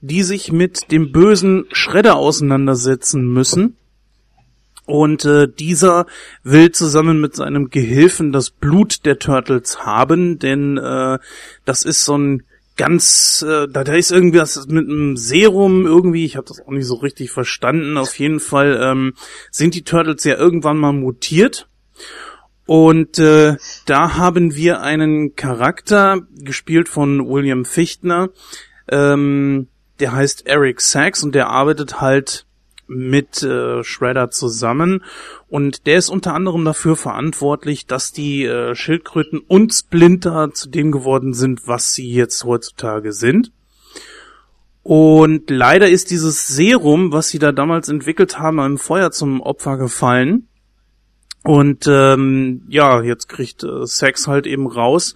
die 0.00 0.22
sich 0.24 0.50
mit 0.50 0.90
dem 0.90 1.12
bösen 1.12 1.66
Schredder 1.70 2.16
auseinandersetzen 2.16 3.32
müssen. 3.32 3.76
Und 4.86 5.24
äh, 5.24 5.48
dieser 5.48 6.06
will 6.42 6.72
zusammen 6.72 7.20
mit 7.20 7.36
seinem 7.36 7.70
Gehilfen 7.70 8.32
das 8.32 8.50
Blut 8.50 9.06
der 9.06 9.18
Turtles 9.18 9.86
haben, 9.86 10.38
denn 10.40 10.76
äh, 10.78 11.18
das 11.64 11.84
ist 11.84 12.04
so 12.04 12.18
ein 12.18 12.42
ganz, 12.76 13.44
äh, 13.46 13.68
da, 13.68 13.84
da 13.84 13.94
ist 13.94 14.10
irgendwie 14.10 14.38
was 14.38 14.66
mit 14.66 14.88
einem 14.88 15.16
Serum 15.16 15.86
irgendwie, 15.86 16.24
ich 16.24 16.36
habe 16.36 16.46
das 16.46 16.60
auch 16.60 16.70
nicht 16.70 16.86
so 16.86 16.96
richtig 16.96 17.30
verstanden. 17.30 17.96
Auf 17.96 18.18
jeden 18.18 18.40
Fall 18.40 18.78
ähm, 18.82 19.14
sind 19.50 19.74
die 19.74 19.84
Turtles 19.84 20.24
ja 20.24 20.36
irgendwann 20.36 20.78
mal 20.78 20.92
mutiert. 20.92 21.68
Und 22.66 23.18
äh, 23.18 23.56
da 23.86 24.16
haben 24.16 24.54
wir 24.54 24.80
einen 24.80 25.36
Charakter, 25.36 26.22
gespielt 26.32 26.88
von 26.88 27.28
William 27.28 27.64
Fichtner, 27.64 28.30
ähm, 28.88 29.68
der 30.00 30.12
heißt 30.12 30.46
Eric 30.46 30.80
Sachs 30.80 31.22
und 31.22 31.34
der 31.34 31.48
arbeitet 31.48 32.00
halt 32.00 32.46
mit 32.86 33.42
äh, 33.42 33.82
Shredder 33.82 34.30
zusammen 34.30 35.02
und 35.48 35.86
der 35.86 35.98
ist 35.98 36.08
unter 36.08 36.34
anderem 36.34 36.64
dafür 36.64 36.96
verantwortlich, 36.96 37.86
dass 37.86 38.12
die 38.12 38.44
äh, 38.44 38.74
Schildkröten 38.74 39.40
und 39.40 39.72
Splinter 39.72 40.50
zu 40.52 40.68
dem 40.68 40.92
geworden 40.92 41.34
sind, 41.34 41.66
was 41.66 41.94
sie 41.94 42.10
jetzt 42.10 42.44
heutzutage 42.44 43.12
sind. 43.12 43.52
Und 44.82 45.48
leider 45.48 45.88
ist 45.88 46.10
dieses 46.10 46.46
Serum, 46.46 47.10
was 47.10 47.28
sie 47.28 47.38
da 47.38 47.52
damals 47.52 47.88
entwickelt 47.88 48.38
haben, 48.38 48.60
einem 48.60 48.76
Feuer 48.76 49.10
zum 49.10 49.40
Opfer 49.40 49.78
gefallen. 49.78 50.46
Und 51.42 51.86
ähm, 51.88 52.62
ja, 52.68 53.02
jetzt 53.02 53.28
kriegt 53.28 53.64
äh, 53.64 53.86
Sex 53.86 54.28
halt 54.28 54.46
eben 54.46 54.66
raus. 54.66 55.14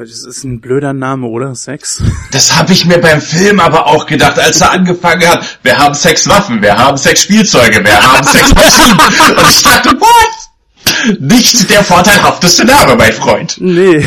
Das 0.00 0.24
ist 0.24 0.44
ein 0.44 0.62
blöder 0.62 0.94
Name, 0.94 1.26
oder? 1.26 1.54
Sex? 1.54 2.02
Das 2.32 2.56
habe 2.56 2.72
ich 2.72 2.86
mir 2.86 2.98
beim 2.98 3.20
Film 3.20 3.60
aber 3.60 3.86
auch 3.86 4.06
gedacht, 4.06 4.38
als 4.38 4.60
er 4.60 4.70
angefangen 4.70 5.28
hat. 5.28 5.58
Wir 5.62 5.76
haben 5.76 5.94
Sexwaffen, 5.94 6.62
wir 6.62 6.78
haben 6.78 6.96
Sexspielzeuge, 6.96 7.84
wir 7.84 8.00
haben 8.00 8.24
Sexmaschinen. 8.24 8.98
Und 9.36 9.50
ich 9.50 9.62
dachte, 9.62 9.90
what? 10.00 11.20
Nicht 11.20 11.68
der 11.68 11.84
vorteilhafteste 11.84 12.64
Name, 12.64 12.96
mein 12.96 13.12
Freund. 13.12 13.56
Nee. 13.60 14.06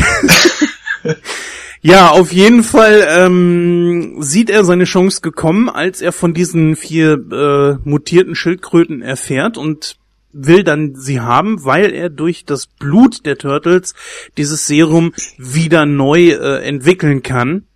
ja, 1.82 2.08
auf 2.08 2.32
jeden 2.32 2.64
Fall 2.64 3.06
ähm, 3.08 4.16
sieht 4.20 4.50
er 4.50 4.64
seine 4.64 4.84
Chance 4.84 5.20
gekommen, 5.20 5.68
als 5.68 6.00
er 6.00 6.12
von 6.12 6.34
diesen 6.34 6.74
vier 6.76 7.12
äh, 7.12 7.88
mutierten 7.88 8.34
Schildkröten 8.34 9.02
erfährt 9.02 9.58
und 9.58 9.96
will 10.34 10.64
dann 10.64 10.94
sie 10.94 11.20
haben, 11.20 11.64
weil 11.64 11.92
er 11.94 12.10
durch 12.10 12.44
das 12.44 12.66
Blut 12.66 13.24
der 13.24 13.38
Turtles 13.38 13.94
dieses 14.36 14.66
Serum 14.66 15.14
wieder 15.38 15.86
neu 15.86 16.30
äh, 16.30 16.62
entwickeln 16.64 17.22
kann. 17.22 17.66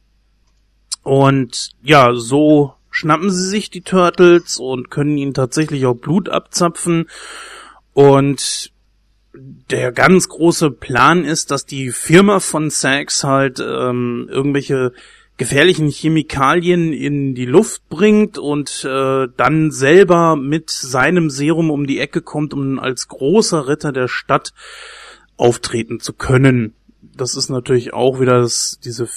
Und 1.03 1.71
ja, 1.83 2.15
so 2.15 2.75
schnappen 2.91 3.31
sie 3.31 3.49
sich 3.49 3.71
die 3.71 3.83
Turtles 3.83 4.59
und 4.59 4.91
können 4.91 5.17
ihnen 5.17 5.35
tatsächlich 5.35 5.87
auch 5.87 5.95
Blut 5.95 6.29
abzapfen. 6.29 7.09
Und 7.95 8.73
der 9.33 9.93
ganz 9.93 10.29
große 10.29 10.71
Plan 10.71 11.25
ist, 11.25 11.51
dass 11.51 11.65
die 11.65 11.91
Firma 11.91 12.41
von 12.41 12.71
Sachs 12.71 13.25
halt 13.25 13.61
ähm, 13.61 14.29
irgendwelche 14.31 14.93
gefährlichen 15.39 15.89
Chemikalien 15.89 16.93
in 16.93 17.35
die 17.35 17.47
Luft 17.47 17.89
bringt 17.89 18.39
und 18.39 18.85
äh, 18.85 19.29
dann 19.37 19.71
selber 19.71 20.35
mit 20.37 20.69
seinem 20.69 21.31
Serum 21.31 21.71
um 21.71 21.87
die 21.87 22.01
Ecke 22.01 22.21
kommt, 22.21 22.53
um 22.53 22.79
als 22.79 23.07
großer 23.09 23.69
Ritter 23.69 23.93
der 23.93 24.09
Stadt 24.09 24.53
auftreten 25.37 26.01
zu 26.01 26.13
können. 26.13 26.75
Das 27.01 27.37
ist 27.37 27.49
natürlich 27.49 27.95
auch 27.95 28.21
wieder 28.21 28.41
das, 28.41 28.81
diese, 28.85 29.09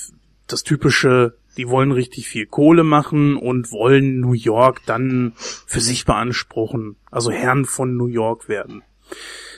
das 0.47 0.63
typische, 0.63 1.33
die 1.57 1.67
wollen 1.67 1.91
richtig 1.91 2.27
viel 2.27 2.45
Kohle 2.45 2.83
machen 2.83 3.35
und 3.35 3.71
wollen 3.71 4.19
New 4.19 4.33
York 4.33 4.81
dann 4.85 5.33
für 5.35 5.81
sich 5.81 6.05
beanspruchen, 6.05 6.97
also 7.09 7.31
Herrn 7.31 7.65
von 7.65 7.97
New 7.97 8.07
York 8.07 8.47
werden. 8.47 8.83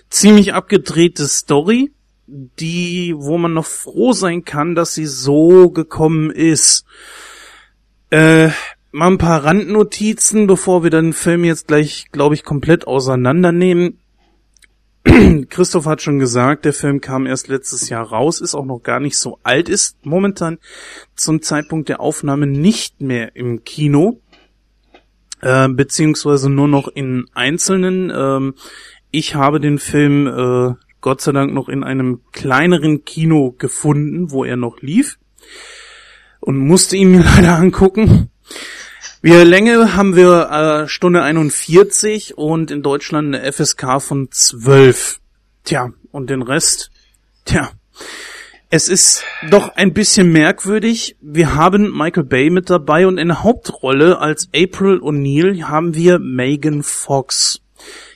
Ziemlich 0.10 0.54
abgedrehte 0.54 1.28
Story, 1.28 1.92
die, 2.34 3.14
wo 3.16 3.38
man 3.38 3.54
noch 3.54 3.66
froh 3.66 4.14
sein 4.14 4.44
kann, 4.44 4.76
dass 4.76 4.94
sie 4.94 5.06
so 5.06 5.70
gekommen 5.70 6.32
ist. 6.32 6.86
Äh, 8.10 8.50
mal 8.92 9.08
ein 9.08 9.18
paar 9.18 9.44
Randnotizen, 9.44 10.48
bevor 10.48 10.84
wir 10.84 10.90
den 10.90 11.14
Film 11.14 11.44
jetzt 11.44 11.68
gleich, 11.68 12.06
glaube 12.12 12.36
ich, 12.36 12.44
komplett 12.44 12.88
auseinandernehmen. 12.88 14.00
Christoph 15.50 15.86
hat 15.86 16.02
schon 16.02 16.20
gesagt, 16.20 16.66
der 16.66 16.74
Film 16.74 17.02
kam 17.02 17.26
erst 17.26 17.50
letztes 17.50 17.90
Jahr 17.90 18.08
raus, 18.08 18.42
ist 18.42 18.56
auch 18.56 18.66
noch 18.66 18.80
gar 18.80 19.00
nicht 19.00 19.18
so 19.18 19.40
alt, 19.44 19.70
ist 19.70 20.06
momentan 20.06 20.60
zum 21.16 21.42
Zeitpunkt 21.42 21.90
der 21.90 22.00
Aufnahme 22.00 22.48
nicht 22.48 23.02
mehr 23.02 23.36
im 23.36 23.64
Kino, 23.64 24.22
äh, 25.42 25.68
beziehungsweise 25.68 26.50
nur 26.50 26.68
noch 26.68 26.88
in 26.88 27.26
einzelnen. 27.34 28.12
Ähm, 28.16 28.54
ich 29.12 29.36
habe 29.36 29.60
den 29.60 29.78
Film 29.78 30.28
äh, 30.28 30.74
Gott 31.04 31.20
sei 31.20 31.34
Dank 31.34 31.54
noch 31.54 31.68
in 31.68 31.84
einem 31.84 32.22
kleineren 32.32 33.04
Kino 33.04 33.52
gefunden, 33.58 34.32
wo 34.32 34.46
er 34.46 34.56
noch 34.56 34.80
lief 34.80 35.20
und 36.40 36.58
musste 36.58 36.96
ihn 36.96 37.12
mir 37.12 37.24
leider 37.36 37.58
angucken. 37.58 38.32
Wir 39.22 39.44
Länge 39.44 39.96
haben 39.96 40.16
wir 40.16 40.50
äh, 40.50 40.88
Stunde 40.88 41.22
41 41.22 42.38
und 42.38 42.72
in 42.72 42.82
Deutschland 42.84 43.36
eine 43.36 43.52
FSK 43.52 44.02
von 44.02 44.32
12. 44.32 45.20
Tja, 45.66 45.92
und 46.12 46.30
den 46.30 46.42
Rest, 46.42 46.90
tja, 47.44 47.70
es 48.70 48.88
ist 48.88 49.26
doch 49.50 49.76
ein 49.76 49.94
bisschen 49.94 50.32
merkwürdig. 50.32 51.18
Wir 51.20 51.56
haben 51.56 51.92
Michael 51.96 52.24
Bay 52.24 52.50
mit 52.50 52.70
dabei 52.70 53.08
und 53.08 53.18
in 53.18 53.28
der 53.28 53.44
Hauptrolle 53.44 54.20
als 54.20 54.48
April 54.56 55.00
O'Neil 55.00 55.64
haben 55.64 55.96
wir 55.96 56.20
Megan 56.20 56.82
Fox. 56.82 57.63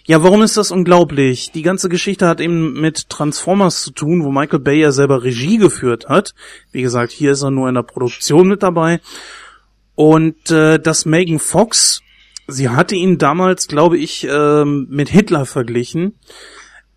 Ja, 0.07 0.23
warum 0.23 0.41
ist 0.41 0.55
das 0.55 0.71
unglaublich? 0.71 1.51
Die 1.51 1.63
ganze 1.63 1.89
Geschichte 1.89 2.29
hat 2.29 2.39
eben 2.39 2.79
mit 2.79 3.09
Transformers 3.09 3.83
zu 3.83 3.91
tun, 3.91 4.23
wo 4.23 4.31
Michael 4.31 4.59
Bay 4.59 4.79
ja 4.79 4.93
selber 4.93 5.21
Regie 5.21 5.57
geführt 5.57 6.07
hat. 6.07 6.33
Wie 6.71 6.81
gesagt, 6.81 7.11
hier 7.11 7.33
ist 7.33 7.41
er 7.41 7.51
nur 7.51 7.67
in 7.67 7.75
der 7.75 7.83
Produktion 7.83 8.47
mit 8.47 8.63
dabei. 8.63 9.01
Und 9.95 10.49
äh, 10.49 10.79
dass 10.79 11.05
Megan 11.05 11.39
Fox, 11.39 12.01
sie 12.47 12.69
hatte 12.69 12.95
ihn 12.95 13.17
damals, 13.17 13.67
glaube 13.67 13.97
ich, 13.97 14.25
äh, 14.25 14.63
mit 14.63 15.09
Hitler 15.09 15.45
verglichen 15.45 16.15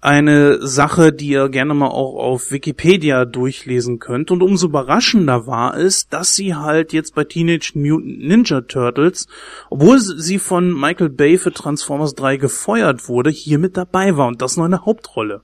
eine 0.01 0.67
Sache, 0.67 1.13
die 1.13 1.29
ihr 1.29 1.49
gerne 1.51 1.75
mal 1.75 1.89
auch 1.89 2.15
auf 2.15 2.51
Wikipedia 2.51 3.27
durchlesen 3.27 3.99
könnt. 3.99 4.31
Und 4.31 4.43
umso 4.43 4.69
überraschender 4.69 5.47
war 5.47 5.77
es, 5.77 6.09
dass 6.09 6.35
sie 6.35 6.55
halt 6.55 6.93
jetzt 6.93 7.15
bei 7.15 7.25
Teenage 7.25 7.73
Mutant 7.75 8.19
Ninja 8.19 8.63
Turtles, 8.63 9.27
obwohl 9.69 9.99
sie 10.01 10.39
von 10.39 10.73
Michael 10.73 11.11
Bay 11.11 11.37
für 11.37 11.53
Transformers 11.53 12.15
3 12.15 12.39
gefeuert 12.39 13.09
wurde, 13.09 13.31
hier 13.31 13.59
mit 13.59 13.77
dabei 13.77 14.17
war 14.17 14.29
und 14.29 14.41
das 14.41 14.57
nur 14.57 14.67
eine 14.67 14.87
Hauptrolle. 14.87 15.43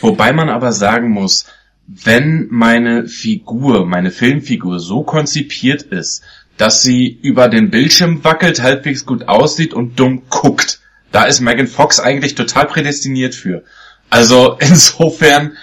Wobei 0.00 0.32
man 0.32 0.48
aber 0.48 0.72
sagen 0.72 1.10
muss, 1.10 1.46
wenn 1.86 2.48
meine 2.50 3.06
Figur, 3.06 3.86
meine 3.86 4.10
Filmfigur 4.10 4.80
so 4.80 5.02
konzipiert 5.02 5.82
ist, 5.82 6.22
dass 6.56 6.82
sie 6.82 7.18
über 7.22 7.48
den 7.48 7.70
Bildschirm 7.70 8.24
wackelt, 8.24 8.62
halbwegs 8.62 9.06
gut 9.06 9.28
aussieht 9.28 9.74
und 9.74 9.98
dumm 9.98 10.22
guckt, 10.30 10.80
da 11.12 11.24
ist 11.24 11.40
Megan 11.40 11.66
Fox 11.66 12.00
eigentlich 12.00 12.34
total 12.34 12.66
prädestiniert 12.66 13.34
für. 13.34 13.62
Also 14.10 14.56
insofern 14.60 15.56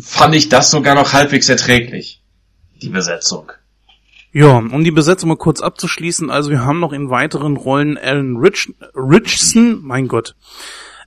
fand 0.00 0.34
ich 0.34 0.48
das 0.48 0.70
sogar 0.70 0.94
noch 0.94 1.12
halbwegs 1.12 1.48
erträglich, 1.48 2.22
die 2.82 2.88
Besetzung. 2.88 3.52
Ja, 4.32 4.58
um 4.58 4.84
die 4.84 4.90
Besetzung 4.90 5.30
mal 5.30 5.36
kurz 5.36 5.60
abzuschließen, 5.60 6.30
also 6.30 6.50
wir 6.50 6.64
haben 6.64 6.80
noch 6.80 6.92
in 6.92 7.10
weiteren 7.10 7.56
Rollen 7.56 7.96
Alan 7.96 8.36
Rich 8.36 8.72
Richson, 8.94 9.80
mein 9.82 10.06
Gott, 10.06 10.36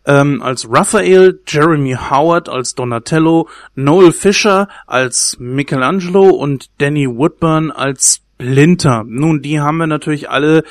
ähm, 0.06 0.42
als 0.42 0.68
Raphael, 0.68 1.40
Jeremy 1.48 1.96
Howard 2.10 2.50
als 2.50 2.74
Donatello, 2.74 3.48
Noel 3.76 4.12
Fisher 4.12 4.68
als 4.88 5.38
Michelangelo 5.40 6.30
und 6.30 6.72
Danny 6.80 7.08
Woodburn 7.08 7.70
als 7.70 8.22
Splinter. 8.42 9.04
Nun, 9.06 9.42
die 9.42 9.60
haben 9.60 9.78
wir 9.78 9.88
natürlich 9.88 10.30
alle 10.30 10.64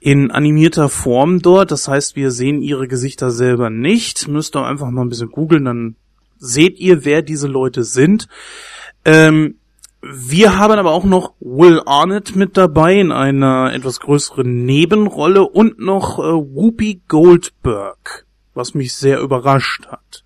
in 0.00 0.30
animierter 0.30 0.88
Form 0.88 1.40
dort. 1.40 1.70
Das 1.70 1.86
heißt, 1.86 2.16
wir 2.16 2.30
sehen 2.30 2.62
ihre 2.62 2.88
Gesichter 2.88 3.30
selber 3.30 3.70
nicht. 3.70 4.26
Müsst 4.26 4.56
ihr 4.56 4.66
einfach 4.66 4.90
mal 4.90 5.02
ein 5.02 5.10
bisschen 5.10 5.30
googeln, 5.30 5.66
dann 5.66 5.96
seht 6.38 6.78
ihr, 6.80 7.04
wer 7.04 7.22
diese 7.22 7.46
Leute 7.46 7.84
sind. 7.84 8.26
Ähm, 9.04 9.56
wir 10.02 10.58
haben 10.58 10.78
aber 10.78 10.92
auch 10.92 11.04
noch 11.04 11.34
Will 11.40 11.82
Arnett 11.84 12.34
mit 12.34 12.56
dabei 12.56 12.98
in 12.98 13.12
einer 13.12 13.74
etwas 13.74 14.00
größeren 14.00 14.64
Nebenrolle 14.64 15.42
und 15.42 15.78
noch 15.78 16.18
äh, 16.18 16.22
Whoopi 16.22 17.02
Goldberg, 17.06 18.26
was 18.54 18.72
mich 18.72 18.94
sehr 18.94 19.20
überrascht 19.20 19.86
hat. 19.88 20.24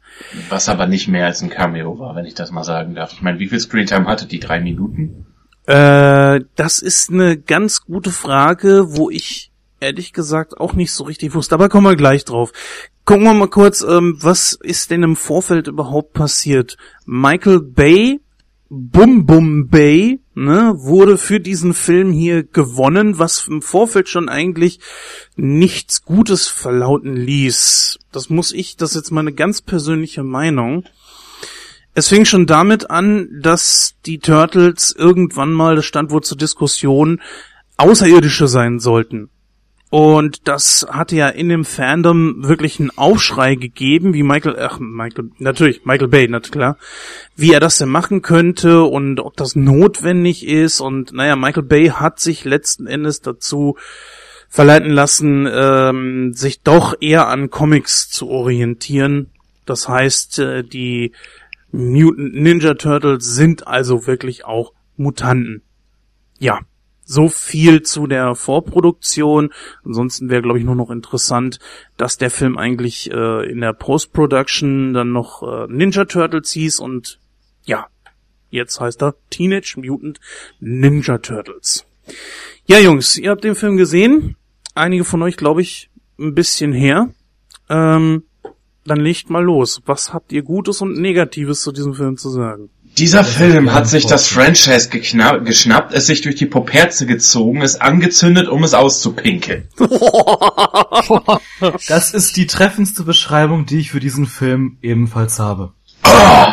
Was 0.48 0.68
aber 0.68 0.86
nicht 0.86 1.08
mehr 1.08 1.26
als 1.26 1.42
ein 1.42 1.50
Cameo 1.50 1.98
war, 1.98 2.14
wenn 2.14 2.24
ich 2.24 2.34
das 2.34 2.52
mal 2.52 2.62
sagen 2.62 2.94
darf. 2.94 3.12
Ich 3.12 3.22
meine, 3.22 3.40
wie 3.40 3.48
viel 3.48 3.58
Screentime 3.58 4.06
hatte 4.06 4.26
die? 4.26 4.38
Drei 4.38 4.60
Minuten? 4.60 5.26
Äh, 5.66 6.42
das 6.54 6.80
ist 6.80 7.10
eine 7.10 7.36
ganz 7.36 7.82
gute 7.82 8.12
Frage, 8.12 8.96
wo 8.96 9.10
ich 9.10 9.50
ehrlich 9.84 10.12
gesagt 10.12 10.58
auch 10.58 10.72
nicht 10.72 10.92
so 10.92 11.04
richtig 11.04 11.34
wusste, 11.34 11.54
aber 11.54 11.68
kommen 11.68 11.86
wir 11.86 11.96
gleich 11.96 12.24
drauf. 12.24 12.52
Gucken 13.04 13.24
wir 13.24 13.34
mal 13.34 13.48
kurz, 13.48 13.82
ähm, 13.82 14.16
was 14.20 14.54
ist 14.54 14.90
denn 14.90 15.02
im 15.02 15.16
Vorfeld 15.16 15.68
überhaupt 15.68 16.14
passiert? 16.14 16.76
Michael 17.04 17.60
Bay 17.60 18.20
Bum 18.70 19.26
Bum 19.26 19.68
Bay 19.68 20.20
ne, 20.34 20.72
wurde 20.76 21.18
für 21.18 21.38
diesen 21.38 21.74
Film 21.74 22.12
hier 22.12 22.42
gewonnen, 22.42 23.18
was 23.18 23.46
im 23.46 23.62
Vorfeld 23.62 24.08
schon 24.08 24.28
eigentlich 24.28 24.80
nichts 25.36 26.02
Gutes 26.02 26.48
verlauten 26.48 27.14
ließ. 27.14 27.98
Das 28.10 28.30
muss 28.30 28.52
ich, 28.52 28.76
das 28.76 28.90
ist 28.90 28.96
jetzt 28.96 29.10
meine 29.12 29.32
ganz 29.32 29.60
persönliche 29.60 30.24
Meinung. 30.24 30.84
Es 31.94 32.08
fing 32.08 32.24
schon 32.24 32.46
damit 32.46 32.90
an, 32.90 33.28
dass 33.40 33.94
die 34.06 34.18
Turtles 34.18 34.92
irgendwann 34.98 35.52
mal, 35.52 35.76
das 35.76 35.84
stand 35.84 36.10
wohl 36.10 36.22
zur 36.22 36.38
Diskussion, 36.38 37.20
Außerirdische 37.76 38.48
sein 38.48 38.80
sollten. 38.80 39.30
Und 39.94 40.48
das 40.48 40.84
hatte 40.90 41.14
ja 41.14 41.28
in 41.28 41.48
dem 41.48 41.64
Fandom 41.64 42.48
wirklich 42.48 42.80
einen 42.80 42.90
Aufschrei 42.98 43.54
gegeben, 43.54 44.12
wie 44.12 44.24
Michael, 44.24 44.58
ach, 44.58 44.80
Michael, 44.80 45.30
natürlich, 45.38 45.84
Michael 45.84 46.08
Bay, 46.08 46.26
na 46.28 46.40
klar, 46.40 46.78
wie 47.36 47.52
er 47.52 47.60
das 47.60 47.78
denn 47.78 47.90
machen 47.90 48.20
könnte 48.20 48.82
und 48.82 49.20
ob 49.20 49.36
das 49.36 49.54
notwendig 49.54 50.48
ist. 50.48 50.80
Und 50.80 51.12
naja, 51.12 51.36
Michael 51.36 51.62
Bay 51.62 51.90
hat 51.90 52.18
sich 52.18 52.44
letzten 52.44 52.88
Endes 52.88 53.20
dazu 53.20 53.76
verleiten 54.48 54.90
lassen, 54.90 55.48
ähm, 55.48 56.32
sich 56.34 56.62
doch 56.62 56.96
eher 57.00 57.28
an 57.28 57.50
Comics 57.50 58.08
zu 58.08 58.28
orientieren. 58.28 59.30
Das 59.64 59.88
heißt, 59.88 60.40
äh, 60.40 60.64
die 60.64 61.12
Mutant 61.70 62.34
Ninja 62.34 62.74
Turtles 62.74 63.26
sind 63.26 63.68
also 63.68 64.08
wirklich 64.08 64.44
auch 64.44 64.72
Mutanten. 64.96 65.62
Ja, 66.40 66.62
so 67.04 67.28
viel 67.28 67.82
zu 67.82 68.06
der 68.06 68.34
Vorproduktion. 68.34 69.52
Ansonsten 69.84 70.30
wäre, 70.30 70.42
glaube 70.42 70.58
ich, 70.58 70.64
nur 70.64 70.74
noch 70.74 70.90
interessant, 70.90 71.58
dass 71.96 72.18
der 72.18 72.30
Film 72.30 72.58
eigentlich 72.58 73.10
äh, 73.10 73.50
in 73.50 73.60
der 73.60 73.72
Post-Production 73.72 74.94
dann 74.94 75.12
noch 75.12 75.42
äh, 75.42 75.66
Ninja 75.68 76.04
Turtles 76.04 76.50
hieß 76.52 76.80
und 76.80 77.18
ja, 77.64 77.86
jetzt 78.50 78.80
heißt 78.80 79.02
er 79.02 79.14
Teenage 79.30 79.76
Mutant 79.76 80.20
Ninja 80.60 81.18
Turtles. 81.18 81.86
Ja, 82.66 82.78
Jungs, 82.78 83.18
ihr 83.18 83.30
habt 83.30 83.44
den 83.44 83.54
Film 83.54 83.76
gesehen. 83.76 84.36
Einige 84.74 85.04
von 85.04 85.22
euch, 85.22 85.36
glaube 85.36 85.62
ich, 85.62 85.90
ein 86.18 86.34
bisschen 86.34 86.72
her. 86.72 87.10
Ähm, 87.68 88.24
dann 88.84 89.00
legt 89.00 89.30
mal 89.30 89.42
los. 89.42 89.82
Was 89.86 90.12
habt 90.12 90.32
ihr 90.32 90.42
Gutes 90.42 90.82
und 90.82 90.98
Negatives 90.98 91.62
zu 91.62 91.72
diesem 91.72 91.94
Film 91.94 92.16
zu 92.16 92.28
sagen? 92.28 92.70
Dieser 92.98 93.24
Film 93.24 93.72
hat 93.72 93.88
sich 93.88 94.06
das 94.06 94.28
Franchise 94.28 94.88
geschnappt, 94.88 95.92
es 95.92 96.06
sich 96.06 96.20
durch 96.20 96.36
die 96.36 96.46
Poperze 96.46 97.06
gezogen, 97.06 97.62
es 97.62 97.80
angezündet, 97.80 98.48
um 98.48 98.62
es 98.62 98.74
auszupinkeln. 98.74 99.68
Das 101.88 102.14
ist 102.14 102.36
die 102.36 102.46
treffendste 102.46 103.04
Beschreibung, 103.04 103.66
die 103.66 103.78
ich 103.78 103.90
für 103.90 104.00
diesen 104.00 104.26
Film 104.26 104.78
ebenfalls 104.82 105.38
habe. 105.38 105.72
Oh, 106.04 106.46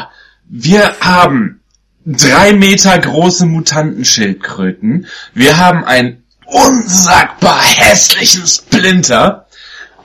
wir 0.47 0.95
haben 1.01 1.61
drei 2.05 2.53
Meter 2.53 2.97
große 2.97 3.45
Mutantenschildkröten. 3.45 5.07
Wir 5.33 5.57
haben 5.57 5.83
einen 5.83 6.23
unsagbar 6.45 7.61
hässlichen 7.61 8.47
Splinter. 8.47 9.47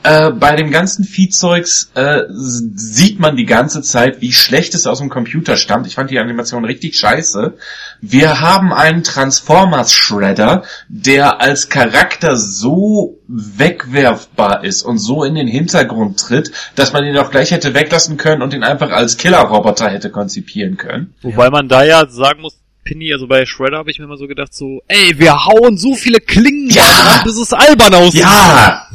Äh, 0.07 0.31
bei 0.31 0.55
dem 0.55 0.71
ganzen 0.71 1.05
Viehzeugs 1.05 1.91
äh, 1.97 2.23
sieht 2.29 3.19
man 3.19 3.35
die 3.35 3.45
ganze 3.45 3.83
Zeit, 3.83 4.21
wie 4.21 4.33
schlecht 4.33 4.77
es 4.77 4.87
aus 4.87 5.01
dem 5.01 5.09
Computer 5.09 5.57
stammt. 5.57 5.89
Ich 5.89 5.97
fand 5.97 6.13
die 6.13 6.21
Animation 6.21 6.65
richtig 6.65 6.97
scheiße. 6.97 7.55
Wir 8.01 8.41
haben 8.41 8.73
einen 8.73 9.03
Transformers 9.03 9.93
Shredder, 9.93 10.63
der 10.87 11.41
als 11.41 11.71
Charakter 11.71 12.37
so 12.37 13.19
wegwerfbar 13.27 14.63
ist 14.63 14.83
und 14.83 14.99
so 14.99 15.25
in 15.25 15.35
den 15.35 15.49
Hintergrund 15.49 16.21
tritt, 16.21 16.53
dass 16.77 16.93
man 16.93 17.05
ihn 17.05 17.19
auch 17.19 17.33
gleich 17.33 17.51
hätte 17.51 17.75
weglassen 17.75 18.17
können 18.17 18.43
und 18.43 18.55
ihn 18.55 18.63
einfach 18.63 18.93
als 18.93 19.17
Killerroboter 19.17 19.91
hätte 19.91 20.11
konzipieren 20.11 20.77
können. 20.77 21.15
Wobei 21.23 21.51
man 21.51 21.69
da 21.69 21.83
ja 21.83 22.07
sagen 22.07 22.43
muss, 22.43 22.55
Penny, 22.87 23.13
also 23.13 23.27
bei 23.27 23.45
Shredder 23.45 23.79
habe 23.79 23.91
ich 23.91 23.99
mir 23.99 24.05
immer 24.05 24.17
so 24.17 24.27
gedacht, 24.27 24.55
so, 24.55 24.81
ey, 24.89 25.19
wir 25.19 25.45
hauen 25.45 25.77
so 25.77 25.95
viele 25.95 26.21
Klingen 26.21 26.71
Ja. 26.71 26.83
dran, 26.83 27.25
bis 27.25 27.37
es 27.37 27.53
albern 27.53 27.95
aussieht. 27.95 28.21
Ja! 28.23 28.87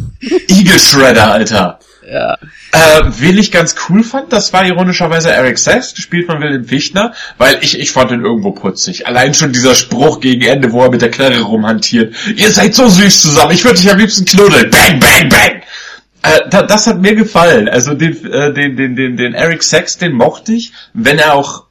Eagle 0.48 0.80
Shredder, 0.80 1.32
Alter. 1.32 1.80
ja. 2.10 2.38
Äh, 2.74 3.02
wen 3.20 3.38
ich 3.38 3.52
ganz 3.52 3.76
cool 3.90 4.02
fand, 4.04 4.32
das 4.32 4.54
war 4.54 4.66
ironischerweise 4.66 5.30
Eric 5.32 5.58
Sess, 5.58 5.94
gespielt 5.94 6.26
von 6.28 6.40
William 6.42 6.64
Fichtner, 6.64 7.14
weil 7.38 7.58
ich, 7.62 7.78
ich 7.78 7.92
fand 7.92 8.12
ihn 8.12 8.24
irgendwo 8.24 8.52
putzig. 8.52 9.08
Allein 9.08 9.34
schon 9.34 9.52
dieser 9.52 9.76
Spruch 9.76 10.22
gegen 10.22 10.42
Ende, 10.44 10.72
wo 10.72 10.82
er 10.84 10.90
mit 10.90 11.02
der 11.02 11.12
Knarre 11.12 11.42
rumhantiert. 11.42 12.16
Ihr 12.36 12.50
seid 12.50 12.74
so 12.74 12.88
süß 12.88 13.22
zusammen, 13.22 13.52
ich 13.52 13.66
würde 13.66 13.78
dich 13.78 13.92
am 13.92 13.98
liebsten 13.98 14.24
knuddeln. 14.26 14.70
Bang, 14.72 15.00
bang, 15.02 15.28
bang! 15.30 15.62
Äh, 16.24 16.48
da, 16.50 16.62
das 16.62 16.88
hat 16.88 17.02
mir 17.02 17.16
gefallen. 17.16 17.68
Also 17.68 17.94
den, 17.94 18.14
äh, 18.32 18.54
den, 18.54 18.78
den, 18.78 18.96
den, 18.96 19.18
den 19.18 19.34
Eric 19.34 19.64
Sachs, 19.64 19.98
den 19.98 20.14
mochte 20.14 20.54
ich, 20.54 20.72
wenn 20.94 21.18
er 21.20 21.34
auch 21.34 21.66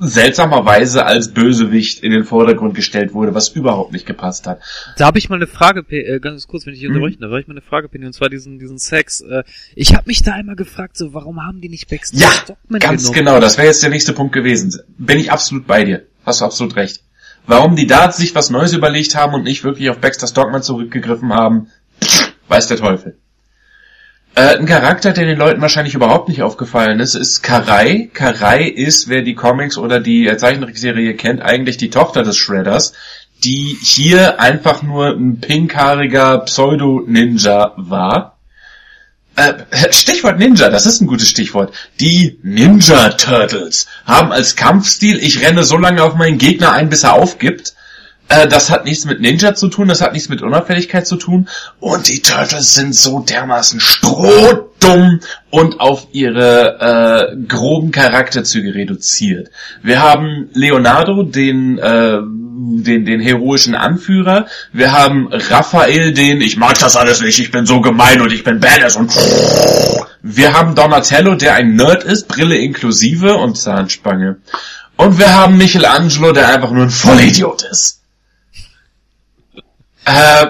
seltsamerweise 0.00 1.04
als 1.04 1.32
Bösewicht 1.32 2.02
in 2.02 2.12
den 2.12 2.24
Vordergrund 2.24 2.74
gestellt 2.74 3.14
wurde, 3.14 3.34
was 3.34 3.48
überhaupt 3.48 3.92
nicht 3.92 4.06
gepasst 4.06 4.46
hat. 4.46 4.60
Da 4.96 5.06
habe 5.06 5.18
ich 5.18 5.28
mal 5.28 5.36
eine 5.36 5.46
Frage, 5.46 5.80
äh, 5.90 6.20
ganz 6.20 6.46
kurz, 6.46 6.66
wenn 6.66 6.74
ich 6.74 6.80
hier 6.80 6.88
Mhm. 6.90 6.96
unterbrechen 6.96 7.20
darf, 7.20 7.30
habe 7.30 7.40
ich 7.40 7.48
mal 7.48 7.54
eine 7.54 7.62
Frage, 7.62 7.88
Penny, 7.88 8.06
und 8.06 8.12
zwar 8.12 8.28
diesen, 8.28 8.58
diesen 8.58 8.78
Sex. 8.78 9.20
Äh, 9.20 9.42
ich 9.74 9.94
habe 9.94 10.04
mich 10.06 10.22
da 10.22 10.32
einmal 10.32 10.56
gefragt, 10.56 10.96
so, 10.96 11.14
warum 11.14 11.44
haben 11.44 11.60
die 11.60 11.68
nicht 11.68 11.88
Baxter 11.88 12.18
Ja, 12.18 12.30
Stockman 12.30 12.80
ganz 12.80 13.02
genommen? 13.02 13.18
genau. 13.18 13.40
Das 13.40 13.58
wäre 13.58 13.66
jetzt 13.68 13.82
der 13.82 13.90
nächste 13.90 14.12
Punkt 14.12 14.32
gewesen. 14.32 14.78
Bin 14.98 15.18
ich 15.18 15.30
absolut 15.32 15.66
bei 15.66 15.84
dir. 15.84 16.06
Hast 16.24 16.40
du 16.40 16.44
absolut 16.44 16.76
recht. 16.76 17.02
Warum 17.46 17.76
die 17.76 17.86
da 17.86 18.12
sich 18.12 18.34
was 18.34 18.50
Neues 18.50 18.74
überlegt 18.74 19.14
haben 19.16 19.34
und 19.34 19.42
nicht 19.44 19.64
wirklich 19.64 19.88
auf 19.90 19.98
Baxter 19.98 20.26
Stockman 20.26 20.62
zurückgegriffen 20.62 21.32
haben, 21.32 21.68
weiß 22.48 22.68
der 22.68 22.76
Teufel. 22.76 23.16
Äh, 24.38 24.56
ein 24.56 24.66
Charakter, 24.66 25.12
der 25.12 25.26
den 25.26 25.36
Leuten 25.36 25.60
wahrscheinlich 25.60 25.94
überhaupt 25.94 26.28
nicht 26.28 26.42
aufgefallen 26.42 27.00
ist, 27.00 27.16
ist 27.16 27.42
Karai. 27.42 28.08
Karai 28.14 28.68
ist, 28.68 29.08
wer 29.08 29.22
die 29.22 29.34
Comics 29.34 29.76
oder 29.76 29.98
die 29.98 30.28
äh, 30.28 30.36
Zeichentrickserie 30.36 31.14
kennt, 31.14 31.42
eigentlich 31.42 31.76
die 31.76 31.90
Tochter 31.90 32.22
des 32.22 32.36
Shredders, 32.36 32.92
die 33.42 33.76
hier 33.82 34.38
einfach 34.38 34.82
nur 34.82 35.08
ein 35.08 35.40
pinkhaariger 35.40 36.38
Pseudo-Ninja 36.38 37.72
war. 37.78 38.38
Äh, 39.34 39.54
Stichwort 39.90 40.38
Ninja, 40.38 40.68
das 40.68 40.86
ist 40.86 41.00
ein 41.00 41.08
gutes 41.08 41.30
Stichwort. 41.30 41.74
Die 41.98 42.38
Ninja 42.44 43.08
Turtles 43.08 43.88
haben 44.06 44.30
als 44.30 44.54
Kampfstil, 44.54 45.18
ich 45.18 45.44
renne 45.44 45.64
so 45.64 45.78
lange 45.78 46.04
auf 46.04 46.14
meinen 46.14 46.38
Gegner 46.38 46.70
ein, 46.70 46.90
bis 46.90 47.02
er 47.02 47.14
aufgibt. 47.14 47.74
Äh, 48.28 48.46
das 48.46 48.70
hat 48.70 48.84
nichts 48.84 49.04
mit 49.04 49.20
Ninja 49.20 49.54
zu 49.54 49.68
tun, 49.68 49.88
das 49.88 50.00
hat 50.00 50.12
nichts 50.12 50.28
mit 50.28 50.42
Unauffälligkeit 50.42 51.06
zu 51.06 51.16
tun. 51.16 51.48
Und 51.80 52.08
die 52.08 52.20
Turtles 52.20 52.74
sind 52.74 52.94
so 52.94 53.20
dermaßen 53.20 53.80
strohdumm 53.80 55.20
und 55.50 55.80
auf 55.80 56.08
ihre 56.12 57.32
äh, 57.32 57.36
groben 57.46 57.90
Charakterzüge 57.90 58.74
reduziert. 58.74 59.50
Wir 59.82 60.00
haben 60.02 60.50
Leonardo, 60.52 61.22
den 61.22 61.78
äh, 61.78 62.18
den, 62.60 63.04
den 63.04 63.20
heroischen 63.20 63.74
Anführer. 63.74 64.46
Wir 64.72 64.92
haben 64.92 65.28
Raphael, 65.30 66.12
den 66.12 66.40
ich 66.40 66.56
mag 66.56 66.78
das 66.78 66.96
alles 66.96 67.20
nicht, 67.20 67.38
ich 67.38 67.50
bin 67.50 67.66
so 67.66 67.80
gemein 67.80 68.20
und 68.20 68.32
ich 68.32 68.44
bin 68.44 68.60
badass 68.60 68.96
und 68.96 69.12
wir 70.22 70.52
haben 70.52 70.74
Donatello, 70.74 71.36
der 71.36 71.54
ein 71.54 71.76
Nerd 71.76 72.04
ist, 72.04 72.28
Brille 72.28 72.56
inklusive 72.56 73.36
und 73.36 73.56
Zahnspange. 73.56 74.36
Und 74.96 75.18
wir 75.18 75.34
haben 75.34 75.56
Michelangelo, 75.56 76.32
der 76.32 76.48
einfach 76.48 76.72
nur 76.72 76.84
ein 76.84 76.90
Vollidiot 76.90 77.62
ist. 77.70 78.00
Äh, 80.08 80.46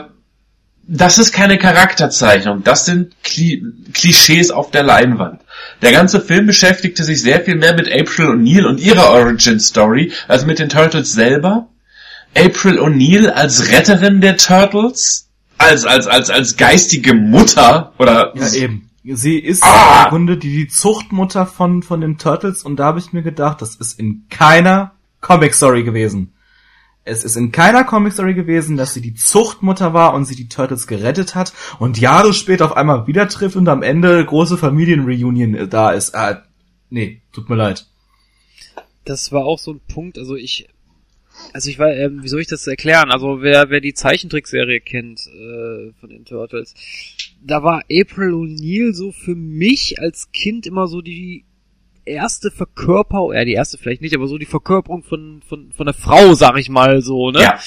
das 0.91 1.19
ist 1.19 1.33
keine 1.33 1.59
Charakterzeichnung, 1.59 2.65
das 2.65 2.87
sind 2.87 3.15
Kli 3.23 3.63
Klischees 3.93 4.51
auf 4.51 4.71
der 4.71 4.83
Leinwand. 4.85 5.43
Der 5.83 5.93
ganze 5.93 6.21
Film 6.21 6.47
beschäftigte 6.47 7.05
sich 7.05 7.21
sehr 7.21 7.41
viel 7.43 7.57
mehr 7.57 7.75
mit 7.75 7.93
April 7.93 8.29
O'Neil 8.29 8.65
und 8.65 8.81
ihrer 8.81 9.11
Origin 9.11 9.61
Story 9.61 10.13
als 10.29 10.47
mit 10.47 10.59
den 10.59 10.69
Turtles 10.71 11.13
selber. 11.13 11.69
April 12.35 12.79
O'Neil 12.79 13.29
als 13.29 13.71
Retterin 13.71 14.21
der 14.23 14.37
Turtles, 14.39 15.29
als 15.59 15.85
als 15.85 16.07
als 16.07 16.31
als 16.31 16.57
geistige 16.57 17.13
Mutter 17.15 17.93
oder 17.99 18.33
Ja, 18.37 18.53
eben. 18.53 18.89
Sie 19.05 19.39
ist 19.39 19.63
Ah! 19.65 20.05
im 20.05 20.11
Grunde 20.11 20.37
die, 20.37 20.55
die 20.55 20.69
Zuchtmutter 20.69 21.47
von, 21.47 21.83
von 21.83 22.01
den 22.01 22.19
Turtles 22.19 22.63
und 22.63 22.77
da 22.77 22.85
habe 22.85 22.99
ich 22.99 23.13
mir 23.13 23.23
gedacht, 23.23 23.61
das 23.63 23.75
ist 23.77 23.99
in 23.99 24.25
keiner 24.31 24.93
Comic-Story 25.21 25.83
gewesen. 25.83 26.33
Es 27.09 27.25
ist 27.25 27.37
in 27.37 27.53
keiner 27.53 27.85
Comic-Story 27.85 28.35
gewesen, 28.35 28.77
dass 28.77 28.93
sie 28.93 29.01
die 29.01 29.15
Zuchtmutter 29.15 29.95
war 29.95 30.13
und 30.13 30.27
sie 30.27 30.37
die 30.37 30.49
Turtles 30.49 30.87
gerettet 30.87 31.35
hat 31.35 31.55
und 31.79 31.99
Jahre 31.99 32.35
später 32.35 32.67
auf 32.67 32.77
einmal 32.77 33.07
wieder 33.07 33.29
trifft 33.29 33.57
und 33.57 33.69
am 33.69 33.83
Ende 33.83 34.25
große 34.25 34.59
Familienreunion 34.59 35.71
da 35.71 35.91
ist. 35.91 36.15
Ah, 36.15 36.45
nee, 36.91 37.23
tut 37.33 37.49
mir 37.49 37.57
leid. 37.57 37.87
Das 39.05 39.33
war 39.33 39.47
auch 39.47 39.59
so 39.59 39.73
ein 39.73 39.81
Punkt, 39.89 40.19
also 40.19 40.37
ich, 40.37 40.69
also 41.55 41.71
ich 41.71 41.79
war, 41.79 41.95
ähm, 41.95 42.23
wie 42.23 42.29
soll 42.29 42.43
ich 42.43 42.47
das 42.47 42.67
erklären? 42.67 43.11
Also 43.11 43.41
wer, 43.41 43.71
wer 43.71 43.81
die 43.81 43.95
Zeichentrickserie 43.95 44.81
kennt 44.81 45.21
äh, 45.27 45.93
von 45.99 46.11
den 46.11 46.27
Turtles, 46.27 46.75
da 47.43 47.63
war 47.63 47.85
April 47.91 48.35
O'Neil 48.35 48.93
so 48.93 49.13
für 49.13 49.35
mich 49.35 49.99
als 49.99 50.31
Kind 50.33 50.67
immer 50.67 50.89
so 50.89 51.01
die 51.01 51.45
erste 52.09 52.51
Verkörperung, 52.51 53.33
ja 53.33 53.45
die 53.45 53.53
erste 53.53 53.79
vielleicht 53.79 54.03
nicht, 54.03 54.15
aber 54.15 54.27
so 54.27 54.39
die 54.39 54.47
Verkörperung 54.47 55.03
von 55.03 55.43
von 55.47 55.73
von 55.73 55.87
der 55.87 55.95
Frau, 55.95 56.35
sag 56.35 56.59
ich 56.59 56.69
mal 56.69 57.03
so, 57.03 57.31
ne? 57.31 57.43
Ja. 57.43 57.59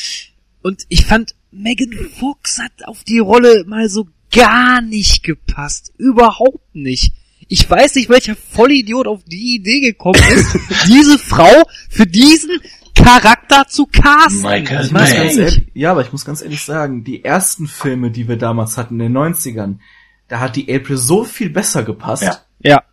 Und 0.62 0.84
ich 0.90 1.06
fand 1.06 1.36
Megan 1.52 1.94
Fox 2.20 2.60
hat 2.60 2.88
auf 2.88 3.04
die 3.04 3.20
Rolle 3.20 3.66
mal 3.68 3.90
so 3.90 4.08
gar 4.32 4.82
nicht 4.82 5.24
gepasst, 5.24 5.94
überhaupt 5.98 6.74
nicht. 6.76 7.14
Ich 7.48 7.70
weiß 7.70 7.96
nicht, 7.96 8.10
welcher 8.10 8.36
Vollidiot 8.36 9.08
auf 9.08 9.24
die 9.26 9.56
Idee 9.56 9.82
gekommen 9.82 10.22
ist, 10.34 10.58
diese 10.88 11.20
Frau 11.20 11.64
für 11.90 12.06
diesen 12.06 12.62
Charakter 12.96 13.68
zu 13.68 13.88
casten. 13.88 14.44
Michael 14.44 14.86
Ich 14.86 14.92
muss 14.92 15.12
ganz 15.12 15.38
ehrlich, 15.38 15.62
ja, 15.74 15.92
aber 15.92 16.02
ich 16.02 16.12
muss 16.12 16.26
ganz 16.26 16.42
ehrlich 16.42 16.62
sagen, 16.62 17.04
die 17.04 17.26
ersten 17.26 17.68
Filme, 17.68 18.12
die 18.12 18.28
wir 18.28 18.38
damals 18.38 18.78
hatten 18.78 19.00
in 19.00 19.14
den 19.14 19.18
90ern, 19.18 19.80
da 20.28 20.40
hat 20.40 20.56
die 20.56 20.74
April 20.74 20.98
so 20.98 21.26
viel 21.26 21.50
besser 21.50 21.84
gepasst. 21.84 22.24
Ja, 22.24 22.38
ja. 22.60 22.84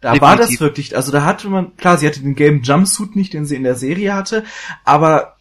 Da 0.00 0.12
Definitiv. 0.12 0.22
war 0.22 0.36
das 0.36 0.60
wirklich, 0.60 0.96
also 0.96 1.12
da 1.12 1.24
hatte 1.24 1.48
man, 1.48 1.76
klar, 1.76 1.98
sie 1.98 2.06
hatte 2.06 2.20
den 2.20 2.34
gelben 2.34 2.62
Jumpsuit 2.62 3.16
nicht, 3.16 3.34
den 3.34 3.44
sie 3.44 3.56
in 3.56 3.64
der 3.64 3.74
Serie 3.74 4.14
hatte, 4.14 4.44
aber 4.84 5.36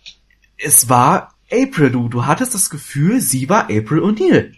es 0.57 0.89
war 0.89 1.33
April, 1.51 1.91
du, 1.91 2.09
du 2.09 2.25
hattest 2.25 2.53
das 2.53 2.69
Gefühl, 2.69 3.21
sie 3.21 3.47
war 3.49 3.63
April 3.69 4.01
O'Neil. 4.01 4.51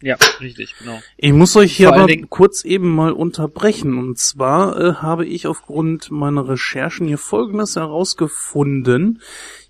Ja, 0.00 0.16
richtig, 0.40 0.76
genau. 0.78 1.00
Ich 1.16 1.32
muss 1.32 1.56
euch 1.56 1.76
hier 1.76 1.88
Vor 1.88 1.96
aber 1.98 2.06
Dingen- 2.06 2.30
kurz 2.30 2.64
eben 2.64 2.94
mal 2.94 3.10
unterbrechen. 3.10 3.98
Und 3.98 4.16
zwar 4.16 4.78
äh, 4.80 4.94
habe 4.94 5.26
ich 5.26 5.48
aufgrund 5.48 6.12
meiner 6.12 6.48
Recherchen 6.48 7.08
hier 7.08 7.18
Folgendes 7.18 7.74
herausgefunden. 7.74 9.20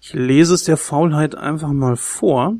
Ich 0.02 0.12
lese 0.12 0.52
es 0.52 0.65
der 0.65 0.77
Faulheit 0.77 1.35
einfach 1.35 1.73
mal 1.73 1.97
vor. 1.97 2.56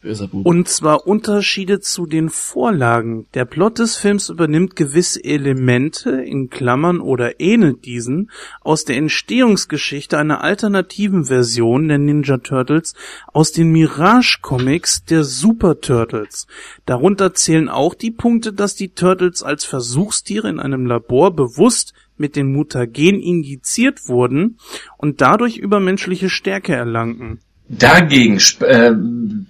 Böser 0.00 0.28
Bub. 0.28 0.46
Und 0.46 0.68
zwar 0.68 1.06
Unterschiede 1.06 1.80
zu 1.80 2.06
den 2.06 2.30
Vorlagen. 2.30 3.26
Der 3.34 3.44
Plot 3.44 3.78
des 3.78 3.96
Films 3.96 4.30
übernimmt 4.30 4.74
gewisse 4.76 5.22
Elemente, 5.22 6.10
in 6.10 6.48
Klammern 6.48 7.00
oder 7.00 7.38
ähnelt 7.40 7.84
diesen, 7.84 8.30
aus 8.62 8.84
der 8.84 8.96
Entstehungsgeschichte 8.96 10.16
einer 10.16 10.42
alternativen 10.42 11.26
Version 11.26 11.88
der 11.88 11.98
Ninja 11.98 12.38
Turtles 12.38 12.94
aus 13.32 13.52
den 13.52 13.72
Mirage 13.72 14.38
Comics 14.40 15.04
der 15.04 15.24
Super 15.24 15.80
Turtles. 15.80 16.46
Darunter 16.86 17.34
zählen 17.34 17.68
auch 17.68 17.94
die 17.94 18.10
Punkte, 18.10 18.52
dass 18.52 18.74
die 18.74 18.94
Turtles 18.94 19.42
als 19.42 19.64
Versuchstiere 19.64 20.48
in 20.48 20.60
einem 20.60 20.86
Labor 20.86 21.34
bewusst 21.34 21.92
mit 22.16 22.36
dem 22.36 22.52
Mutagen 22.52 23.20
injiziert 23.20 24.08
wurden 24.08 24.58
und 24.98 25.20
dadurch 25.20 25.56
übermenschliche 25.56 26.28
Stärke 26.28 26.74
erlangten. 26.74 27.40
Dagegen 27.72 28.38
äh, 28.60 28.90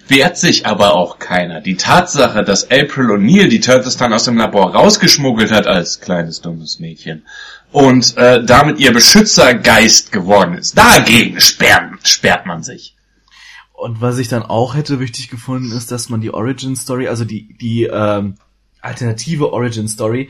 wehrt 0.09 0.37
sich 0.37 0.67
aber 0.67 0.95
auch 0.95 1.19
keiner. 1.19 1.63
Die 1.63 1.77
Tatsache, 1.77 2.45
dass 2.45 2.71
April 2.71 3.13
O'Neil 3.13 3.49
die 3.49 3.61
Turtles 3.61 3.97
dann 3.97 4.13
aus 4.13 4.25
dem 4.25 4.37
Labor 4.37 4.75
rausgeschmuggelt 4.75 5.51
hat 5.51 5.67
als 5.67 6.01
kleines 6.01 6.43
dummes 6.43 6.81
Mädchen 6.81 7.23
und 7.73 8.19
äh, 8.19 8.45
damit 8.45 8.79
ihr 8.79 8.93
Beschützergeist 8.93 10.13
geworden 10.13 10.59
ist, 10.59 10.77
dagegen 10.77 11.41
sperrt, 11.41 12.07
sperrt 12.07 12.45
man 12.45 12.63
sich. 12.63 12.95
Und 13.73 14.03
was 14.03 14.19
ich 14.19 14.29
dann 14.29 14.43
auch 14.43 14.75
hätte 14.75 15.01
wichtig 15.01 15.31
gefunden, 15.31 15.73
ist, 15.73 15.91
dass 15.91 16.11
man 16.11 16.21
die 16.21 16.35
Origin 16.35 16.77
Story, 16.77 17.09
also 17.09 17.25
die, 17.25 17.57
die 17.59 17.85
ähm, 17.85 18.37
alternative 18.83 19.51
Origin 19.51 19.89
Story, 19.89 20.29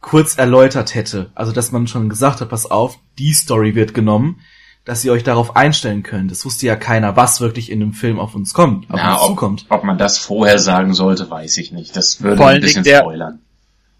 kurz 0.00 0.38
erläutert 0.38 0.94
hätte. 0.94 1.32
Also 1.34 1.50
dass 1.50 1.72
man 1.72 1.88
schon 1.88 2.08
gesagt 2.08 2.40
hat, 2.40 2.50
pass 2.50 2.70
auf, 2.70 3.00
die 3.18 3.32
Story 3.32 3.74
wird 3.74 3.94
genommen, 3.94 4.38
dass 4.84 5.04
ihr 5.04 5.12
euch 5.12 5.22
darauf 5.22 5.54
einstellen 5.56 6.02
könnt. 6.02 6.30
Das 6.30 6.44
wusste 6.44 6.66
ja 6.66 6.74
keiner, 6.76 7.14
was 7.16 7.40
wirklich 7.40 7.70
in 7.70 7.78
dem 7.80 7.92
Film 7.92 8.18
auf 8.18 8.34
uns 8.34 8.52
kommt, 8.52 8.90
auf 8.90 8.96
Na, 9.00 9.14
uns 9.14 9.22
ob, 9.22 9.28
zukommt. 9.28 9.66
ob 9.68 9.84
man 9.84 9.98
das 9.98 10.18
vorher 10.18 10.58
sagen 10.58 10.92
sollte, 10.94 11.30
weiß 11.30 11.56
ich 11.58 11.70
nicht. 11.72 11.96
Das 11.96 12.20
würde 12.22 12.36
Vor 12.36 12.48
ein 12.48 12.60
bisschen 12.60 12.82
der- 12.84 13.00
spoilern. 13.00 13.38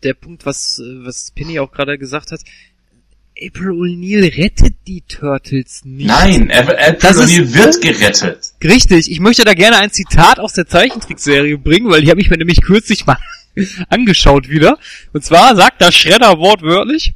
Der 0.03 0.15
Punkt, 0.15 0.45
was, 0.47 0.83
was 1.05 1.31
Penny 1.31 1.61
auch 1.61 1.71
gerade 1.71 1.97
gesagt 1.99 2.33
hat, 2.33 2.41
April 3.41 3.71
O'Neil 3.71 4.37
rettet 4.37 4.75
die 4.89 5.03
Turtles 5.03 5.85
nicht. 5.85 6.07
Nein, 6.07 6.51
April 6.51 6.75
O'Neil 6.77 7.55
wird 7.55 7.81
gerettet. 7.81 8.53
Richtig, 8.63 9.11
ich 9.11 9.21
möchte 9.21 9.45
da 9.45 9.55
gerne 9.55 9.77
ein 9.79 9.91
Zitat 9.93 10.39
aus 10.41 10.53
der 10.55 10.67
Zeichentrickserie 10.67 11.57
bringen, 11.59 11.89
weil 11.91 12.03
die 12.03 12.11
habe 12.11 12.21
ich 12.21 12.29
mir 12.31 12.37
nämlich 12.37 12.61
kürzlich 12.63 13.07
mal 13.07 13.17
angeschaut 13.89 14.49
wieder. 14.49 14.79
Und 15.13 15.25
zwar 15.25 15.55
sagt 15.55 15.81
das 15.81 15.95
Shredder 15.95 16.39
wortwörtlich, 16.39 17.15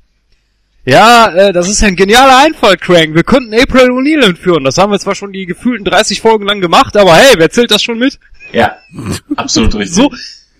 ja, 0.86 1.28
äh, 1.34 1.52
das 1.52 1.68
ist 1.68 1.82
ein 1.84 1.96
genialer 1.96 2.38
Einfall, 2.38 2.76
Crank. 2.78 3.14
Wir 3.14 3.24
könnten 3.24 3.52
April 3.52 3.90
O'Neil 3.90 4.24
entführen. 4.24 4.64
Das 4.64 4.78
haben 4.78 4.92
wir 4.92 4.98
zwar 4.98 5.14
schon 5.14 5.32
die 5.32 5.44
gefühlten 5.44 5.84
30 5.84 6.20
Folgen 6.22 6.46
lang 6.46 6.60
gemacht, 6.60 6.96
aber 6.96 7.14
hey, 7.14 7.34
wer 7.36 7.50
zählt 7.50 7.70
das 7.70 7.82
schon 7.82 7.98
mit? 7.98 8.18
Ja, 8.52 8.76
absolut 9.36 9.74
richtig. 9.74 9.94
So, 9.96 10.10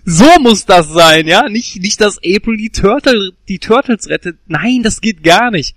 so 0.04 0.28
muss 0.40 0.66
das 0.66 0.88
sein, 0.88 1.26
ja? 1.26 1.48
Nicht, 1.48 1.80
nicht, 1.80 2.00
dass 2.00 2.18
April 2.18 2.56
die 2.56 2.70
Turtle, 2.70 3.30
die 3.48 3.58
Turtles 3.60 4.08
rettet. 4.08 4.36
Nein, 4.46 4.82
das 4.82 5.00
geht 5.00 5.22
gar 5.22 5.50
nicht. 5.50 5.74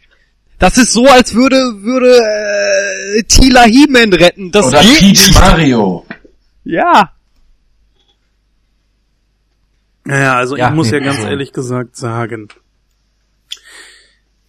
Das 0.57 0.77
ist 0.77 0.91
so, 0.91 1.05
als 1.07 1.35
würde, 1.35 1.55
würde, 1.83 2.19
äh, 3.17 3.23
Tila 3.23 3.63
He-Man 3.63 4.11
retten. 4.11 4.51
Das 4.51 4.65
Oder 4.67 4.81
geht 4.81 4.99
Peach 4.99 5.27
nicht. 5.27 5.33
Mario. 5.39 6.05
Ja. 6.65 7.13
Naja, 10.03 10.35
also 10.35 10.57
Ja, 10.57 10.69
ich 10.69 10.75
muss 10.75 10.91
nee, 10.91 10.97
ja 10.97 11.03
ganz 11.03 11.17
also- 11.19 11.29
ehrlich 11.29 11.53
gesagt 11.53 11.95
sagen, 11.95 12.49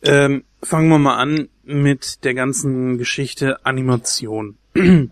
ähm, 0.02 0.44
fangen 0.62 0.88
wir 0.88 0.98
mal 0.98 1.16
an 1.16 1.48
mit 1.64 2.24
der 2.24 2.34
ganzen 2.34 2.98
Geschichte 2.98 3.64
Animation. 3.64 4.56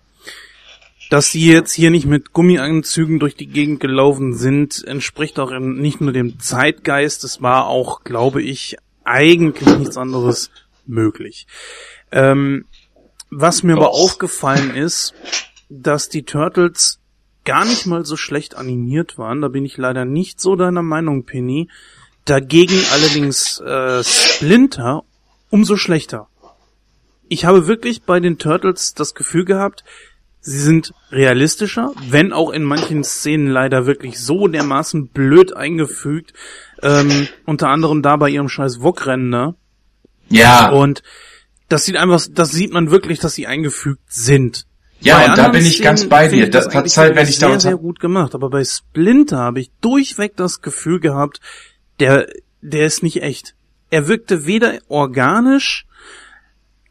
Dass 1.11 1.33
sie 1.33 1.51
jetzt 1.51 1.73
hier 1.73 1.91
nicht 1.91 2.05
mit 2.05 2.35
Gummianzügen 2.35 3.19
durch 3.19 3.35
die 3.35 3.47
Gegend 3.47 3.81
gelaufen 3.81 4.35
sind, 4.35 4.85
entspricht 4.87 5.39
auch 5.39 5.59
nicht 5.59 6.03
nur 6.03 6.13
dem 6.13 6.39
Zeitgeist, 6.39 7.25
es 7.25 7.41
war 7.41 7.67
auch, 7.67 8.05
glaube 8.05 8.43
ich, 8.43 8.77
eigentlich 9.05 9.79
nichts 9.79 9.97
anderes 9.97 10.51
möglich. 10.87 11.47
Ähm, 12.13 12.67
was 13.31 13.63
mir 13.63 13.75
aber 13.75 13.91
aufgefallen 13.91 14.75
ist, 14.75 15.15
dass 15.71 16.11
die 16.11 16.25
Turtles 16.25 17.01
gar 17.45 17.65
nicht 17.65 17.87
mal 17.87 18.05
so 18.05 18.17
schlecht 18.17 18.57
animiert 18.57 19.17
waren. 19.17 19.41
Da 19.41 19.49
bin 19.49 19.65
ich 19.65 19.79
leider 19.79 20.05
nicht 20.05 20.41
so 20.41 20.57
deiner 20.57 20.83
Meinung, 20.83 21.25
Penny. 21.25 21.69
Dagegen 22.29 22.79
allerdings 22.93 23.59
äh, 23.61 24.05
Splinter 24.05 25.05
umso 25.49 25.77
schlechter. 25.77 26.29
Ich 27.29 27.45
habe 27.45 27.67
wirklich 27.67 28.03
bei 28.03 28.21
den 28.21 28.39
Turtles 28.39 28.93
das 28.95 29.15
Gefühl 29.15 29.47
gehabt, 29.47 29.85
sie 30.41 30.59
sind 30.59 30.93
realistischer, 31.11 31.93
wenn 32.09 32.33
auch 32.33 32.51
in 32.51 32.65
manchen 32.65 33.03
Szenen 33.03 33.49
leider 33.49 33.87
wirklich 33.87 34.21
so 34.21 34.47
dermaßen 34.47 35.09
blöd 35.09 35.55
eingefügt. 35.57 36.35
Ähm, 36.83 37.29
unter 37.47 37.69
anderem 37.69 38.03
da 38.03 38.17
bei 38.17 38.29
ihrem 38.29 38.49
scheiß 38.49 38.83
Wokrennen, 38.83 39.31
ne? 39.31 39.55
Ja, 40.29 40.69
Und 40.71 41.03
das 41.69 41.85
sieht 41.85 41.97
einfach, 41.97 42.23
das 42.31 42.51
sieht 42.51 42.73
man 42.73 42.91
wirklich, 42.91 43.21
dass 43.21 43.35
sie 43.35 43.47
eingefügt 43.47 44.03
sind. 44.07 44.67
ja, 45.01 45.19
Bei 45.19 45.29
und 45.31 45.39
da 45.39 45.49
bin 45.49 45.65
ich 45.65 45.83
ganz 45.83 46.01
Szenen 46.01 46.11
bei 46.11 46.29
finde 46.29 46.47
dir. 46.47 46.51
Das, 46.51 46.69
das 46.69 46.97
halt, 46.99 47.11
wenn 47.11 47.17
wirklich 47.17 47.31
ich 47.31 47.39
sehr, 47.39 47.49
damit 47.49 47.63
sehr 47.63 47.77
gut 47.77 48.01
gemacht. 48.01 48.35
Aber 48.35 48.51
bei 48.51 48.65
Splinter 48.65 49.39
habe 49.39 49.61
ich 49.61 49.71
durchweg 49.81 50.37
das 50.37 50.61
Gefühl 50.61 51.01
gehabt, 51.01 51.41
der, 52.01 52.29
der 52.61 52.87
ist 52.87 53.03
nicht 53.03 53.23
echt. 53.23 53.55
Er 53.91 54.09
wirkte 54.09 54.47
weder 54.47 54.79
organisch, 54.89 55.87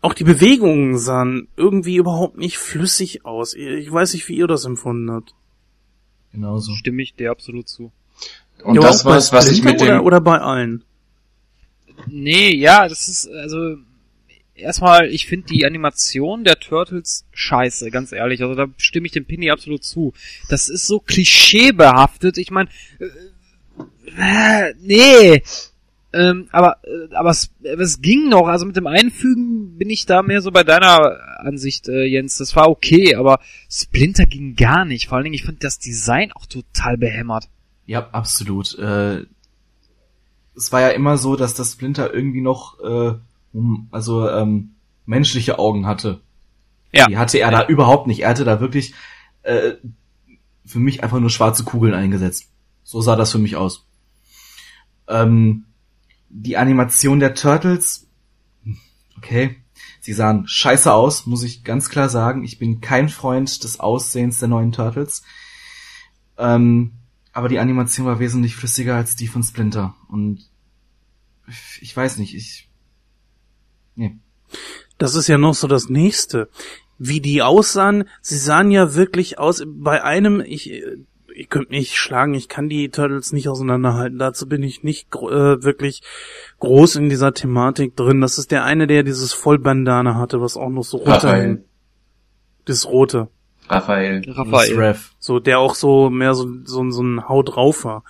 auch 0.02 0.14
die 0.14 0.24
Bewegungen 0.24 0.98
sahen 0.98 1.48
irgendwie 1.58 1.96
überhaupt 1.96 2.38
nicht 2.38 2.58
flüssig 2.58 3.26
aus. 3.26 3.54
Ich 3.54 3.92
weiß 3.92 4.14
nicht, 4.14 4.28
wie 4.30 4.38
ihr 4.38 4.48
das 4.48 4.66
empfunden 4.66 5.12
habt. 5.12 5.34
Genauso. 6.32 6.74
Stimme 6.74 7.02
ich 7.02 7.16
dir 7.16 7.32
absolut 7.32 7.68
zu. 7.68 7.92
und 8.64 8.76
Ja, 8.76 8.82
das 8.82 9.04
bei 9.04 9.12
war's, 9.12 9.34
was 9.34 9.50
ich 9.50 9.64
mit 9.64 9.80
dem, 9.80 9.88
oder, 9.88 10.04
oder 10.04 10.22
bei 10.22 10.40
allen. 10.40 10.84
Nee, 12.06 12.56
ja, 12.56 12.88
das 12.88 13.08
ist, 13.08 13.28
also, 13.28 13.78
erstmal, 14.54 15.08
ich 15.08 15.26
finde 15.26 15.48
die 15.48 15.66
Animation 15.66 16.44
der 16.44 16.60
Turtles 16.60 17.26
scheiße, 17.32 17.90
ganz 17.92 18.12
ehrlich. 18.12 18.42
Also 18.42 18.56
da 18.56 18.68
stimme 18.78 19.08
ich 19.08 19.14
dem 19.14 19.26
Pinny 19.26 19.50
absolut 19.50 19.84
zu. 19.84 20.14
Das 20.50 20.70
ist 20.70 20.86
so 20.88 21.00
klischeebehaftet. 21.00 22.38
Ich 22.38 22.52
meine, 22.52 22.70
äh, 23.00 23.08
nee. 24.82 25.42
Ähm, 26.14 26.48
aber, 26.52 26.78
äh, 26.84 27.14
aber 27.14 27.30
es, 27.32 27.52
es 27.62 28.02
ging 28.02 28.30
noch. 28.30 28.48
Also 28.48 28.66
mit 28.66 28.76
dem 28.76 28.88
Einfügen 28.88 29.78
bin 29.78 29.90
ich 29.90 30.06
da 30.06 30.24
mehr 30.24 30.42
so 30.42 30.52
bei 30.52 30.64
deiner 30.64 31.40
Ansicht, 31.40 31.90
äh, 31.90 32.06
Jens. 32.06 32.38
Das 32.38 32.56
war 32.56 32.70
okay, 32.70 33.16
aber 33.16 33.40
Splinter 33.70 34.26
ging 34.26 34.56
gar 34.56 34.86
nicht. 34.86 35.08
Vor 35.08 35.18
allen 35.18 35.26
Dingen, 35.26 35.36
ich 35.36 35.44
fand 35.44 35.64
das 35.64 35.80
Design 35.80 36.32
auch 36.32 36.46
total 36.46 36.98
behämmert. 36.98 37.50
Ja, 37.86 38.10
absolut. 38.12 38.78
Äh, 38.80 39.26
es 40.56 40.72
war 40.72 40.82
ja 40.82 40.90
immer 40.90 41.18
so, 41.18 41.36
dass 41.36 41.54
das 41.54 41.74
Splinter 41.74 42.14
irgendwie 42.14 42.42
noch, 42.42 42.80
äh, 42.80 43.14
um- 43.54 43.88
also 43.92 44.30
ähm, 44.30 44.72
menschliche 45.06 45.60
Augen 45.60 45.86
hatte. 45.86 46.22
Ja. 46.94 47.06
Die 47.08 47.18
hatte 47.18 47.38
er 47.38 47.52
da 47.52 47.68
überhaupt 47.68 48.08
nicht. 48.08 48.22
Er 48.22 48.30
hatte 48.30 48.46
da 48.46 48.60
wirklich 48.60 48.94
äh, 49.44 49.74
für 50.66 50.80
mich 50.80 51.04
einfach 51.04 51.20
nur 51.20 51.30
schwarze 51.30 51.64
Kugeln 51.64 51.94
eingesetzt. 51.94 52.50
So 52.84 53.02
sah 53.02 53.16
das 53.16 53.32
für 53.32 53.40
mich 53.40 53.56
aus. 53.56 53.86
Ähm, 55.08 55.66
die 56.30 56.58
Animation 56.58 57.20
der 57.20 57.36
Turtles, 57.36 58.08
okay, 59.18 59.58
sie 60.02 60.14
sahen 60.14 60.48
scheiße 60.48 60.92
aus, 60.92 61.26
muss 61.26 61.44
ich 61.44 61.64
ganz 61.64 61.90
klar 61.90 62.10
sagen. 62.10 62.44
Ich 62.44 62.60
bin 62.60 62.82
kein 62.82 63.10
Freund 63.10 63.64
des 63.64 63.80
Aussehens 63.80 64.40
der 64.40 64.48
neuen 64.48 64.72
Turtles. 64.72 65.24
Ähm, 66.38 66.94
aber 67.34 67.50
die 67.50 67.60
Animation 67.60 68.08
war 68.08 68.20
wesentlich 68.20 68.56
flüssiger 68.56 68.96
als 68.96 69.16
die 69.16 69.28
von 69.28 69.44
Splinter. 69.44 69.96
Und 70.10 70.50
ich 71.82 71.96
weiß 71.96 72.18
nicht, 72.18 72.36
ich. 72.36 72.70
Nee. 73.96 74.18
Das 74.98 75.16
ist 75.16 75.28
ja 75.28 75.38
noch 75.38 75.54
so 75.54 75.68
das 75.68 75.90
nächste. 75.90 76.50
Wie 76.98 77.22
die 77.22 77.44
aussahen, 77.44 78.06
sie 78.22 78.38
sahen 78.38 78.72
ja 78.72 78.96
wirklich 78.96 79.38
aus, 79.38 79.64
bei 79.68 80.04
einem, 80.04 80.42
ich, 80.42 80.82
ich 81.38 81.50
könnte 81.50 81.72
mich 81.72 81.98
schlagen, 81.98 82.34
ich 82.34 82.50
kann 82.50 82.68
die 82.68 82.90
Turtles 82.90 83.32
nicht 83.32 83.48
auseinanderhalten, 83.48 84.18
dazu 84.18 84.48
bin 84.48 84.64
ich 84.64 84.84
nicht 84.84 85.14
äh, 85.14 85.64
wirklich 85.64 86.02
groß 86.60 86.96
in 86.96 87.10
dieser 87.10 87.34
Thematik 87.34 87.96
drin. 87.96 88.22
Das 88.22 88.38
ist 88.38 88.52
der 88.52 88.64
eine, 88.64 88.88
der 88.88 89.04
dieses 89.04 89.34
Vollbandana 89.34 90.16
hatte, 90.16 90.42
was 90.42 90.58
auch 90.58 90.70
noch 90.70 90.84
so 90.84 90.98
Raphael. 90.98 91.64
Das 92.66 92.86
rote. 92.88 93.30
Raphael. 93.70 94.24
Raphael. 94.28 94.96
So, 95.20 95.40
der 95.40 95.60
auch 95.60 95.76
so 95.76 96.10
mehr 96.10 96.34
so, 96.34 96.48
so, 96.64 96.90
so 96.90 97.04
ein 97.04 97.30
Haut 97.30 97.56
drauf 97.56 97.86
war. 97.86 98.04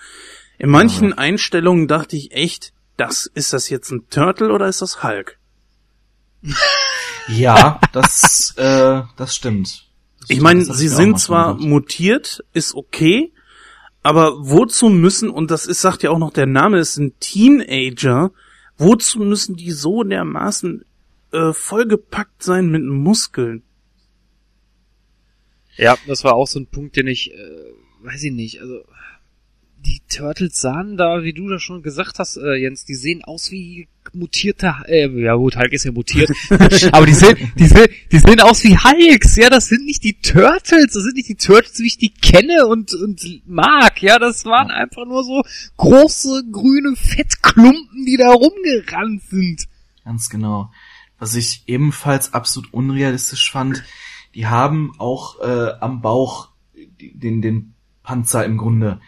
In 0.58 0.70
manchen 0.70 1.12
Einstellungen 1.12 1.86
dachte 1.86 2.16
ich 2.16 2.32
echt, 2.32 2.72
das, 2.96 3.26
ist 3.26 3.52
das 3.52 3.68
jetzt 3.68 3.90
ein 3.90 4.08
Turtle 4.08 4.52
oder 4.52 4.66
ist 4.66 4.82
das 4.82 5.02
Hulk? 5.02 5.38
Ja, 7.30 7.78
das, 7.92 8.54
äh, 8.56 9.02
das 9.18 9.36
stimmt. 9.36 9.87
Ich 10.28 10.40
meine, 10.40 10.64
sie 10.64 10.88
sind 10.88 11.18
zwar 11.18 11.54
gedacht. 11.54 11.68
mutiert, 11.68 12.44
ist 12.52 12.74
okay, 12.74 13.32
aber 14.02 14.34
wozu 14.38 14.88
müssen, 14.88 15.30
und 15.30 15.50
das 15.50 15.66
ist, 15.66 15.80
sagt 15.80 16.02
ja 16.02 16.10
auch 16.10 16.18
noch 16.18 16.32
der 16.32 16.46
Name, 16.46 16.78
ist 16.78 16.96
ein 16.96 17.18
Teenager, 17.20 18.30
wozu 18.76 19.20
müssen 19.20 19.56
die 19.56 19.72
so 19.72 20.02
dermaßen 20.02 20.84
äh, 21.32 21.52
vollgepackt 21.52 22.42
sein 22.42 22.70
mit 22.70 22.84
Muskeln? 22.84 23.62
Ja, 25.76 25.96
das 26.06 26.24
war 26.24 26.34
auch 26.34 26.46
so 26.46 26.58
ein 26.58 26.66
Punkt, 26.66 26.96
den 26.96 27.06
ich, 27.06 27.32
äh, 27.32 27.72
weiß 28.02 28.22
ich 28.24 28.32
nicht, 28.32 28.60
also 28.60 28.82
die 29.80 30.00
Turtles 30.08 30.60
sahen 30.60 30.96
da, 30.96 31.22
wie 31.22 31.32
du 31.32 31.48
das 31.48 31.62
schon 31.62 31.82
gesagt 31.82 32.18
hast, 32.18 32.36
äh, 32.36 32.54
Jens, 32.54 32.84
die 32.84 32.94
sehen 32.94 33.22
aus 33.24 33.50
wie 33.50 33.88
mutierte, 34.12 34.74
äh, 34.86 35.08
ja 35.08 35.34
gut, 35.34 35.56
Hulk 35.56 35.72
ist 35.72 35.84
ja 35.84 35.92
mutiert, 35.92 36.30
aber 36.92 37.06
die 37.06 37.14
sehen, 37.14 37.52
die 37.56 37.66
sehen, 37.66 37.88
die 38.10 38.18
sehen 38.18 38.40
aus 38.40 38.64
wie 38.64 38.76
Hulks, 38.76 39.36
ja, 39.36 39.50
das 39.50 39.68
sind 39.68 39.84
nicht 39.84 40.02
die 40.02 40.14
Turtles, 40.14 40.92
das 40.92 41.02
sind 41.02 41.14
nicht 41.14 41.28
die 41.28 41.36
Turtles, 41.36 41.78
wie 41.78 41.86
ich 41.86 41.98
die 41.98 42.12
kenne 42.12 42.66
und, 42.66 42.94
und 42.94 43.22
mag, 43.46 44.02
ja, 44.02 44.18
das 44.18 44.44
waren 44.44 44.70
einfach 44.70 45.04
nur 45.04 45.24
so 45.24 45.42
große 45.76 46.44
grüne 46.50 46.96
Fettklumpen, 46.96 48.04
die 48.06 48.16
da 48.16 48.30
rumgerannt 48.30 49.22
sind. 49.24 49.68
Ganz 50.04 50.30
genau. 50.30 50.70
Was 51.18 51.34
ich 51.34 51.64
ebenfalls 51.66 52.32
absolut 52.32 52.72
unrealistisch 52.72 53.50
fand, 53.50 53.84
die 54.34 54.46
haben 54.46 54.92
auch 54.98 55.40
äh, 55.40 55.72
am 55.80 56.00
Bauch 56.00 56.48
den, 56.74 57.42
den 57.42 57.74
Panzer 58.02 58.44
im 58.44 58.56
Grunde. 58.56 59.00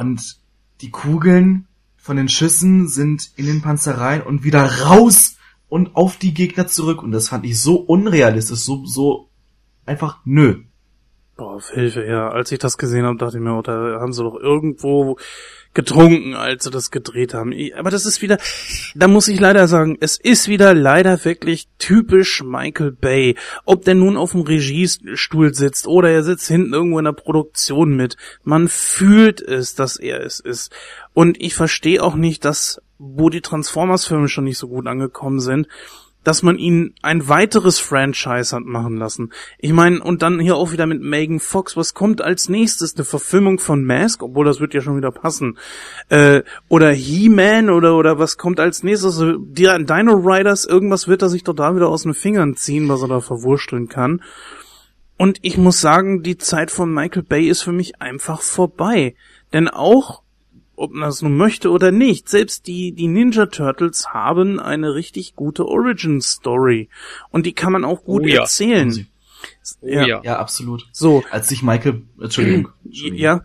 Und 0.00 0.38
die 0.80 0.88
Kugeln 0.88 1.68
von 1.98 2.16
den 2.16 2.30
Schüssen 2.30 2.88
sind 2.88 3.32
in 3.36 3.44
den 3.44 3.60
Panzer 3.60 3.98
rein 3.98 4.22
und 4.22 4.44
wieder 4.44 4.64
raus 4.64 5.36
und 5.68 5.94
auf 5.94 6.16
die 6.16 6.32
Gegner 6.32 6.66
zurück. 6.66 7.02
Und 7.02 7.12
das 7.12 7.28
fand 7.28 7.44
ich 7.44 7.60
so 7.60 7.76
unrealistisch, 7.76 8.60
so, 8.60 8.86
so 8.86 9.28
einfach 9.84 10.20
nö. 10.24 10.62
Boah, 11.36 11.56
auf 11.56 11.68
Hilfe, 11.68 12.06
ja. 12.06 12.30
Als 12.30 12.50
ich 12.50 12.58
das 12.58 12.78
gesehen 12.78 13.04
habe, 13.04 13.18
dachte 13.18 13.36
ich 13.36 13.42
mir, 13.42 13.54
oh, 13.54 13.60
da 13.60 14.00
haben 14.00 14.14
sie 14.14 14.22
doch 14.22 14.36
irgendwo 14.36 15.18
getrunken, 15.74 16.34
als 16.34 16.64
sie 16.64 16.70
das 16.70 16.90
gedreht 16.90 17.34
haben. 17.34 17.54
Aber 17.76 17.90
das 17.90 18.06
ist 18.06 18.22
wieder, 18.22 18.38
da 18.94 19.08
muss 19.08 19.28
ich 19.28 19.38
leider 19.38 19.68
sagen, 19.68 19.96
es 20.00 20.16
ist 20.16 20.48
wieder 20.48 20.74
leider 20.74 21.24
wirklich 21.24 21.68
typisch 21.78 22.42
Michael 22.42 22.92
Bay. 22.92 23.36
Ob 23.64 23.84
der 23.84 23.94
nun 23.94 24.16
auf 24.16 24.32
dem 24.32 24.42
Regiestuhl 24.42 25.54
sitzt 25.54 25.86
oder 25.86 26.10
er 26.10 26.24
sitzt 26.24 26.48
hinten 26.48 26.74
irgendwo 26.74 26.98
in 26.98 27.04
der 27.04 27.12
Produktion 27.12 27.96
mit. 27.96 28.16
Man 28.42 28.68
fühlt 28.68 29.40
es, 29.40 29.74
dass 29.74 29.96
er 29.96 30.24
es 30.24 30.40
ist. 30.40 30.72
Und 31.14 31.40
ich 31.40 31.54
verstehe 31.54 32.02
auch 32.02 32.14
nicht, 32.14 32.44
dass, 32.44 32.82
wo 32.98 33.30
die 33.30 33.40
Transformers-Filme 33.40 34.28
schon 34.28 34.44
nicht 34.44 34.58
so 34.58 34.68
gut 34.68 34.86
angekommen 34.86 35.40
sind, 35.40 35.68
dass 36.24 36.42
man 36.42 36.58
ihn 36.58 36.94
ein 37.02 37.28
weiteres 37.28 37.78
Franchise 37.78 38.54
hat 38.54 38.64
machen 38.64 38.96
lassen. 38.96 39.32
Ich 39.58 39.72
meine, 39.72 40.02
und 40.02 40.22
dann 40.22 40.38
hier 40.38 40.56
auch 40.56 40.72
wieder 40.72 40.86
mit 40.86 41.00
Megan 41.00 41.40
Fox, 41.40 41.76
was 41.76 41.94
kommt 41.94 42.20
als 42.20 42.48
nächstes? 42.48 42.94
Eine 42.94 43.04
Verfilmung 43.04 43.58
von 43.58 43.84
Mask, 43.84 44.22
obwohl 44.22 44.44
das 44.44 44.60
wird 44.60 44.74
ja 44.74 44.80
schon 44.80 44.96
wieder 44.96 45.12
passen. 45.12 45.58
Äh, 46.08 46.42
oder 46.68 46.90
He-Man 46.90 47.70
oder 47.70 47.96
oder 47.96 48.18
was 48.18 48.36
kommt 48.36 48.60
als 48.60 48.82
nächstes? 48.82 49.18
Also, 49.18 49.38
Dino 49.38 50.14
Riders, 50.14 50.64
irgendwas 50.64 51.08
wird 51.08 51.22
er 51.22 51.28
sich 51.28 51.44
doch 51.44 51.54
da 51.54 51.74
wieder 51.74 51.88
aus 51.88 52.02
den 52.02 52.14
Fingern 52.14 52.54
ziehen, 52.54 52.88
was 52.88 53.02
er 53.02 53.08
da 53.08 53.20
verwursteln 53.20 53.88
kann. 53.88 54.22
Und 55.16 55.38
ich 55.42 55.58
muss 55.58 55.80
sagen, 55.80 56.22
die 56.22 56.38
Zeit 56.38 56.70
von 56.70 56.92
Michael 56.92 57.22
Bay 57.22 57.48
ist 57.48 57.62
für 57.62 57.72
mich 57.72 58.00
einfach 58.00 58.40
vorbei. 58.40 59.14
Denn 59.52 59.68
auch, 59.68 60.22
ob 60.80 60.92
man 60.92 61.08
das 61.08 61.22
nun 61.22 61.36
möchte 61.36 61.70
oder 61.70 61.92
nicht, 61.92 62.28
selbst 62.28 62.66
die, 62.66 62.92
die 62.92 63.06
Ninja 63.08 63.46
Turtles 63.46 64.08
haben 64.12 64.58
eine 64.60 64.94
richtig 64.94 65.34
gute 65.36 65.66
Origin 65.66 66.20
Story. 66.20 66.88
Und 67.30 67.46
die 67.46 67.52
kann 67.52 67.72
man 67.72 67.84
auch 67.84 68.02
gut 68.04 68.22
Oh 68.24 68.26
ja. 68.26 68.40
erzählen. 68.42 69.06
Oh 69.82 69.86
ja. 69.86 70.20
Ja, 70.22 70.38
absolut. 70.38 70.88
So, 70.92 71.22
Als 71.30 71.48
sich 71.48 71.62
Michael, 71.62 72.02
Entschuldigung. 72.20 72.68
Entschuldigung. 72.84 73.18
ja. 73.20 73.42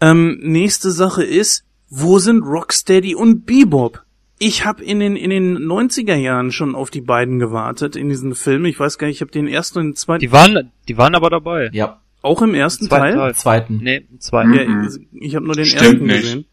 Ähm, 0.00 0.38
nächste 0.42 0.90
Sache 0.90 1.22
ist, 1.24 1.64
wo 1.90 2.18
sind 2.18 2.42
Rocksteady 2.42 3.14
und 3.14 3.46
Bebop? 3.46 4.02
Ich 4.40 4.64
habe 4.64 4.84
in 4.84 5.00
den 5.00 5.16
in 5.16 5.30
den 5.30 5.58
90er 5.58 6.14
Jahren 6.14 6.52
schon 6.52 6.74
auf 6.76 6.90
die 6.90 7.00
beiden 7.00 7.38
gewartet 7.38 7.96
in 7.96 8.08
diesen 8.08 8.34
Filmen. 8.34 8.66
Ich 8.66 8.78
weiß 8.78 8.98
gar 8.98 9.08
nicht, 9.08 9.16
ich 9.16 9.20
habe 9.20 9.32
den 9.32 9.48
ersten 9.48 9.78
und 9.80 9.84
den 9.86 9.96
zweiten 9.96 10.20
Die 10.20 10.30
waren, 10.32 10.70
die 10.86 10.96
waren 10.96 11.14
aber 11.16 11.28
dabei. 11.28 11.70
Ja, 11.72 12.00
auch 12.22 12.40
im 12.42 12.54
ersten 12.54 12.86
Zweiten 12.86 13.16
Teil. 13.16 13.34
zweiten. 13.34 13.78
Nee, 13.82 14.06
im 14.10 14.20
zweiten. 14.20 14.52
Ja, 14.54 14.62
ich 14.62 15.08
ich 15.28 15.34
habe 15.34 15.44
nur 15.46 15.54
den 15.56 15.64
Stimmt 15.64 15.82
ersten 15.82 16.04
nicht. 16.06 16.20
gesehen. 16.20 16.44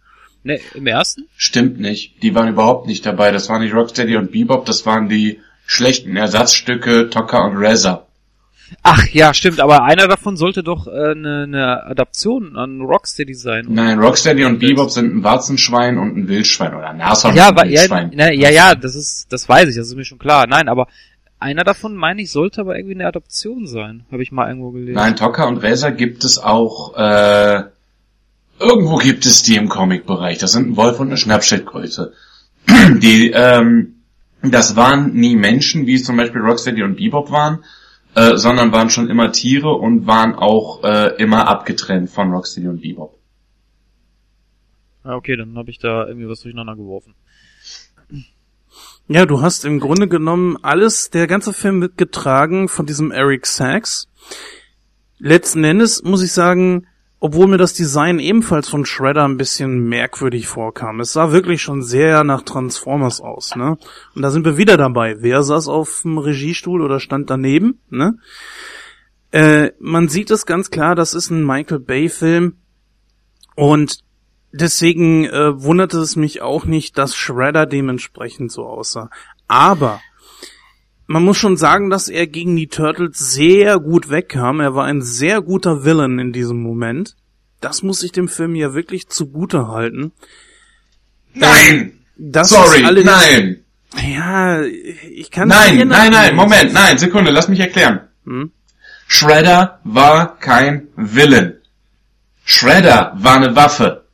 Nee, 0.46 0.62
im 0.76 0.86
ersten? 0.88 1.28
Stimmt 1.36 1.80
nicht. 1.80 2.22
Die 2.24 2.34
waren 2.36 2.48
überhaupt 2.50 2.86
nicht 2.88 3.06
dabei. 3.06 3.32
Das 3.32 3.50
waren 3.50 3.62
nicht 3.62 3.74
Rocksteady 3.74 4.16
und 4.16 4.32
Bebop, 4.32 4.66
das 4.66 4.86
waren 4.86 5.10
die 5.10 5.40
schlechten 5.66 6.16
Ersatzstücke 6.16 7.10
Tocker 7.10 7.44
und 7.46 7.58
Razor. 7.58 8.06
Ach 8.84 9.08
ja, 9.12 9.34
stimmt, 9.34 9.60
aber 9.60 9.84
einer 9.84 10.08
davon 10.08 10.38
sollte 10.38 10.64
doch 10.64 10.88
äh, 10.88 10.92
eine, 11.12 11.44
eine 11.44 11.84
Adaption 11.86 12.58
an 12.58 12.82
Rocksteady 12.82 13.34
sein. 13.34 13.66
oder? 13.68 13.76
Nein, 13.76 14.00
Rocksteady 14.00 14.44
und 14.46 14.60
Bebop 14.60 14.90
sind 14.92 15.16
ein 15.16 15.24
Warzenschwein 15.24 15.98
und 15.98 16.16
ein 16.18 16.28
Wildschwein 16.28 16.74
oder 16.76 16.90
ein 16.90 16.98
Nashorn 16.98 17.36
Ja, 17.36 17.50
und 17.50 17.60
ein 17.60 17.70
ja, 17.70 17.80
Wildschwein. 17.82 18.12
na, 18.16 18.32
ja, 18.32 18.50
ja, 18.50 18.76
das 18.76 18.96
ist, 18.96 19.32
das 19.32 19.48
weiß 19.50 19.70
ich, 19.70 19.76
das 19.76 19.88
ist 19.88 19.96
mir 19.96 20.06
schon 20.06 20.20
klar. 20.20 20.46
Nein, 20.48 20.68
aber 20.68 20.88
einer 21.40 21.64
davon, 21.64 21.96
meine 21.96 22.22
ich, 22.22 22.32
sollte 22.32 22.62
aber 22.62 22.76
irgendwie 22.76 22.96
eine 22.96 23.08
Adaption 23.08 23.68
sein. 23.68 24.06
Habe 24.12 24.24
ich 24.24 24.32
mal 24.32 24.48
irgendwo 24.48 24.72
gelesen. 24.72 24.96
Nein, 24.96 25.16
Tocker 25.16 25.48
und 25.48 25.58
Razor 25.64 25.92
gibt 25.92 26.24
es 26.24 26.40
auch, 26.40 26.96
äh, 26.98 27.64
irgendwo 28.60 28.98
gibt 28.98 29.26
es 29.26 29.44
die 29.44 29.56
im 29.56 29.70
Comic-Bereich. 29.70 30.38
Das 30.38 30.52
sind 30.52 30.70
ein 30.70 30.78
Wolf 30.78 31.00
und 31.00 31.08
eine 31.08 31.18
Schnappschildkröte. 31.18 32.14
Die, 32.98 33.32
ähm, 33.32 33.96
das 34.42 34.76
waren 34.76 35.14
nie 35.14 35.36
Menschen, 35.36 35.86
wie 35.88 35.96
es 35.96 36.04
zum 36.04 36.18
Beispiel 36.18 36.42
Rocksteady 36.42 36.84
und 36.84 36.98
Bebop 36.98 37.32
waren, 37.32 37.64
äh, 38.16 38.38
sondern 38.38 38.72
waren 38.72 38.90
schon 38.90 39.10
immer 39.10 39.32
Tiere 39.32 39.74
und 39.74 40.08
waren 40.08 40.36
auch 40.36 40.84
äh, 40.84 41.16
immer 41.22 41.48
abgetrennt 41.48 42.10
von 42.10 42.32
Rocksteady 42.32 42.68
und 42.68 42.82
Bebop. 42.82 43.20
Ah, 45.04 45.16
okay, 45.16 45.36
dann 45.36 45.56
habe 45.58 45.70
ich 45.70 45.78
da 45.78 46.08
irgendwie 46.08 46.28
was 46.28 46.42
durcheinander 46.42 46.76
geworfen. 46.76 47.14
Ja, 49.08 49.28
du 49.28 49.42
hast 49.42 49.64
im 49.64 49.80
Grunde 49.80 50.08
genommen 50.08 50.58
alles, 50.64 51.12
der 51.12 51.28
ganze 51.28 51.54
Film 51.54 51.80
wird 51.80 51.96
getragen 51.96 52.68
von 52.68 52.88
diesem 52.88 53.12
Eric 53.12 53.46
Sachs. 53.46 54.08
Letzten 55.20 55.64
Endes 55.64 56.04
muss 56.04 56.24
ich 56.24 56.32
sagen, 56.32 56.88
obwohl 57.26 57.48
mir 57.48 57.58
das 57.58 57.74
Design 57.74 58.20
ebenfalls 58.20 58.70
von 58.70 58.86
Shredder 58.86 59.28
ein 59.28 59.38
bisschen 59.38 59.90
merkwürdig 59.90 60.46
vorkam. 60.48 61.00
Es 61.00 61.14
sah 61.14 61.32
wirklich 61.32 61.60
schon 61.60 61.82
sehr 61.82 62.24
nach 62.24 62.44
Transformers 62.44 63.20
aus, 63.20 63.56
ne? 63.56 63.80
Und 64.14 64.22
da 64.22 64.30
sind 64.30 64.46
wir 64.46 64.58
wieder 64.58 64.78
dabei. 64.78 65.16
Wer 65.22 65.42
saß 65.42 65.68
auf 65.68 66.04
dem 66.04 66.20
Regiestuhl 66.20 66.84
oder 66.84 67.00
stand 67.00 67.32
daneben, 67.32 67.80
ne? 67.90 68.20
Äh, 69.32 69.72
man 69.80 70.08
sieht 70.08 70.30
es 70.30 70.46
ganz 70.46 70.70
klar, 70.70 70.94
das 70.94 71.16
ist 71.16 71.32
ein 71.32 71.44
Michael 71.44 71.80
Bay 71.80 72.10
Film 72.10 72.58
und 73.56 74.04
deswegen 74.52 75.26
äh, 75.26 75.64
wunderte 75.64 75.98
es 75.98 76.16
mich 76.16 76.44
auch 76.44 76.66
nicht, 76.66 76.96
dass 77.00 77.16
Shredder 77.16 77.66
dementsprechend 77.66 78.52
so 78.52 78.68
aussah. 78.68 79.10
Aber 79.48 80.00
man 81.08 81.24
muss 81.24 81.38
schon 81.38 81.58
sagen, 81.58 81.90
dass 81.90 82.10
er 82.10 82.28
gegen 82.28 82.56
die 82.56 82.68
Turtles 82.68 83.34
sehr 83.34 83.80
gut 83.80 84.10
wegkam. 84.10 84.60
Er 84.60 84.76
war 84.76 84.86
ein 84.86 85.02
sehr 85.02 85.42
guter 85.42 85.86
Villain 85.86 86.20
in 86.20 86.32
diesem 86.32 86.62
Moment. 86.62 87.16
Das 87.62 87.84
muss 87.84 88.04
ich 88.04 88.12
dem 88.12 88.28
Film 88.28 88.56
ja 88.56 88.74
wirklich 88.74 89.08
zugute 89.08 89.68
halten. 89.68 90.12
Nein! 91.34 92.00
Das 92.18 92.50
Sorry, 92.50 93.04
nein! 93.04 93.66
Ja, 94.04 94.62
ich 94.62 95.32
kann 95.32 95.48
Nein, 95.48 95.78
nicht 95.78 95.88
nein, 95.88 96.12
nein, 96.12 96.36
Moment, 96.36 96.74
nein, 96.74 96.98
Sekunde, 96.98 97.32
lass 97.32 97.48
mich 97.48 97.60
erklären. 97.60 98.02
Hm? 98.26 98.52
Shredder 99.08 99.80
war 99.84 100.38
kein 100.38 100.88
Villain. 100.96 101.54
Shredder 102.44 103.14
war 103.16 103.36
eine 103.38 103.56
Waffe, 103.56 104.06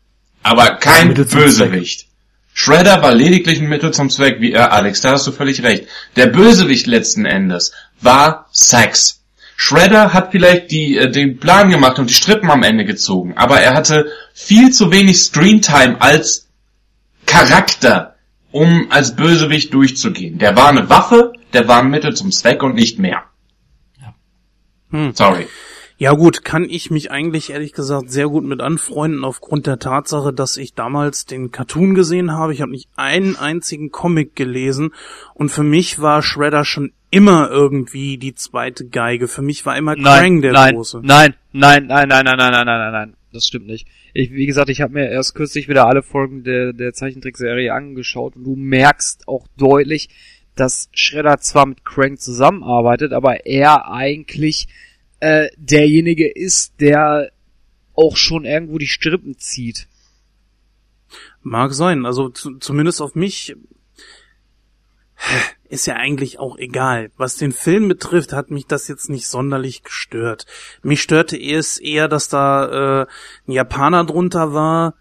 aber 0.44 0.76
kein 0.76 1.16
zum 1.16 1.26
Bösewicht. 1.26 2.08
Shredder 2.54 3.02
war 3.02 3.14
lediglich 3.14 3.60
ein 3.60 3.70
Mittel 3.70 3.92
zum 3.92 4.10
Zweck, 4.10 4.42
wie 4.42 4.52
er, 4.52 4.74
Alex, 4.74 5.02
da 5.02 5.12
hast 5.12 5.26
du 5.26 5.32
völlig 5.32 5.64
recht. 5.64 5.88
Der 6.16 6.28
Bösewicht 6.28 6.88
letzten 6.88 7.26
Endes 7.26 7.72
war 8.02 8.48
Sex. 8.52 9.24
Shredder 9.56 10.14
hat 10.14 10.32
vielleicht 10.32 10.72
die, 10.72 10.98
äh, 10.98 11.10
den 11.10 11.40
Plan 11.40 11.70
gemacht 11.70 12.00
und 12.00 12.10
die 12.10 12.16
Strippen 12.16 12.50
am 12.50 12.64
Ende 12.64 12.84
gezogen, 12.84 13.38
aber 13.38 13.62
er 13.62 13.76
hatte 13.76 14.12
viel 14.34 14.72
zu 14.72 14.92
wenig 14.92 15.20
Screentime 15.20 16.02
als 16.02 16.50
Charakter, 17.26 18.16
um 18.52 18.88
als 18.90 19.16
Bösewicht 19.16 19.74
durchzugehen. 19.74 20.40
Der 20.40 20.56
war 20.56 20.70
eine 20.70 20.90
Waffe, 20.90 21.34
der 21.54 21.68
war 21.68 21.80
ein 21.80 21.90
Mittel 21.90 22.16
zum 22.16 22.32
Zweck 22.32 22.64
und 22.64 22.76
nicht 22.76 23.00
mehr. 23.00 23.24
Hm. 24.90 25.14
Sorry. 25.14 25.48
Ja 26.02 26.14
gut, 26.14 26.44
kann 26.44 26.68
ich 26.68 26.90
mich 26.90 27.12
eigentlich 27.12 27.52
ehrlich 27.52 27.74
gesagt 27.74 28.10
sehr 28.10 28.28
gut 28.28 28.44
mit 28.44 28.60
anfreunden 28.60 29.24
aufgrund 29.24 29.68
der 29.68 29.78
Tatsache, 29.78 30.34
dass 30.34 30.58
ich 30.58 30.74
damals 30.74 31.28
den 31.28 31.52
Cartoon 31.52 31.94
gesehen 31.94 32.32
habe. 32.32 32.54
Ich 32.54 32.62
habe 32.62 32.72
nicht 32.72 32.90
einen 32.96 33.36
einzigen 33.36 33.92
Comic 33.92 34.36
gelesen 34.36 34.96
und 35.36 35.50
für 35.50 35.62
mich 35.62 36.02
war 36.02 36.24
Shredder 36.24 36.66
schon 36.66 36.92
immer 37.12 37.52
irgendwie 37.52 38.18
die 38.18 38.34
zweite 38.34 38.88
Geige. 38.88 39.28
Für 39.28 39.44
mich 39.44 39.64
war 39.68 39.78
immer 39.78 39.94
Krang 39.94 40.04
Nein, 40.04 40.42
der 40.42 40.54
nein, 40.54 40.74
große. 40.74 41.02
nein, 41.04 41.36
nein, 41.52 41.86
nein, 41.86 42.08
nein, 42.08 42.26
nein, 42.26 42.36
nein, 42.36 42.52
nein, 42.52 42.66
nein, 42.66 42.66
nein, 42.66 42.92
nein, 42.92 43.14
das 43.32 43.46
stimmt 43.46 43.68
nicht. 43.68 43.88
Ich, 44.16 44.32
wie 44.32 44.48
gesagt, 44.48 44.70
ich 44.70 44.82
habe 44.82 44.94
mir 44.94 45.08
erst 45.08 45.36
kürzlich 45.36 45.70
wieder 45.70 45.86
alle 45.86 46.02
Folgen 46.02 46.44
der, 46.44 46.74
der 46.74 46.94
Zeichentrickserie 46.94 47.72
angeschaut 47.72 48.36
und 48.36 48.44
du 48.44 48.56
merkst 48.56 49.28
auch 49.28 49.46
deutlich, 49.56 50.10
dass 50.56 50.90
Shredder 50.94 51.38
zwar 51.38 51.68
mit 51.68 51.86
Crank 51.86 52.20
zusammenarbeitet, 52.20 53.14
aber 53.14 53.46
er 53.46 53.92
eigentlich 53.92 54.68
äh, 55.22 55.50
derjenige 55.56 56.30
ist, 56.30 56.74
der 56.82 57.32
auch 57.94 58.18
schon 58.18 58.44
irgendwo 58.44 58.78
die 58.78 58.88
Strippen 58.88 59.38
zieht. 59.38 59.88
Mag 61.44 61.74
sein. 61.74 62.06
Also 62.06 62.30
zu, 62.30 62.58
zumindest 62.58 63.02
auf 63.02 63.16
mich 63.16 63.56
ist 65.70 65.86
ja 65.86 65.96
eigentlich 65.96 66.40
auch 66.40 66.58
egal. 66.58 67.12
Was 67.18 67.38
den 67.38 67.52
Film 67.52 67.88
betrifft, 67.88 68.34
hat 68.34 68.50
mich 68.50 68.66
das 68.66 68.88
jetzt 68.88 69.10
nicht 69.10 69.28
sonderlich 69.28 69.84
gestört. 69.84 70.48
Mich 70.82 71.02
störte 71.02 71.40
es 71.40 71.78
eher, 71.78 72.08
dass 72.08 72.28
da 72.28 73.04
äh, 73.04 73.08
ein 73.48 73.52
Japaner 73.52 74.04
drunter 74.04 74.54
war, 74.54 74.96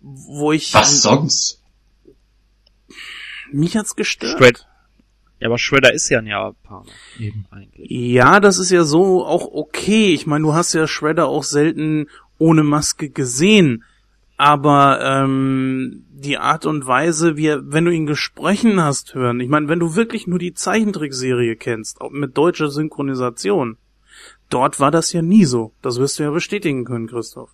wo 0.00 0.52
ich 0.52 0.72
Was 0.72 1.02
sonst? 1.02 1.62
mich 3.50 3.76
hat's 3.76 3.96
gestört. 3.96 4.38
Shred 4.38 4.66
ja, 5.46 5.50
aber 5.50 5.58
Shredder 5.58 5.92
ist 5.94 6.08
ja 6.08 6.18
ein 6.18 6.26
Japaner 6.26 6.86
Eben. 7.18 7.46
eigentlich. 7.50 7.90
Ja, 7.90 8.40
das 8.40 8.58
ist 8.58 8.70
ja 8.70 8.84
so 8.84 9.24
auch 9.24 9.46
okay. 9.52 10.12
Ich 10.12 10.26
meine, 10.26 10.42
du 10.42 10.54
hast 10.54 10.72
ja 10.72 10.86
Shredder 10.86 11.28
auch 11.28 11.44
selten 11.44 12.08
ohne 12.38 12.62
Maske 12.62 13.08
gesehen. 13.08 13.84
Aber 14.38 15.00
ähm, 15.02 16.04
die 16.10 16.36
Art 16.36 16.66
und 16.66 16.86
Weise, 16.86 17.36
wie 17.36 17.46
er, 17.46 17.72
wenn 17.72 17.86
du 17.86 17.90
ihn 17.90 18.06
gesprochen 18.06 18.82
hast 18.82 19.14
hören, 19.14 19.40
ich 19.40 19.48
meine, 19.48 19.68
wenn 19.68 19.78
du 19.78 19.96
wirklich 19.96 20.26
nur 20.26 20.38
die 20.38 20.52
Zeichentrickserie 20.52 21.56
kennst, 21.56 22.00
auch 22.00 22.10
mit 22.10 22.36
deutscher 22.36 22.68
Synchronisation, 22.68 23.78
dort 24.50 24.78
war 24.78 24.90
das 24.90 25.12
ja 25.12 25.22
nie 25.22 25.46
so. 25.46 25.72
Das 25.80 25.98
wirst 25.98 26.18
du 26.18 26.24
ja 26.24 26.30
bestätigen 26.30 26.84
können, 26.84 27.06
Christoph. 27.06 27.50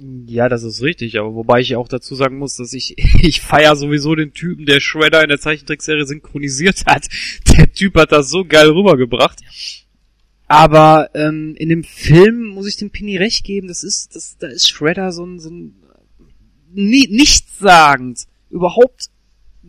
Ja, 0.00 0.48
das 0.48 0.62
ist 0.62 0.80
richtig, 0.80 1.18
aber 1.18 1.34
wobei 1.34 1.60
ich 1.60 1.74
auch 1.74 1.88
dazu 1.88 2.14
sagen 2.14 2.38
muss, 2.38 2.56
dass 2.56 2.72
ich, 2.72 2.94
ich 3.22 3.40
feier 3.40 3.74
sowieso 3.74 4.14
den 4.14 4.32
Typen, 4.32 4.64
der 4.64 4.80
Shredder 4.80 5.22
in 5.22 5.28
der 5.28 5.40
Zeichentrickserie 5.40 6.06
synchronisiert 6.06 6.86
hat. 6.86 7.08
Der 7.56 7.72
Typ 7.72 7.96
hat 7.96 8.12
das 8.12 8.28
so 8.28 8.44
geil 8.44 8.68
rübergebracht. 8.68 9.40
Aber 10.46 11.10
ähm, 11.14 11.54
in 11.58 11.68
dem 11.68 11.82
Film 11.82 12.48
muss 12.48 12.68
ich 12.68 12.76
dem 12.76 12.90
Pini 12.90 13.16
recht 13.16 13.44
geben, 13.44 13.68
das 13.68 13.82
ist, 13.82 14.14
das, 14.14 14.38
da 14.38 14.46
ist 14.46 14.68
Shredder 14.68 15.12
so 15.12 15.24
ein, 15.24 15.40
so 15.40 15.50
ein 15.50 15.74
nie, 16.72 17.08
nichtssagend. 17.08 18.20
Überhaupt 18.50 19.10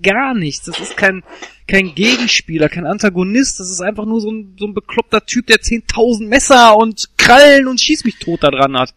gar 0.02 0.36
nichts. 0.36 0.66
Das 0.66 0.80
ist 0.80 0.96
kein, 0.96 1.24
kein 1.68 1.96
Gegenspieler, 1.96 2.70
kein 2.70 2.86
Antagonist. 2.86 3.60
Das 3.60 3.72
ist 3.72 3.82
einfach 3.82 4.06
nur 4.06 4.22
so 4.22 4.32
ein, 4.32 4.56
so 4.60 4.68
ein 4.68 4.74
bekloppter 4.74 5.26
Typ, 5.26 5.48
der 5.48 5.58
10.000 5.58 6.28
Messer 6.28 6.78
und 6.78 7.10
Krallen 7.18 7.68
und 7.68 7.82
schieß 7.82 8.06
mich 8.06 8.20
tot 8.20 8.44
da 8.44 8.52
dran 8.52 8.78
hat. 8.78 8.94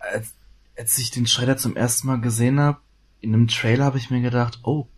Als, 0.82 0.98
ich 0.98 1.12
den 1.12 1.26
Shredder 1.26 1.56
zum 1.56 1.76
ersten 1.76 2.09
Mal 2.09 2.20
gesehen 2.20 2.59
habe, 2.59 2.78
in 3.20 3.32
einem 3.32 3.46
Trailer 3.46 3.84
habe 3.84 3.98
ich 3.98 4.10
mir 4.10 4.20
gedacht, 4.20 4.59
oh, 4.64 4.88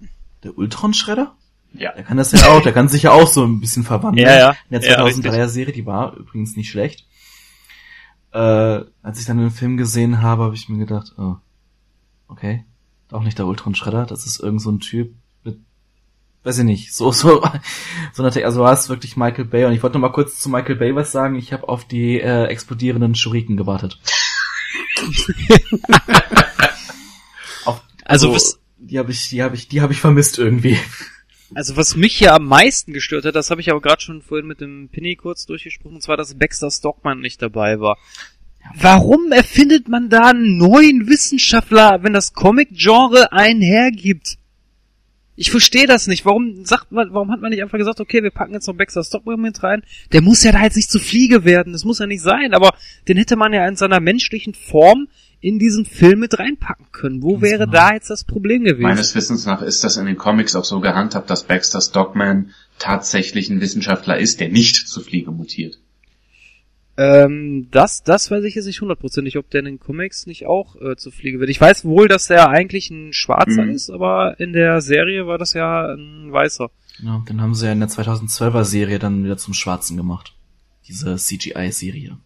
der 0.42 0.56
Ultron-Shredder? 0.56 1.36
Ja. 1.74 1.92
Der 1.92 2.04
kann 2.04 2.16
das 2.16 2.32
ja 2.32 2.48
auch, 2.48 2.62
der 2.62 2.72
kann 2.72 2.88
sich 2.88 3.02
ja 3.02 3.10
auch 3.10 3.26
so 3.26 3.44
ein 3.44 3.60
bisschen 3.60 3.82
verwandeln. 3.82 4.26
Ja, 4.26 4.34
ja. 4.34 4.50
In 4.70 4.80
der 4.80 4.90
Ja, 4.90 5.04
2003er 5.04 5.48
Serie, 5.48 5.74
die 5.74 5.84
war 5.84 6.16
übrigens 6.16 6.56
nicht 6.56 6.70
schlecht. 6.70 7.06
Äh, 8.32 8.38
als 9.02 9.20
ich 9.20 9.26
dann 9.26 9.36
den 9.36 9.50
Film 9.50 9.76
gesehen 9.76 10.22
habe, 10.22 10.44
habe 10.44 10.54
ich 10.54 10.70
mir 10.70 10.78
gedacht, 10.78 11.12
oh, 11.18 11.36
okay, 12.28 12.64
doch 13.08 13.22
nicht 13.22 13.38
der 13.38 13.46
Ultron 13.46 13.74
Shredder, 13.74 14.06
das 14.06 14.24
ist 14.24 14.40
irgend 14.40 14.62
so 14.62 14.70
ein 14.70 14.80
Typ 14.80 15.12
mit, 15.42 15.58
weiß 16.44 16.58
ich 16.60 16.64
nicht, 16.64 16.94
so, 16.94 17.12
so, 17.12 17.42
so 18.14 18.22
natürlich, 18.22 18.46
also 18.46 18.60
du 18.60 18.66
hast 18.66 18.88
wirklich 18.88 19.18
Michael 19.18 19.44
Bay 19.44 19.66
und 19.66 19.74
ich 19.74 19.82
wollte 19.82 19.98
noch 19.98 20.08
mal 20.08 20.14
kurz 20.14 20.40
zu 20.40 20.48
Michael 20.48 20.76
Bay 20.76 20.94
was 20.94 21.12
sagen, 21.12 21.34
ich 21.34 21.52
habe 21.52 21.68
auf 21.68 21.84
die 21.84 22.18
äh, 22.20 22.46
explodierenden 22.46 23.14
Schuriken 23.14 23.58
gewartet. 23.58 24.00
auf, 27.64 27.82
Also 28.04 28.32
was- 28.32 28.58
die 28.78 28.98
habe 28.98 29.12
ich, 29.12 29.28
die 29.28 29.42
habe 29.42 29.56
ich, 29.56 29.68
die 29.68 29.80
habe 29.80 29.92
ich 29.92 30.00
vermisst 30.00 30.38
irgendwie. 30.38 30.78
Also 31.54 31.76
was 31.76 31.96
mich 31.96 32.16
hier 32.16 32.34
am 32.34 32.46
meisten 32.46 32.92
gestört 32.92 33.24
hat, 33.24 33.34
das 33.34 33.50
habe 33.50 33.60
ich 33.60 33.70
aber 33.70 33.80
gerade 33.80 34.02
schon 34.02 34.22
vorhin 34.22 34.46
mit 34.46 34.60
dem 34.60 34.88
Pinny 34.90 35.16
kurz 35.16 35.46
durchgesprochen, 35.46 35.96
und 35.96 36.02
zwar, 36.02 36.16
dass 36.16 36.34
Baxter 36.34 36.70
Stockman 36.70 37.20
nicht 37.20 37.40
dabei 37.40 37.80
war. 37.80 37.96
Warum 38.74 39.30
erfindet 39.30 39.88
man 39.88 40.08
da 40.08 40.30
einen 40.30 40.56
neuen 40.58 41.06
Wissenschaftler, 41.06 41.98
wenn 42.02 42.14
das 42.14 42.32
Comic-Genre 42.32 43.30
einen 43.32 43.60
hergibt? 43.62 44.38
Ich 45.36 45.50
verstehe 45.50 45.86
das 45.86 46.06
nicht. 46.06 46.24
Warum 46.24 46.64
sagt 46.64 46.92
man, 46.92 47.12
warum 47.12 47.30
hat 47.32 47.40
man 47.40 47.50
nicht 47.50 47.62
einfach 47.62 47.78
gesagt, 47.78 48.00
okay, 48.00 48.22
wir 48.22 48.30
packen 48.30 48.54
jetzt 48.54 48.68
noch 48.68 48.74
Baxter 48.74 49.02
Stockman 49.02 49.40
mit 49.40 49.62
rein? 49.62 49.82
Der 50.12 50.22
muss 50.22 50.44
ja 50.44 50.52
da 50.52 50.62
jetzt 50.62 50.76
nicht 50.76 50.90
zu 50.90 50.98
Fliege 50.98 51.44
werden, 51.44 51.72
das 51.72 51.84
muss 51.84 51.98
ja 51.98 52.06
nicht 52.06 52.22
sein, 52.22 52.54
aber 52.54 52.74
den 53.08 53.16
hätte 53.16 53.36
man 53.36 53.52
ja 53.52 53.66
in 53.66 53.76
seiner 53.76 54.00
menschlichen 54.00 54.54
Form 54.54 55.08
in 55.40 55.58
diesen 55.58 55.84
Film 55.84 56.20
mit 56.20 56.38
reinpacken 56.38 56.86
können. 56.92 57.22
Wo 57.22 57.32
Ganz 57.32 57.42
wäre 57.42 57.64
genau. 57.66 57.72
da 57.72 57.92
jetzt 57.92 58.08
das 58.08 58.24
Problem 58.24 58.64
gewesen? 58.64 58.82
Meines 58.82 59.14
Wissens 59.14 59.44
nach 59.44 59.60
ist 59.60 59.84
das 59.84 59.96
in 59.96 60.06
den 60.06 60.16
Comics 60.16 60.56
auch 60.56 60.64
so 60.64 60.80
gehandhabt, 60.80 61.28
dass 61.28 61.42
Baxter 61.42 61.80
Stockman 61.80 62.52
tatsächlich 62.78 63.50
ein 63.50 63.60
Wissenschaftler 63.60 64.18
ist, 64.18 64.40
der 64.40 64.48
nicht 64.48 64.88
zu 64.88 65.00
Fliege 65.00 65.32
mutiert. 65.32 65.78
Ähm, 66.96 67.68
das, 67.72 68.02
das 68.04 68.30
weiß 68.30 68.44
ich 68.44 68.54
jetzt 68.54 68.66
nicht 68.66 68.80
hundertprozentig, 68.80 69.36
ob 69.36 69.50
der 69.50 69.60
in 69.60 69.64
den 69.66 69.80
Comics 69.80 70.26
nicht 70.26 70.46
auch 70.46 70.76
äh, 70.80 70.96
zu 70.96 71.10
Fliege 71.10 71.40
wird. 71.40 71.50
Ich 71.50 71.60
weiß 71.60 71.84
wohl, 71.84 72.06
dass 72.06 72.30
er 72.30 72.50
eigentlich 72.50 72.88
ein 72.90 73.12
Schwarzer 73.12 73.64
Mhm. 73.64 73.70
ist, 73.70 73.90
aber 73.90 74.38
in 74.38 74.52
der 74.52 74.80
Serie 74.80 75.26
war 75.26 75.38
das 75.38 75.54
ja 75.54 75.92
ein 75.92 76.32
Weißer. 76.32 76.70
Ja, 77.02 77.22
den 77.28 77.40
haben 77.40 77.54
sie 77.54 77.66
ja 77.66 77.72
in 77.72 77.80
der 77.80 77.88
2012er 77.88 78.62
Serie 78.64 79.00
dann 79.00 79.24
wieder 79.24 79.36
zum 79.36 79.54
Schwarzen 79.54 79.96
gemacht. 79.96 80.34
Diese 80.86 81.16
CGI-Serie. 81.16 82.16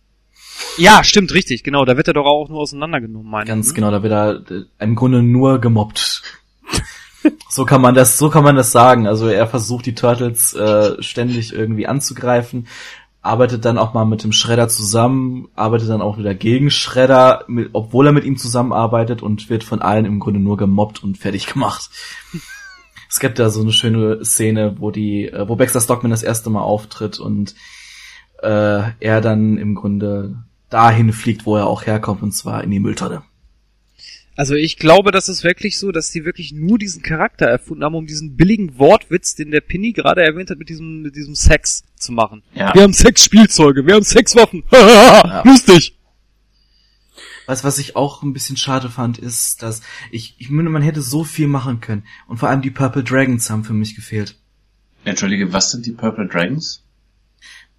Ja, 0.77 1.03
stimmt, 1.05 1.33
richtig, 1.33 1.63
genau. 1.65 1.85
Da 1.85 1.97
wird 1.97 2.09
er 2.09 2.15
doch 2.15 2.27
auch 2.27 2.49
nur 2.49 2.59
auseinandergenommen, 2.61 3.31
meine 3.31 3.47
Ganz 3.47 3.69
ich. 3.69 3.75
genau, 3.75 3.91
da 3.91 4.03
wird 4.03 4.13
er 4.13 4.45
äh, 4.55 4.65
im 4.81 4.97
Grunde 4.97 5.23
nur 5.23 5.61
gemobbt. 5.61 6.23
so 7.49 7.65
kann 7.65 7.81
man 7.81 7.95
das, 7.95 8.19
so 8.19 8.29
kann 8.29 8.45
man 8.45 8.57
das 8.57 8.73
sagen. 8.73 9.07
Also 9.07 9.29
er 9.29 9.47
versucht 9.47 9.87
die 9.87 9.95
Turtles 9.95 10.55
äh, 10.55 11.01
ständig 11.03 11.53
irgendwie 11.53 11.87
anzugreifen, 11.87 12.67
arbeitet 13.23 13.65
dann 13.65 13.79
auch 13.79 13.95
mal 13.95 14.05
mit 14.05 14.23
dem 14.23 14.33
Shredder 14.33 14.69
zusammen, 14.69 15.49
arbeitet 15.55 15.89
dann 15.89 16.03
auch 16.03 16.19
wieder 16.19 16.35
gegen 16.35 16.71
Shredder, 16.71 17.45
mit, 17.49 17.71
obwohl 17.73 18.07
er 18.07 18.13
mit 18.13 18.25
ihm 18.25 18.37
zusammenarbeitet 18.37 19.23
und 19.23 19.51
wird 19.51 19.65
von 19.65 19.83
allen 19.83 20.05
im 20.05 20.21
Grunde 20.21 20.41
nur 20.41 20.57
gemobbt 20.57 21.03
und 21.03 21.19
fertig 21.19 21.47
gemacht. 21.47 21.91
Es 23.11 23.21
gibt 23.21 23.39
da 23.39 23.49
so 23.49 23.63
eine 23.63 23.73
schöne 23.73 24.23
Szene, 24.23 24.77
wo 24.81 24.91
die, 24.91 25.29
äh, 25.29 25.49
wo 25.49 25.57
Baxter 25.57 25.81
Stockman 25.81 26.11
das 26.11 26.23
erste 26.23 26.51
Mal 26.51 26.61
auftritt 26.61 27.19
und 27.19 27.55
äh, 28.43 28.83
er 29.01 29.21
dann 29.23 29.57
im 29.57 29.75
Grunde 29.75 30.37
dahin 30.69 31.15
fliegt, 31.15 31.47
wo 31.47 31.57
er 31.57 31.69
auch 31.69 31.87
herkommt, 31.87 32.23
und 32.23 32.33
zwar 32.33 32.63
in 32.63 32.71
die 32.71 32.81
Mülltonne. 32.81 33.23
Also 34.39 34.55
ich 34.55 34.77
glaube, 34.77 35.11
das 35.11 35.29
ist 35.29 35.43
wirklich 35.43 35.81
so, 35.81 35.91
dass 35.91 36.13
die 36.13 36.25
wirklich 36.25 36.53
nur 36.53 36.79
diesen 36.79 37.03
Charakter 37.03 37.47
erfunden 37.47 37.83
haben, 37.83 37.97
um 37.97 38.07
diesen 38.07 38.37
billigen 38.37 38.79
Wortwitz, 38.79 39.35
den 39.35 39.51
der 39.51 39.61
Pinny 39.61 39.93
gerade 39.93 40.23
erwähnt 40.23 40.51
hat, 40.51 40.59
mit 40.59 40.69
diesem, 40.69 41.03
mit 41.03 41.17
diesem 41.17 41.35
Sex 41.35 41.83
zu 41.97 42.13
machen. 42.13 42.45
Ja. 42.55 42.73
Wir 42.73 42.85
haben 42.85 42.93
Sexspielzeuge, 42.93 43.85
wir 43.85 43.97
haben 43.97 44.05
Sexwaffen. 44.05 44.63
Lustig. 45.45 45.99
Was, 47.47 47.65
was 47.65 47.79
ich 47.79 47.97
auch 47.97 48.23
ein 48.23 48.33
bisschen 48.33 48.57
schade 48.57 48.91
fand, 48.91 49.19
ist, 49.19 49.65
dass 49.65 49.83
ich, 50.13 50.37
ich 50.39 50.51
meine, 50.51 50.71
man 50.71 50.83
hätte 50.83 51.03
so 51.03 51.25
viel 51.25 51.49
machen 51.49 51.81
können. 51.81 52.05
Und 52.29 52.37
vor 52.37 52.49
allem 52.49 52.63
die 52.63 52.71
Purple 52.71 53.03
Dragons 53.03 53.51
haben 53.51 53.65
für 53.65 53.73
mich 53.73 53.97
gefehlt. 53.97 54.37
Entschuldige, 55.05 55.53
was 55.53 55.73
sind 55.73 55.85
die 55.85 55.91
Purple 55.91 56.29
Dragons? 56.29 56.85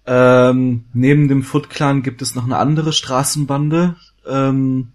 Ähm, 0.04 0.84
neben 0.92 1.26
dem 1.28 1.42
Foot 1.42 1.70
Clan 1.70 2.02
gibt 2.02 2.20
es 2.20 2.34
noch 2.34 2.44
eine 2.44 2.58
andere 2.58 2.92
Straßenbande. 2.92 3.96
Ähm, 4.26 4.92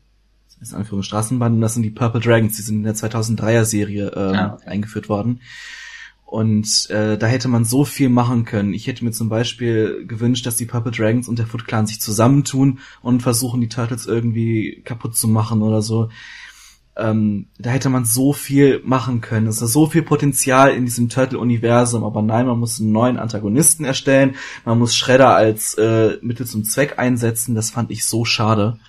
das 0.60 0.70
ist 0.70 0.74
eine 0.76 1.04
Straßenbande, 1.04 1.60
das 1.62 1.74
sind 1.74 1.84
die 1.84 1.90
Purple 1.90 2.22
Dragons, 2.22 2.56
die 2.56 2.62
sind 2.62 2.78
in 2.78 2.84
der 2.84 2.96
2003er 2.96 3.66
Serie 3.66 4.12
ähm, 4.16 4.36
Ah, 4.36 4.54
okay. 4.56 4.68
eingeführt 4.68 5.10
worden. 5.10 5.42
Und 6.26 6.90
äh, 6.90 7.18
da 7.18 7.28
hätte 7.28 7.48
man 7.48 7.66
so 7.66 7.86
viel 7.86 8.10
machen 8.10 8.46
können. 8.46 8.74
Ich 8.74 8.88
hätte 8.88 9.06
mir 9.06 9.12
zum 9.12 9.30
Beispiel 9.30 10.06
gewünscht, 10.08 10.46
dass 10.46 10.56
die 10.56 10.66
Puppet 10.66 10.98
Dragons 10.98 11.30
und 11.30 11.38
der 11.38 11.46
Foot 11.46 11.68
Clan 11.68 11.86
sich 11.86 12.02
zusammentun 12.02 12.80
und 13.02 13.22
versuchen, 13.22 13.62
die 13.62 13.70
Turtles 13.70 14.08
irgendwie 14.08 14.82
kaputt 14.84 15.16
zu 15.16 15.28
machen 15.28 15.62
oder 15.62 15.82
so. 15.82 16.10
Ähm, 16.98 17.48
da 17.60 17.70
hätte 17.70 17.90
man 17.90 18.06
so 18.06 18.34
viel 18.34 18.82
machen 18.84 19.22
können. 19.22 19.48
Es 19.48 19.62
ist 19.62 19.74
so 19.74 19.86
viel 19.86 20.02
Potenzial 20.02 20.72
in 20.74 20.86
diesem 20.86 21.10
Turtle-Universum, 21.10 22.04
aber 22.04 22.22
nein, 22.22 22.48
man 22.48 22.58
muss 22.60 22.80
einen 22.80 22.92
neuen 22.92 23.18
Antagonisten 23.18 23.84
erstellen, 23.86 24.36
man 24.64 24.80
muss 24.80 24.96
Shredder 24.96 25.36
als 25.36 25.76
äh, 25.76 26.18
Mittel 26.22 26.46
zum 26.48 26.64
Zweck 26.64 26.98
einsetzen. 26.98 27.54
Das 27.54 27.70
fand 27.70 27.92
ich 27.92 28.06
so 28.06 28.26
schade. 28.26 28.80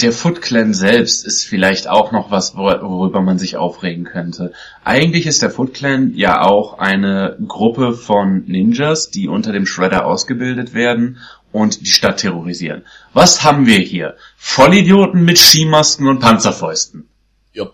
Der 0.00 0.12
Foot 0.12 0.40
Clan 0.40 0.72
selbst 0.72 1.26
ist 1.26 1.44
vielleicht 1.44 1.88
auch 1.88 2.12
noch 2.12 2.30
was, 2.30 2.54
wor- 2.54 2.80
worüber 2.82 3.20
man 3.20 3.38
sich 3.38 3.56
aufregen 3.56 4.04
könnte. 4.04 4.52
Eigentlich 4.84 5.26
ist 5.26 5.42
der 5.42 5.50
Foot 5.50 5.74
Clan 5.74 6.12
ja 6.14 6.42
auch 6.42 6.78
eine 6.78 7.36
Gruppe 7.46 7.92
von 7.92 8.44
Ninjas, 8.46 9.10
die 9.10 9.28
unter 9.28 9.52
dem 9.52 9.66
Shredder 9.66 10.06
ausgebildet 10.06 10.72
werden 10.74 11.18
und 11.52 11.80
die 11.82 11.90
Stadt 11.90 12.18
terrorisieren. 12.18 12.84
Was 13.12 13.42
haben 13.42 13.66
wir 13.66 13.78
hier? 13.78 14.16
Vollidioten 14.36 15.24
mit 15.24 15.38
Skimasken 15.38 16.06
und 16.08 16.20
Panzerfäusten. 16.20 17.08
Ja. 17.52 17.66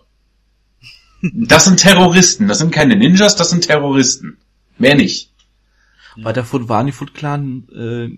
Das 1.21 1.65
sind 1.65 1.79
Terroristen, 1.79 2.47
das 2.47 2.57
sind 2.57 2.71
keine 2.71 2.95
Ninjas, 2.95 3.35
das 3.35 3.51
sind 3.51 3.65
Terroristen. 3.67 4.37
Mehr 4.77 4.95
nicht. 4.95 5.31
War 6.17 6.33
der 6.33 6.43
Foot, 6.45 6.67
waren 6.67 6.87
die 6.87 6.91
Foot 6.91 7.13
Clan 7.13 7.67
äh, 7.75 8.17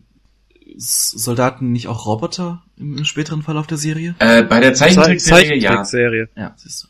Soldaten 0.78 1.72
nicht 1.72 1.88
auch 1.88 2.06
Roboter 2.06 2.64
im, 2.78 2.98
im 2.98 3.06
späteren 3.06 3.42
Verlauf 3.44 3.68
der 3.68 3.78
Serie? 3.78 4.16
Äh, 4.20 4.44
bei 4.44 4.60
der 4.60 4.74
Zeichentrickserie, 4.74 5.56
ja. 5.56 5.84
Zeichentrickserie. 5.84 6.30
Ja, 6.36 6.54
siehst 6.58 6.84
du. 6.84 6.88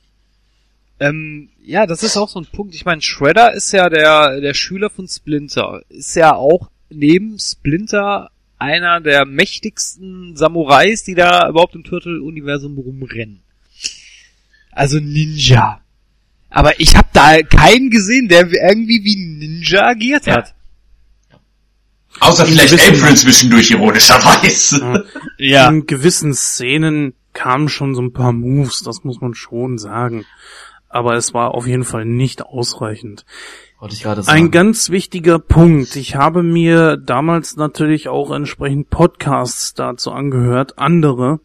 Ähm, 1.02 1.50
ja, 1.64 1.86
das 1.86 2.04
ist 2.04 2.18
auch 2.18 2.30
so 2.30 2.40
ein 2.40 2.46
Punkt. 2.46 2.76
Ich 2.76 2.86
meine, 2.86 3.02
Shredder 3.02 3.54
ist 3.54 3.72
ja 3.72 3.90
der, 3.90 4.42
der 4.42 4.54
Schüler 4.54 4.90
von 4.90 5.08
Splinter. 5.08 5.82
Ist 5.90 6.16
ja 6.16 6.36
auch 6.36 6.70
neben 6.90 7.40
Splinter 7.40 8.32
einer 8.58 9.00
der 9.00 9.26
mächtigsten 9.26 10.36
Samurais, 10.36 11.04
die 11.04 11.16
da 11.16 11.48
überhaupt 11.48 11.76
im 11.76 11.84
Turtle-Universum 11.86 12.78
rumrennen. 12.78 13.42
Also 14.72 15.00
Ninja. 15.00 15.82
Aber 16.50 16.80
ich 16.80 16.96
habe 16.96 17.08
da 17.14 17.42
keinen 17.44 17.90
gesehen, 17.90 18.28
der 18.28 18.48
irgendwie 18.52 19.04
wie 19.04 19.16
Ninja 19.16 19.86
agiert 19.88 20.26
Ja. 20.26 20.38
hat. 20.38 20.56
Außer 22.20 22.46
In 22.46 22.52
vielleicht 22.52 22.72
gewissen- 22.72 23.02
April 23.04 23.16
zwischendurch 23.18 23.72
ironischerweise. 23.72 25.06
Ja. 25.38 25.70
In 25.70 25.86
gewissen 25.86 26.34
Szenen 26.34 27.14
kamen 27.34 27.70
schon 27.70 27.96
so 27.96 28.02
ein 28.02 28.14
paar 28.14 28.34
Moves, 28.34 28.82
das 28.84 29.04
muss 29.04 29.22
man 29.22 29.34
schon 29.36 29.78
sagen. 29.78 30.26
Aber 30.90 31.14
es 31.14 31.34
war 31.34 31.54
auf 31.54 31.68
jeden 31.68 31.84
Fall 31.84 32.06
nicht 32.06 32.42
ausreichend. 32.42 33.26
Wollte 33.80 33.96
ich 33.96 34.04
gerade 34.04 34.24
sagen. 34.24 34.38
Ein 34.38 34.52
ganz 34.52 34.90
wichtiger 34.90 35.40
Punkt. 35.40 35.96
Ich 35.96 36.16
habe 36.16 36.44
mir 36.44 36.98
damals 36.98 37.56
natürlich 37.56 38.10
auch 38.10 38.32
entsprechend 38.32 38.90
Podcasts 38.90 39.74
dazu 39.76 40.12
angehört, 40.12 40.78
andere. 40.80 41.40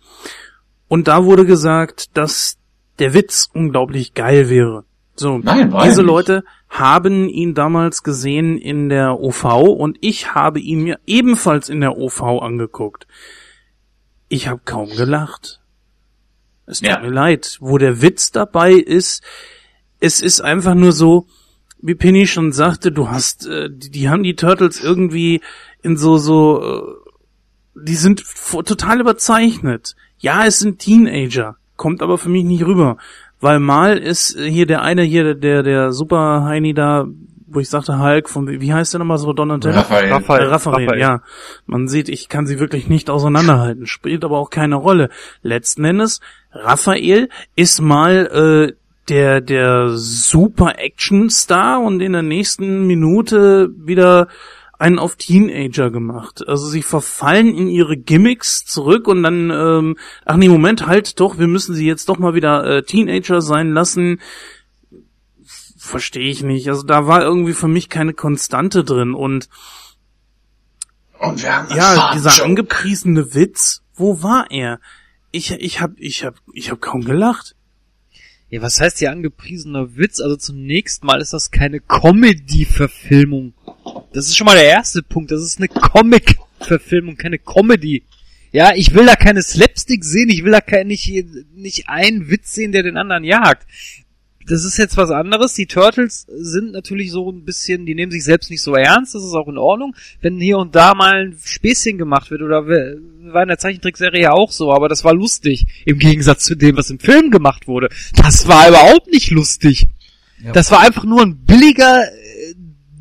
Und 0.88 1.06
da 1.08 1.24
wurde 1.24 1.44
gesagt, 1.46 2.16
dass 2.16 2.56
der 2.98 3.14
Witz 3.14 3.48
unglaublich 3.52 4.14
geil 4.14 4.48
wäre. 4.48 4.84
So, 5.14 5.38
Nein, 5.38 5.72
er 5.72 5.84
diese 5.84 6.00
nicht. 6.00 6.06
Leute 6.08 6.44
haben 6.74 7.28
ihn 7.28 7.54
damals 7.54 8.02
gesehen 8.02 8.58
in 8.58 8.88
der 8.88 9.20
OV 9.20 9.44
und 9.44 9.96
ich 10.00 10.34
habe 10.34 10.58
ihn 10.58 10.82
mir 10.82 10.98
ebenfalls 11.06 11.68
in 11.68 11.80
der 11.80 11.96
OV 11.96 12.20
angeguckt. 12.42 13.06
Ich 14.28 14.48
habe 14.48 14.60
kaum 14.64 14.90
gelacht. 14.90 15.60
Es 16.66 16.80
tut 16.80 16.88
Ja. 16.88 16.98
mir 16.98 17.10
leid. 17.10 17.58
Wo 17.60 17.78
der 17.78 18.02
Witz 18.02 18.32
dabei 18.32 18.72
ist, 18.72 19.22
es 20.00 20.20
ist 20.20 20.40
einfach 20.40 20.74
nur 20.74 20.90
so, 20.90 21.26
wie 21.80 21.94
Penny 21.94 22.26
schon 22.26 22.50
sagte, 22.50 22.90
du 22.90 23.08
hast, 23.08 23.46
äh, 23.46 23.70
die, 23.70 23.90
die 23.90 24.08
haben 24.08 24.24
die 24.24 24.34
Turtles 24.34 24.82
irgendwie 24.82 25.42
in 25.82 25.96
so, 25.96 26.18
so, 26.18 26.60
äh, 26.60 27.80
die 27.86 27.94
sind 27.94 28.24
total 28.64 29.00
überzeichnet. 29.00 29.94
Ja, 30.18 30.44
es 30.44 30.58
sind 30.58 30.80
Teenager, 30.80 31.56
kommt 31.76 32.02
aber 32.02 32.18
für 32.18 32.30
mich 32.30 32.44
nicht 32.44 32.64
rüber. 32.66 32.96
Weil 33.44 33.60
mal 33.60 33.98
ist 33.98 34.38
äh, 34.38 34.50
hier 34.50 34.64
der 34.64 34.80
eine 34.80 35.02
hier, 35.02 35.34
der, 35.34 35.62
der 35.62 35.92
Super 35.92 36.44
Heini 36.44 36.72
da, 36.72 37.04
wo 37.46 37.60
ich 37.60 37.68
sagte 37.68 37.98
Hulk, 37.98 38.30
von, 38.30 38.48
wie 38.48 38.72
heißt 38.72 38.94
der 38.94 39.00
nochmal 39.00 39.18
so, 39.18 39.34
Donatello? 39.34 39.74
Raphael. 39.74 40.10
Raphael. 40.10 40.46
Äh, 40.46 40.46
Raphael, 40.46 40.98
ja. 40.98 41.20
Man 41.66 41.86
sieht, 41.86 42.08
ich 42.08 42.30
kann 42.30 42.46
sie 42.46 42.58
wirklich 42.58 42.88
nicht 42.88 43.10
auseinanderhalten, 43.10 43.86
spielt 43.86 44.24
aber 44.24 44.38
auch 44.38 44.48
keine 44.48 44.76
Rolle. 44.76 45.10
Letzten 45.42 45.84
Endes, 45.84 46.22
Raphael 46.52 47.28
ist 47.54 47.82
mal 47.82 48.72
äh, 48.72 48.72
der 49.10 49.42
der 49.42 49.90
super 49.90 50.78
Action-Star 50.78 51.82
und 51.82 52.00
in 52.00 52.14
der 52.14 52.22
nächsten 52.22 52.86
Minute 52.86 53.68
wieder 53.76 54.28
einen 54.78 54.98
auf 54.98 55.16
Teenager 55.16 55.90
gemacht. 55.90 56.46
Also 56.46 56.66
sie 56.66 56.82
verfallen 56.82 57.54
in 57.56 57.68
ihre 57.68 57.96
Gimmicks 57.96 58.64
zurück 58.64 59.08
und 59.08 59.22
dann, 59.22 59.50
ähm, 59.50 59.96
ach 60.24 60.36
nee, 60.36 60.48
Moment, 60.48 60.86
halt 60.86 61.20
doch, 61.20 61.38
wir 61.38 61.46
müssen 61.46 61.74
sie 61.74 61.86
jetzt 61.86 62.08
doch 62.08 62.18
mal 62.18 62.34
wieder 62.34 62.64
äh, 62.64 62.82
Teenager 62.82 63.40
sein 63.40 63.72
lassen. 63.72 64.20
Verstehe 65.78 66.30
ich 66.30 66.42
nicht. 66.42 66.68
Also 66.68 66.82
da 66.82 67.06
war 67.06 67.22
irgendwie 67.22 67.52
für 67.52 67.68
mich 67.68 67.88
keine 67.88 68.14
Konstante 68.14 68.84
drin 68.84 69.14
und 69.14 69.48
Und 71.20 71.42
wir 71.42 71.56
haben 71.56 71.76
ja, 71.76 72.12
dieser 72.14 72.44
angepriesene 72.44 73.34
Witz, 73.34 73.82
wo 73.94 74.22
war 74.22 74.50
er? 74.50 74.80
Ich, 75.30 75.50
ich 75.52 75.80
hab, 75.80 75.92
ich 75.98 76.24
hab, 76.24 76.36
ich 76.52 76.70
hab 76.70 76.80
kaum 76.80 77.04
gelacht. 77.04 77.54
Ja, 78.50 78.62
was 78.62 78.80
heißt 78.80 78.98
hier 78.98 79.10
angepriesener 79.10 79.96
Witz? 79.96 80.20
Also 80.20 80.36
zunächst 80.36 81.02
mal 81.02 81.20
ist 81.20 81.32
das 81.32 81.50
keine 81.50 81.80
Comedy-Verfilmung. 81.80 83.52
Das 84.12 84.26
ist 84.26 84.36
schon 84.36 84.46
mal 84.46 84.56
der 84.56 84.66
erste 84.66 85.02
Punkt. 85.02 85.30
Das 85.30 85.42
ist 85.42 85.58
eine 85.58 85.68
Comic-Verfilmung, 85.68 87.16
keine 87.16 87.38
Comedy. 87.38 88.02
Ja, 88.52 88.72
ich 88.74 88.94
will 88.94 89.06
da 89.06 89.16
keine 89.16 89.42
Slapstick 89.42 90.04
sehen, 90.04 90.28
ich 90.28 90.44
will 90.44 90.52
da 90.52 90.60
kein, 90.60 90.86
nicht, 90.86 91.12
nicht 91.56 91.88
einen 91.88 92.30
Witz 92.30 92.54
sehen, 92.54 92.70
der 92.70 92.84
den 92.84 92.96
anderen 92.96 93.24
jagt. 93.24 93.66
Das 94.46 94.64
ist 94.64 94.76
jetzt 94.76 94.96
was 94.96 95.10
anderes. 95.10 95.54
Die 95.54 95.66
Turtles 95.66 96.26
sind 96.28 96.72
natürlich 96.72 97.10
so 97.10 97.30
ein 97.30 97.44
bisschen, 97.44 97.86
die 97.86 97.94
nehmen 97.94 98.12
sich 98.12 98.24
selbst 98.24 98.50
nicht 98.50 98.62
so 98.62 98.74
ernst, 98.74 99.14
das 99.14 99.24
ist 99.24 99.34
auch 99.34 99.48
in 99.48 99.58
Ordnung. 99.58 99.96
Wenn 100.20 100.38
hier 100.38 100.58
und 100.58 100.74
da 100.74 100.94
mal 100.94 101.26
ein 101.26 101.38
Späßchen 101.42 101.96
gemacht 101.98 102.30
wird, 102.30 102.42
oder 102.42 102.66
war 102.66 103.42
in 103.42 103.48
der 103.48 103.58
Zeichentrickserie 103.58 104.22
ja 104.22 104.32
auch 104.32 104.52
so, 104.52 104.72
aber 104.72 104.88
das 104.88 105.02
war 105.02 105.14
lustig. 105.14 105.66
Im 105.86 105.98
Gegensatz 105.98 106.44
zu 106.44 106.54
dem, 106.54 106.76
was 106.76 106.90
im 106.90 106.98
Film 106.98 107.30
gemacht 107.30 107.66
wurde. 107.66 107.88
Das 108.14 108.46
war 108.46 108.68
überhaupt 108.68 109.10
nicht 109.10 109.30
lustig. 109.30 109.86
Ja. 110.44 110.52
Das 110.52 110.70
war 110.70 110.80
einfach 110.80 111.04
nur 111.04 111.22
ein 111.22 111.36
billiger, 111.36 112.04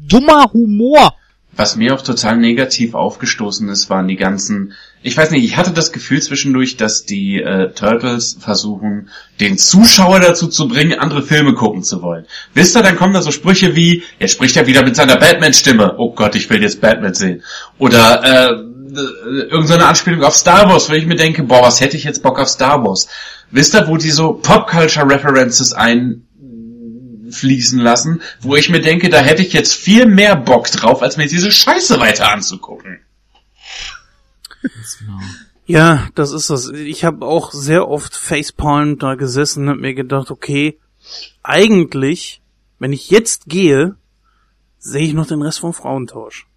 dummer 0.07 0.51
Humor. 0.53 1.15
Was 1.55 1.75
mir 1.75 1.93
auch 1.93 2.01
total 2.01 2.38
negativ 2.38 2.95
aufgestoßen 2.95 3.69
ist, 3.69 3.88
waren 3.88 4.07
die 4.07 4.15
ganzen. 4.15 4.73
Ich 5.03 5.15
weiß 5.15 5.30
nicht, 5.30 5.43
ich 5.43 5.55
hatte 5.55 5.71
das 5.71 5.91
Gefühl 5.91 6.19
zwischendurch, 6.19 6.77
dass 6.77 7.05
die 7.05 7.41
äh, 7.41 7.71
Turtles 7.73 8.38
versuchen, 8.39 9.09
den 9.39 9.59
Zuschauer 9.59 10.19
dazu 10.19 10.47
zu 10.47 10.67
bringen, 10.67 10.97
andere 10.97 11.21
Filme 11.21 11.53
gucken 11.53 11.84
zu 11.84 12.01
wollen. 12.01 12.25
Wisst 12.55 12.75
ihr, 12.75 12.81
dann 12.81 12.95
kommen 12.95 13.13
da 13.13 13.21
so 13.21 13.30
Sprüche 13.30 13.75
wie, 13.75 14.01
jetzt 14.17 14.31
spricht 14.31 14.57
er 14.57 14.65
wieder 14.65 14.84
mit 14.84 14.95
seiner 14.95 15.17
Batman-Stimme. 15.17 15.95
Oh 15.99 16.13
Gott, 16.15 16.35
ich 16.35 16.49
will 16.49 16.63
jetzt 16.63 16.81
Batman 16.81 17.13
sehen. 17.13 17.43
Oder 17.77 18.23
äh, 18.23 18.73
irgendeine 18.95 19.85
Anspielung 19.85 20.23
auf 20.23 20.35
Star 20.35 20.69
Wars, 20.69 20.89
wo 20.89 20.93
ich 20.93 21.05
mir 21.05 21.15
denke, 21.15 21.43
boah, 21.43 21.61
was 21.61 21.81
hätte 21.81 21.97
ich 21.97 22.03
jetzt 22.03 22.23
Bock 22.23 22.39
auf 22.39 22.47
Star 22.47 22.84
Wars? 22.84 23.07
Wisst 23.51 23.75
ihr, 23.75 23.88
wo 23.88 23.97
die 23.97 24.09
so 24.09 24.34
Pop-Culture-References 24.34 25.73
einfließen 27.34 27.80
lassen, 27.80 28.22
wo 28.41 28.55
ich 28.55 28.69
mir 28.69 28.81
denke, 28.81 29.10
da 29.10 29.19
hätte 29.19 29.41
ich 29.41 29.53
jetzt 29.53 29.73
viel 29.73 30.05
mehr 30.05 30.35
Bock 30.35 30.69
drauf, 30.72 31.01
als 31.01 31.18
mir 31.18 31.27
diese 31.27 31.51
Scheiße 31.51 31.99
weiter 31.99 32.31
anzugucken. 32.31 32.99
Ja, 35.65 36.07
das 36.15 36.31
ist 36.31 36.49
das. 36.49 36.69
Ich 36.69 37.03
habe 37.03 37.26
auch 37.26 37.51
sehr 37.51 37.88
oft 37.88 38.15
facepalm 38.15 38.99
da 38.99 39.15
gesessen 39.15 39.64
und 39.64 39.69
hab 39.69 39.77
mir 39.77 39.93
gedacht, 39.93 40.30
okay, 40.30 40.80
eigentlich, 41.41 42.41
wenn 42.80 42.93
ich 42.93 43.10
jetzt 43.10 43.45
gehe, 43.47 43.95
sehe 44.77 45.05
ich 45.05 45.14
noch 45.14 45.27
den 45.27 45.41
Rest 45.41 45.60
vom 45.60 45.73
Frauentausch. 45.73 46.47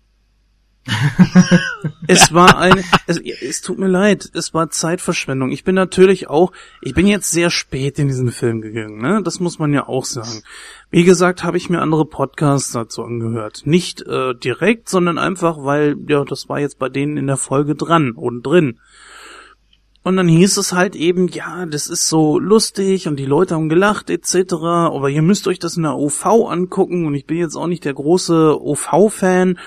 es 2.06 2.32
war 2.32 2.58
ein, 2.58 2.82
es, 3.06 3.18
es 3.18 3.60
tut 3.60 3.78
mir 3.78 3.88
leid, 3.88 4.30
es 4.34 4.54
war 4.54 4.70
Zeitverschwendung. 4.70 5.50
Ich 5.50 5.64
bin 5.64 5.74
natürlich 5.74 6.28
auch, 6.28 6.52
ich 6.80 6.94
bin 6.94 7.06
jetzt 7.06 7.30
sehr 7.30 7.50
spät 7.50 7.98
in 7.98 8.08
diesen 8.08 8.30
Film 8.30 8.60
gegangen, 8.60 8.98
ne? 8.98 9.20
Das 9.22 9.40
muss 9.40 9.58
man 9.58 9.72
ja 9.72 9.88
auch 9.88 10.04
sagen. 10.04 10.42
Wie 10.90 11.04
gesagt, 11.04 11.44
habe 11.44 11.56
ich 11.56 11.70
mir 11.70 11.80
andere 11.80 12.06
Podcasts 12.06 12.72
dazu 12.72 13.02
angehört. 13.02 13.62
Nicht 13.64 14.02
äh, 14.02 14.34
direkt, 14.34 14.88
sondern 14.88 15.18
einfach, 15.18 15.58
weil, 15.58 15.96
ja, 16.08 16.24
das 16.24 16.48
war 16.48 16.60
jetzt 16.60 16.78
bei 16.78 16.88
denen 16.88 17.16
in 17.16 17.26
der 17.26 17.36
Folge 17.36 17.74
dran 17.74 18.12
und 18.12 18.42
drin. 18.42 18.78
Und 20.06 20.16
dann 20.16 20.28
hieß 20.28 20.58
es 20.58 20.72
halt 20.72 20.94
eben, 20.94 21.26
ja, 21.26 21.66
das 21.66 21.88
ist 21.88 22.08
so 22.08 22.38
lustig 22.38 23.08
und 23.08 23.16
die 23.16 23.24
Leute 23.26 23.56
haben 23.56 23.68
gelacht 23.68 24.08
etc. 24.08 24.54
Aber 24.54 25.10
ihr 25.10 25.22
müsst 25.22 25.48
euch 25.48 25.58
das 25.58 25.76
in 25.76 25.82
der 25.82 25.96
OV 25.96 26.26
angucken 26.26 27.06
und 27.06 27.16
ich 27.16 27.26
bin 27.26 27.38
jetzt 27.38 27.56
auch 27.56 27.66
nicht 27.66 27.84
der 27.84 27.94
große 27.94 28.56
OV-Fan. 28.56 29.58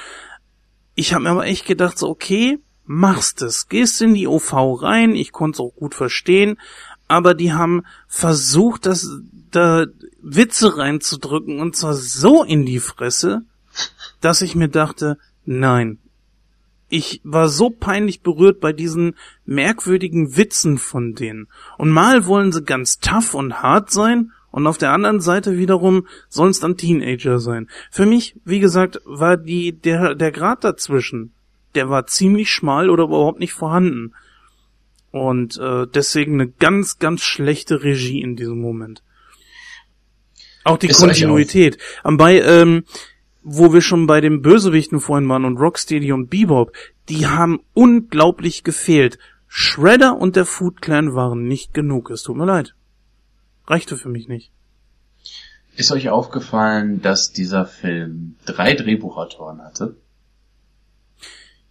Ich 0.99 1.13
habe 1.13 1.23
mir 1.23 1.29
aber 1.29 1.45
echt 1.45 1.65
gedacht, 1.65 1.97
so 1.97 2.09
okay, 2.09 2.59
machst 2.85 3.41
es, 3.41 3.69
gehst 3.69 4.01
in 4.01 4.15
die 4.15 4.27
OV 4.27 4.81
rein, 4.81 5.15
ich 5.15 5.31
konnte 5.31 5.55
es 5.55 5.59
auch 5.61 5.73
gut 5.73 5.95
verstehen, 5.95 6.59
aber 7.07 7.35
die 7.35 7.53
haben 7.53 7.85
versucht, 8.09 8.85
das 8.85 9.09
da 9.49 9.85
Witze 10.21 10.77
reinzudrücken 10.77 11.61
und 11.61 11.77
zwar 11.77 11.93
so 11.93 12.43
in 12.43 12.65
die 12.65 12.81
Fresse, 12.81 13.43
dass 14.19 14.41
ich 14.41 14.55
mir 14.55 14.67
dachte, 14.67 15.17
nein. 15.45 15.99
Ich 16.89 17.21
war 17.23 17.47
so 17.47 17.69
peinlich 17.69 18.21
berührt 18.21 18.59
bei 18.59 18.73
diesen 18.73 19.15
merkwürdigen 19.45 20.35
Witzen 20.35 20.77
von 20.77 21.13
denen. 21.13 21.47
Und 21.77 21.91
mal 21.91 22.25
wollen 22.25 22.51
sie 22.51 22.63
ganz 22.63 22.99
tough 22.99 23.35
und 23.35 23.61
hart 23.61 23.89
sein 23.89 24.33
und 24.51 24.67
auf 24.67 24.77
der 24.77 24.91
anderen 24.91 25.21
Seite 25.21 25.57
wiederum 25.57 26.07
sollen 26.27 26.51
es 26.51 26.59
dann 26.59 26.77
Teenager 26.77 27.39
sein. 27.39 27.69
Für 27.91 28.05
mich, 28.05 28.35
wie 28.45 28.59
gesagt, 28.59 28.99
war 29.05 29.37
die, 29.37 29.73
der, 29.73 30.15
der 30.15 30.31
Grad 30.31 30.63
dazwischen, 30.63 31.33
der 31.75 31.89
war 31.89 32.07
ziemlich 32.07 32.49
schmal 32.49 32.89
oder 32.89 33.03
überhaupt 33.03 33.39
nicht 33.39 33.53
vorhanden. 33.53 34.13
Und 35.11 35.57
äh, 35.57 35.87
deswegen 35.87 36.35
eine 36.35 36.49
ganz, 36.49 36.99
ganz 36.99 37.21
schlechte 37.21 37.83
Regie 37.83 38.21
in 38.21 38.35
diesem 38.35 38.59
Moment. 38.59 39.03
Auch 40.63 40.77
die 40.77 40.87
Ist 40.87 40.99
Kontinuität. 40.99 41.77
Bei, 42.03 42.41
ähm, 42.41 42.83
wo 43.43 43.73
wir 43.73 43.81
schon 43.81 44.07
bei 44.07 44.21
den 44.21 44.41
Bösewichten 44.41 44.99
vorhin 44.99 45.27
waren 45.29 45.45
und 45.45 45.57
Rocksteady 45.57 46.11
und 46.11 46.29
Bebop, 46.29 46.73
die 47.07 47.27
haben 47.27 47.61
unglaublich 47.73 48.63
gefehlt. 48.63 49.17
Shredder 49.47 50.17
und 50.17 50.35
der 50.35 50.45
Food 50.45 50.81
Clan 50.81 51.15
waren 51.15 51.47
nicht 51.47 51.73
genug. 51.73 52.11
Es 52.11 52.21
tut 52.21 52.37
mir 52.37 52.45
leid. 52.45 52.75
Reichte 53.69 53.95
für 53.95 54.09
mich 54.09 54.27
nicht. 54.27 54.51
Ist 55.75 55.91
euch 55.91 56.09
aufgefallen, 56.09 57.01
dass 57.01 57.31
dieser 57.31 57.65
Film 57.65 58.35
drei 58.45 58.73
Drehbuchautoren 58.73 59.61
hatte? 59.61 59.95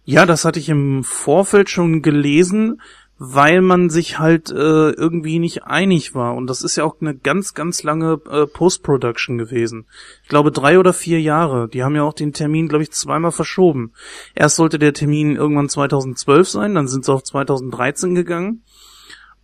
Ja, 0.05 0.25
das 0.25 0.45
hatte 0.45 0.57
ich 0.57 0.69
im 0.69 1.03
Vorfeld 1.03 1.69
schon 1.69 2.01
gelesen, 2.01 2.81
weil 3.19 3.61
man 3.61 3.89
sich 3.89 4.17
halt 4.17 4.49
äh, 4.49 4.53
irgendwie 4.91 5.37
nicht 5.39 5.65
einig 5.65 6.15
war. 6.15 6.35
Und 6.35 6.47
das 6.47 6.63
ist 6.63 6.77
ja 6.77 6.85
auch 6.85 6.95
eine 7.01 7.13
ganz, 7.13 7.53
ganz 7.53 7.83
lange 7.83 8.19
äh, 8.31 8.47
Post-Production 8.47 9.37
gewesen. 9.37 9.85
Ich 10.23 10.29
glaube 10.29 10.51
drei 10.51 10.79
oder 10.79 10.93
vier 10.93 11.21
Jahre. 11.21 11.67
Die 11.67 11.83
haben 11.83 11.95
ja 11.95 12.03
auch 12.03 12.13
den 12.13 12.31
Termin, 12.31 12.69
glaube 12.69 12.83
ich, 12.83 12.91
zweimal 12.91 13.33
verschoben. 13.33 13.91
Erst 14.33 14.55
sollte 14.55 14.79
der 14.79 14.93
Termin 14.93 15.35
irgendwann 15.35 15.69
2012 15.69 16.49
sein, 16.49 16.75
dann 16.75 16.87
sind 16.87 17.03
sie 17.03 17.13
auf 17.13 17.23
2013 17.23 18.15
gegangen. 18.15 18.63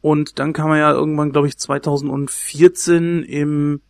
Und 0.05 0.37
dann 0.37 0.53
kam 0.53 0.69
er 0.69 0.77
ja 0.77 0.91
irgendwann, 0.91 1.31
glaube 1.31 1.47
ich, 1.47 1.57
2014 1.57 3.23
im 3.23 3.81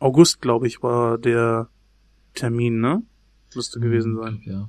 August, 0.00 0.42
glaube 0.42 0.66
ich, 0.66 0.82
war 0.82 1.16
der 1.16 1.68
Termin, 2.34 2.82
ne? 2.82 3.00
Müsste 3.54 3.80
gewesen 3.80 4.18
sein. 4.18 4.42
Ja. 4.44 4.68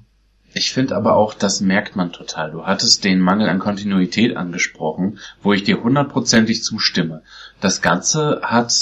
Ich 0.54 0.72
finde 0.72 0.96
aber 0.96 1.18
auch, 1.18 1.34
das 1.34 1.60
merkt 1.60 1.98
man 1.98 2.14
total. 2.14 2.52
Du 2.52 2.66
hattest 2.66 3.04
den 3.04 3.20
Mangel 3.20 3.50
an 3.50 3.60
Kontinuität 3.60 4.38
angesprochen, 4.38 5.20
wo 5.42 5.52
ich 5.52 5.66
dir 5.66 5.84
hundertprozentig 5.84 6.64
zustimme. 6.64 7.24
Das 7.60 7.82
Ganze 7.82 8.40
hat 8.42 8.74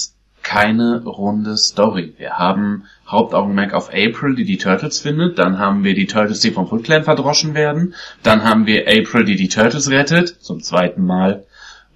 keine 0.43 1.03
runde 1.03 1.57
Story. 1.57 2.13
Wir 2.19 2.37
haben 2.37 2.83
Hauptaugenmerk 3.07 3.73
auf 3.73 3.89
April, 3.89 4.35
die 4.35 4.45
die 4.45 4.59
Turtles 4.59 4.99
findet, 4.99 5.39
dann 5.39 5.57
haben 5.57 5.83
wir 5.83 5.95
die 5.95 6.05
Turtles, 6.05 6.41
die 6.41 6.51
vom 6.51 6.67
Foot 6.67 6.83
Clan 6.83 7.03
verdroschen 7.03 7.55
werden, 7.55 7.95
dann 8.21 8.43
haben 8.43 8.67
wir 8.67 8.87
April, 8.87 9.25
die 9.25 9.37
die 9.37 9.49
Turtles 9.49 9.89
rettet, 9.89 10.29
zum 10.39 10.61
zweiten 10.61 11.03
Mal, 11.03 11.45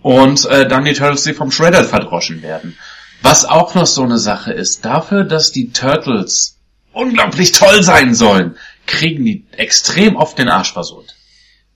und 0.06 0.46
äh, 0.46 0.68
dann 0.68 0.86
die 0.86 0.94
Turtles, 0.94 1.24
die 1.24 1.34
vom 1.34 1.50
Shredder 1.50 1.84
verdroschen 1.84 2.44
werden. 2.44 2.78
Was 3.24 3.44
auch 3.44 3.74
noch 3.74 3.88
so 3.88 4.04
eine 4.04 4.20
Sache 4.20 4.54
ist, 4.54 4.86
dafür, 4.86 5.24
dass 5.24 5.52
die 5.52 5.72
Turtles 5.72 6.60
unglaublich 6.94 7.54
toll 7.54 7.82
sein 7.82 8.14
sollen, 8.14 8.56
kriegen 8.86 9.26
die 9.26 9.48
extrem 9.54 10.16
oft 10.16 10.38
den 10.38 10.48
Arsch 10.48 10.74
versohlt. 10.74 11.16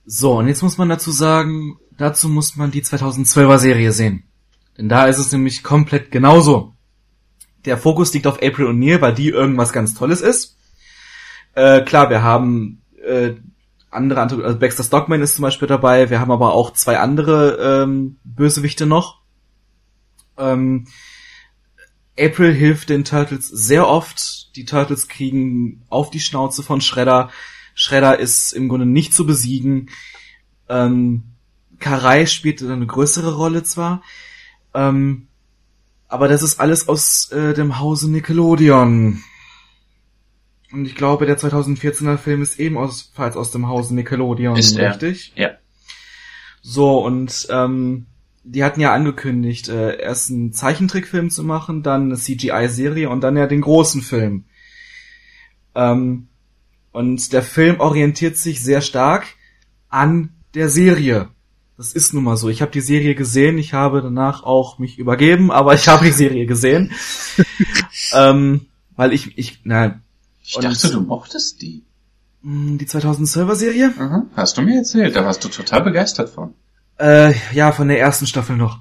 So, 0.06 0.38
und 0.38 0.48
jetzt 0.48 0.62
muss 0.62 0.78
man 0.78 0.90
dazu 0.90 1.10
sagen, 1.10 1.80
dazu 1.98 2.30
muss 2.30 2.56
man 2.56 2.70
die 2.70 2.84
2012er 2.84 3.58
Serie 3.58 3.92
sehen. 3.92 4.26
Denn 4.78 4.90
da 4.90 5.08
ist 5.08 5.18
es 5.18 5.32
nämlich 5.32 5.64
komplett 5.64 6.12
genauso. 6.12 6.76
Der 7.66 7.80
Fokus 7.80 8.14
liegt 8.14 8.28
auf 8.28 8.44
April 8.44 8.68
O'Neil, 8.68 9.02
weil 9.02 9.16
die 9.16 9.30
irgendwas 9.30 9.74
ganz 9.74 9.96
Tolles 9.96 10.22
ist. 10.22 10.56
Äh, 11.56 11.82
klar, 11.82 12.12
wir 12.12 12.22
haben 12.22 12.84
äh, 13.04 13.32
andere, 13.92 14.22
also 14.22 14.60
Baxter 14.60 14.84
Stockman 14.84 15.22
ist 15.22 15.36
zum 15.36 15.44
Beispiel 15.44 15.68
dabei, 15.68 16.10
wir 16.10 16.20
haben 16.20 16.32
aber 16.32 16.54
auch 16.54 16.74
zwei 16.74 17.00
andere 17.00 17.84
ähm, 17.84 18.18
Bösewichte 18.24 18.86
noch. 18.86 19.22
Ähm, 20.38 20.88
April 22.20 22.54
hilft 22.54 22.90
den 22.90 23.06
Turtles 23.06 23.48
sehr 23.48 23.88
oft. 23.88 24.56
Die 24.56 24.66
Turtles 24.66 25.08
kriegen 25.08 25.84
auf 25.90 26.10
die 26.12 26.20
Schnauze 26.20 26.64
von 26.64 26.82
Shredder. 26.82 27.30
Shredder 27.74 28.20
ist 28.20 28.52
im 28.52 28.68
Grunde 28.68 28.86
nicht 28.86 29.14
zu 29.14 29.26
besiegen. 29.26 29.90
Ähm, 30.68 31.24
Karai 31.80 32.26
spielt 32.26 32.62
eine 32.62 32.86
größere 32.86 33.36
Rolle 33.36 33.64
zwar, 33.64 34.04
ähm, 34.74 35.28
aber 36.08 36.28
das 36.28 36.44
ist 36.44 36.60
alles 36.60 36.90
aus 36.90 37.32
äh, 37.32 37.54
dem 37.54 37.80
Hause 37.80 38.12
Nickelodeon. 38.12 39.24
Und 40.72 40.86
ich 40.86 40.96
glaube, 40.96 41.26
der 41.26 41.38
2014er 41.38 42.18
Film 42.18 42.42
ist 42.42 42.60
ebenfalls 42.60 43.36
aus 43.36 43.52
dem 43.52 43.68
Hause 43.68 43.96
Nickelodeon, 43.96 44.58
Ist 44.58 44.78
er. 44.78 44.92
richtig? 44.92 45.34
Ja. 45.36 45.52
So, 46.62 47.04
und 47.04 47.48
ähm, 47.50 48.06
die 48.44 48.64
hatten 48.64 48.80
ja 48.80 48.94
angekündigt, 48.94 49.70
äh, 49.70 50.00
erst 50.00 50.30
einen 50.30 50.54
Zeichentrickfilm 50.54 51.30
zu 51.30 51.44
machen, 51.44 51.84
dann 51.84 52.04
eine 52.04 52.16
CGI-Serie 52.18 53.10
und 53.10 53.22
dann 53.22 53.38
ja 53.38 53.48
den 53.48 53.62
großen 53.62 54.02
Film. 54.02 54.46
Ähm, 55.76 56.28
und 56.92 57.34
der 57.34 57.44
Film 57.44 57.80
orientiert 57.80 58.38
sich 58.38 58.62
sehr 58.62 58.82
stark 58.82 59.26
an 59.90 60.34
der 60.54 60.70
Serie. 60.70 61.30
Das 61.78 61.94
ist 61.94 62.14
nun 62.14 62.24
mal 62.26 62.38
so. 62.38 62.50
Ich 62.50 62.62
habe 62.62 62.72
die 62.72 62.82
Serie 62.82 63.16
gesehen, 63.16 63.58
ich 63.58 63.74
habe 63.74 64.02
danach 64.02 64.44
auch 64.44 64.80
mich 64.80 65.00
übergeben, 65.00 65.52
aber 65.52 65.74
ich 65.74 65.88
habe 65.88 66.06
die 66.06 66.12
Serie 66.12 66.46
gesehen. 66.46 66.92
ähm, 68.14 68.66
weil 68.96 69.14
ich, 69.14 69.38
ich, 69.38 69.62
na, 69.64 70.02
Ich 70.50 70.56
Und- 70.58 70.64
dachte, 70.64 70.90
du 70.92 71.02
mochtest 71.02 71.62
die. 71.62 71.84
mh, 72.42 72.78
die 72.80 72.88
2012er 72.88 73.54
Serie? 73.56 73.94
Aha, 74.00 74.24
hast 74.36 74.58
du 74.58 74.64
mir 74.64 74.78
erzählt, 74.78 75.16
da 75.16 75.24
warst 75.24 75.44
du 75.44 75.48
total 75.50 75.84
begeistert 75.84 76.30
von. 76.32 76.56
Äh, 76.98 77.34
ja, 77.54 77.72
von 77.72 77.88
der 77.88 78.00
ersten 78.00 78.26
Staffel 78.26 78.58
noch. 78.58 78.80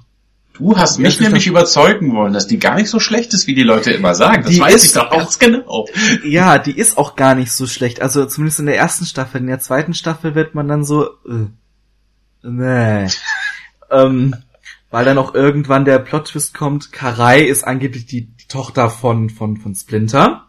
Du 0.53 0.75
hast 0.75 0.97
Die 0.97 1.03
mich 1.03 1.19
nämlich 1.19 1.43
Staffel- 1.43 1.57
überzeugen 1.59 2.15
wollen, 2.15 2.33
dass 2.33 2.47
die 2.47 2.57
gar 2.57 2.73
nicht 2.75 2.89
so 2.89 2.99
schlecht 2.99 3.35
ist, 3.35 3.45
wie 3.45 3.53
die 3.53 3.61
Leute 3.63 3.91
immer 3.91 4.15
sagen. 4.15 4.41
Das 4.43 4.51
Die 4.51 4.59
weiß 4.59 4.73
ist 4.75 4.85
ich 4.85 4.91
doch 4.93 5.11
auch- 5.11 5.17
ganz 5.17 5.37
genau. 5.37 5.85
Ja, 6.25 6.57
die 6.57 6.75
ist 6.75 6.97
auch 6.97 7.15
gar 7.15 7.35
nicht 7.35 7.51
so 7.51 7.67
schlecht. 7.67 8.01
Also 8.01 8.25
zumindest 8.25 8.59
in 8.61 8.65
der 8.65 8.75
ersten 8.77 9.05
Staffel. 9.05 9.39
In 9.39 9.47
der 9.47 9.59
zweiten 9.59 9.93
Staffel 9.93 10.33
wird 10.33 10.55
man 10.55 10.67
dann 10.67 10.83
so, 10.83 11.05
äh, 11.05 11.47
nee. 12.41 13.07
ähm, 13.91 14.35
weil 14.89 15.05
dann 15.05 15.19
auch 15.19 15.35
irgendwann 15.35 15.85
der 15.85 15.99
Plot-Twist 15.99 16.55
kommt, 16.55 16.91
Karai 16.91 17.41
ist 17.43 17.63
angeblich 17.63 18.07
die, 18.07 18.25
die 18.25 18.47
Tochter 18.47 18.89
von, 18.89 19.29
von, 19.29 19.57
von 19.57 19.75
Splinter 19.75 20.47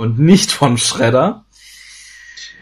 und 0.00 0.18
nicht 0.18 0.50
von 0.50 0.78
Shredder. 0.78 1.44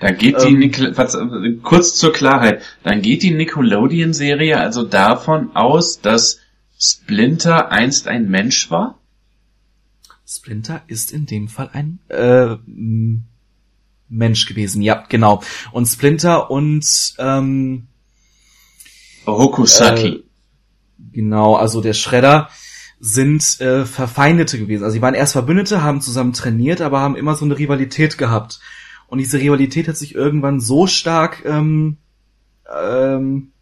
Dann 0.01 0.19
geht 0.19 0.43
die 0.43 0.49
Ähm. 0.49 0.59
Nickel 0.59 0.93
äh, 0.99 1.57
kurz 1.63 1.95
zur 1.95 2.13
Klarheit, 2.13 2.63
dann 2.83 3.01
geht 3.01 3.23
die 3.23 3.31
Nickelodeon-Serie 3.31 4.59
also 4.59 4.85
davon 4.85 5.55
aus, 5.55 6.01
dass 6.01 6.41
Splinter 6.81 7.71
einst 7.71 8.09
ein 8.09 8.29
Mensch 8.29 8.73
war? 8.73 8.99
Splinter 10.27 10.83
ist 10.89 11.13
in 11.13 11.27
dem 11.27 11.47
Fall 11.47 11.71
ein 11.73 12.01
äh, 12.09 12.57
Mensch 14.09 14.47
gewesen, 14.47 14.83
ja, 14.83 15.05
genau. 15.09 15.41
Und 15.71 15.87
Splinter 15.87 16.51
und 16.51 17.15
ähm, 17.19 17.87
Hokusaki. 19.27 20.09
Äh, 20.09 20.23
Genau, 21.13 21.55
also 21.55 21.81
der 21.81 21.95
Shredder 21.95 22.51
sind 23.01 23.61
äh, 23.61 23.85
Verfeindete 23.85 24.59
gewesen. 24.59 24.85
Also 24.85 24.95
sie 24.95 25.03
waren 25.03 25.15
erst 25.15 25.33
Verbündete, 25.33 25.83
haben 25.83 26.01
zusammen 26.01 26.33
trainiert, 26.33 26.81
aber 26.81 27.01
haben 27.01 27.17
immer 27.17 27.35
so 27.35 27.45
eine 27.45 27.59
Rivalität 27.59 28.19
gehabt. 28.19 28.61
Und 29.07 29.19
diese 29.19 29.39
Rivalität 29.39 29.89
hat 29.89 29.97
sich 29.97 30.15
irgendwann 30.15 30.61
so 30.61 30.87
stark 30.87 31.45
ähm, 31.45 31.99
ähm, 32.71 33.53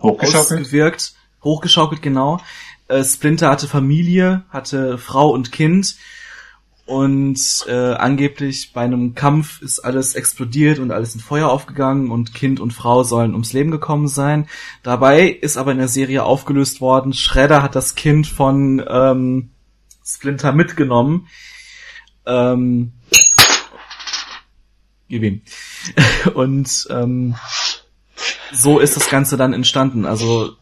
Hochgeschaukelt? 0.00 0.60
ausgewirkt, 0.60 1.14
hochgeschaukelt, 1.42 2.02
genau. 2.02 2.40
Äh, 2.86 3.02
Splinter 3.02 3.50
hatte 3.50 3.66
Familie, 3.66 4.44
hatte 4.50 4.98
Frau 4.98 5.30
und 5.30 5.50
Kind 5.50 5.96
und 6.88 7.66
äh, 7.68 7.92
angeblich 7.92 8.72
bei 8.72 8.80
einem 8.80 9.14
Kampf 9.14 9.60
ist 9.60 9.80
alles 9.80 10.14
explodiert 10.14 10.78
und 10.78 10.90
alles 10.90 11.14
in 11.14 11.20
Feuer 11.20 11.50
aufgegangen 11.50 12.10
und 12.10 12.32
Kind 12.32 12.60
und 12.60 12.72
Frau 12.72 13.02
sollen 13.02 13.32
ums 13.32 13.52
Leben 13.52 13.70
gekommen 13.70 14.08
sein. 14.08 14.48
Dabei 14.82 15.28
ist 15.28 15.58
aber 15.58 15.72
in 15.72 15.76
der 15.76 15.88
Serie 15.88 16.24
aufgelöst 16.24 16.80
worden, 16.80 17.12
Shredder 17.12 17.62
hat 17.62 17.76
das 17.76 17.94
Kind 17.94 18.26
von 18.26 18.82
ähm, 18.88 19.50
Splinter 20.02 20.52
mitgenommen. 20.52 21.26
Ähm, 22.24 22.94
gib 25.10 25.22
ihm. 25.22 25.42
Und 26.32 26.88
ähm, 26.88 27.34
so 28.50 28.78
ist 28.78 28.96
das 28.96 29.10
Ganze 29.10 29.36
dann 29.36 29.52
entstanden. 29.52 30.06
Also 30.06 30.56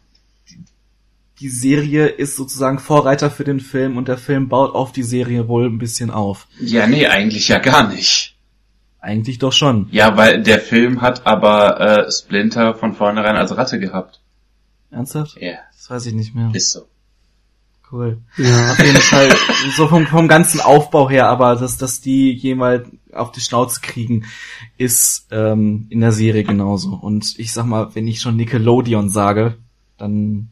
die 1.41 1.49
Serie 1.49 2.07
ist 2.07 2.37
sozusagen 2.37 2.79
Vorreiter 2.79 3.31
für 3.31 3.45
den 3.45 3.61
Film 3.61 3.97
und 3.97 4.09
der 4.09 4.19
Film 4.19 4.49
baut 4.49 4.75
auf 4.75 4.93
die 4.93 5.03
Serie 5.03 5.49
wohl 5.49 5.67
ein 5.67 5.79
bisschen 5.79 6.11
auf. 6.11 6.47
Ja, 6.61 6.87
nee, 6.87 7.07
eigentlich 7.07 7.49
ja 7.49 7.59
gar 7.59 7.89
nicht. 7.89 8.37
Eigentlich 9.01 9.39
doch 9.39 9.53
schon. 9.53 9.89
Ja, 9.93 10.17
weil 10.17 10.43
der 10.43 10.59
Film 10.61 11.01
hat 11.03 11.27
aber 11.27 11.81
äh, 12.07 12.11
Splinter 12.11 12.75
von 12.75 12.95
vornherein 12.95 13.37
als 13.37 13.57
Ratte 13.57 13.79
gehabt. 13.79 14.21
Ernsthaft? 14.91 15.37
Ja, 15.41 15.59
Das 15.77 15.91
weiß 15.91 16.07
ich 16.07 16.15
nicht 16.15 16.35
mehr. 16.35 16.51
ist 16.55 16.73
so. 16.73 16.89
Cool. 17.93 18.19
Ja. 18.37 18.71
Auf 18.73 18.79
jeden 18.85 18.97
Fall, 18.97 19.29
so 19.77 19.87
vom, 19.87 20.07
vom 20.07 20.27
ganzen 20.27 20.61
Aufbau 20.61 21.09
her, 21.09 21.29
aber 21.29 21.55
dass, 21.55 21.77
dass 21.77 22.01
die 22.01 22.33
jemals 22.33 22.89
auf 23.13 23.31
die 23.31 23.41
Schnauze 23.41 23.81
kriegen, 23.81 24.25
ist 24.77 25.29
ähm, 25.31 25.87
in 25.91 26.01
der 26.01 26.11
Serie 26.13 26.43
genauso. 26.43 26.95
Und 26.95 27.39
ich 27.39 27.53
sag 27.53 27.65
mal, 27.67 27.95
wenn 27.95 28.09
ich 28.09 28.21
schon 28.21 28.37
Nickelodeon 28.37 29.09
sage, 29.09 29.57
dann 29.99 30.49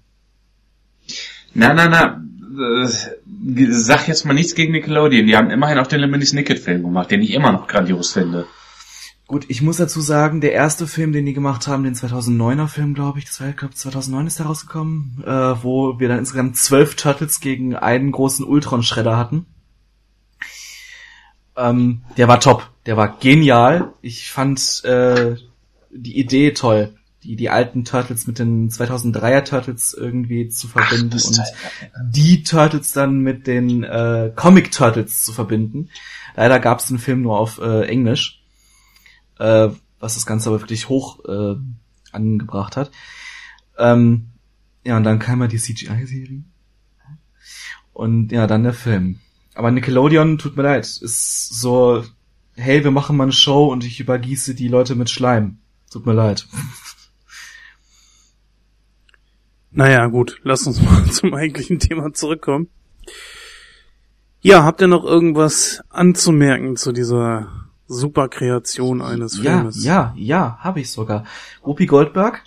Na, 1.54 1.72
na, 1.72 1.88
na. 1.88 2.24
äh, 2.84 2.88
Sag 3.70 4.08
jetzt 4.08 4.24
mal 4.24 4.32
nichts 4.32 4.54
gegen 4.54 4.72
Nickelodeon. 4.72 5.26
Die 5.26 5.36
haben 5.36 5.50
immerhin 5.50 5.78
auch 5.78 5.86
den 5.86 6.00
Lemony 6.00 6.24
Snicket 6.24 6.58
Film 6.58 6.82
gemacht, 6.82 7.10
den 7.10 7.22
ich 7.22 7.32
immer 7.32 7.52
noch 7.52 7.66
grandios 7.66 8.12
finde. 8.12 8.46
Gut, 9.26 9.46
ich 9.48 9.62
muss 9.62 9.78
dazu 9.78 10.00
sagen, 10.00 10.40
der 10.40 10.52
erste 10.52 10.86
Film, 10.86 11.12
den 11.12 11.26
die 11.26 11.32
gemacht 11.32 11.66
haben, 11.66 11.84
den 11.84 11.94
2009er 11.94 12.68
Film, 12.68 12.94
glaube 12.94 13.18
ich, 13.18 13.24
das 13.24 13.40
war, 13.40 13.48
ich 13.48 13.56
glaube 13.56 13.74
2009 13.74 14.26
ist 14.26 14.38
der 14.38 14.46
rausgekommen, 14.46 15.22
äh, 15.26 15.62
wo 15.62 15.98
wir 15.98 16.08
dann 16.08 16.18
insgesamt 16.18 16.56
zwölf 16.56 16.94
Turtles 16.94 17.40
gegen 17.40 17.74
einen 17.74 18.12
großen 18.12 18.44
Ultron-Schredder 18.44 19.16
hatten. 19.16 19.46
Ähm, 21.56 22.02
der 22.16 22.28
war 22.28 22.40
top, 22.40 22.70
der 22.86 22.96
war 22.96 23.16
genial. 23.18 23.92
Ich 24.02 24.30
fand 24.30 24.84
äh, 24.84 25.36
die 25.90 26.18
Idee 26.18 26.52
toll, 26.52 26.94
die 27.24 27.36
die 27.36 27.50
alten 27.50 27.84
Turtles 27.84 28.26
mit 28.26 28.38
den 28.38 28.70
2003er 28.70 29.44
Turtles 29.44 29.92
irgendwie 29.92 30.48
zu 30.48 30.68
verbinden 30.68 31.10
das 31.10 31.24
und 31.24 31.36
Teil. 31.36 31.46
die 32.10 32.42
Turtles 32.44 32.92
dann 32.92 33.20
mit 33.20 33.46
den 33.46 33.82
äh, 33.82 34.30
Comic 34.36 34.70
Turtles 34.70 35.24
zu 35.24 35.32
verbinden. 35.32 35.90
Leider 36.36 36.60
gab 36.60 36.78
es 36.78 36.86
den 36.86 36.98
Film 36.98 37.22
nur 37.22 37.38
auf 37.38 37.58
äh, 37.58 37.86
Englisch 37.86 38.44
äh, 39.38 39.68
was 40.00 40.14
das 40.14 40.26
Ganze 40.26 40.50
aber 40.50 40.60
wirklich 40.60 40.88
hoch 40.88 41.24
äh, 41.24 41.56
angebracht 42.12 42.76
hat. 42.76 42.90
Ähm, 43.78 44.30
ja, 44.84 44.96
und 44.96 45.04
dann 45.04 45.18
kam 45.18 45.40
ja 45.40 45.46
die 45.46 45.58
CGI-Serie. 45.58 46.44
Und 47.92 48.32
ja, 48.32 48.46
dann 48.46 48.64
der 48.64 48.74
Film. 48.74 49.20
Aber 49.54 49.70
Nickelodeon, 49.70 50.38
tut 50.38 50.56
mir 50.56 50.64
leid, 50.64 50.84
ist 50.84 51.48
so, 51.48 52.04
hey, 52.54 52.82
wir 52.82 52.90
machen 52.90 53.16
mal 53.16 53.24
eine 53.24 53.32
Show 53.32 53.66
und 53.66 53.84
ich 53.84 54.00
übergieße 54.00 54.54
die 54.54 54.68
Leute 54.68 54.94
mit 54.94 55.10
Schleim. 55.10 55.58
Tut 55.90 56.06
mir 56.06 56.12
leid. 56.12 56.46
Naja, 59.74 60.06
gut, 60.06 60.40
lass 60.44 60.66
uns 60.66 60.80
mal 60.80 61.04
zum 61.10 61.34
eigentlichen 61.34 61.78
Thema 61.80 62.12
zurückkommen. 62.12 62.68
Ja, 64.40 64.62
habt 64.62 64.80
ihr 64.80 64.86
noch 64.88 65.04
irgendwas 65.04 65.82
anzumerken 65.90 66.76
zu 66.76 66.92
dieser 66.92 67.48
super 67.86 68.28
Kreation 68.28 69.02
eines 69.02 69.42
Ja, 69.42 69.56
Filmes? 69.58 69.84
ja, 69.84 70.14
ja, 70.16 70.58
habe 70.60 70.80
ich 70.80 70.90
sogar. 70.90 71.24
Whoopi 71.62 71.86
Goldberg, 71.86 72.42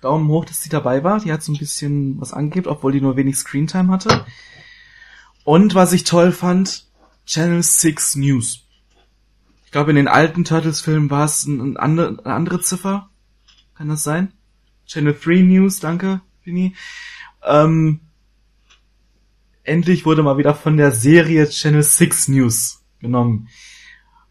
Daumen 0.00 0.28
hoch, 0.28 0.44
dass 0.46 0.62
sie 0.62 0.70
dabei 0.70 1.04
war. 1.04 1.20
Die 1.20 1.32
hat 1.32 1.42
so 1.42 1.52
ein 1.52 1.58
bisschen 1.58 2.20
was 2.20 2.32
angegibt, 2.32 2.66
obwohl 2.66 2.92
die 2.92 3.00
nur 3.00 3.16
wenig 3.16 3.36
Screentime 3.36 3.92
hatte. 3.92 4.24
Und 5.44 5.74
was 5.74 5.92
ich 5.92 6.04
toll 6.04 6.32
fand, 6.32 6.86
Channel 7.26 7.62
6 7.62 8.16
News. 8.16 8.64
Ich 9.66 9.70
glaube, 9.72 9.90
in 9.90 9.96
den 9.96 10.08
alten 10.08 10.44
Turtles-Filmen 10.44 11.10
war 11.10 11.24
es 11.26 11.44
ein, 11.46 11.60
ein 11.60 11.76
andere, 11.76 12.18
eine 12.24 12.34
andere 12.34 12.60
Ziffer. 12.60 13.10
Kann 13.76 13.88
das 13.88 14.02
sein? 14.02 14.32
Channel 14.86 15.14
3 15.22 15.42
News, 15.42 15.78
danke, 15.80 16.20
Vini. 16.50 16.74
Ähm, 17.42 18.00
endlich 19.62 20.04
wurde 20.04 20.22
mal 20.22 20.38
wieder 20.38 20.54
von 20.54 20.76
der 20.76 20.92
Serie 20.92 21.48
Channel 21.48 21.82
6 21.82 22.28
News 22.28 22.82
genommen. 22.98 23.48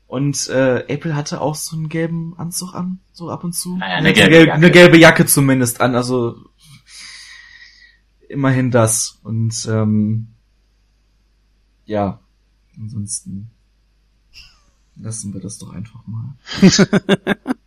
Und 0.08 0.50
äh, 0.50 0.86
April 0.92 1.16
hatte 1.16 1.40
auch 1.40 1.56
so 1.56 1.76
einen 1.76 1.88
gelben 1.88 2.34
Anzug 2.38 2.74
an, 2.74 3.00
so 3.12 3.30
ab 3.30 3.44
und 3.44 3.54
zu. 3.54 3.78
Naja, 3.78 3.98
eine 3.98 4.12
gelbe 4.12 4.32
gelbe, 4.32 4.48
Jacke. 4.48 4.54
eine 4.54 4.72
gelbe 4.72 4.98
Jacke 4.98 5.26
zumindest 5.26 5.82
an, 5.82 5.96
also 5.96 6.36
immerhin 8.28 8.72
das. 8.72 9.20
Und 9.24 9.68
ähm, 9.70 10.30
ja, 11.86 12.20
ansonsten 12.78 13.52
lassen 14.96 15.34
wir 15.34 15.42
das 15.42 15.58
doch 15.60 15.74
einfach 15.74 16.02
mal. 16.08 16.36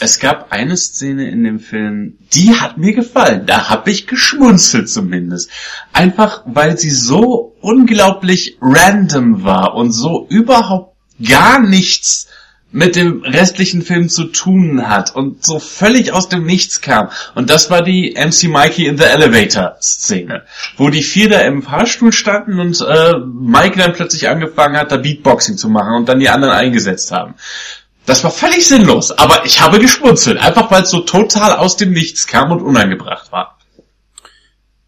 Es 0.00 0.20
gab 0.20 0.52
eine 0.52 0.76
Szene 0.76 1.28
in 1.30 1.42
dem 1.44 1.58
Film, 1.58 2.18
die 2.32 2.54
hat 2.54 2.78
mir 2.78 2.92
gefallen. 2.92 3.46
Da 3.46 3.68
habe 3.68 3.90
ich 3.90 4.06
geschmunzelt 4.06 4.88
zumindest. 4.88 5.50
Einfach 5.92 6.42
weil 6.46 6.78
sie 6.78 6.90
so 6.90 7.56
unglaublich 7.60 8.58
random 8.60 9.42
war 9.42 9.74
und 9.74 9.92
so 9.92 10.26
überhaupt 10.28 10.96
gar 11.20 11.60
nichts 11.60 12.28
mit 12.70 12.96
dem 12.96 13.22
restlichen 13.22 13.80
Film 13.82 14.08
zu 14.08 14.24
tun 14.24 14.88
hat 14.88 15.14
und 15.14 15.44
so 15.44 15.58
völlig 15.58 16.12
aus 16.12 16.28
dem 16.28 16.44
Nichts 16.44 16.82
kam. 16.82 17.08
Und 17.34 17.48
das 17.48 17.70
war 17.70 17.82
die 17.82 18.14
MC 18.14 18.44
Mikey 18.48 18.86
in 18.86 18.98
the 18.98 19.04
Elevator 19.04 19.76
Szene, 19.80 20.44
wo 20.76 20.90
die 20.90 21.02
vier 21.02 21.30
da 21.30 21.40
im 21.40 21.62
Fahrstuhl 21.62 22.12
standen 22.12 22.60
und 22.60 22.78
äh, 22.82 23.14
Mike 23.24 23.78
dann 23.78 23.94
plötzlich 23.94 24.28
angefangen 24.28 24.76
hat, 24.76 24.92
da 24.92 24.98
Beatboxing 24.98 25.56
zu 25.56 25.70
machen 25.70 25.94
und 25.94 26.08
dann 26.08 26.20
die 26.20 26.28
anderen 26.28 26.52
eingesetzt 26.52 27.10
haben. 27.10 27.36
Das 28.08 28.24
war 28.24 28.30
völlig 28.30 28.66
sinnlos, 28.66 29.10
aber 29.10 29.44
ich 29.44 29.60
habe 29.60 29.78
geschmunzelt, 29.78 30.38
einfach 30.38 30.70
weil 30.70 30.82
es 30.84 30.90
so 30.90 31.00
total 31.00 31.56
aus 31.56 31.76
dem 31.76 31.92
Nichts 31.92 32.26
kam 32.26 32.50
und 32.50 32.62
unangebracht 32.62 33.30
war. 33.32 33.58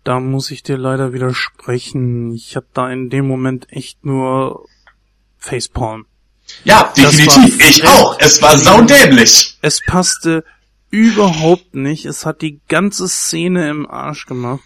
Da 0.04 0.20
muss 0.20 0.50
ich 0.50 0.62
dir 0.62 0.78
leider 0.78 1.12
widersprechen. 1.12 2.32
Ich 2.32 2.56
hab 2.56 2.72
da 2.72 2.90
in 2.90 3.10
dem 3.10 3.28
Moment 3.28 3.70
echt 3.70 4.06
nur 4.06 4.64
Facepalm. 5.36 6.06
Ja, 6.64 6.90
definitiv, 6.96 7.60
ich 7.60 7.86
auch. 7.86 8.18
Es 8.18 8.40
war 8.40 8.56
saudämlich. 8.56 9.58
Es 9.60 9.82
passte 9.84 10.42
überhaupt 10.88 11.74
nicht. 11.74 12.06
Es 12.06 12.24
hat 12.24 12.40
die 12.40 12.60
ganze 12.68 13.06
Szene 13.06 13.68
im 13.68 13.86
Arsch 13.86 14.24
gemacht. 14.24 14.64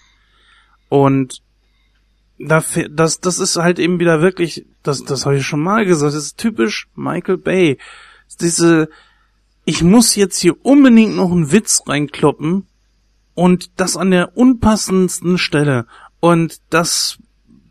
Und 0.88 1.42
das, 2.38 2.78
das 3.20 3.38
ist 3.40 3.56
halt 3.56 3.80
eben 3.80 3.98
wieder 3.98 4.22
wirklich, 4.22 4.64
das, 4.84 5.02
das 5.02 5.26
habe 5.26 5.38
ich 5.38 5.44
schon 5.44 5.60
mal 5.60 5.84
gesagt, 5.84 6.14
das 6.14 6.22
ist 6.22 6.38
typisch 6.38 6.86
Michael 6.94 7.38
Bay. 7.38 7.78
Diese, 8.36 8.88
ich 9.64 9.82
muss 9.82 10.14
jetzt 10.14 10.38
hier 10.38 10.64
unbedingt 10.64 11.16
noch 11.16 11.30
einen 11.30 11.52
Witz 11.52 11.82
reinkloppen 11.86 12.66
und 13.34 13.80
das 13.80 13.96
an 13.96 14.10
der 14.10 14.36
unpassendsten 14.36 15.38
Stelle. 15.38 15.86
Und 16.20 16.60
das 16.70 17.18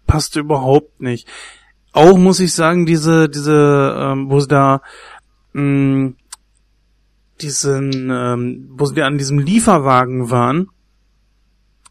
passt 0.06 0.36
überhaupt 0.36 1.02
nicht. 1.02 1.28
Auch 1.92 2.18
muss 2.18 2.40
ich 2.40 2.54
sagen, 2.54 2.86
diese, 2.86 3.30
diese, 3.30 3.96
ähm, 4.00 4.30
wo 4.30 4.40
sie 4.40 4.48
da, 4.48 4.82
mh, 5.54 6.14
diesen, 7.42 8.10
ähm, 8.12 8.70
wo 8.72 8.86
sie 8.86 9.02
an 9.02 9.18
diesem 9.18 9.40
Lieferwagen 9.40 10.30
waren 10.30 10.70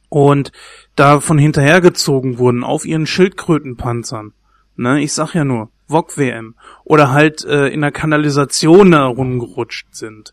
und 0.09 0.53
davon 0.97 1.39
hinterhergezogen 1.39 2.39
wurden 2.39 2.65
auf 2.65 2.85
ihren 2.85 3.07
Schildkrötenpanzern. 3.07 4.33
Ne, 4.77 5.01
ich 5.03 5.13
sag 5.13 5.35
ja 5.35 5.45
nur, 5.45 5.71
VOG 5.93 6.17
WM. 6.19 6.55
Oder 6.85 7.13
halt 7.13 7.45
äh, 7.45 7.69
in 7.69 7.81
der 7.81 7.93
Kanalisation 7.93 8.91
da 8.91 9.07
rumgerutscht 9.07 9.95
sind. 9.95 10.33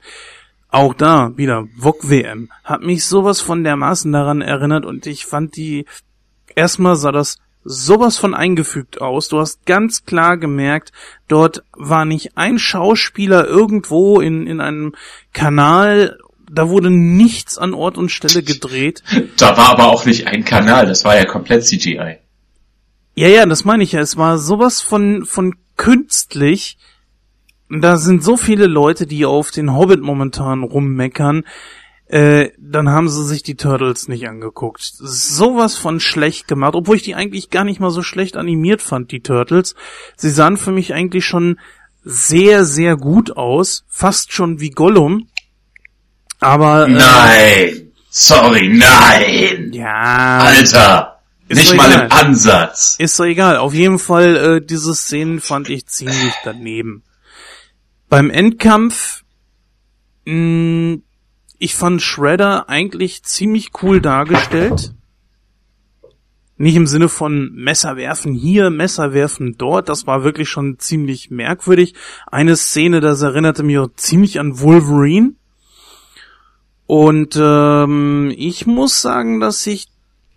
Auch 0.70 0.94
da 0.94 1.38
wieder 1.38 1.68
VOG 1.78 2.10
WM. 2.10 2.50
Hat 2.64 2.82
mich 2.82 3.06
sowas 3.06 3.42
von 3.42 3.64
dermaßen 3.64 4.12
daran 4.12 4.42
erinnert 4.42 4.86
und 4.86 5.06
ich 5.06 5.26
fand 5.26 5.56
die, 5.56 5.86
erstmal 6.56 6.96
sah 6.96 7.12
das 7.12 7.38
sowas 7.64 8.18
von 8.18 8.34
eingefügt 8.34 9.02
aus. 9.02 9.28
Du 9.28 9.40
hast 9.40 9.66
ganz 9.66 10.06
klar 10.06 10.38
gemerkt, 10.38 10.92
dort 11.28 11.64
war 11.74 12.06
nicht 12.06 12.38
ein 12.38 12.58
Schauspieler 12.60 13.46
irgendwo 13.48 14.20
in, 14.20 14.48
in 14.48 14.62
einem 14.62 14.96
Kanal, 15.34 16.18
da 16.52 16.70
wurde 16.70 16.90
nichts 16.90 17.58
an 17.58 17.74
Ort 17.74 17.98
und 17.98 18.10
Stelle 18.10 18.44
gedreht. 18.44 19.04
Da 19.38 19.56
war 19.58 19.70
aber 19.70 19.88
auch 19.88 20.06
nicht 20.06 20.28
ein 20.28 20.46
Kanal, 20.46 20.88
das 20.88 21.06
war 21.06 21.16
ja 21.16 21.26
komplett 21.26 21.66
CGI. 21.66 22.18
Ja, 23.16 23.28
ja, 23.28 23.46
das 23.46 23.66
meine 23.66 23.84
ich 23.84 23.94
ja. 23.94 24.00
Es 24.00 24.18
war 24.18 24.38
sowas 24.38 24.82
von, 24.82 25.26
von 25.26 25.56
künstlich. 25.78 26.78
Da 27.70 27.98
sind 27.98 28.24
so 28.24 28.38
viele 28.38 28.66
Leute, 28.66 29.06
die 29.06 29.26
auf 29.26 29.52
den 29.52 29.76
Hobbit 29.76 30.02
momentan 30.02 30.64
rummeckern. 30.64 31.44
Äh, 32.08 32.50
dann 32.58 32.90
haben 32.90 33.08
sie 33.08 33.24
sich 33.24 33.44
die 33.44 33.56
Turtles 33.56 34.08
nicht 34.08 34.28
angeguckt. 34.28 34.82
Sowas 34.82 35.76
von 35.76 36.00
schlecht 36.00 36.48
gemacht, 36.48 36.74
obwohl 36.74 36.96
ich 36.96 37.04
die 37.04 37.14
eigentlich 37.14 37.52
gar 37.52 37.64
nicht 37.64 37.80
mal 37.80 37.92
so 37.92 38.02
schlecht 38.02 38.36
animiert 38.36 38.82
fand, 38.82 39.12
die 39.12 39.22
Turtles. 39.22 39.76
Sie 40.16 40.32
sahen 40.32 40.58
für 40.58 40.72
mich 40.72 40.94
eigentlich 40.94 41.26
schon 41.26 41.60
sehr, 42.04 42.66
sehr 42.66 42.98
gut 42.98 43.38
aus. 43.38 43.86
Fast 43.88 44.34
schon 44.34 44.60
wie 44.60 44.72
Gollum. 44.72 45.28
Aber, 46.40 46.88
äh, 46.88 46.92
Nein! 46.92 47.92
Sorry, 48.10 48.70
nein! 48.70 49.70
ja. 49.72 50.40
Alter! 50.40 51.19
Ist 51.50 51.58
nicht 51.58 51.72
doch 51.72 51.78
mal 51.78 51.92
im 51.92 52.12
Ansatz. 52.12 52.96
Ist 53.00 53.20
doch 53.20 53.26
egal. 53.26 53.58
Auf 53.58 53.74
jeden 53.74 53.98
Fall, 54.00 54.36
äh, 54.38 54.66
diese 54.66 54.94
Szenen 54.94 55.42
fand 55.42 55.70
ich 55.70 55.88
ziemlich 55.88 56.34
daneben. 56.44 57.04
Beim 58.08 58.30
Endkampf, 58.30 59.24
mh, 60.26 61.00
ich 61.58 61.76
fand 61.76 62.02
Shredder 62.02 62.70
eigentlich 62.70 63.24
ziemlich 63.24 63.72
cool 63.82 64.00
dargestellt. 64.00 64.94
Nicht 66.56 66.76
im 66.76 66.88
Sinne 66.88 67.10
von 67.10 67.52
Messer 67.56 67.96
werfen 67.96 68.34
hier, 68.34 68.70
Messer 68.70 69.14
werfen 69.14 69.56
dort. 69.58 69.90
Das 69.90 70.06
war 70.06 70.24
wirklich 70.24 70.50
schon 70.50 70.78
ziemlich 70.78 71.32
merkwürdig. 71.32 71.96
Eine 72.28 72.58
Szene, 72.58 73.00
das 73.00 73.22
erinnerte 73.22 73.64
mich 73.64 73.80
auch 73.80 73.90
ziemlich 73.96 74.40
an 74.40 74.60
Wolverine. 74.60 75.34
Und 76.86 77.40
ähm, 77.42 78.34
ich 78.36 78.68
muss 78.68 79.02
sagen, 79.02 79.40
dass 79.40 79.66
ich 79.68 79.88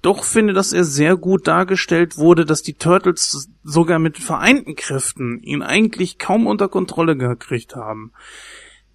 doch 0.02 0.24
finde, 0.24 0.52
dass 0.52 0.72
er 0.72 0.84
sehr 0.84 1.16
gut 1.16 1.46
dargestellt 1.46 2.18
wurde, 2.18 2.44
dass 2.44 2.62
die 2.62 2.74
Turtles 2.74 3.48
sogar 3.62 3.98
mit 4.00 4.18
vereinten 4.18 4.74
Kräften 4.74 5.40
ihn 5.42 5.62
eigentlich 5.62 6.18
kaum 6.18 6.46
unter 6.46 6.68
Kontrolle 6.68 7.16
gekriegt 7.16 7.76
haben. 7.76 8.12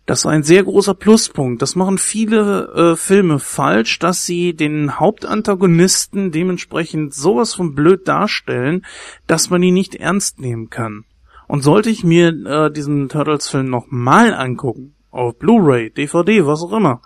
Das 0.05 0.23
war 0.23 0.31
ein 0.31 0.43
sehr 0.43 0.63
großer 0.63 0.93
Pluspunkt. 0.93 1.61
Das 1.61 1.75
machen 1.75 1.97
viele 1.97 2.93
äh, 2.93 2.95
Filme 2.95 3.39
falsch, 3.39 3.99
dass 3.99 4.25
sie 4.25 4.53
den 4.53 4.99
Hauptantagonisten 4.99 6.31
dementsprechend 6.31 7.13
sowas 7.13 7.53
von 7.53 7.75
blöd 7.75 8.07
darstellen, 8.07 8.85
dass 9.27 9.49
man 9.49 9.61
ihn 9.63 9.73
nicht 9.73 9.95
ernst 9.95 10.39
nehmen 10.39 10.69
kann. 10.69 11.03
Und 11.47 11.61
sollte 11.61 11.89
ich 11.89 12.05
mir 12.05 12.29
äh, 12.29 12.71
diesen 12.71 13.09
Turtles-Film 13.09 13.69
nochmal 13.69 14.33
angucken, 14.33 14.95
auf 15.11 15.37
Blu-ray, 15.39 15.89
DVD, 15.89 16.45
was 16.45 16.61
auch 16.61 16.73
immer, 16.73 17.01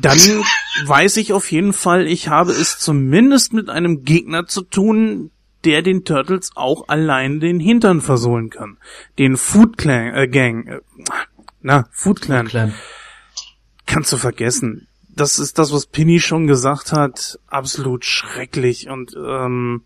dann 0.00 0.18
weiß 0.86 1.16
ich 1.16 1.32
auf 1.32 1.50
jeden 1.50 1.72
Fall, 1.72 2.06
ich 2.06 2.28
habe 2.28 2.52
es 2.52 2.78
zumindest 2.78 3.52
mit 3.52 3.68
einem 3.68 4.04
Gegner 4.04 4.46
zu 4.46 4.62
tun, 4.62 5.30
der 5.64 5.82
den 5.82 6.04
Turtles 6.04 6.50
auch 6.54 6.88
allein 6.88 7.40
den 7.40 7.60
Hintern 7.60 8.00
versohlen 8.00 8.50
kann. 8.50 8.78
Den 9.18 9.36
Food 9.36 9.78
Clan, 9.78 10.14
äh, 10.14 10.28
Gang, 10.28 10.66
äh, 10.66 10.80
na, 11.60 11.86
Food 11.92 12.20
Clan. 12.20 12.48
Clan. 12.48 12.74
Kannst 13.86 14.12
du 14.12 14.16
vergessen. 14.16 14.88
Das 15.08 15.38
ist 15.38 15.58
das, 15.58 15.72
was 15.72 15.86
Pinny 15.86 16.20
schon 16.20 16.46
gesagt 16.46 16.92
hat. 16.92 17.38
Absolut 17.46 18.04
schrecklich 18.04 18.88
und 18.88 19.14
ähm, 19.14 19.82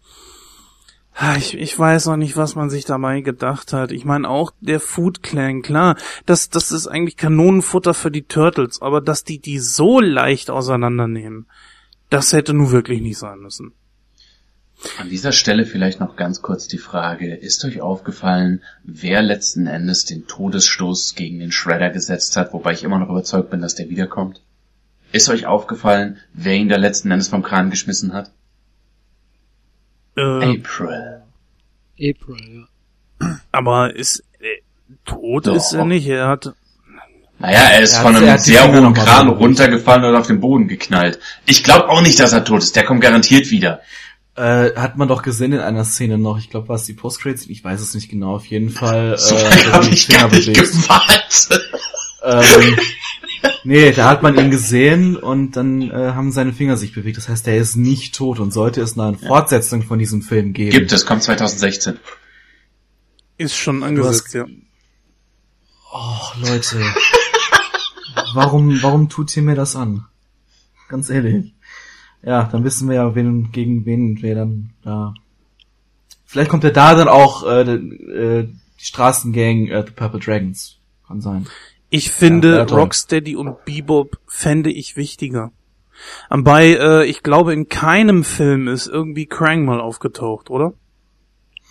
ich, 1.38 1.56
ich 1.56 1.78
weiß 1.78 2.08
auch 2.08 2.16
nicht, 2.16 2.36
was 2.36 2.54
man 2.54 2.68
sich 2.68 2.84
dabei 2.84 3.20
gedacht 3.22 3.72
hat. 3.72 3.90
Ich 3.90 4.04
meine 4.04 4.28
auch 4.28 4.52
der 4.60 4.80
Food 4.80 5.22
Clan, 5.22 5.62
klar, 5.62 5.96
das, 6.26 6.50
das 6.50 6.72
ist 6.72 6.86
eigentlich 6.86 7.16
Kanonenfutter 7.16 7.94
für 7.94 8.10
die 8.10 8.24
Turtles, 8.24 8.82
aber 8.82 9.00
dass 9.00 9.24
die 9.24 9.38
die 9.38 9.58
so 9.58 10.00
leicht 10.00 10.50
auseinandernehmen, 10.50 11.46
das 12.10 12.32
hätte 12.32 12.52
nun 12.52 12.70
wirklich 12.70 13.00
nicht 13.00 13.18
sein 13.18 13.38
müssen. 13.38 13.72
An 14.98 15.08
dieser 15.08 15.32
Stelle 15.32 15.64
vielleicht 15.64 16.00
noch 16.00 16.16
ganz 16.16 16.42
kurz 16.42 16.68
die 16.68 16.78
Frage, 16.78 17.34
ist 17.34 17.64
euch 17.64 17.80
aufgefallen, 17.80 18.62
wer 18.84 19.22
letzten 19.22 19.66
Endes 19.66 20.04
den 20.04 20.26
Todesstoß 20.26 21.14
gegen 21.14 21.38
den 21.38 21.50
Shredder 21.50 21.88
gesetzt 21.88 22.36
hat, 22.36 22.52
wobei 22.52 22.72
ich 22.72 22.84
immer 22.84 22.98
noch 22.98 23.08
überzeugt 23.08 23.48
bin, 23.48 23.62
dass 23.62 23.74
der 23.74 23.88
wiederkommt? 23.88 24.42
Ist 25.12 25.30
euch 25.30 25.46
aufgefallen, 25.46 26.18
wer 26.34 26.56
ihn 26.56 26.68
da 26.68 26.76
letzten 26.76 27.10
Endes 27.10 27.28
vom 27.28 27.42
Kran 27.42 27.70
geschmissen 27.70 28.12
hat? 28.12 28.30
Äh, 30.16 30.58
April. 30.58 31.22
April, 31.98 32.66
ja. 33.20 33.38
aber 33.52 33.94
ist 33.94 34.24
äh, 34.40 34.62
tot 35.04 35.46
Doch. 35.46 35.56
ist 35.56 35.72
er 35.72 35.84
nicht. 35.84 36.06
Er 36.06 36.28
hat 36.28 36.52
Naja, 37.38 37.58
er 37.58 37.80
ist 37.80 37.94
Er 37.94 38.02
von 38.02 38.16
einem 38.16 38.38
sehr 38.38 38.72
hohen 38.72 38.94
Kran 38.94 39.28
so 39.28 39.32
runtergefallen 39.34 40.04
und 40.04 40.16
auf 40.16 40.26
den 40.26 40.40
Boden 40.40 40.68
geknallt. 40.68 41.18
Ich 41.46 41.64
glaube 41.64 41.88
auch 41.88 42.02
nicht, 42.02 42.18
dass 42.18 42.32
er 42.32 42.44
tot 42.44 42.62
ist. 42.62 42.76
Der 42.76 42.84
kommt 42.84 43.00
garantiert 43.00 43.50
wieder. 43.50 43.80
Äh, 44.36 44.74
hat 44.76 44.98
man 44.98 45.08
doch 45.08 45.22
gesehen 45.22 45.52
in 45.52 45.60
einer 45.60 45.84
Szene 45.84 46.18
noch, 46.18 46.38
ich 46.38 46.50
glaube, 46.50 46.68
war 46.68 46.76
es 46.76 46.84
die 46.84 46.92
Post-Credits, 46.92 47.46
ich 47.46 47.64
weiß 47.64 47.80
es 47.80 47.94
nicht 47.94 48.10
genau, 48.10 48.34
auf 48.34 48.44
jeden 48.46 48.68
Fall. 48.68 49.16
So 49.18 49.34
äh, 49.34 49.40
er 49.40 49.72
habe 49.72 49.86
die 49.86 49.94
ich 49.94 50.06
Finger 50.06 50.28
gar 50.28 50.34
nicht 50.34 50.52
gewartet. 50.52 51.70
Ähm, 52.22 52.76
nee, 53.64 53.92
da 53.92 54.08
hat 54.08 54.22
man 54.22 54.36
ihn 54.36 54.50
gesehen 54.50 55.16
und 55.16 55.56
dann 55.56 55.90
äh, 55.90 56.12
haben 56.12 56.32
seine 56.32 56.52
Finger 56.52 56.76
sich 56.76 56.94
bewegt. 56.94 57.16
Das 57.16 57.28
heißt, 57.28 57.46
er 57.48 57.56
ist 57.56 57.76
nicht 57.76 58.14
tot 58.14 58.40
und 58.40 58.52
sollte 58.52 58.80
es 58.80 58.98
eine 58.98 59.18
Fortsetzung 59.18 59.82
von 59.82 59.98
diesem 59.98 60.22
Film 60.22 60.52
geben. 60.52 60.70
Gibt 60.70 60.92
es, 60.92 61.06
kommt 61.06 61.22
2016. 61.22 61.98
ist 63.38 63.56
schon 63.56 63.82
angesetzt, 63.82 64.34
ja. 64.34 64.46
Och, 65.92 66.36
Leute. 66.36 66.80
warum, 68.34 68.82
warum 68.82 69.08
tut 69.08 69.36
ihr 69.36 69.42
mir 69.42 69.54
das 69.54 69.76
an? 69.76 70.04
Ganz 70.88 71.10
ehrlich. 71.10 71.54
Ja, 72.22 72.44
dann 72.44 72.64
wissen 72.64 72.88
wir 72.88 72.96
ja, 72.96 73.14
wen, 73.14 73.52
gegen 73.52 73.86
wen 73.86 74.20
wir 74.20 74.34
dann 74.34 74.70
da. 74.82 75.14
Vielleicht 76.24 76.50
kommt 76.50 76.64
ja 76.64 76.70
da 76.70 76.94
dann 76.94 77.08
auch 77.08 77.46
äh, 77.46 77.62
äh, 77.62 78.48
die 78.80 78.84
Straßengang 78.84 79.68
äh, 79.68 79.84
The 79.86 79.92
Purple 79.92 80.20
Dragons. 80.20 80.76
Kann 81.06 81.20
sein. 81.20 81.46
Ich 81.90 82.10
finde 82.10 82.50
Ja, 82.56 82.56
ja. 82.66 82.74
Rocksteady 82.74 83.36
und 83.36 83.64
Bebop 83.64 84.18
fände 84.26 84.70
ich 84.70 84.96
wichtiger. 84.96 85.52
Bei, 86.28 86.66
äh, 86.74 87.06
ich 87.06 87.22
glaube, 87.22 87.52
in 87.54 87.68
keinem 87.68 88.22
Film 88.24 88.68
ist 88.68 88.86
irgendwie 88.86 89.26
Krang 89.26 89.64
mal 89.64 89.80
aufgetaucht, 89.80 90.50
oder? 90.50 90.74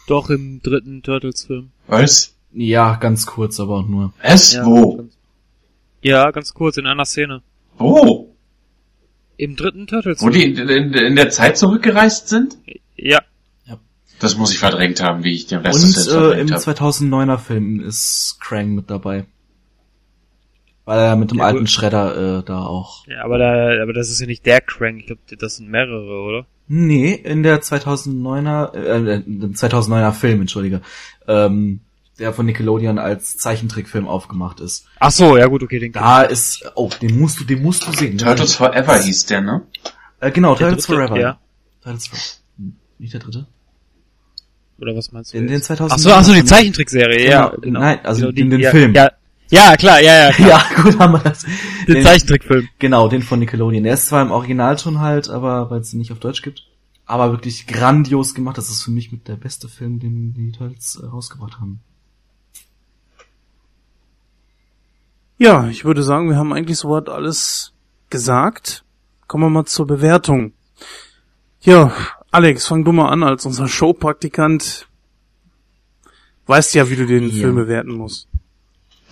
Doch 0.08 0.30
im 0.30 0.62
dritten 0.64 1.04
Turtles-Film. 1.04 1.72
Was? 1.88 2.34
Ja, 2.54 2.96
ganz 2.96 3.26
kurz, 3.26 3.60
aber 3.60 3.80
auch 3.80 3.88
nur. 3.88 4.14
Was? 4.24 4.54
Ja, 4.54 4.66
Wo? 4.66 4.98
ganz- 4.98 5.14
Ja, 6.02 6.32
ganz 6.32 6.54
kurz, 6.54 6.78
in 6.78 6.88
einer 6.88 7.06
Szene. 7.06 7.42
Wo? 7.78 8.34
Im 9.38 9.56
dritten 9.58 9.82
Wo 9.82 9.86
Turtles-Film. 9.88 10.32
die 10.34 10.44
in, 10.44 10.70
in, 10.70 10.94
in 10.94 11.16
der 11.16 11.30
Zeit 11.30 11.58
zurückgereist 11.58 12.30
sind? 12.30 12.58
Ja, 12.96 13.20
Das 14.20 14.38
muss 14.38 14.52
ich 14.54 14.60
verdrängt 14.60 15.02
haben, 15.04 15.24
wie 15.26 15.34
ich 15.34 15.46
den 15.48 15.60
Rest 15.60 15.84
des 15.84 16.08
Und 16.08 16.14
Films 16.14 16.36
äh, 16.38 16.42
im 16.42 16.52
habe. 16.52 16.62
2009er 16.62 17.38
Film 17.38 17.80
ist 17.82 18.38
Krang 18.40 18.74
mit 18.74 18.90
dabei. 18.90 19.26
Weil 20.86 20.99
er 20.99 21.16
mit 21.16 21.32
dem 21.32 21.40
Ja, 21.40 21.45
alten 21.45 21.60
gut. 21.60 21.70
Schredder 21.70 22.40
äh, 22.40 22.44
da 22.44 22.64
auch. 22.64 23.07
ja, 23.07 23.24
aber 23.24 23.38
da, 23.40 23.82
aber 23.82 23.91
das 23.94 24.10
ist 24.12 24.22
ja 24.22 24.28
nicht 24.28 24.45
der 24.45 24.62
Crank. 24.62 24.99
Ich 24.99 25.06
glaube, 25.07 25.22
das 25.38 25.56
sind 25.57 25.70
mehrere, 25.70 26.22
oder? 26.22 26.45
Nee, 26.68 27.12
in 27.14 27.41
der 27.44 27.62
2009er, 27.62 28.74
äh, 28.76 29.16
im 29.26 29.53
2009er 29.53 30.12
Film, 30.12 30.41
entschuldige, 30.41 30.82
ähm, 31.28 31.80
der 32.20 32.34
von 32.34 32.45
Nickelodeon 32.45 32.98
als 32.99 33.36
Zeichentrickfilm 33.38 34.07
aufgemacht 34.07 34.60
ist. 34.62 34.86
Ach 34.99 35.12
so, 35.12 35.38
ja 35.38 35.48
gut, 35.48 35.64
okay, 35.64 35.80
den 35.80 35.91
Da 35.91 36.22
ist, 36.22 36.64
oh, 36.76 36.90
den 37.02 37.20
musst 37.20 37.40
du, 37.40 37.44
den 37.44 37.62
musst 37.62 37.86
du 37.88 37.91
sehen. 37.91 38.18
Turtles 38.18 38.56
Forever 38.56 38.98
hieß 38.99 39.26
der, 39.26 39.41
ne? 39.41 39.64
Äh, 40.20 40.32
genau, 40.32 40.56
Der 40.56 40.68
Turtles 40.70 40.86
dritte, 40.86 40.99
Forever. 41.07 41.20
Ja. 41.20 41.40
Turtles 41.84 42.07
Forever. 42.07 42.24
Hm, 42.57 42.76
Nicht 42.99 43.14
der 43.14 43.20
dritte? 43.20 43.48
Oder 44.80 44.95
was 44.95 45.12
meinst 45.12 45.34
du? 45.34 45.38
Den, 45.38 45.48
den 45.48 45.53
jetzt? 45.56 45.66
2009. 45.66 45.95
ach 45.95 45.99
so, 45.99 46.12
ach 46.12 46.24
so, 46.24 46.34
die 46.34 46.45
Zeichentrickserie, 46.45 47.30
ja, 47.30 47.48
Genau, 47.49 47.62
genau. 47.62 47.80
nein, 47.80 47.99
also 48.03 48.22
genau, 48.22 48.32
den- 48.34 48.49
den 48.52 48.60
ja, 48.60 48.72
Film. 48.72 48.94
Ja, 48.94 49.12
ja, 49.49 49.76
klar, 49.77 50.01
ja, 50.01 50.27
ja, 50.27 50.31
klar. 50.31 50.65
Ja, 50.76 50.81
gut 50.84 50.99
haben 50.99 51.13
wir 51.13 51.19
das. 51.19 51.45
den 51.88 52.03
Zeichentrickfilm. 52.03 52.67
Genau, 52.80 53.07
den 53.07 53.22
von 53.22 53.39
Nickelodeon. 53.39 53.84
Der 53.84 53.93
ist 53.93 54.07
zwar 54.07 54.22
im 54.22 54.31
Originalton 54.31 54.99
halt, 54.99 55.30
aber 55.30 55.69
weil 55.69 55.81
es 55.81 55.93
ihn 55.93 55.99
nicht 55.99 56.11
auf 56.11 56.19
Deutsch 56.19 56.41
gibt. 56.41 56.63
Aber 57.05 57.31
wirklich 57.31 57.67
grandios 57.67 58.34
gemacht. 58.34 58.57
Das 58.57 58.69
ist 58.69 58.81
für 58.84 58.91
mich 58.91 59.11
mit 59.11 59.27
der 59.27 59.35
beste 59.35 59.67
Film, 59.69 59.99
den 59.99 60.34
die 60.34 60.51
Turtles 60.51 60.99
äh, 61.01 61.05
rausgebracht 61.05 61.59
haben. 61.59 61.80
Ja, 65.38 65.67
ich 65.67 65.85
würde 65.85 66.01
sagen, 66.01 66.30
wir 66.30 66.38
haben 66.38 66.53
eigentlich 66.53 66.77
soweit 66.77 67.09
alles 67.09 67.73
gesagt. 68.09 68.84
Kommen 69.27 69.43
wir 69.43 69.49
mal 69.49 69.65
zur 69.65 69.85
Bewertung. 69.85 70.53
Ja, 71.61 71.91
Alex, 72.31 72.67
fang 72.67 72.84
du 72.84 72.91
mal 72.91 73.09
an 73.09 73.23
als 73.23 73.45
unser 73.45 73.67
Showpraktikant. 73.67 74.88
Weißt 76.47 76.73
ja, 76.76 76.89
wie 76.89 76.95
du 76.95 77.05
den 77.05 77.30
Ja. 77.30 77.41
Film 77.43 77.55
bewerten 77.55 77.91
musst. 77.93 78.27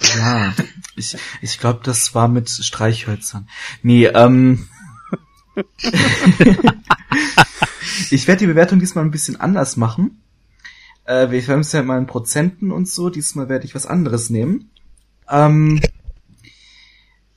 Ja, 0.01 0.53
ich, 0.95 1.17
ich 1.41 1.59
glaube, 1.59 1.81
das 1.83 2.13
war 2.13 2.27
mit 2.27 2.49
Streichhölzern. 2.49 3.47
Nee, 3.81 4.05
ähm. 4.07 4.67
ich 8.09 8.27
werde 8.27 8.39
die 8.39 8.47
Bewertung 8.47 8.79
diesmal 8.79 9.05
ein 9.05 9.11
bisschen 9.11 9.39
anders 9.39 9.77
machen. 9.77 10.21
Äh, 11.05 11.29
wir 11.31 11.45
haben 11.47 11.59
es 11.59 11.71
ja 11.71 11.83
mal 11.83 11.97
in 11.97 12.07
Prozenten 12.07 12.71
und 12.71 12.87
so. 12.87 13.09
Diesmal 13.09 13.49
werde 13.49 13.65
ich 13.65 13.75
was 13.75 13.85
anderes 13.85 14.29
nehmen. 14.29 14.71
Ähm, 15.29 15.81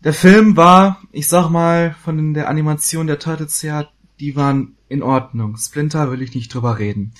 der 0.00 0.14
Film 0.14 0.56
war, 0.56 1.02
ich 1.12 1.28
sag 1.28 1.50
mal, 1.50 1.96
von 2.04 2.34
der 2.34 2.48
Animation 2.48 3.06
der 3.06 3.18
Turtles 3.18 3.62
her, 3.62 3.88
die 4.20 4.36
waren 4.36 4.76
in 4.88 5.02
Ordnung. 5.02 5.56
Splinter 5.56 6.10
will 6.10 6.22
ich 6.22 6.34
nicht 6.34 6.52
drüber 6.54 6.78
reden. 6.78 7.12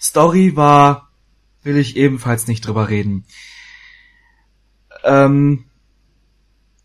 Story 0.00 0.56
war, 0.56 1.08
will 1.62 1.76
ich 1.76 1.96
ebenfalls 1.96 2.48
nicht 2.48 2.66
drüber 2.66 2.88
reden. 2.88 3.24
Ähm, 5.04 5.64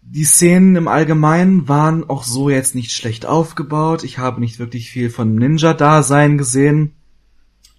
die 0.02 0.24
Szenen 0.24 0.76
im 0.76 0.88
Allgemeinen 0.88 1.68
waren 1.68 2.10
auch 2.10 2.24
so 2.24 2.50
jetzt 2.50 2.76
nicht 2.76 2.92
schlecht 2.92 3.26
aufgebaut. 3.26 4.04
Ich 4.04 4.18
habe 4.18 4.40
nicht 4.40 4.58
wirklich 4.58 4.90
viel 4.90 5.10
von 5.10 5.36
Ninja-Dasein 5.36 6.38
gesehen. 6.38 6.94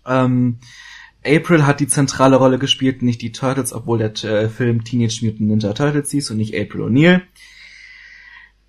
Ähm, 0.06 0.58
April 1.24 1.66
hat 1.66 1.80
die 1.80 1.88
zentrale 1.88 2.36
Rolle 2.36 2.58
gespielt, 2.58 3.02
nicht 3.02 3.22
die 3.22 3.32
Turtles, 3.32 3.72
obwohl 3.72 3.98
der 3.98 4.12
äh, 4.24 4.48
Film 4.48 4.84
Teenage 4.84 5.20
Mutant 5.22 5.48
Ninja 5.48 5.72
Turtles 5.72 6.10
hieß 6.10 6.30
und 6.30 6.36
nicht 6.36 6.54
April 6.54 6.82
O'Neil. 6.82 7.22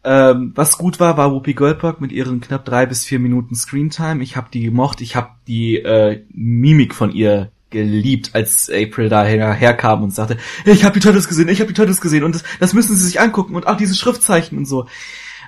Ähm, 0.04 0.54
was 0.56 0.78
gut 0.78 1.00
war, 1.00 1.18
war 1.18 1.32
Whoopi 1.32 1.54
Goldberg 1.54 2.00
mit 2.00 2.12
ihren 2.12 2.40
knapp 2.40 2.64
drei 2.66 2.86
bis 2.86 3.04
vier 3.04 3.20
Minuten 3.20 3.56
Screentime. 3.56 4.24
Ich 4.24 4.38
habe 4.38 4.50
die 4.52 4.64
gemocht. 4.64 5.02
Ich 5.02 5.16
habe 5.16 5.32
die 5.48 5.78
äh, 5.78 6.24
Mimik 6.30 6.96
von 6.96 7.12
ihr 7.12 7.52
geliebt, 7.70 8.32
als 8.34 8.70
April 8.70 9.10
da 9.10 9.24
her- 9.24 9.54
herkam 9.54 10.04
und 10.04 10.14
sagte, 10.14 10.38
ich 10.66 10.84
habe 10.84 10.94
die 10.94 11.00
Turtles 11.00 11.28
gesehen, 11.28 11.50
ich 11.50 11.60
habe 11.60 11.68
die 11.68 11.76
Turtles 11.76 12.02
gesehen 12.02 12.24
und 12.24 12.36
das, 12.36 12.44
das 12.60 12.74
müssen 12.74 12.96
Sie 12.96 13.06
sich 13.06 13.20
angucken 13.20 13.56
und 13.56 13.68
auch 13.68 13.78
diese 13.78 13.96
Schriftzeichen 13.96 14.58
und 14.58 14.66
so. 14.66 14.88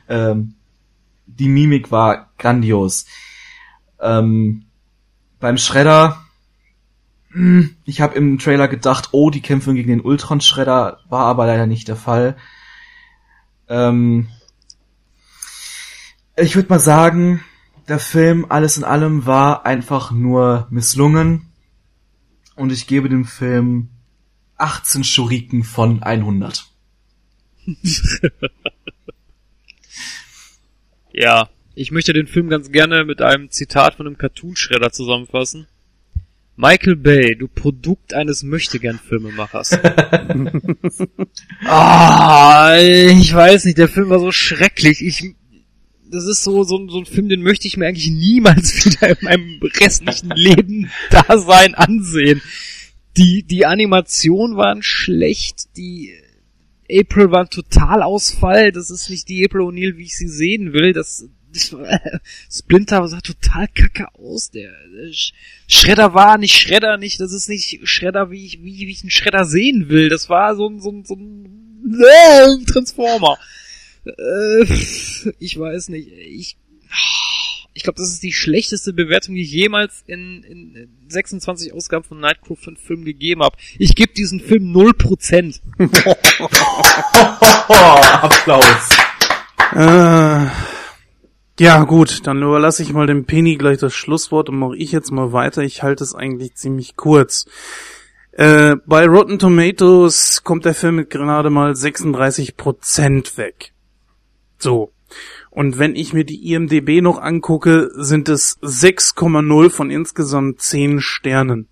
Ähm, 0.07 0.56
die 1.26 1.48
Mimik 1.48 1.91
war 1.91 2.31
grandios. 2.38 3.06
Ähm, 3.99 4.65
beim 5.39 5.57
Shredder, 5.57 6.22
hm, 7.31 7.76
ich 7.85 8.02
habe 8.02 8.15
im 8.15 8.38
Trailer 8.39 8.68
gedacht, 8.68 9.10
oh, 9.11 9.30
die 9.30 9.41
Kämpfe 9.41 9.73
gegen 9.73 9.89
den 9.89 10.02
Ultron 10.02 10.41
Shredder 10.41 10.99
war 11.10 11.26
aber 11.26 11.45
leider 11.45 11.65
nicht 11.65 11.88
der 11.88 11.95
Fall. 11.95 12.35
Ähm, 13.69 14.27
ich 16.35 16.56
würde 16.56 16.69
mal 16.69 16.80
sagen, 16.80 17.43
der 17.88 17.99
Film 17.99 18.45
alles 18.49 18.77
in 18.77 18.84
allem 18.84 19.26
war 19.26 19.65
einfach 19.65 20.11
nur 20.11 20.68
misslungen 20.69 21.50
und 22.55 22.71
ich 22.71 22.87
gebe 22.87 23.09
dem 23.09 23.25
Film 23.25 23.89
18 24.57 25.03
Schuriken 25.03 25.63
von 25.63 26.03
100. 26.03 26.65
Ja, 31.13 31.49
ich 31.75 31.91
möchte 31.91 32.13
den 32.13 32.27
Film 32.27 32.49
ganz 32.49 32.71
gerne 32.71 33.05
mit 33.05 33.21
einem 33.21 33.49
Zitat 33.49 33.95
von 33.95 34.07
einem 34.07 34.17
Cartoon-Schredder 34.17 34.91
zusammenfassen. 34.91 35.67
Michael 36.55 36.95
Bay, 36.95 37.35
du 37.35 37.47
Produkt 37.47 38.13
eines 38.13 38.43
Möchtegern-Filmemachers. 38.43 39.73
ah, 41.65 42.75
ich 42.77 43.33
weiß 43.33 43.65
nicht, 43.65 43.77
der 43.77 43.87
Film 43.87 44.09
war 44.09 44.19
so 44.19 44.31
schrecklich. 44.31 45.01
Ich, 45.01 45.35
das 46.11 46.25
ist 46.25 46.43
so, 46.43 46.63
so, 46.63 46.88
so 46.89 46.99
ein 46.99 47.05
Film, 47.05 47.29
den 47.29 47.41
möchte 47.41 47.67
ich 47.67 47.77
mir 47.77 47.88
eigentlich 47.88 48.11
niemals 48.11 48.85
wieder 48.85 49.09
in 49.09 49.17
meinem 49.21 49.59
restlichen 49.61 50.31
Leben 50.31 50.91
Dasein 51.09 51.75
ansehen. 51.75 52.41
Die, 53.17 53.43
die 53.43 53.65
Animationen 53.65 54.55
waren 54.55 54.83
schlecht, 54.83 55.75
die 55.75 56.13
April 56.91 57.31
war 57.31 57.41
ein 57.41 57.49
Totalausfall, 57.49 58.71
das 58.71 58.89
ist 58.89 59.09
nicht 59.09 59.29
die 59.29 59.45
April 59.45 59.61
O'Neil, 59.61 59.97
wie 59.97 60.03
ich 60.03 60.17
sie 60.17 60.27
sehen 60.27 60.73
will, 60.73 60.93
das, 60.93 61.25
das 61.53 61.75
Splinter 62.49 63.05
sah 63.07 63.21
total 63.21 63.67
kacke 63.67 64.07
aus, 64.15 64.51
der, 64.51 64.71
der 64.71 65.11
Schredder 65.67 66.13
war 66.13 66.38
nicht 66.38 66.57
Schredder 66.57 66.97
nicht, 66.97 67.19
das 67.19 67.33
ist 67.33 67.49
nicht 67.49 67.81
Schredder, 67.83 68.31
wie 68.31 68.45
ich, 68.45 68.63
wie, 68.63 68.88
wie 68.88 68.91
ich 68.91 69.01
einen 69.01 69.11
Schredder 69.11 69.45
sehen 69.45 69.89
will, 69.89 70.09
das 70.09 70.29
war 70.29 70.55
so 70.55 70.69
ein, 70.69 70.79
so 70.79 70.91
ein, 70.91 71.05
so 71.05 71.15
ein, 71.15 72.65
Transformer. 72.65 73.38
Äh, 74.05 74.63
ich 75.39 75.59
weiß 75.59 75.89
nicht, 75.89 76.11
ich, 76.11 76.57
ich 77.73 77.83
glaube, 77.83 77.97
das 77.97 78.09
ist 78.09 78.23
die 78.23 78.33
schlechteste 78.33 78.93
Bewertung, 78.93 79.35
die 79.35 79.43
ich 79.43 79.51
jemals 79.51 80.03
in, 80.07 80.43
in 80.43 80.89
26 81.07 81.73
Ausgaben 81.73 82.03
von 82.03 82.19
Nightcrow 82.19 82.59
für 82.59 82.71
einen 82.71 82.77
Film 82.77 83.05
gegeben 83.05 83.43
habe. 83.43 83.55
Ich 83.77 83.95
gebe 83.95 84.13
diesen 84.13 84.39
Film 84.39 84.75
0%. 84.75 85.61
Applaus. 88.21 88.89
Äh, 89.73 90.47
ja, 91.59 91.83
gut, 91.83 92.25
dann 92.25 92.41
überlasse 92.41 92.83
ich 92.83 92.91
mal 92.91 93.07
dem 93.07 93.25
Penny 93.25 93.55
gleich 93.55 93.77
das 93.77 93.93
Schlusswort 93.93 94.49
und 94.49 94.57
mache 94.57 94.77
ich 94.77 94.91
jetzt 94.91 95.11
mal 95.11 95.31
weiter. 95.31 95.61
Ich 95.61 95.83
halte 95.83 96.03
es 96.03 96.15
eigentlich 96.15 96.55
ziemlich 96.55 96.95
kurz. 96.95 97.45
Äh, 98.31 98.77
bei 98.85 99.05
Rotten 99.05 99.39
Tomatoes 99.39 100.43
kommt 100.43 100.65
der 100.65 100.73
Film 100.73 100.95
mit 100.95 101.09
gerade 101.09 101.49
mal 101.49 101.73
36% 101.73 103.37
weg. 103.37 103.73
So. 104.61 104.93
Und 105.49 105.77
wenn 105.77 105.95
ich 105.95 106.13
mir 106.13 106.23
die 106.23 106.53
IMDB 106.53 107.01
noch 107.01 107.19
angucke, 107.19 107.89
sind 107.93 108.29
es 108.29 108.57
6,0 108.61 109.69
von 109.69 109.91
insgesamt 109.91 110.61
10 110.61 111.01
Sternen. 111.01 111.67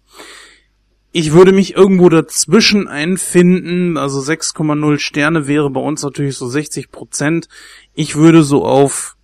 Ich 1.11 1.31
würde 1.31 1.53
mich 1.53 1.75
irgendwo 1.75 2.09
dazwischen 2.09 2.87
einfinden, 2.87 3.97
also 3.97 4.19
6,0 4.19 4.99
Sterne 4.99 5.47
wäre 5.47 5.69
bei 5.69 5.79
uns 5.79 6.03
natürlich 6.03 6.35
so 6.35 6.47
60 6.47 6.91
Prozent. 6.91 7.47
Ich 7.95 8.15
würde 8.15 8.43
so 8.43 8.65
auf 8.65 9.15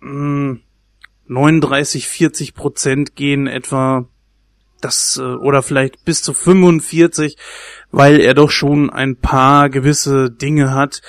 mh, 0.00 0.58
39, 1.26 2.06
40 2.06 2.54
Prozent 2.54 3.16
gehen 3.16 3.46
etwa, 3.46 4.06
das 4.80 5.16
äh, 5.16 5.22
oder 5.22 5.62
vielleicht 5.62 6.04
bis 6.04 6.22
zu 6.22 6.34
45, 6.34 7.36
weil 7.90 8.20
er 8.20 8.34
doch 8.34 8.50
schon 8.50 8.90
ein 8.90 9.16
paar 9.16 9.70
gewisse 9.70 10.30
Dinge 10.30 10.74
hat, 10.74 11.02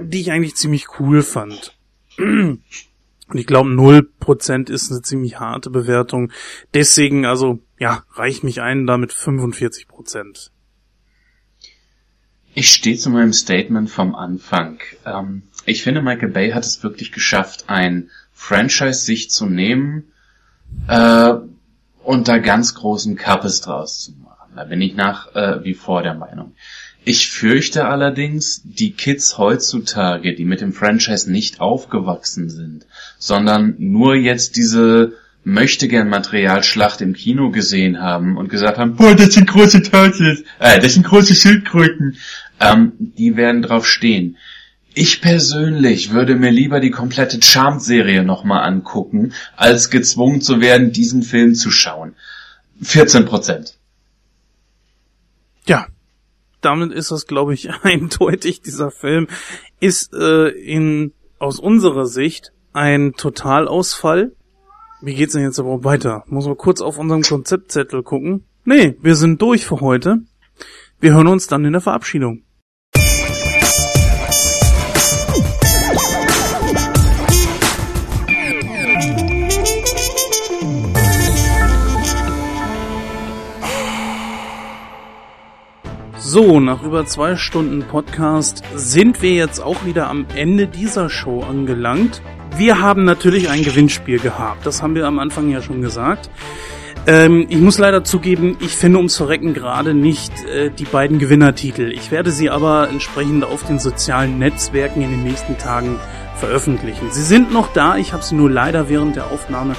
die 0.00 0.20
ich 0.20 0.32
eigentlich 0.32 0.56
ziemlich 0.56 0.98
cool 0.98 1.22
fand. 1.22 1.76
Und 3.30 3.38
ich 3.38 3.46
glaube, 3.46 3.70
0% 3.70 4.70
ist 4.70 4.90
eine 4.90 5.02
ziemlich 5.02 5.38
harte 5.38 5.70
Bewertung. 5.70 6.32
Deswegen, 6.74 7.26
also, 7.26 7.60
ja, 7.78 8.04
reicht 8.12 8.42
mich 8.42 8.60
ein 8.60 8.86
damit 8.86 9.12
45%. 9.12 10.50
Ich 12.54 12.70
stehe 12.72 12.96
zu 12.96 13.10
meinem 13.10 13.32
Statement 13.32 13.88
vom 13.88 14.16
Anfang. 14.16 14.80
Ähm, 15.06 15.44
ich 15.64 15.84
finde, 15.84 16.02
Michael 16.02 16.30
Bay 16.30 16.50
hat 16.50 16.64
es 16.64 16.82
wirklich 16.82 17.12
geschafft, 17.12 17.64
ein 17.68 18.10
Franchise 18.32 19.04
sich 19.04 19.30
zu 19.30 19.46
nehmen 19.46 20.12
äh, 20.88 21.34
und 22.02 22.26
da 22.26 22.38
ganz 22.38 22.74
großen 22.74 23.14
Kappes 23.14 23.60
draus 23.60 24.00
zu 24.00 24.12
machen. 24.12 24.54
Da 24.56 24.64
bin 24.64 24.80
ich 24.80 24.94
nach 24.94 25.34
äh, 25.36 25.62
wie 25.62 25.74
vor 25.74 26.02
der 26.02 26.14
Meinung. 26.14 26.54
Ich 27.04 27.30
fürchte 27.30 27.86
allerdings, 27.86 28.60
die 28.64 28.92
Kids 28.92 29.38
heutzutage, 29.38 30.34
die 30.34 30.44
mit 30.44 30.60
dem 30.60 30.72
Franchise 30.72 31.30
nicht 31.30 31.60
aufgewachsen 31.60 32.50
sind, 32.50 32.86
sondern 33.18 33.74
nur 33.78 34.14
jetzt 34.14 34.56
diese 34.56 35.14
möchte 35.42 35.88
gern 35.88 36.10
Materialschlacht 36.10 37.00
im 37.00 37.14
Kino 37.14 37.50
gesehen 37.50 38.00
haben 38.00 38.36
und 38.36 38.50
gesagt 38.50 38.76
haben, 38.76 38.96
boah, 38.96 39.14
das 39.14 39.32
sind 39.32 39.48
große 39.48 39.82
Turtles, 39.82 40.44
äh, 40.58 40.78
das 40.80 40.94
sind 40.94 41.06
große 41.06 41.34
Schildkröten, 41.34 42.18
ähm, 42.60 42.92
die 42.98 43.36
werden 43.36 43.62
drauf 43.62 43.86
stehen. 43.86 44.36
Ich 44.92 45.22
persönlich 45.22 46.10
würde 46.10 46.34
mir 46.34 46.50
lieber 46.50 46.80
die 46.80 46.90
komplette 46.90 47.40
Charmed-Serie 47.40 48.22
nochmal 48.22 48.64
angucken, 48.64 49.32
als 49.56 49.88
gezwungen 49.88 50.42
zu 50.42 50.60
werden, 50.60 50.92
diesen 50.92 51.22
Film 51.22 51.54
zu 51.54 51.70
schauen. 51.70 52.14
14 52.82 53.24
Prozent. 53.24 53.76
Ja, 55.66 55.86
damit 56.60 56.92
ist 56.92 57.10
das, 57.10 57.26
glaube 57.26 57.54
ich, 57.54 57.70
eindeutig. 57.82 58.62
Dieser 58.62 58.90
Film 58.90 59.28
ist 59.80 60.14
äh, 60.14 60.48
in 60.48 61.12
aus 61.38 61.58
unserer 61.58 62.06
Sicht 62.06 62.52
ein 62.72 63.14
Totalausfall. 63.16 64.32
Wie 65.00 65.14
geht's 65.14 65.32
denn 65.32 65.42
jetzt 65.42 65.58
aber 65.58 65.82
weiter? 65.84 66.24
Muss 66.26 66.46
man 66.46 66.56
kurz 66.56 66.80
auf 66.80 66.98
unserem 66.98 67.22
Konzeptzettel 67.22 68.02
gucken. 68.02 68.44
Nee, 68.64 68.96
wir 69.00 69.14
sind 69.14 69.40
durch 69.40 69.64
für 69.64 69.80
heute. 69.80 70.18
Wir 71.00 71.14
hören 71.14 71.28
uns 71.28 71.46
dann 71.46 71.64
in 71.64 71.72
der 71.72 71.80
Verabschiedung. 71.80 72.42
So, 86.32 86.60
nach 86.60 86.84
über 86.84 87.04
zwei 87.06 87.34
Stunden 87.34 87.82
Podcast 87.82 88.62
sind 88.76 89.20
wir 89.20 89.32
jetzt 89.32 89.58
auch 89.58 89.84
wieder 89.84 90.08
am 90.08 90.26
Ende 90.36 90.68
dieser 90.68 91.10
Show 91.10 91.42
angelangt. 91.42 92.22
Wir 92.56 92.80
haben 92.80 93.04
natürlich 93.04 93.50
ein 93.50 93.64
Gewinnspiel 93.64 94.20
gehabt. 94.20 94.64
Das 94.64 94.80
haben 94.80 94.94
wir 94.94 95.08
am 95.08 95.18
Anfang 95.18 95.50
ja 95.50 95.60
schon 95.60 95.82
gesagt. 95.82 96.30
Ähm, 97.08 97.46
ich 97.48 97.58
muss 97.58 97.78
leider 97.78 98.04
zugeben, 98.04 98.56
ich 98.60 98.76
finde 98.76 98.98
ums 98.98 99.16
Verrecken 99.16 99.54
gerade 99.54 99.92
nicht 99.92 100.32
äh, 100.44 100.70
die 100.70 100.84
beiden 100.84 101.18
Gewinnertitel. 101.18 101.90
Ich 101.90 102.12
werde 102.12 102.30
sie 102.30 102.48
aber 102.48 102.88
entsprechend 102.88 103.42
auf 103.42 103.66
den 103.66 103.80
sozialen 103.80 104.38
Netzwerken 104.38 105.02
in 105.02 105.10
den 105.10 105.24
nächsten 105.24 105.58
Tagen 105.58 105.98
veröffentlichen. 106.36 107.10
Sie 107.10 107.24
sind 107.24 107.52
noch 107.52 107.72
da, 107.72 107.96
ich 107.96 108.12
habe 108.12 108.22
sie 108.22 108.36
nur 108.36 108.48
leider 108.48 108.88
während 108.88 109.16
der 109.16 109.32
Aufnahme 109.32 109.74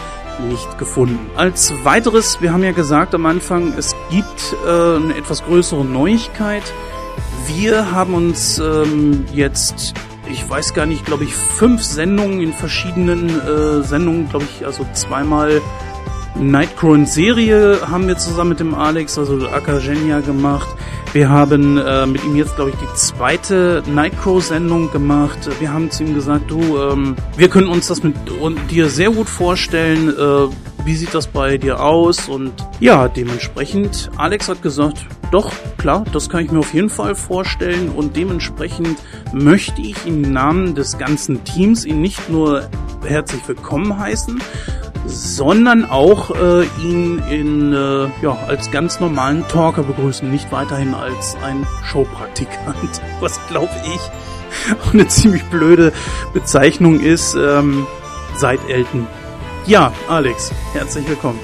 nicht 0.48 0.78
gefunden. 0.78 1.20
Als 1.36 1.74
weiteres, 1.84 2.42
wir 2.42 2.54
haben 2.54 2.64
ja 2.64 2.72
gesagt 2.72 3.16
am 3.16 3.26
Anfang, 3.26 3.74
es 3.78 3.96
gibt 4.10 4.56
äh, 4.66 4.96
eine 4.96 5.16
etwas 5.18 5.44
größere 5.44 5.86
Neuigkeit. 5.86 6.64
Wir 7.48 7.92
haben 7.92 8.14
uns 8.14 8.60
ähm, 8.60 9.26
jetzt, 9.34 9.94
ich 10.30 10.48
weiß 10.48 10.74
gar 10.74 10.86
nicht, 10.86 11.06
glaube 11.06 11.24
ich, 11.24 11.36
fünf 11.36 11.84
Sendungen 11.84 12.42
in 12.42 12.54
verschiedenen 12.54 13.30
äh, 13.30 13.84
Sendungen, 13.84 14.30
glaube 14.30 14.46
ich, 14.46 14.66
also 14.66 14.86
zweimal 14.94 15.62
Nightcrow 16.40 16.96
in 16.96 17.06
Serie 17.06 17.80
haben 17.90 18.08
wir 18.08 18.18
zusammen 18.18 18.52
mit 18.52 18.60
dem 18.60 18.74
Alex, 18.74 19.18
also 19.18 19.48
Akagenia 19.48 20.22
gemacht. 20.22 20.68
Wir 21.14 21.30
haben 21.30 21.78
äh, 21.78 22.06
mit 22.06 22.24
ihm 22.24 22.36
jetzt, 22.38 22.56
glaube 22.56 22.72
ich, 22.72 22.78
die 22.78 22.96
zweite 22.96 23.84
Nightcrow-Sendung 23.86 24.92
gemacht. 24.92 25.38
Wir 25.60 25.74
haben 25.74 25.92
zu 25.92 26.04
ihm 26.04 26.16
gesagt, 26.16 26.50
du, 26.50 26.78
ähm, 26.78 27.16
wir 27.36 27.50
können 27.50 27.68
uns 27.68 27.88
das 27.88 28.02
mit 28.02 28.16
dir 28.70 28.90
sehr 28.90 29.12
gut 29.12 29.28
vorstellen. 29.28 30.10
Äh, 30.10 30.48
wie 30.86 30.96
sieht 30.96 31.14
das 31.14 31.28
bei 31.28 31.58
dir 31.58 31.84
aus? 31.84 32.30
Und 32.30 32.54
ja, 32.80 33.08
dementsprechend, 33.08 34.10
Alex 34.18 34.48
hat 34.48 34.62
gesagt, 34.62 35.06
doch, 35.32 35.52
klar, 35.78 36.06
das 36.12 36.30
kann 36.30 36.46
ich 36.46 36.52
mir 36.52 36.60
auf 36.60 36.74
jeden 36.74 36.90
Fall 36.90 37.14
vorstellen. 37.14 37.90
Und 37.90 38.16
dementsprechend 38.16 38.98
möchte 39.34 39.82
ich 39.82 40.08
im 40.08 40.22
Namen 40.22 40.76
des 40.76 40.98
ganzen 40.98 41.44
Teams 41.44 41.86
ihn 41.86 42.02
nicht 42.02 42.30
nur 42.30 42.70
herzlich 43.06 43.42
willkommen 43.48 43.98
heißen, 43.98 44.42
sondern 45.06 45.90
auch 45.90 46.32
äh, 46.32 46.66
ihn 46.82 47.20
in, 47.30 47.74
äh, 47.74 48.08
ja, 48.22 48.38
als 48.48 48.72
ganz 48.72 49.00
normalen 49.00 49.48
Talker 49.48 49.84
begrüßen, 49.84 50.30
nicht 50.30 50.52
weiterhin 50.52 50.94
als 50.94 51.36
ein 51.44 51.66
Showpraktikant, 51.86 53.02
was 53.20 53.40
glaube 53.48 53.74
ich 53.86 54.02
auch 54.88 54.94
eine 54.94 55.08
ziemlich 55.08 55.44
blöde 55.46 55.92
Bezeichnung 56.34 57.00
ist, 57.00 57.36
ähm, 57.36 57.86
seit 58.38 58.60
Elton. 58.70 59.08
Ja, 59.66 59.92
Alex, 60.08 60.52
herzlich 60.74 61.08
willkommen. 61.08 61.40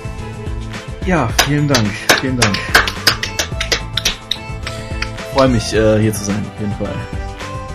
Ja, 1.05 1.29
vielen 1.45 1.67
Dank, 1.67 1.87
vielen 2.19 2.37
Dank. 2.37 2.57
Freue 5.33 5.49
mich, 5.49 5.73
äh, 5.73 5.99
hier 5.99 6.13
zu 6.13 6.25
sein, 6.25 6.43
auf 6.53 6.59
jeden 6.59 6.73
Fall. 6.73 6.95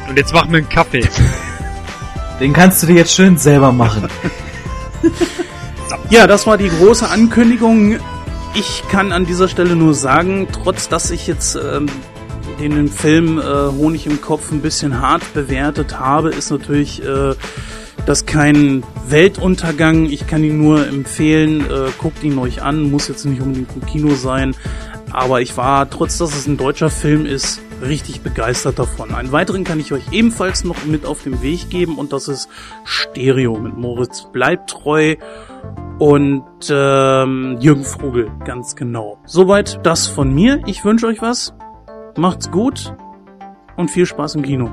Und 0.09 0.19
jetzt 0.19 0.35
mach 0.35 0.47
mir 0.47 0.59
einen 0.59 0.69
Kaffee. 0.69 1.09
Den 2.41 2.53
kannst 2.53 2.83
du 2.83 2.89
dir 2.89 2.97
jetzt 2.97 3.15
schön 3.15 3.39
selber 3.39 3.73
machen. 3.73 4.09
Ja, 6.10 6.27
das 6.27 6.47
war 6.47 6.59
die 6.59 6.69
große 6.69 7.09
Ankündigung. 7.09 7.98
Ich 8.55 8.82
kann 8.90 9.12
an 9.12 9.24
dieser 9.24 9.48
Stelle 9.48 9.77
nur 9.77 9.94
sagen, 9.94 10.48
trotz 10.52 10.89
dass 10.89 11.10
ich 11.10 11.27
jetzt 11.27 11.56
ähm, 11.56 11.86
den 12.60 12.89
Film 12.89 13.39
äh, 13.39 13.43
Honig 13.43 14.06
im 14.06 14.20
Kopf 14.20 14.52
ein 14.52 14.60
bisschen 14.60 15.01
hart 15.01 15.23
bewertet 15.35 15.98
habe, 15.98 16.31
ist 16.31 16.51
natürlich 16.51 17.02
äh, 17.02 17.35
das 18.06 18.27
kein 18.27 18.82
Weltuntergang. 19.09 20.06
Ich 20.06 20.27
kann 20.27 20.44
ihn 20.44 20.59
nur 20.59 20.86
empfehlen, 20.86 21.62
äh, 21.62 21.90
guckt 21.98 22.23
ihn 22.23 22.39
euch 22.39 22.62
an, 22.62 22.90
muss 22.90 23.09
jetzt 23.09 23.24
nicht 23.24 23.40
unbedingt 23.40 23.70
im 23.74 23.86
Kino 23.86 24.14
sein. 24.14 24.55
Aber 25.10 25.40
ich 25.40 25.56
war, 25.56 25.89
trotz 25.90 26.19
dass 26.19 26.35
es 26.35 26.47
ein 26.47 26.56
deutscher 26.56 26.90
Film 26.90 27.27
ist, 27.27 27.60
richtig 27.82 28.23
begeistert 28.23 28.78
davon. 28.78 29.14
Einen 29.14 29.32
weiteren 29.32 29.64
kann 29.64 29.81
ich 29.81 29.93
euch 29.93 30.05
ebenfalls 30.12 30.64
noch 30.64 30.85
mit 30.85 31.05
auf 31.05 31.23
den 31.23 31.43
Weg 31.43 31.69
geben 31.69 31.98
und 31.98 32.12
das 32.12 32.28
ist 32.28 32.48
Stereo 32.85 33.59
mit 33.59 33.77
Moritz 33.77 34.27
bleibt 34.32 34.70
treu 34.70 35.16
und 36.03 36.69
ähm, 36.69 37.59
Jürgen 37.61 37.85
Frugel, 37.85 38.29
ganz 38.45 38.74
genau. 38.74 39.19
Soweit 39.24 39.87
das 39.87 40.09
von 40.09 40.35
mir. 40.35 40.61
Ich 40.66 40.85
wünsche 40.85 41.07
euch 41.07 41.23
was. 41.23 41.55
Macht's 42.16 42.51
gut 42.51 42.93
und 43.77 43.89
viel 43.89 44.05
Spaß 44.05 44.35
im 44.35 44.43
Kino. 44.43 44.69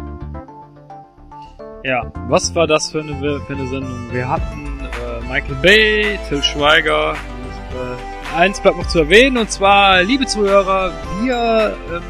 Ja, 1.84 2.12
was 2.30 2.56
war 2.56 2.66
das 2.66 2.90
für 2.92 3.02
eine, 3.02 3.40
für 3.42 3.54
eine 3.54 3.68
Sendung? 3.68 4.12
Wir 4.12 4.28
hatten 4.28 4.80
äh, 4.80 5.32
Michael 5.32 5.56
Bay, 5.62 6.20
Till 6.28 6.42
Schweiger. 6.42 7.12
Und, 7.12 7.78
äh, 7.78 8.36
eins 8.36 8.60
bleibt 8.60 8.78
noch 8.78 8.88
zu 8.88 8.98
erwähnen, 8.98 9.38
und 9.38 9.52
zwar, 9.52 10.02
liebe 10.02 10.26
Zuhörer, 10.26 10.92
wir 11.22 11.78
ähm, 11.94 12.02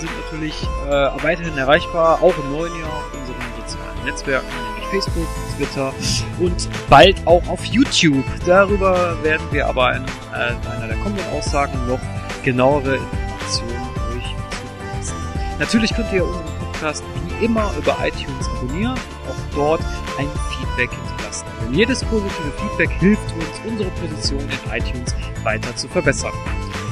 sind 0.00 0.10
natürlich 0.24 0.60
äh, 0.88 1.22
weiterhin 1.22 1.56
erreichbar, 1.56 2.18
auch 2.20 2.34
im 2.36 2.50
neuen 2.50 2.74
Jahr 2.80 2.88
auf 2.88 3.14
unseren 3.14 3.36
sozialen 3.60 4.04
Netzwerken, 4.04 4.65
Facebook, 4.90 5.26
Twitter 5.56 5.92
und 6.38 6.68
bald 6.88 7.16
auch 7.26 7.46
auf 7.48 7.64
YouTube. 7.64 8.24
Darüber 8.44 9.16
werden 9.22 9.46
wir 9.50 9.66
aber 9.66 9.96
in, 9.96 10.04
äh, 10.04 10.52
in 10.52 10.68
einer 10.68 10.88
der 10.88 10.96
kommenden 10.98 11.26
Aussagen 11.32 11.86
noch 11.86 12.00
genauere 12.42 12.96
Informationen 12.96 13.88
euch 14.16 14.34
zukommen 14.36 14.98
lassen. 14.98 15.14
Natürlich 15.58 15.94
könnt 15.94 16.12
ihr 16.12 16.24
unseren 16.24 16.44
Podcast 16.58 17.04
wie 17.38 17.44
immer 17.44 17.70
über 17.78 17.96
iTunes 18.02 18.48
abonnieren 18.48 18.94
und 18.94 19.30
auch 19.30 19.54
dort 19.54 19.80
ein 20.18 20.28
Feedback 20.50 20.90
hinterlassen. 20.90 21.46
Denn 21.64 21.74
jedes 21.74 22.04
positive 22.04 22.52
Feedback 22.58 22.90
hilft 23.00 23.32
uns, 23.34 23.60
unsere 23.66 23.90
Position 23.90 24.40
in 24.40 24.72
iTunes 24.72 25.14
weiter 25.42 25.74
zu 25.76 25.88
verbessern. 25.88 26.32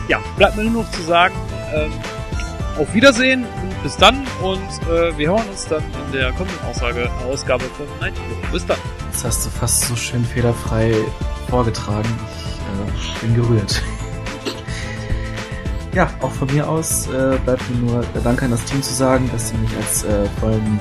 Ja, 0.08 0.20
bleibt 0.36 0.56
mir 0.56 0.64
nur 0.64 0.82
noch 0.82 0.90
zu 0.90 1.02
sagen, 1.02 1.34
ähm, 1.74 1.92
auf 2.78 2.92
Wiedersehen 2.94 3.44
bis 3.82 3.96
dann 3.96 4.26
und 4.42 4.88
äh, 4.88 5.16
wir 5.16 5.28
hören 5.28 5.48
uns 5.48 5.66
dann 5.66 5.82
in 6.06 6.12
der 6.12 6.32
kommenden 6.32 6.58
Aussage, 6.66 7.10
Ausgabe 7.30 7.64
von 7.64 7.86
Night 8.00 8.14
Hero. 8.14 8.52
Bis 8.52 8.66
dann. 8.66 8.78
Das 9.12 9.24
hast 9.24 9.46
du 9.46 9.50
fast 9.50 9.82
so 9.82 9.96
schön 9.96 10.24
fehlerfrei 10.24 10.94
vorgetragen. 11.48 12.08
Ich 12.96 13.16
äh, 13.16 13.26
bin 13.26 13.34
gerührt. 13.34 13.82
ja, 15.94 16.10
auch 16.20 16.32
von 16.32 16.52
mir 16.52 16.68
aus 16.68 17.08
äh, 17.08 17.38
bleibt 17.44 17.68
mir 17.70 17.90
nur 17.90 18.04
der 18.14 18.22
Dank 18.22 18.42
an 18.42 18.50
das 18.50 18.64
Team 18.64 18.82
zu 18.82 18.92
sagen, 18.92 19.28
dass 19.32 19.50
sie 19.50 19.56
mich 19.56 19.70
als 19.76 20.04
äh, 20.04 20.24
vollen 20.40 20.78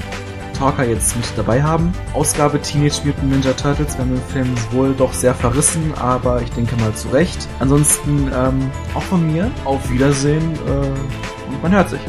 Talker 0.54 0.86
jetzt 0.86 1.16
mit 1.16 1.26
dabei 1.36 1.62
haben. 1.62 1.94
Ausgabe 2.14 2.62
Teenage 2.62 3.02
Mutant 3.04 3.30
Ninja 3.30 3.54
Turtles. 3.54 3.98
Wir 3.98 4.06
haben 4.06 4.16
den 4.16 4.24
Film 4.30 4.56
wohl 4.72 4.94
doch 4.94 5.14
sehr 5.14 5.36
verrissen, 5.36 5.94
aber 6.00 6.42
ich 6.42 6.50
denke 6.52 6.76
mal 6.78 6.94
zu 6.94 7.10
Recht. 7.10 7.48
Ansonsten 7.60 8.32
ähm, 8.34 8.72
auch 8.94 9.04
von 9.04 9.32
mir 9.32 9.52
auf 9.66 9.90
Wiedersehen 9.92 10.54
äh, 10.54 11.33
und 11.54 11.64
man 11.64 11.72
hört 11.72 11.90
sich. 11.90 12.02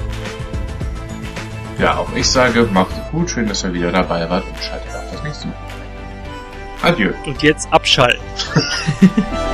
Ja, 1.78 1.96
auch 1.98 2.08
ich 2.14 2.28
sage, 2.28 2.68
macht 2.72 2.92
es 2.92 3.10
gut, 3.10 3.30
schön, 3.30 3.48
dass 3.48 3.64
ihr 3.64 3.72
wieder 3.72 3.90
dabei 3.90 4.28
wart 4.30 4.44
und 4.46 4.58
schaltet 4.62 4.94
auch 4.94 5.12
das 5.12 5.22
nächste 5.22 5.48
Mal. 5.48 5.56
Adieu. 6.82 7.12
Und 7.24 7.42
jetzt 7.42 7.72
abschalten. 7.72 8.22